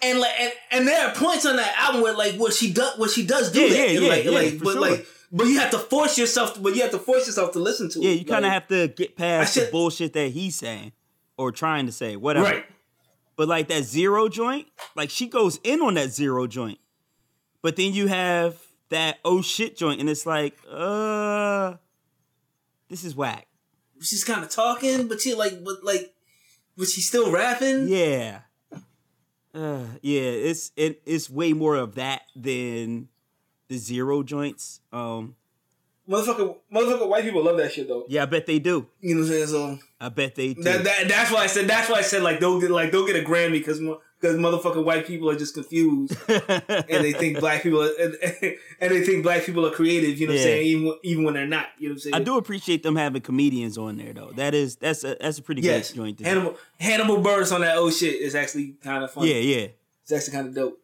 and 0.01 0.19
like 0.19 0.39
and, 0.39 0.53
and 0.71 0.87
there 0.87 1.07
are 1.07 1.15
points 1.15 1.45
on 1.45 1.55
that 1.57 1.75
album 1.77 2.01
where 2.01 2.15
like 2.15 2.35
what 2.35 2.53
she 2.53 2.71
does 2.71 2.97
what 2.97 3.09
she 3.11 3.25
does 3.25 3.51
do 3.51 3.61
Yeah, 3.61 3.69
that 3.69 3.77
yeah, 3.77 3.85
And, 3.85 4.03
yeah, 4.03 4.09
like, 4.09 4.23
yeah, 4.25 4.31
like 4.31 4.59
but 4.59 4.73
sure. 4.73 4.81
like 4.81 5.07
but 5.31 5.45
you 5.47 5.59
have 5.59 5.71
to 5.71 5.79
force 5.79 6.17
yourself 6.17 6.53
to, 6.55 6.59
but 6.61 6.75
you 6.75 6.81
have 6.81 6.91
to 6.91 6.99
force 6.99 7.25
yourself 7.27 7.51
to 7.53 7.59
listen 7.59 7.89
to 7.89 7.99
it. 7.99 8.03
yeah, 8.03 8.11
it 8.11 8.19
you 8.19 8.25
kind 8.25 8.45
of 8.45 8.51
Like, 8.51 8.53
have 8.61 8.67
to 8.69 8.87
get 8.89 9.15
past 9.15 9.57
I 9.57 9.65
the 9.65 9.71
bullshit 9.71 10.13
that 10.13 10.29
he's 10.31 10.55
saying 10.55 10.91
or 11.37 11.51
trying 11.51 11.85
to 11.85 11.91
say, 11.91 12.15
whatever. 12.15 12.45
right 12.45 12.65
But 13.35 13.47
like 13.47 13.67
that 13.67 13.83
zero 13.83 14.29
joint, 14.29 14.67
like 14.95 15.09
she 15.09 15.27
goes 15.27 15.59
in 15.63 15.81
on 15.81 15.93
that 15.95 16.09
zero 16.11 16.47
joint. 16.47 16.79
But 17.61 17.75
then 17.75 17.93
you 17.93 18.07
have 18.07 18.57
that 18.89 19.17
oh 19.25 19.41
shit 19.41 19.75
joint, 19.77 19.99
and 19.99 20.09
it's 20.09 20.25
like, 20.25 20.57
uh, 20.71 21.75
this 22.89 23.03
is 23.03 23.15
whack. 23.15 23.47
she's 24.01 24.23
kind 24.23 24.43
of 24.43 24.49
talking 24.49 25.07
but 25.07 25.19
she 25.21 25.33
like 25.33 25.63
but 25.63 25.83
like 25.83 26.13
but 26.77 26.87
she's 26.87 27.07
still 27.07 27.31
rapping 27.31 27.87
Yeah. 27.89 28.41
Uh, 29.53 29.85
yeah, 30.01 30.21
it's 30.21 30.71
it, 30.77 31.01
it's 31.05 31.29
way 31.31 31.51
more 31.51 31.75
of 31.75 31.95
that 31.95 32.21
than 32.35 33.09
the 33.67 33.77
zero 33.77 34.23
joints. 34.23 34.81
Um, 34.91 35.35
motherfucker 36.09 36.55
motherfucker 36.73 37.07
white 37.07 37.23
people 37.23 37.43
love 37.43 37.57
that 37.57 37.71
shit 37.73 37.87
though 37.87 38.05
yeah, 38.07 38.23
I 38.23 38.25
bet 38.25 38.45
they 38.45 38.59
do. 38.59 38.87
you 39.01 39.15
know 39.15 39.21
what 39.21 39.27
I'm 39.27 39.33
saying 39.33 39.47
so 39.47 39.79
I 39.99 40.09
bet 40.09 40.35
they 40.35 40.53
do. 40.53 40.63
that, 40.63 40.83
that 40.83 41.07
that's 41.07 41.31
why 41.31 41.39
I 41.39 41.47
said 41.47 41.67
that's 41.67 41.89
why 41.89 41.97
I 41.97 42.01
said 42.01 42.23
like 42.23 42.39
they'll 42.39 42.61
get 42.61 42.71
like 42.71 42.91
they'll 42.91 43.05
get 43.05 43.17
a 43.17 43.27
Grammy 43.27 43.51
because 43.53 43.81
because 44.19 44.37
motherfucking 44.37 44.83
white 44.85 45.05
people 45.05 45.29
are 45.29 45.35
just 45.35 45.53
confused 45.53 46.15
and 46.29 46.87
they 46.87 47.11
think 47.11 47.39
black 47.39 47.61
people 47.61 47.83
are, 47.83 47.91
and, 47.99 48.15
and 48.79 48.91
they 48.91 49.03
think 49.05 49.21
black 49.21 49.43
people 49.43 49.65
are 49.65 49.71
creative 49.71 50.17
you 50.17 50.27
know 50.27 50.33
what 50.33 50.39
I'm 50.39 50.43
saying 50.43 50.67
even 50.67 50.93
even 51.03 51.23
when 51.25 51.33
they're 51.33 51.45
not 51.45 51.67
you 51.77 51.89
know 51.89 51.93
what 51.93 51.95
I'm 51.95 51.99
saying 51.99 52.15
I 52.15 52.19
do 52.19 52.37
appreciate 52.37 52.83
them 52.83 52.95
having 52.95 53.21
comedians 53.21 53.77
on 53.77 53.97
there 53.97 54.13
though. 54.13 54.31
That 54.31 54.53
is 54.53 54.77
that's 54.77 55.03
a 55.03 55.17
that's 55.19 55.39
a 55.39 55.41
pretty 55.41 55.61
yes 55.61 55.91
good 55.91 55.97
joint. 55.97 56.17
to 56.19 56.23
do. 56.23 56.29
Hannibal 56.29 56.57
Hannibal 56.79 57.17
Buress 57.17 57.53
on 57.53 57.61
that 57.61 57.75
old 57.77 57.93
shit 57.93 58.15
is 58.15 58.33
actually 58.33 58.75
kind 58.81 59.03
of 59.03 59.11
funny 59.11 59.33
Yeah, 59.33 59.57
yeah. 59.57 59.67
it's 60.03 60.11
actually 60.13 60.33
kind 60.33 60.47
of 60.47 60.55
dope 60.55 60.79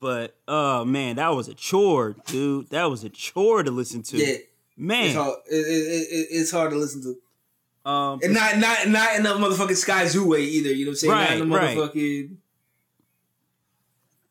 But 0.00 0.34
oh 0.48 0.84
man, 0.84 1.16
that 1.16 1.28
was 1.28 1.48
a 1.48 1.54
chore, 1.54 2.16
dude. 2.26 2.70
That 2.70 2.84
was 2.84 3.04
a 3.04 3.10
chore 3.10 3.62
to 3.62 3.70
listen 3.70 4.02
to. 4.04 4.16
yeah 4.16 4.36
Man, 4.76 5.06
it's 5.06 5.14
hard 5.14 5.36
it, 5.50 5.54
it, 5.54 6.08
it, 6.10 6.28
it's 6.30 6.50
hard 6.50 6.70
to 6.70 6.76
listen 6.78 7.02
to 7.02 7.90
um, 7.90 8.20
and 8.22 8.32
not 8.32 8.56
not 8.56 8.88
not 8.88 9.14
in 9.16 9.22
the 9.22 9.28
motherfucking 9.30 9.84
Skyzoo 9.84 10.26
way 10.26 10.42
either 10.42 10.72
you 10.72 10.86
know 10.86 10.90
what 10.90 10.92
I'm 10.92 10.96
saying 10.96 11.12
Right, 11.12 11.30
not 11.30 11.40
in 11.40 11.48
the 11.50 11.56
right. 11.56 12.30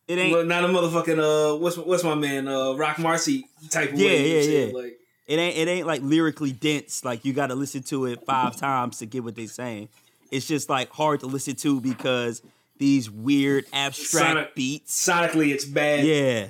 it 0.07 0.17
ain't 0.17 0.47
not 0.47 0.63
a 0.63 0.67
motherfucking 0.67 1.53
uh 1.53 1.57
what's 1.57 1.77
what's 1.77 2.03
my 2.03 2.15
man 2.15 2.47
uh 2.47 2.73
Rock 2.73 2.97
Marcy 2.97 3.47
type 3.69 3.93
of 3.93 3.99
Yeah, 3.99 4.07
way 4.07 4.17
you 4.17 4.33
know 4.33 4.35
what 4.35 4.43
I'm 4.45 4.51
yeah, 4.51 4.65
yeah. 4.65 4.73
like 4.73 4.99
it 5.27 5.37
ain't 5.39 5.57
it 5.57 5.67
ain't 5.67 5.85
like 5.87 6.01
lyrically 6.01 6.51
dense. 6.51 7.05
Like 7.05 7.23
you 7.25 7.33
got 7.33 7.47
to 7.47 7.55
listen 7.55 7.83
to 7.83 8.05
it 8.07 8.25
five 8.25 8.55
times 8.55 8.97
to 8.99 9.05
get 9.05 9.23
what 9.23 9.35
they're 9.35 9.45
saying. 9.45 9.89
It's 10.31 10.47
just 10.47 10.69
like 10.69 10.89
hard 10.89 11.19
to 11.19 11.27
listen 11.27 11.55
to 11.57 11.79
because 11.79 12.41
these 12.79 13.09
weird 13.11 13.65
abstract 13.71 14.27
Sonic- 14.27 14.55
beats. 14.55 15.05
sonically 15.07 15.53
it's 15.53 15.65
bad 15.65 16.03
Yeah, 16.05 16.47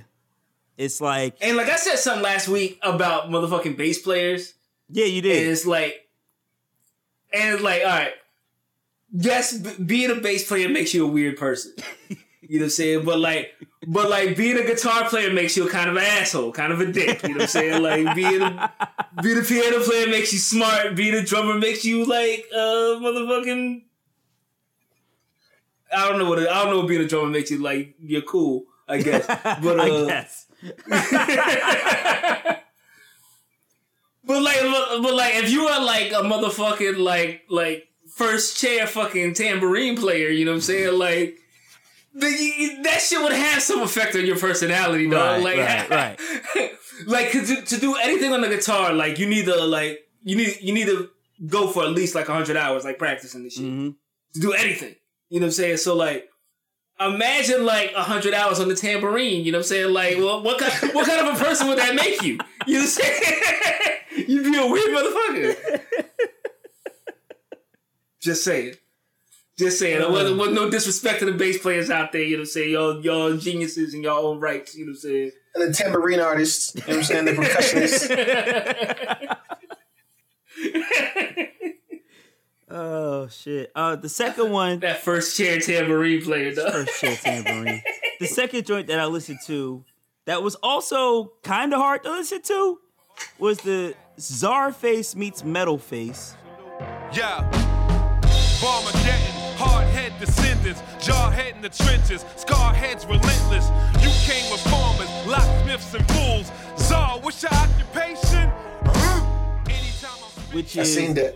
it's 0.77 1.01
like 1.01 1.35
And 1.41 1.57
like 1.57 1.67
I 1.69 1.75
said 1.75 1.97
something 1.97 2.23
last 2.23 2.47
week 2.47 2.79
about 2.81 3.29
motherfucking 3.29 3.75
bass 3.75 4.01
players, 4.01 4.53
yeah, 4.89 5.05
you 5.05 5.17
and 5.17 5.23
did. 5.23 5.47
it's 5.49 5.65
like, 5.65 6.07
and 7.33 7.53
it's 7.55 7.63
like, 7.63 7.81
all 7.83 7.89
right, 7.89 8.13
yes, 9.11 9.57
b- 9.57 9.83
being 9.83 10.11
a 10.11 10.15
bass 10.15 10.47
player 10.47 10.69
makes 10.69 10.93
you 10.93 11.05
a 11.05 11.07
weird 11.11 11.37
person. 11.37 11.73
You 12.41 12.57
know 12.57 12.63
what 12.63 12.67
I'm 12.67 12.69
saying? 12.71 13.05
But 13.05 13.19
like, 13.19 13.53
but 13.85 14.09
like 14.09 14.35
being 14.35 14.57
a 14.57 14.63
guitar 14.65 15.07
player 15.07 15.31
makes 15.31 15.55
you 15.55 15.67
a 15.67 15.69
kind 15.69 15.87
of 15.87 15.97
an 15.97 16.03
asshole, 16.03 16.51
kind 16.51 16.73
of 16.73 16.81
a 16.81 16.91
dick. 16.91 17.21
You 17.21 17.29
know 17.29 17.35
what 17.35 17.41
I'm 17.43 17.47
saying? 17.47 17.83
Like 17.83 18.15
being 18.15 18.41
a, 18.41 18.71
being 19.21 19.37
a 19.37 19.43
piano 19.43 19.79
player 19.81 20.07
makes 20.07 20.33
you 20.33 20.39
smart. 20.39 20.95
Being 20.95 21.13
a 21.13 21.21
drummer 21.21 21.53
makes 21.59 21.85
you 21.85 22.05
like 22.05 22.45
uh 22.51 22.97
motherfucking. 23.03 23.83
I 25.95 26.07
don't 26.09 26.19
know 26.19 26.29
what 26.29 26.39
it, 26.39 26.47
I 26.49 26.61
don't 26.63 26.71
know 26.71 26.79
what 26.79 26.87
being 26.87 27.01
a 27.01 27.07
drummer 27.07 27.29
makes 27.29 27.51
you 27.51 27.59
like. 27.61 27.95
You're 27.99 28.21
cool, 28.21 28.65
I 28.87 29.01
guess. 29.01 29.25
But 29.27 29.79
uh, 29.79 29.83
I 29.83 30.05
guess. 30.07 30.45
But 34.25 34.43
like, 34.43 34.59
but, 34.61 35.15
like, 35.15 35.35
if 35.35 35.49
you 35.49 35.63
are 35.67 35.83
like 35.83 36.11
a 36.11 36.15
motherfucking 36.21 36.99
like 36.99 37.43
like 37.49 37.87
first 38.13 38.57
chair 38.59 38.85
fucking 38.85 39.33
tambourine 39.33 39.95
player, 39.97 40.29
you 40.29 40.45
know 40.45 40.51
what 40.51 40.55
I'm 40.57 40.61
saying? 40.61 40.99
Like, 40.99 41.37
you- 42.13 42.83
that 42.83 43.01
shit 43.01 43.19
would 43.21 43.31
have 43.33 43.61
some 43.63 43.81
effect 43.81 44.15
on 44.15 44.25
your 44.25 44.37
personality, 44.37 45.09
dog. 45.09 45.43
Right, 45.43 45.57
like, 45.57 45.89
right, 45.89 46.71
like 47.07 47.31
'cause 47.31 47.47
to, 47.47 47.61
to 47.63 47.77
do 47.79 47.95
anything 47.95 48.31
on 48.33 48.41
the 48.41 48.49
guitar, 48.49 48.93
like 48.93 49.17
you 49.17 49.27
need 49.27 49.45
to 49.45 49.65
like 49.65 50.01
you 50.23 50.35
need 50.35 50.57
you 50.61 50.73
need 50.73 50.87
to 50.87 51.09
go 51.47 51.67
for 51.69 51.83
at 51.83 51.89
least 51.91 52.13
like 52.13 52.27
hundred 52.27 52.57
hours, 52.57 52.83
like 52.83 52.99
practicing 52.99 53.43
this 53.43 53.53
shit 53.53 53.63
Mhm. 53.63 53.95
to 54.33 54.39
do 54.39 54.51
anything. 54.53 54.95
You 55.29 55.39
know 55.39 55.45
what 55.45 55.47
I'm 55.47 55.51
saying? 55.53 55.77
So 55.77 55.95
like. 55.95 56.29
Imagine 57.01 57.65
like 57.65 57.93
hundred 57.93 58.33
hours 58.33 58.59
on 58.59 58.67
the 58.67 58.75
tambourine. 58.75 59.45
You 59.45 59.53
know 59.53 59.59
what 59.59 59.67
I'm 59.67 59.69
saying? 59.69 59.93
Like, 59.93 60.17
well, 60.17 60.43
what 60.43 60.59
kind, 60.59 60.93
what 60.93 61.07
kind 61.07 61.25
of 61.25 61.33
a 61.33 61.41
person 61.41 61.69
would 61.69 61.77
that 61.77 61.95
make 61.95 62.21
you? 62.21 62.37
You 62.67 62.73
know 62.73 62.79
what 62.79 62.81
I'm 62.81 62.87
saying? 62.87 63.21
You'd 64.27 64.43
be 64.43 64.57
a 64.57 64.67
weird 64.67 64.89
motherfucker. 64.89 65.79
Just 68.21 68.43
saying. 68.43 68.75
Just 69.57 69.79
saying. 69.79 70.01
Uh, 70.01 70.09
wasn't 70.09 70.53
no 70.53 70.69
disrespect 70.69 71.19
to 71.19 71.25
the 71.25 71.33
bass 71.33 71.57
players 71.57 71.89
out 71.89 72.11
there, 72.11 72.21
you 72.21 72.37
know 72.37 72.41
what 72.41 72.43
I'm 72.43 72.47
saying? 72.47 72.71
Y'all, 72.71 73.01
y'all 73.03 73.37
geniuses 73.37 73.93
in 73.93 74.03
your 74.03 74.17
own 74.19 74.39
rights, 74.39 74.75
you 74.75 74.85
know 74.85 74.91
what 74.91 74.97
I'm 74.97 75.01
saying? 75.01 75.31
And 75.55 75.69
the 75.69 75.73
tambourine 75.73 76.19
artists, 76.19 76.75
you 76.75 76.81
know 76.81 76.87
what 76.87 76.97
I'm 76.97 77.03
saying? 77.03 77.25
The 77.25 77.31
percussionists. 80.63 81.45
Oh 82.71 83.27
shit. 83.29 83.71
Uh, 83.75 83.95
the 83.95 84.09
second 84.09 84.51
one, 84.63 84.79
That 84.79 85.01
first 85.01 85.35
chair 85.37 85.59
tambourine 85.59 86.21
player, 86.21 86.53
though. 86.53 86.71
first 86.71 86.99
shit 86.99 87.19
tambourine. 87.19 87.81
The 88.19 88.27
second 88.27 88.65
joint 88.65 88.87
that 88.87 88.99
I 88.99 89.05
listened 89.05 89.39
to, 89.45 89.85
that 90.25 90.43
was 90.43 90.55
also 90.55 91.31
kind 91.41 91.73
of 91.73 91.79
hard 91.79 92.03
to 92.03 92.11
listen 92.11 92.41
to, 92.41 92.77
was 93.37 93.59
the 93.59 93.95
Czarface 94.17 95.15
meets 95.15 95.45
Metal 95.45 95.77
Face. 95.77 96.35
Yeah. 97.13 97.49
Barmageddon, 98.61 99.55
hard 99.57 99.87
head 99.87 100.11
descendants, 100.19 100.81
jaw 100.99 101.29
head 101.31 101.55
in 101.55 101.61
the 101.61 101.69
trenches, 101.69 102.25
scar 102.35 102.73
heads 102.73 103.05
relentless. 103.05 103.69
You 104.03 104.09
came 104.29 104.51
with 104.51 104.59
farmers, 104.67 105.07
locksmiths 105.25 105.93
and 105.93 106.05
fools. 106.11 106.51
Czar, 106.77 107.19
what's 107.21 107.41
your 107.41 107.53
occupation? 107.53 108.51
Anytime 109.65 110.19
I'm 110.25 110.53
which 110.55 110.77
I 110.77 110.81
is 110.81 110.93
seen 110.93 111.13
that. 111.13 111.35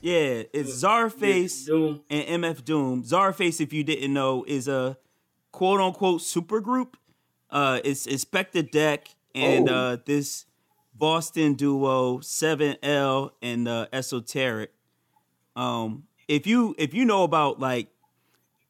Yeah, 0.00 0.42
it's 0.52 0.82
Czarface 0.82 1.66
Doom. 1.66 2.00
and 2.08 2.42
MF 2.44 2.64
Doom. 2.64 3.02
Czarface, 3.02 3.60
if 3.60 3.72
you 3.72 3.84
didn't 3.84 4.12
know, 4.14 4.44
is 4.46 4.66
a 4.68 4.96
quote 5.52 5.80
unquote 5.80 6.22
super 6.22 6.60
group. 6.60 6.96
Uh, 7.50 7.80
it's 7.84 8.06
Inspectah 8.06 8.70
Deck 8.70 9.08
and 9.34 9.68
Oh. 9.68 9.74
uh, 9.74 9.96
this 10.06 10.46
Boston 10.94 11.54
duo 11.54 12.18
7L 12.18 13.30
and 13.42 13.66
uh, 13.68 13.86
Esoteric. 13.92 14.72
Um, 15.56 16.04
if 16.28 16.46
you 16.46 16.74
if 16.78 16.94
you 16.94 17.04
know 17.04 17.22
about 17.24 17.58
like 17.60 17.88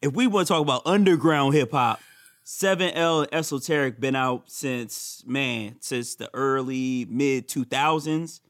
if 0.02 0.12
we 0.14 0.26
want 0.26 0.46
to 0.48 0.52
talk 0.54 0.62
about 0.62 0.82
underground 0.86 1.54
hip 1.54 1.72
hop, 1.72 2.00
7L 2.44 3.20
and 3.24 3.34
Esoteric 3.34 4.00
been 4.00 4.16
out 4.16 4.50
since 4.50 5.22
man 5.26 5.76
since 5.80 6.14
the 6.16 6.30
early 6.34 7.06
mid 7.08 7.46
2000s. 7.48 8.40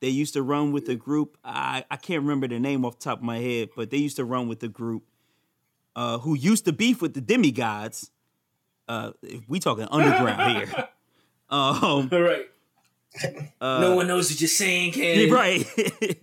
They 0.00 0.08
used 0.08 0.32
to 0.34 0.42
run 0.42 0.72
with 0.72 0.88
a 0.88 0.94
group. 0.96 1.36
I, 1.44 1.84
I 1.90 1.96
can't 1.96 2.22
remember 2.22 2.48
the 2.48 2.58
name 2.58 2.84
off 2.84 2.98
the 2.98 3.04
top 3.04 3.18
of 3.18 3.24
my 3.24 3.38
head, 3.38 3.68
but 3.76 3.90
they 3.90 3.98
used 3.98 4.16
to 4.16 4.24
run 4.24 4.48
with 4.48 4.62
a 4.62 4.68
group 4.68 5.04
uh, 5.94 6.18
who 6.18 6.34
used 6.34 6.64
to 6.64 6.72
beef 6.72 7.02
with 7.02 7.14
the 7.14 7.20
demigods. 7.20 8.10
Uh, 8.88 9.12
we 9.46 9.60
talking 9.60 9.86
underground 9.90 10.56
here. 10.56 10.88
Um, 11.52 12.08
right. 12.12 12.46
no 13.60 13.96
one 13.96 14.06
knows 14.06 14.30
what 14.30 14.40
you're 14.40 14.46
saying, 14.46 14.92
Ken. 14.92 15.28
right. 15.32 15.66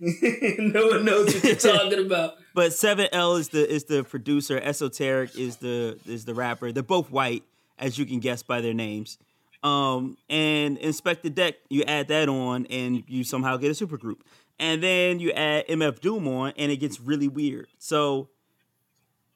no 0.58 0.86
one 0.86 1.04
knows 1.04 1.34
what 1.34 1.44
you're 1.44 1.54
talking 1.74 1.98
about. 2.06 2.36
but 2.54 2.70
7L 2.70 3.38
is 3.38 3.50
the 3.50 3.70
is 3.70 3.84
the 3.84 4.04
producer. 4.04 4.58
Esoteric 4.58 5.36
is 5.36 5.56
the 5.56 5.98
is 6.06 6.24
the 6.24 6.32
rapper. 6.32 6.72
They're 6.72 6.82
both 6.82 7.10
white, 7.10 7.42
as 7.78 7.98
you 7.98 8.06
can 8.06 8.20
guess 8.20 8.42
by 8.42 8.62
their 8.62 8.72
names. 8.72 9.18
Um, 9.62 10.16
and 10.28 10.78
Inspectah 10.78 11.34
Deck, 11.34 11.56
you 11.68 11.82
add 11.82 12.08
that 12.08 12.28
on, 12.28 12.66
and 12.66 13.02
you 13.08 13.24
somehow 13.24 13.56
get 13.56 13.70
a 13.70 13.86
supergroup. 13.86 14.20
And 14.60 14.82
then 14.82 15.20
you 15.20 15.32
add 15.32 15.66
MF 15.68 16.00
Doom 16.00 16.26
on, 16.28 16.52
and 16.56 16.70
it 16.70 16.76
gets 16.78 17.00
really 17.00 17.28
weird. 17.28 17.68
So, 17.78 18.28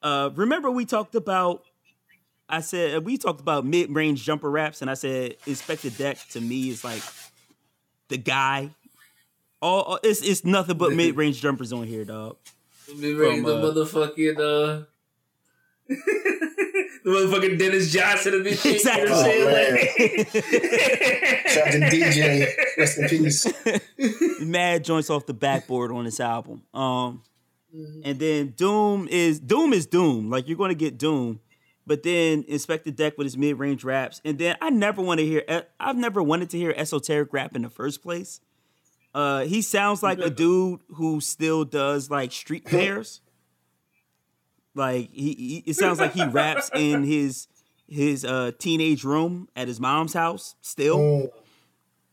uh, 0.01 0.29
remember 0.35 0.69
we 0.71 0.85
talked 0.85 1.15
about. 1.15 1.63
I 2.49 2.59
said 2.59 3.05
we 3.05 3.17
talked 3.17 3.39
about 3.39 3.65
mid 3.65 3.95
range 3.95 4.23
jumper 4.23 4.51
raps, 4.51 4.81
and 4.81 4.91
I 4.91 4.95
said 4.95 5.37
Inspectah 5.45 5.97
Deck 5.97 6.17
to 6.31 6.41
me 6.41 6.69
is 6.69 6.83
like 6.83 7.01
the 8.09 8.17
guy. 8.17 8.71
All 9.61 9.97
it's 10.03 10.21
it's 10.21 10.43
nothing 10.43 10.77
but 10.77 10.91
mid 10.91 11.15
range 11.15 11.41
jumpers 11.41 11.71
on 11.71 11.87
here, 11.87 12.03
dog. 12.03 12.35
Be 12.99 13.13
ready, 13.13 13.41
From, 13.41 13.43
the 13.43 13.57
uh, 13.57 13.61
motherfucking 13.61 14.39
uh, 14.39 14.83
the 17.03 17.09
motherfucking 17.11 17.57
Dennis 17.59 17.91
Johnson 17.91 18.33
of 18.35 18.43
this 18.43 18.61
shit. 18.61 18.75
Exactly. 18.75 19.03
You 19.03 19.09
know 19.09 19.15
what 19.15 19.27
I'm 19.27 19.73
Oh, 19.73 19.87
saying? 19.97 20.17
Like- 20.17 20.43
Shout 21.49 21.71
to 21.71 21.79
DJ. 21.79 22.47
Rest 22.77 22.97
in 22.99 23.07
peace. 23.09 24.41
mad 24.41 24.83
joints 24.83 25.09
off 25.09 25.25
the 25.25 25.33
backboard 25.33 25.91
on 25.91 26.05
this 26.05 26.19
album. 26.19 26.63
Um, 26.73 27.23
and 28.03 28.19
then 28.19 28.49
Doom 28.55 29.07
is 29.09 29.39
Doom 29.39 29.73
is 29.73 29.85
Doom. 29.85 30.29
Like 30.29 30.47
you're 30.47 30.57
going 30.57 30.69
to 30.69 30.75
get 30.75 30.97
Doom, 30.97 31.39
but 31.87 32.03
then 32.03 32.43
Inspectah 32.43 32.95
Deck 32.95 33.17
with 33.17 33.25
his 33.25 33.37
mid 33.37 33.57
range 33.59 33.83
raps, 33.83 34.21
and 34.23 34.37
then 34.37 34.55
I 34.61 34.69
never 34.69 35.01
want 35.01 35.19
to 35.19 35.25
hear. 35.25 35.43
I've 35.79 35.97
never 35.97 36.21
wanted 36.21 36.49
to 36.51 36.57
hear 36.57 36.73
esoteric 36.75 37.33
rap 37.33 37.55
in 37.55 37.61
the 37.63 37.69
first 37.69 38.01
place. 38.03 38.39
Uh, 39.15 39.41
he 39.45 39.61
sounds 39.61 40.01
like 40.01 40.17
a 40.19 40.29
dude 40.29 40.81
who 40.95 41.19
still 41.21 41.65
does 41.65 42.09
like 42.09 42.31
street 42.31 42.67
fairs. 42.69 43.21
Like 44.75 45.11
he, 45.11 45.33
he 45.33 45.63
it 45.65 45.75
sounds 45.75 45.99
like 45.99 46.13
he 46.13 46.25
raps 46.25 46.69
in 46.75 47.03
his 47.15 47.47
his 47.87 48.25
uh 48.25 48.51
teenage 48.57 49.03
room 49.03 49.47
at 49.55 49.67
his 49.67 49.79
mom's 49.79 50.13
house 50.13 50.55
still. 50.61 50.97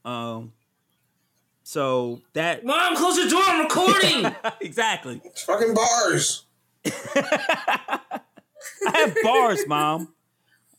Mm. 0.05 0.11
Um, 0.11 0.53
so 1.63 2.21
that 2.33 2.65
Mom, 2.65 2.97
close 2.97 3.17
the 3.23 3.31
door. 3.31 3.43
I'm 3.45 3.63
recording. 3.63 4.35
exactly. 4.61 5.21
It's 5.25 5.43
fucking 5.43 5.75
bars. 5.75 6.45
I 6.85 8.01
have 8.87 9.17
bars, 9.23 9.67
mom. 9.67 10.13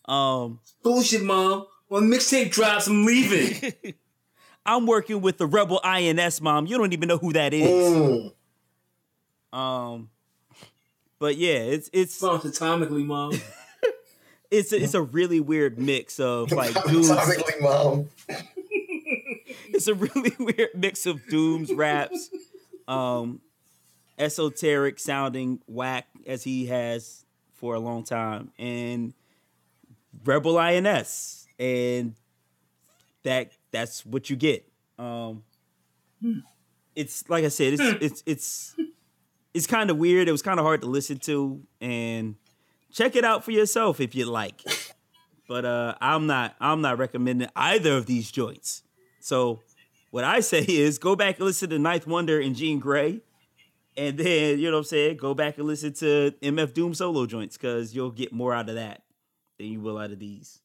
Um, 0.05 0.59
Bullshit, 0.83 1.23
mom. 1.23 1.67
When 1.87 2.03
mixtape 2.03 2.51
drops, 2.51 2.87
I'm 2.87 3.05
leaving. 3.05 3.73
I'm 4.65 4.85
working 4.85 5.21
with 5.21 5.37
the 5.37 5.45
Rebel 5.45 5.79
INS, 5.83 6.41
mom. 6.41 6.65
You 6.65 6.77
don't 6.77 6.93
even 6.93 7.07
know 7.07 7.17
who 7.17 7.33
that 7.33 7.53
is. 7.53 8.33
Mm. 9.53 9.57
Um, 9.57 10.09
but 11.21 11.37
yeah, 11.37 11.59
it's 11.59 11.87
it's 11.93 12.19
Bounce 12.19 12.43
atomically, 12.45 13.05
mom. 13.05 13.39
it's 14.51 14.73
a, 14.73 14.83
it's 14.83 14.95
a 14.95 15.03
really 15.03 15.39
weird 15.39 15.77
mix 15.77 16.19
of 16.19 16.51
like 16.51 16.73
dudes. 16.85 17.11
Atomically, 17.11 17.61
mom. 17.61 18.09
It's 19.73 19.87
a 19.87 19.95
really 19.95 20.33
weird 20.39 20.69
mix 20.75 21.05
of 21.05 21.25
dooms 21.27 21.73
raps, 21.73 22.29
um, 22.87 23.41
esoteric 24.19 24.99
sounding 24.99 25.59
whack 25.65 26.07
as 26.27 26.43
he 26.43 26.67
has 26.67 27.25
for 27.53 27.73
a 27.73 27.79
long 27.79 28.03
time, 28.03 28.51
and 28.59 29.13
Rebel 30.23 30.57
INS, 30.57 31.47
and 31.57 32.15
that 33.23 33.53
that's 33.71 34.05
what 34.05 34.29
you 34.29 34.35
get. 34.35 34.69
Um, 34.99 35.43
it's 36.95 37.27
like 37.29 37.43
I 37.43 37.49
said, 37.49 37.73
it's 37.73 37.81
it's 38.01 38.23
it's 38.25 38.75
it's 39.53 39.67
kind 39.67 39.89
of 39.89 39.97
weird. 39.97 40.27
It 40.27 40.31
was 40.31 40.41
kind 40.41 40.59
of 40.59 40.65
hard 40.65 40.81
to 40.81 40.87
listen 40.87 41.17
to, 41.19 41.61
and 41.79 42.35
check 42.91 43.15
it 43.15 43.25
out 43.25 43.43
for 43.43 43.51
yourself 43.51 43.99
if 43.99 44.15
you 44.15 44.25
like. 44.25 44.61
But 45.47 45.65
uh, 45.65 45.95
I'm 45.99 46.27
not 46.27 46.55
I'm 46.59 46.81
not 46.81 46.97
recommending 46.97 47.49
either 47.55 47.97
of 47.97 48.05
these 48.05 48.31
joints. 48.31 48.83
So 49.19 49.61
what 50.11 50.23
I 50.23 50.39
say 50.41 50.61
is 50.67 50.97
go 50.97 51.15
back 51.15 51.37
and 51.37 51.45
listen 51.45 51.69
to 51.71 51.79
Ninth 51.79 52.07
Wonder 52.07 52.39
and 52.39 52.55
Jean 52.55 52.81
Grae. 52.81 53.21
And 53.97 54.17
then, 54.17 54.57
you 54.57 54.67
know 54.69 54.77
what 54.77 54.79
I'm 54.79 54.83
saying, 54.85 55.17
go 55.17 55.33
back 55.33 55.57
and 55.57 55.67
listen 55.67 55.91
to 55.95 56.31
MF 56.41 56.73
Doom 56.73 56.93
solo 56.93 57.25
joints 57.25 57.57
because 57.57 57.93
you'll 57.93 58.11
get 58.11 58.31
more 58.31 58.53
out 58.53 58.69
of 58.69 58.75
that 58.75 59.03
than 59.57 59.67
you 59.67 59.81
will 59.81 59.97
out 59.97 60.11
of 60.11 60.19
these. 60.19 60.59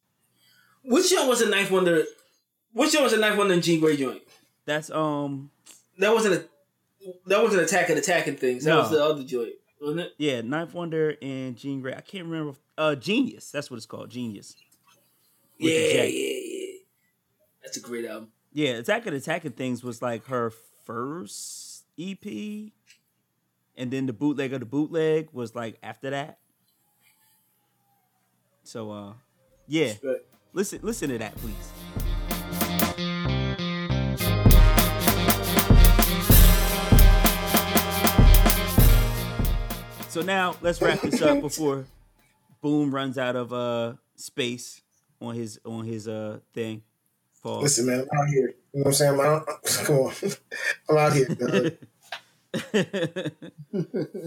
Which 0.84 1.10
joint 1.10 1.28
was 1.28 1.42
a 1.42 1.50
Ninth 1.50 1.72
Wonder? 1.72 2.04
Which 2.72 2.92
joint 2.92 3.02
was 3.02 3.12
a 3.12 3.18
Ninth 3.18 3.36
Wonder 3.36 3.54
and 3.54 3.62
Jean 3.64 3.80
Grae 3.82 3.98
joint? 3.98 4.22
That's 4.64 4.90
um 4.90 5.50
That 5.98 6.14
wasn't 6.14 6.34
a. 6.34 6.44
That 7.26 7.42
wasn't 7.42 7.62
Attack 7.62 7.88
and 7.90 7.98
Attacking 7.98 8.36
Things. 8.36 8.64
That 8.64 8.70
No. 8.70 8.80
was 8.80 8.90
the 8.90 9.04
other 9.04 9.22
joint, 9.24 9.54
wasn't 9.80 10.00
it? 10.00 10.12
yeah, 10.18 10.40
Ninth 10.40 10.74
Wonder 10.74 11.16
and 11.22 11.56
Jean 11.56 11.82
Grae. 11.82 11.96
I 11.96 12.00
can't 12.00 12.24
remember 12.26 12.58
uh 12.78 12.94
Jeanius. 12.98 13.50
That's 13.50 13.70
what 13.70 13.76
it's 13.76 13.86
called. 13.86 14.10
Jeanius. 14.10 14.54
With 15.60 15.72
Yeah, 15.72 16.02
yeah, 16.04 16.38
yeah. 16.42 16.78
That's 17.62 17.76
a 17.76 17.80
great 17.80 18.04
album. 18.04 18.28
Yeah, 18.52 18.70
Attack 18.78 19.06
and 19.06 19.16
Attacking 19.16 19.52
Things 19.52 19.82
was 19.84 20.00
like 20.02 20.26
her 20.26 20.52
first 20.84 21.84
EP. 21.98 22.24
And 23.78 23.90
then 23.90 24.06
the 24.06 24.12
bootleg 24.12 24.52
of 24.54 24.60
the 24.60 24.66
bootleg 24.66 25.28
was 25.32 25.54
like 25.54 25.78
after 25.82 26.10
that. 26.10 26.38
So 28.64 28.90
uh 28.90 29.12
yeah. 29.68 29.94
Listen 30.52 30.80
listen 30.82 31.10
to 31.10 31.18
that, 31.18 31.34
please. 31.36 31.70
So 40.16 40.22
now 40.22 40.56
let's 40.62 40.80
wrap 40.80 41.02
this 41.02 41.20
up 41.20 41.42
before 41.42 41.84
Boom 42.62 42.90
runs 42.94 43.18
out 43.18 43.36
of 43.36 43.52
uh 43.52 43.96
space 44.14 44.80
on 45.20 45.34
his 45.34 45.60
on 45.62 45.84
his 45.84 46.08
uh 46.08 46.38
thing. 46.54 46.80
Pause. 47.42 47.62
Listen, 47.64 47.86
man, 47.86 48.06
I'm 48.10 48.18
out 48.18 48.28
here. 48.30 48.46
You 48.46 48.54
know 48.72 48.84
what 48.84 48.86
I'm 48.86 48.92
saying? 48.94 49.12
I'm 49.12 49.20
out, 49.20 49.46
come 49.84 49.96
on. 49.96 50.14
I'm 50.88 50.96
out 50.96 51.12
here. 51.12 51.78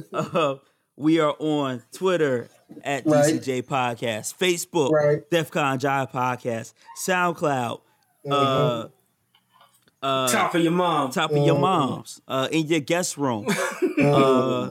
uh, 0.13 0.55
we 0.95 1.19
are 1.19 1.35
on 1.39 1.81
Twitter 1.91 2.49
at 2.83 3.07
Right. 3.07 3.33
DCJ 3.33 3.63
Podcast, 3.63 4.37
Facebook, 4.37 4.91
Right. 4.91 5.27
DefCon 5.31 5.79
Jive 5.79 6.11
Podcast, 6.11 6.73
SoundCloud, 7.03 7.81
uh, 8.29 8.89
uh, 10.03 10.27
Top 10.29 10.53
of 10.53 10.61
your 10.61 10.71
mom. 10.71 11.09
top 11.09 11.31
of 11.31 11.37
your 11.43 11.57
mom's, 11.57 12.21
uh, 12.27 12.47
in 12.51 12.67
your 12.67 12.79
guest 12.79 13.17
room, 13.17 13.47
uh, 14.03 14.69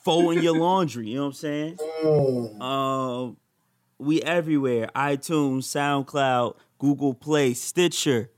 folding 0.00 0.42
your 0.42 0.58
laundry. 0.58 1.08
You 1.08 1.16
know 1.16 1.22
what 1.22 1.28
I'm 1.28 1.32
saying? 1.34 1.78
Mm. 2.04 2.60
Um, 2.60 3.36
we 3.98 4.22
everywhere: 4.22 4.90
iTunes, 4.94 5.64
SoundCloud, 5.64 6.56
Google 6.78 7.14
Play, 7.14 7.54
Stitcher. 7.54 8.30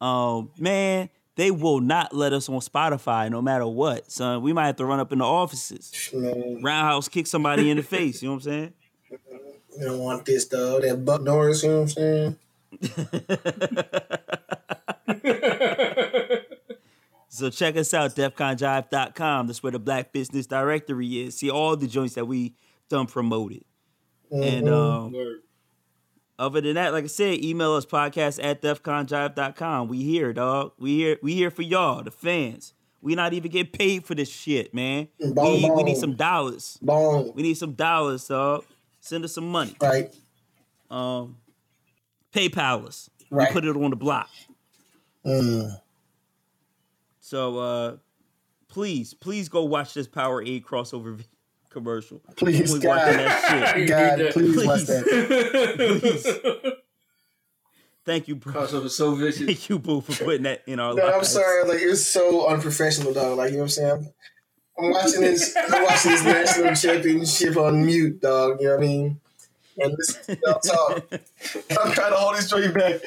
Um, 0.00 0.50
man, 0.58 1.10
they 1.36 1.50
will 1.50 1.80
not 1.80 2.14
let 2.14 2.32
us 2.32 2.48
on 2.48 2.60
Spotify 2.60 3.30
no 3.30 3.42
matter 3.42 3.66
what, 3.66 4.10
son. 4.10 4.42
We 4.42 4.52
might 4.52 4.66
have 4.66 4.76
to 4.76 4.86
run 4.86 5.00
up 5.00 5.12
in 5.12 5.18
the 5.18 5.24
offices. 5.24 6.10
Man, 6.14 6.62
Roundhouse 6.62 7.08
kick 7.08 7.26
somebody 7.26 7.70
in 7.70 7.76
the 7.76 7.82
face. 7.82 8.22
You 8.22 8.28
know 8.28 8.34
what 8.34 8.46
I'm 8.46 8.50
saying? 8.50 8.72
you 9.78 9.86
don't 9.86 9.98
want 9.98 10.24
this 10.24 10.46
though. 10.46 10.80
That 10.80 11.04
Buck 11.04 11.22
Norris, 11.22 11.62
you 11.62 11.70
know 11.70 11.82
what 11.82 11.82
I'm 11.82 11.88
saying? 11.88 12.36
So 17.32 17.48
check 17.48 17.76
us 17.76 17.94
out, 17.94 18.16
defconjive.com. 18.16 19.46
That's 19.46 19.62
where 19.62 19.70
the 19.70 19.78
Black 19.78 20.12
Business 20.12 20.46
Directory 20.46 21.20
is. 21.20 21.38
See 21.38 21.48
all 21.48 21.76
the 21.76 21.86
joints 21.86 22.14
that 22.16 22.24
we 22.24 22.54
done 22.88 23.06
promoted. 23.06 23.64
And 24.32 24.68
um, 24.68 25.14
other 26.36 26.60
than 26.60 26.74
that, 26.74 26.92
like 26.92 27.04
I 27.04 27.06
said, 27.06 27.44
email 27.44 27.74
us 27.74 27.86
podcast 27.86 28.42
at 28.42 28.60
defconjive.com. 28.62 29.86
We 29.86 30.02
here, 30.02 30.32
dog. 30.32 30.72
We 30.76 30.96
here, 30.96 31.18
we 31.22 31.34
here 31.34 31.52
for 31.52 31.62
y'all, 31.62 32.02
the 32.02 32.10
fans. 32.10 32.74
We 33.00 33.14
not 33.14 33.32
even 33.32 33.50
get 33.52 33.72
paid 33.72 34.04
for 34.04 34.16
this 34.16 34.28
shit, 34.28 34.74
man. 34.74 35.06
Boom, 35.20 35.34
we, 35.62 35.70
we 35.70 35.82
need 35.84 35.98
some 35.98 36.16
dollars. 36.16 36.78
Boom. 36.82 37.30
We 37.34 37.44
need 37.44 37.56
some 37.56 37.74
dollars, 37.74 38.26
dog. 38.26 38.64
Send 39.00 39.24
us 39.24 39.34
some 39.34 39.48
money. 39.48 39.76
Right. 39.80 40.12
Um, 40.90 41.36
PayPal 42.34 42.88
us. 42.88 43.08
Right. 43.30 43.48
We 43.48 43.52
put 43.52 43.64
it 43.64 43.76
on 43.76 43.90
the 43.90 43.96
block. 43.96 44.28
Mm. 45.24 45.80
So 47.30 47.58
uh 47.58 47.96
please, 48.66 49.14
please 49.14 49.48
go 49.48 49.62
watch 49.62 49.94
this 49.94 50.08
Power 50.08 50.42
Powerade 50.42 50.64
crossover 50.64 51.14
vi- 51.14 51.24
commercial. 51.70 52.20
Please, 52.34 52.76
God. 52.80 52.84
watching 52.84 53.16
that 53.18 53.74
shit. 53.76 53.88
God, 53.88 54.32
please, 54.32 54.66
watch 54.66 54.84
Please. 54.86 56.22
that. 56.24 56.76
Thank 58.04 58.26
you, 58.26 58.34
bro. 58.34 58.52
Crossover 58.52 58.90
so 58.90 59.14
vicious. 59.14 59.46
Thank 59.46 59.68
you, 59.68 59.78
boo, 59.78 60.00
for 60.00 60.24
putting 60.24 60.42
that 60.42 60.64
in 60.66 60.80
our 60.80 60.92
No, 60.92 61.06
I'm 61.06 61.22
sorry. 61.22 61.68
Like 61.68 61.78
it 61.78 61.86
was 61.88 62.04
so 62.04 62.48
unprofessional, 62.48 63.12
dog. 63.14 63.38
Like 63.38 63.50
you 63.52 63.58
know 63.58 63.62
what 63.62 63.64
I'm 63.66 63.68
saying. 63.68 64.12
I'm 64.76 64.90
watching 64.90 65.20
this. 65.20 65.56
I'm 65.56 65.82
watching 65.84 66.10
this 66.10 66.24
national 66.24 66.74
championship 66.74 67.56
on 67.56 67.86
mute, 67.86 68.20
dog. 68.20 68.60
You 68.60 68.66
know 68.66 68.74
what 68.74 68.82
I 68.82 68.86
mean? 68.88 69.20
And 69.78 69.94
listen 69.96 70.34
to 70.34 70.40
y'all 70.44 70.58
talk. 70.58 71.04
I'm 71.12 71.92
trying 71.92 72.10
to 72.10 72.16
hold 72.16 72.34
this 72.34 72.48
straight 72.48 72.74
back. 72.74 73.02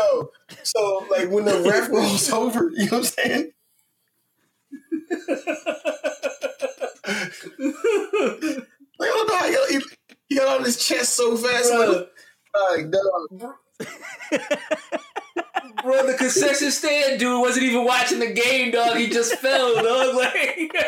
Yo, 0.00 0.30
so 0.62 1.06
like 1.10 1.30
when 1.30 1.44
the 1.44 1.60
ref 1.68 1.90
rolls 1.90 2.30
over, 2.30 2.70
you 2.74 2.86
know 2.90 2.98
what 2.98 2.98
I'm 2.98 3.04
saying? 3.04 3.52
like, 8.98 9.10
oh 9.10 9.26
no, 9.28 9.38
he 9.46 9.54
got, 9.54 9.70
he, 9.70 9.80
he 10.28 10.36
got 10.36 10.58
on 10.58 10.64
his 10.64 10.84
chest 10.84 11.14
so 11.16 11.36
fast. 11.36 11.72
Like, 11.72 12.08
like, 12.70 12.90
dog. 12.90 13.54
Bro, 15.82 16.06
the 16.06 16.14
concession 16.14 16.70
stand 16.70 17.18
dude 17.20 17.40
wasn't 17.40 17.66
even 17.66 17.84
watching 17.84 18.18
the 18.20 18.32
game, 18.32 18.70
dog. 18.70 18.96
He 18.96 19.08
just 19.08 19.34
fell, 19.36 19.74
dog. 19.82 20.14
Like, 20.14 20.70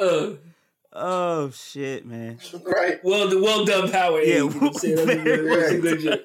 uh, 0.00 0.30
Oh 1.00 1.50
shit, 1.50 2.04
man. 2.06 2.38
Right. 2.64 2.98
well, 3.04 3.40
well 3.40 3.64
done, 3.64 3.90
Power. 3.90 4.20
Yeah, 4.20 4.26
Yeah, 4.26 4.34
you 4.36 4.50
know 4.50 4.56
what 4.58 4.62
I'm 4.62 4.72
saying? 4.74 4.96
That's 4.96 5.10
a 5.10 5.22
good, 5.22 5.46
that's 5.60 5.72
a 5.72 5.78
good 5.78 6.00
joke. 6.00 6.20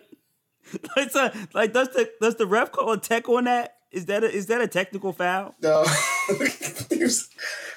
like, 0.96 1.12
so, 1.12 1.32
like 1.54 1.74
does 1.74 1.90
the 1.90 2.10
does 2.20 2.36
the 2.36 2.46
ref 2.48 2.72
call 2.72 2.92
a 2.94 2.98
tech 2.98 3.30
on 3.30 3.44
that? 3.44 3.76
Is 3.92 4.06
that 4.08 4.24
a, 4.24 4.32
is 4.32 4.48
that 4.48 4.60
a 4.62 4.68
technical 4.68 5.14
foul? 5.14 5.54
No. 5.62 5.86
Was- 6.90 7.30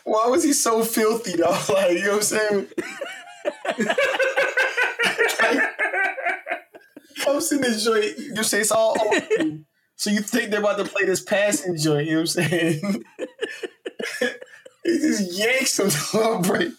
why 0.04 0.28
was 0.28 0.44
he 0.44 0.52
so 0.54 0.82
filthy 0.84 1.36
though? 1.36 1.58
Like, 1.68 1.92
you 1.98 2.04
know 2.04 2.16
what 2.16 2.16
I'm 2.16 2.22
saying? 2.22 2.68
Comes 7.20 7.50
in 7.52 7.60
this 7.60 7.84
joint, 7.84 8.18
you 8.18 8.42
say 8.42 8.60
it's 8.60 8.70
all 8.70 8.96
open. 9.00 9.66
So 9.96 10.10
you 10.10 10.20
think 10.20 10.50
they're 10.50 10.60
about 10.60 10.76
to 10.78 10.84
play 10.84 11.04
this 11.06 11.22
passing 11.22 11.76
joint, 11.76 12.06
you 12.06 12.12
know 12.14 12.20
what 12.20 12.36
I'm 12.36 12.44
saying? 12.48 13.04
He 15.18 15.26
just 15.26 15.38
yanks 15.38 15.78
him 15.78 15.90
to 15.90 16.30
a 16.30 16.40
break. 16.40 16.72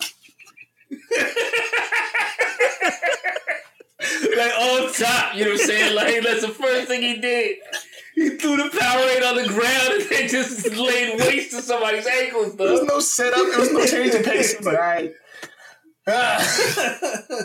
Like 3.99 4.53
on 4.53 4.93
top, 4.93 5.35
you 5.35 5.45
know 5.45 5.51
what 5.51 5.61
I'm 5.61 5.68
saying? 5.68 5.95
Like 5.95 6.23
that's 6.23 6.41
the 6.41 6.49
first 6.49 6.88
thing 6.88 7.01
he 7.01 7.18
did. 7.19 7.57
He 8.15 8.30
threw 8.30 8.57
the 8.57 8.69
Powerade 8.69 9.27
on 9.27 9.35
the 9.35 9.47
ground 9.47 9.93
and 9.93 10.09
then 10.09 10.27
just 10.30 10.76
laid 10.76 11.19
waste 11.19 11.51
to 11.51 11.61
somebody's 11.61 12.07
ankles, 12.07 12.55
Though. 12.55 12.65
There 12.65 12.73
was 12.73 12.84
no 12.84 12.99
setup, 12.99 13.45
there 13.49 13.59
was 13.59 13.72
no 13.72 13.85
change 13.88 14.14
of 14.15 14.23
pace. 14.26 14.51
He 14.51 14.57
was 14.57 14.65
like, 14.68 14.77
all 14.77 14.81
right. 14.81 15.14
Ah. 16.07 17.43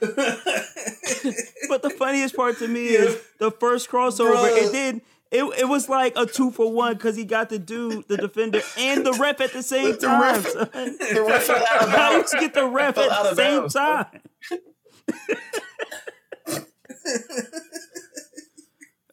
But 1.68 1.82
the 1.82 1.90
funniest 1.90 2.34
part 2.34 2.58
to 2.58 2.68
me 2.68 2.86
is 2.86 3.20
the 3.38 3.50
first 3.50 3.90
crossover. 3.90 4.34
Bruh. 4.34 4.66
It 4.66 4.72
did. 4.72 5.00
It, 5.30 5.44
it 5.60 5.68
was 5.68 5.88
like 5.88 6.14
a 6.16 6.26
two 6.26 6.50
for 6.50 6.72
one 6.72 6.94
because 6.94 7.14
he 7.16 7.24
got 7.24 7.50
the 7.50 7.58
dude, 7.58 8.08
the 8.08 8.16
defender, 8.16 8.60
and 8.76 9.06
the 9.06 9.12
ref 9.12 9.40
at 9.40 9.52
the 9.52 9.62
same 9.62 9.92
The 9.92 9.96
time. 9.98 10.22
ref- 10.22 10.42
the 10.52 11.24
ref 11.26 11.42
fell 11.44 11.56
out 11.70 11.82
of 11.82 11.88
How 11.90 12.12
bounds. 12.16 12.32
you 12.32 12.40
get 12.40 12.54
the 12.54 12.66
ref 12.66 12.98
at 12.98 13.08
the 13.08 13.34
same 13.36 13.60
bounds, 13.60 13.74
time? 13.74 14.06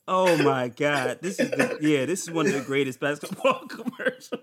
oh 0.07 0.41
my 0.43 0.69
god! 0.69 1.19
This 1.21 1.39
is 1.39 1.49
the, 1.51 1.77
yeah. 1.81 2.05
This 2.05 2.23
is 2.23 2.31
one 2.31 2.47
of 2.47 2.53
the 2.53 2.61
greatest 2.61 2.99
basketball 2.99 3.65
commercials. 3.69 4.41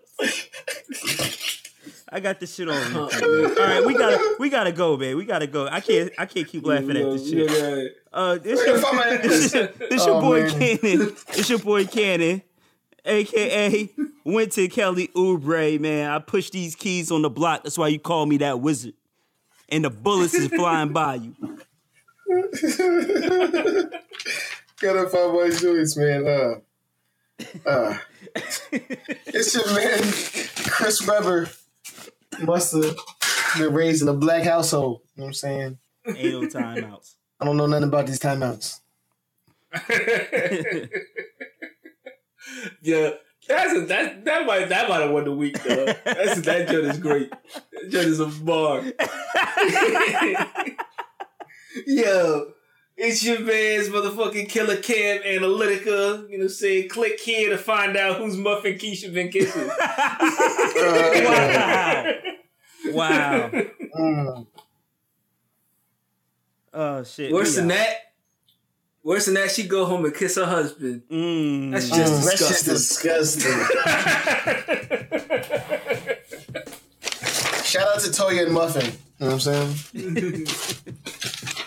I 2.15 2.21
got 2.21 2.39
this 2.39 2.55
shit 2.55 2.69
on. 2.69 2.77
YouTube. 2.93 3.57
All 3.59 3.67
right, 3.67 3.85
we 3.85 3.93
gotta 3.95 4.37
we 4.39 4.49
gotta 4.49 4.71
go, 4.71 4.97
man. 4.97 5.17
We 5.17 5.25
gotta 5.25 5.49
go. 5.49 5.67
I 5.67 5.81
can't 5.81 6.13
I 6.17 6.27
can't 6.27 6.47
keep 6.47 6.65
laughing 6.65 6.91
at 6.97 7.03
this 7.11 7.29
shit. 7.29 7.97
Uh, 8.13 8.39
this 8.39 8.65
your, 8.65 8.77
If 8.77 8.85
I'm 8.85 8.99
at- 9.01 9.23
this, 9.25 9.53
your- 9.53 9.67
this 9.67 10.07
your 10.07 10.17
Oh, 10.17 10.21
boy 10.21 10.43
man. 10.43 10.51
Cannon. 10.79 11.17
It's 11.31 11.51
your 11.51 11.59
boy 11.59 11.85
Cannon, 11.87 12.43
aka 13.05 13.91
Wynton 14.25 14.69
Kelly 14.69 15.09
Oubre. 15.17 15.81
Man, 15.81 16.09
I 16.09 16.21
push 16.21 16.51
these 16.51 16.77
keys 16.77 17.11
on 17.11 17.23
the 17.23 17.31
block. 17.31 17.65
That's 17.65 17.77
why 17.77 17.89
you 17.89 17.99
call 17.99 18.27
me 18.27 18.37
that 18.39 18.61
wizard. 18.61 18.95
And 19.69 19.85
the 19.85 19.91
bullets 19.91 20.35
is 20.35 20.47
flying 20.49 20.93
by 20.93 21.17
you. 21.17 21.35
Gotta 24.81 25.09
find 25.09 25.33
my 25.33 25.51
joints, 25.51 25.97
man. 25.97 26.27
Uh, 26.29 26.55
uh. 27.69 27.99
it's 28.73 29.55
your 29.55 29.67
man, 29.75 29.99
Chris 30.71 31.05
Webber. 31.07 31.49
Must 32.43 32.73
have 32.75 32.97
been 33.59 33.75
raised 33.75 34.03
in 34.03 34.09
a 34.09 34.15
black 34.15 34.45
household. 34.45 35.01
You 35.15 35.21
know 35.21 35.25
what 35.25 35.29
I'm 35.29 35.35
saying? 35.35 35.79
Ain't 36.07 36.19
no 36.19 36.41
timeouts. 36.49 37.15
I 37.41 37.45
don't 37.45 37.57
know 37.57 37.67
nothing 37.67 37.89
about 37.89 38.07
these 38.07 38.21
timeouts. 38.21 38.81
Yeah, 42.83 43.11
that's 43.49 43.75
a, 43.75 43.81
that 43.87 44.25
that 44.25 44.47
might 44.47 44.69
that 44.69 44.89
might 44.89 45.01
have 45.01 45.11
won 45.11 45.25
the 45.25 45.33
week 45.33 45.61
though. 45.63 45.87
That's 46.05 46.41
that 46.43 46.69
joke 46.69 46.85
is 46.85 46.99
great. 46.99 47.31
That 47.31 47.91
joke 47.91 48.07
is 48.07 48.21
a 48.21 48.27
bar. 48.27 48.83
Yo, 51.87 52.53
it's 52.97 53.25
your 53.25 53.41
man's 53.41 53.89
motherfucking 53.89 54.49
killer 54.49 54.77
cam 54.77 55.23
analytica. 55.23 56.29
You 56.31 56.39
know 56.39 56.39
what 56.39 56.41
I'm 56.43 56.49
saying? 56.49 56.89
Click 56.89 57.19
here 57.21 57.51
to 57.51 57.59
find 57.59 57.97
out 57.97 58.17
whose 58.19 58.37
muffin 58.37 58.75
Keisha 58.79 59.13
been 59.13 59.31
kissing. 59.31 59.69
Wow. 62.85 63.51
Wow. 63.51 63.51
Mm. 63.99 64.47
Oh 66.75 67.03
shit. 67.05 67.33
Worse 67.33 67.55
we 67.57 67.63
than 67.63 67.71
out. 67.71 67.77
that. 67.79 67.97
Worse 69.03 69.25
than 69.27 69.35
that, 69.35 69.51
she 69.51 69.63
go 69.67 69.85
home 69.87 70.05
and 70.05 70.15
kiss 70.15 70.37
her 70.37 70.45
husband. 70.45 71.03
Mm. 71.11 71.73
That's 71.73 71.89
Mm, 71.91 71.97
just 71.97 72.25
that's 72.25 72.39
just 72.49 72.65
disgusting. 72.67 73.53
disgusting. 73.53 73.85
Shout 77.65 77.89
out 77.89 78.01
to 78.01 78.11
Toya 78.11 78.45
and 78.45 78.53
Muffin. 78.53 78.85
You 79.19 79.27
know 79.27 79.35
what 79.37 79.47
I'm 79.47 79.75
saying? 79.95 80.47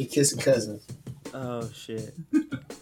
He 0.00 0.06
kissing 0.06 0.38
cousins. 0.38 0.86
Oh 1.34 1.68
shit. 1.74 2.14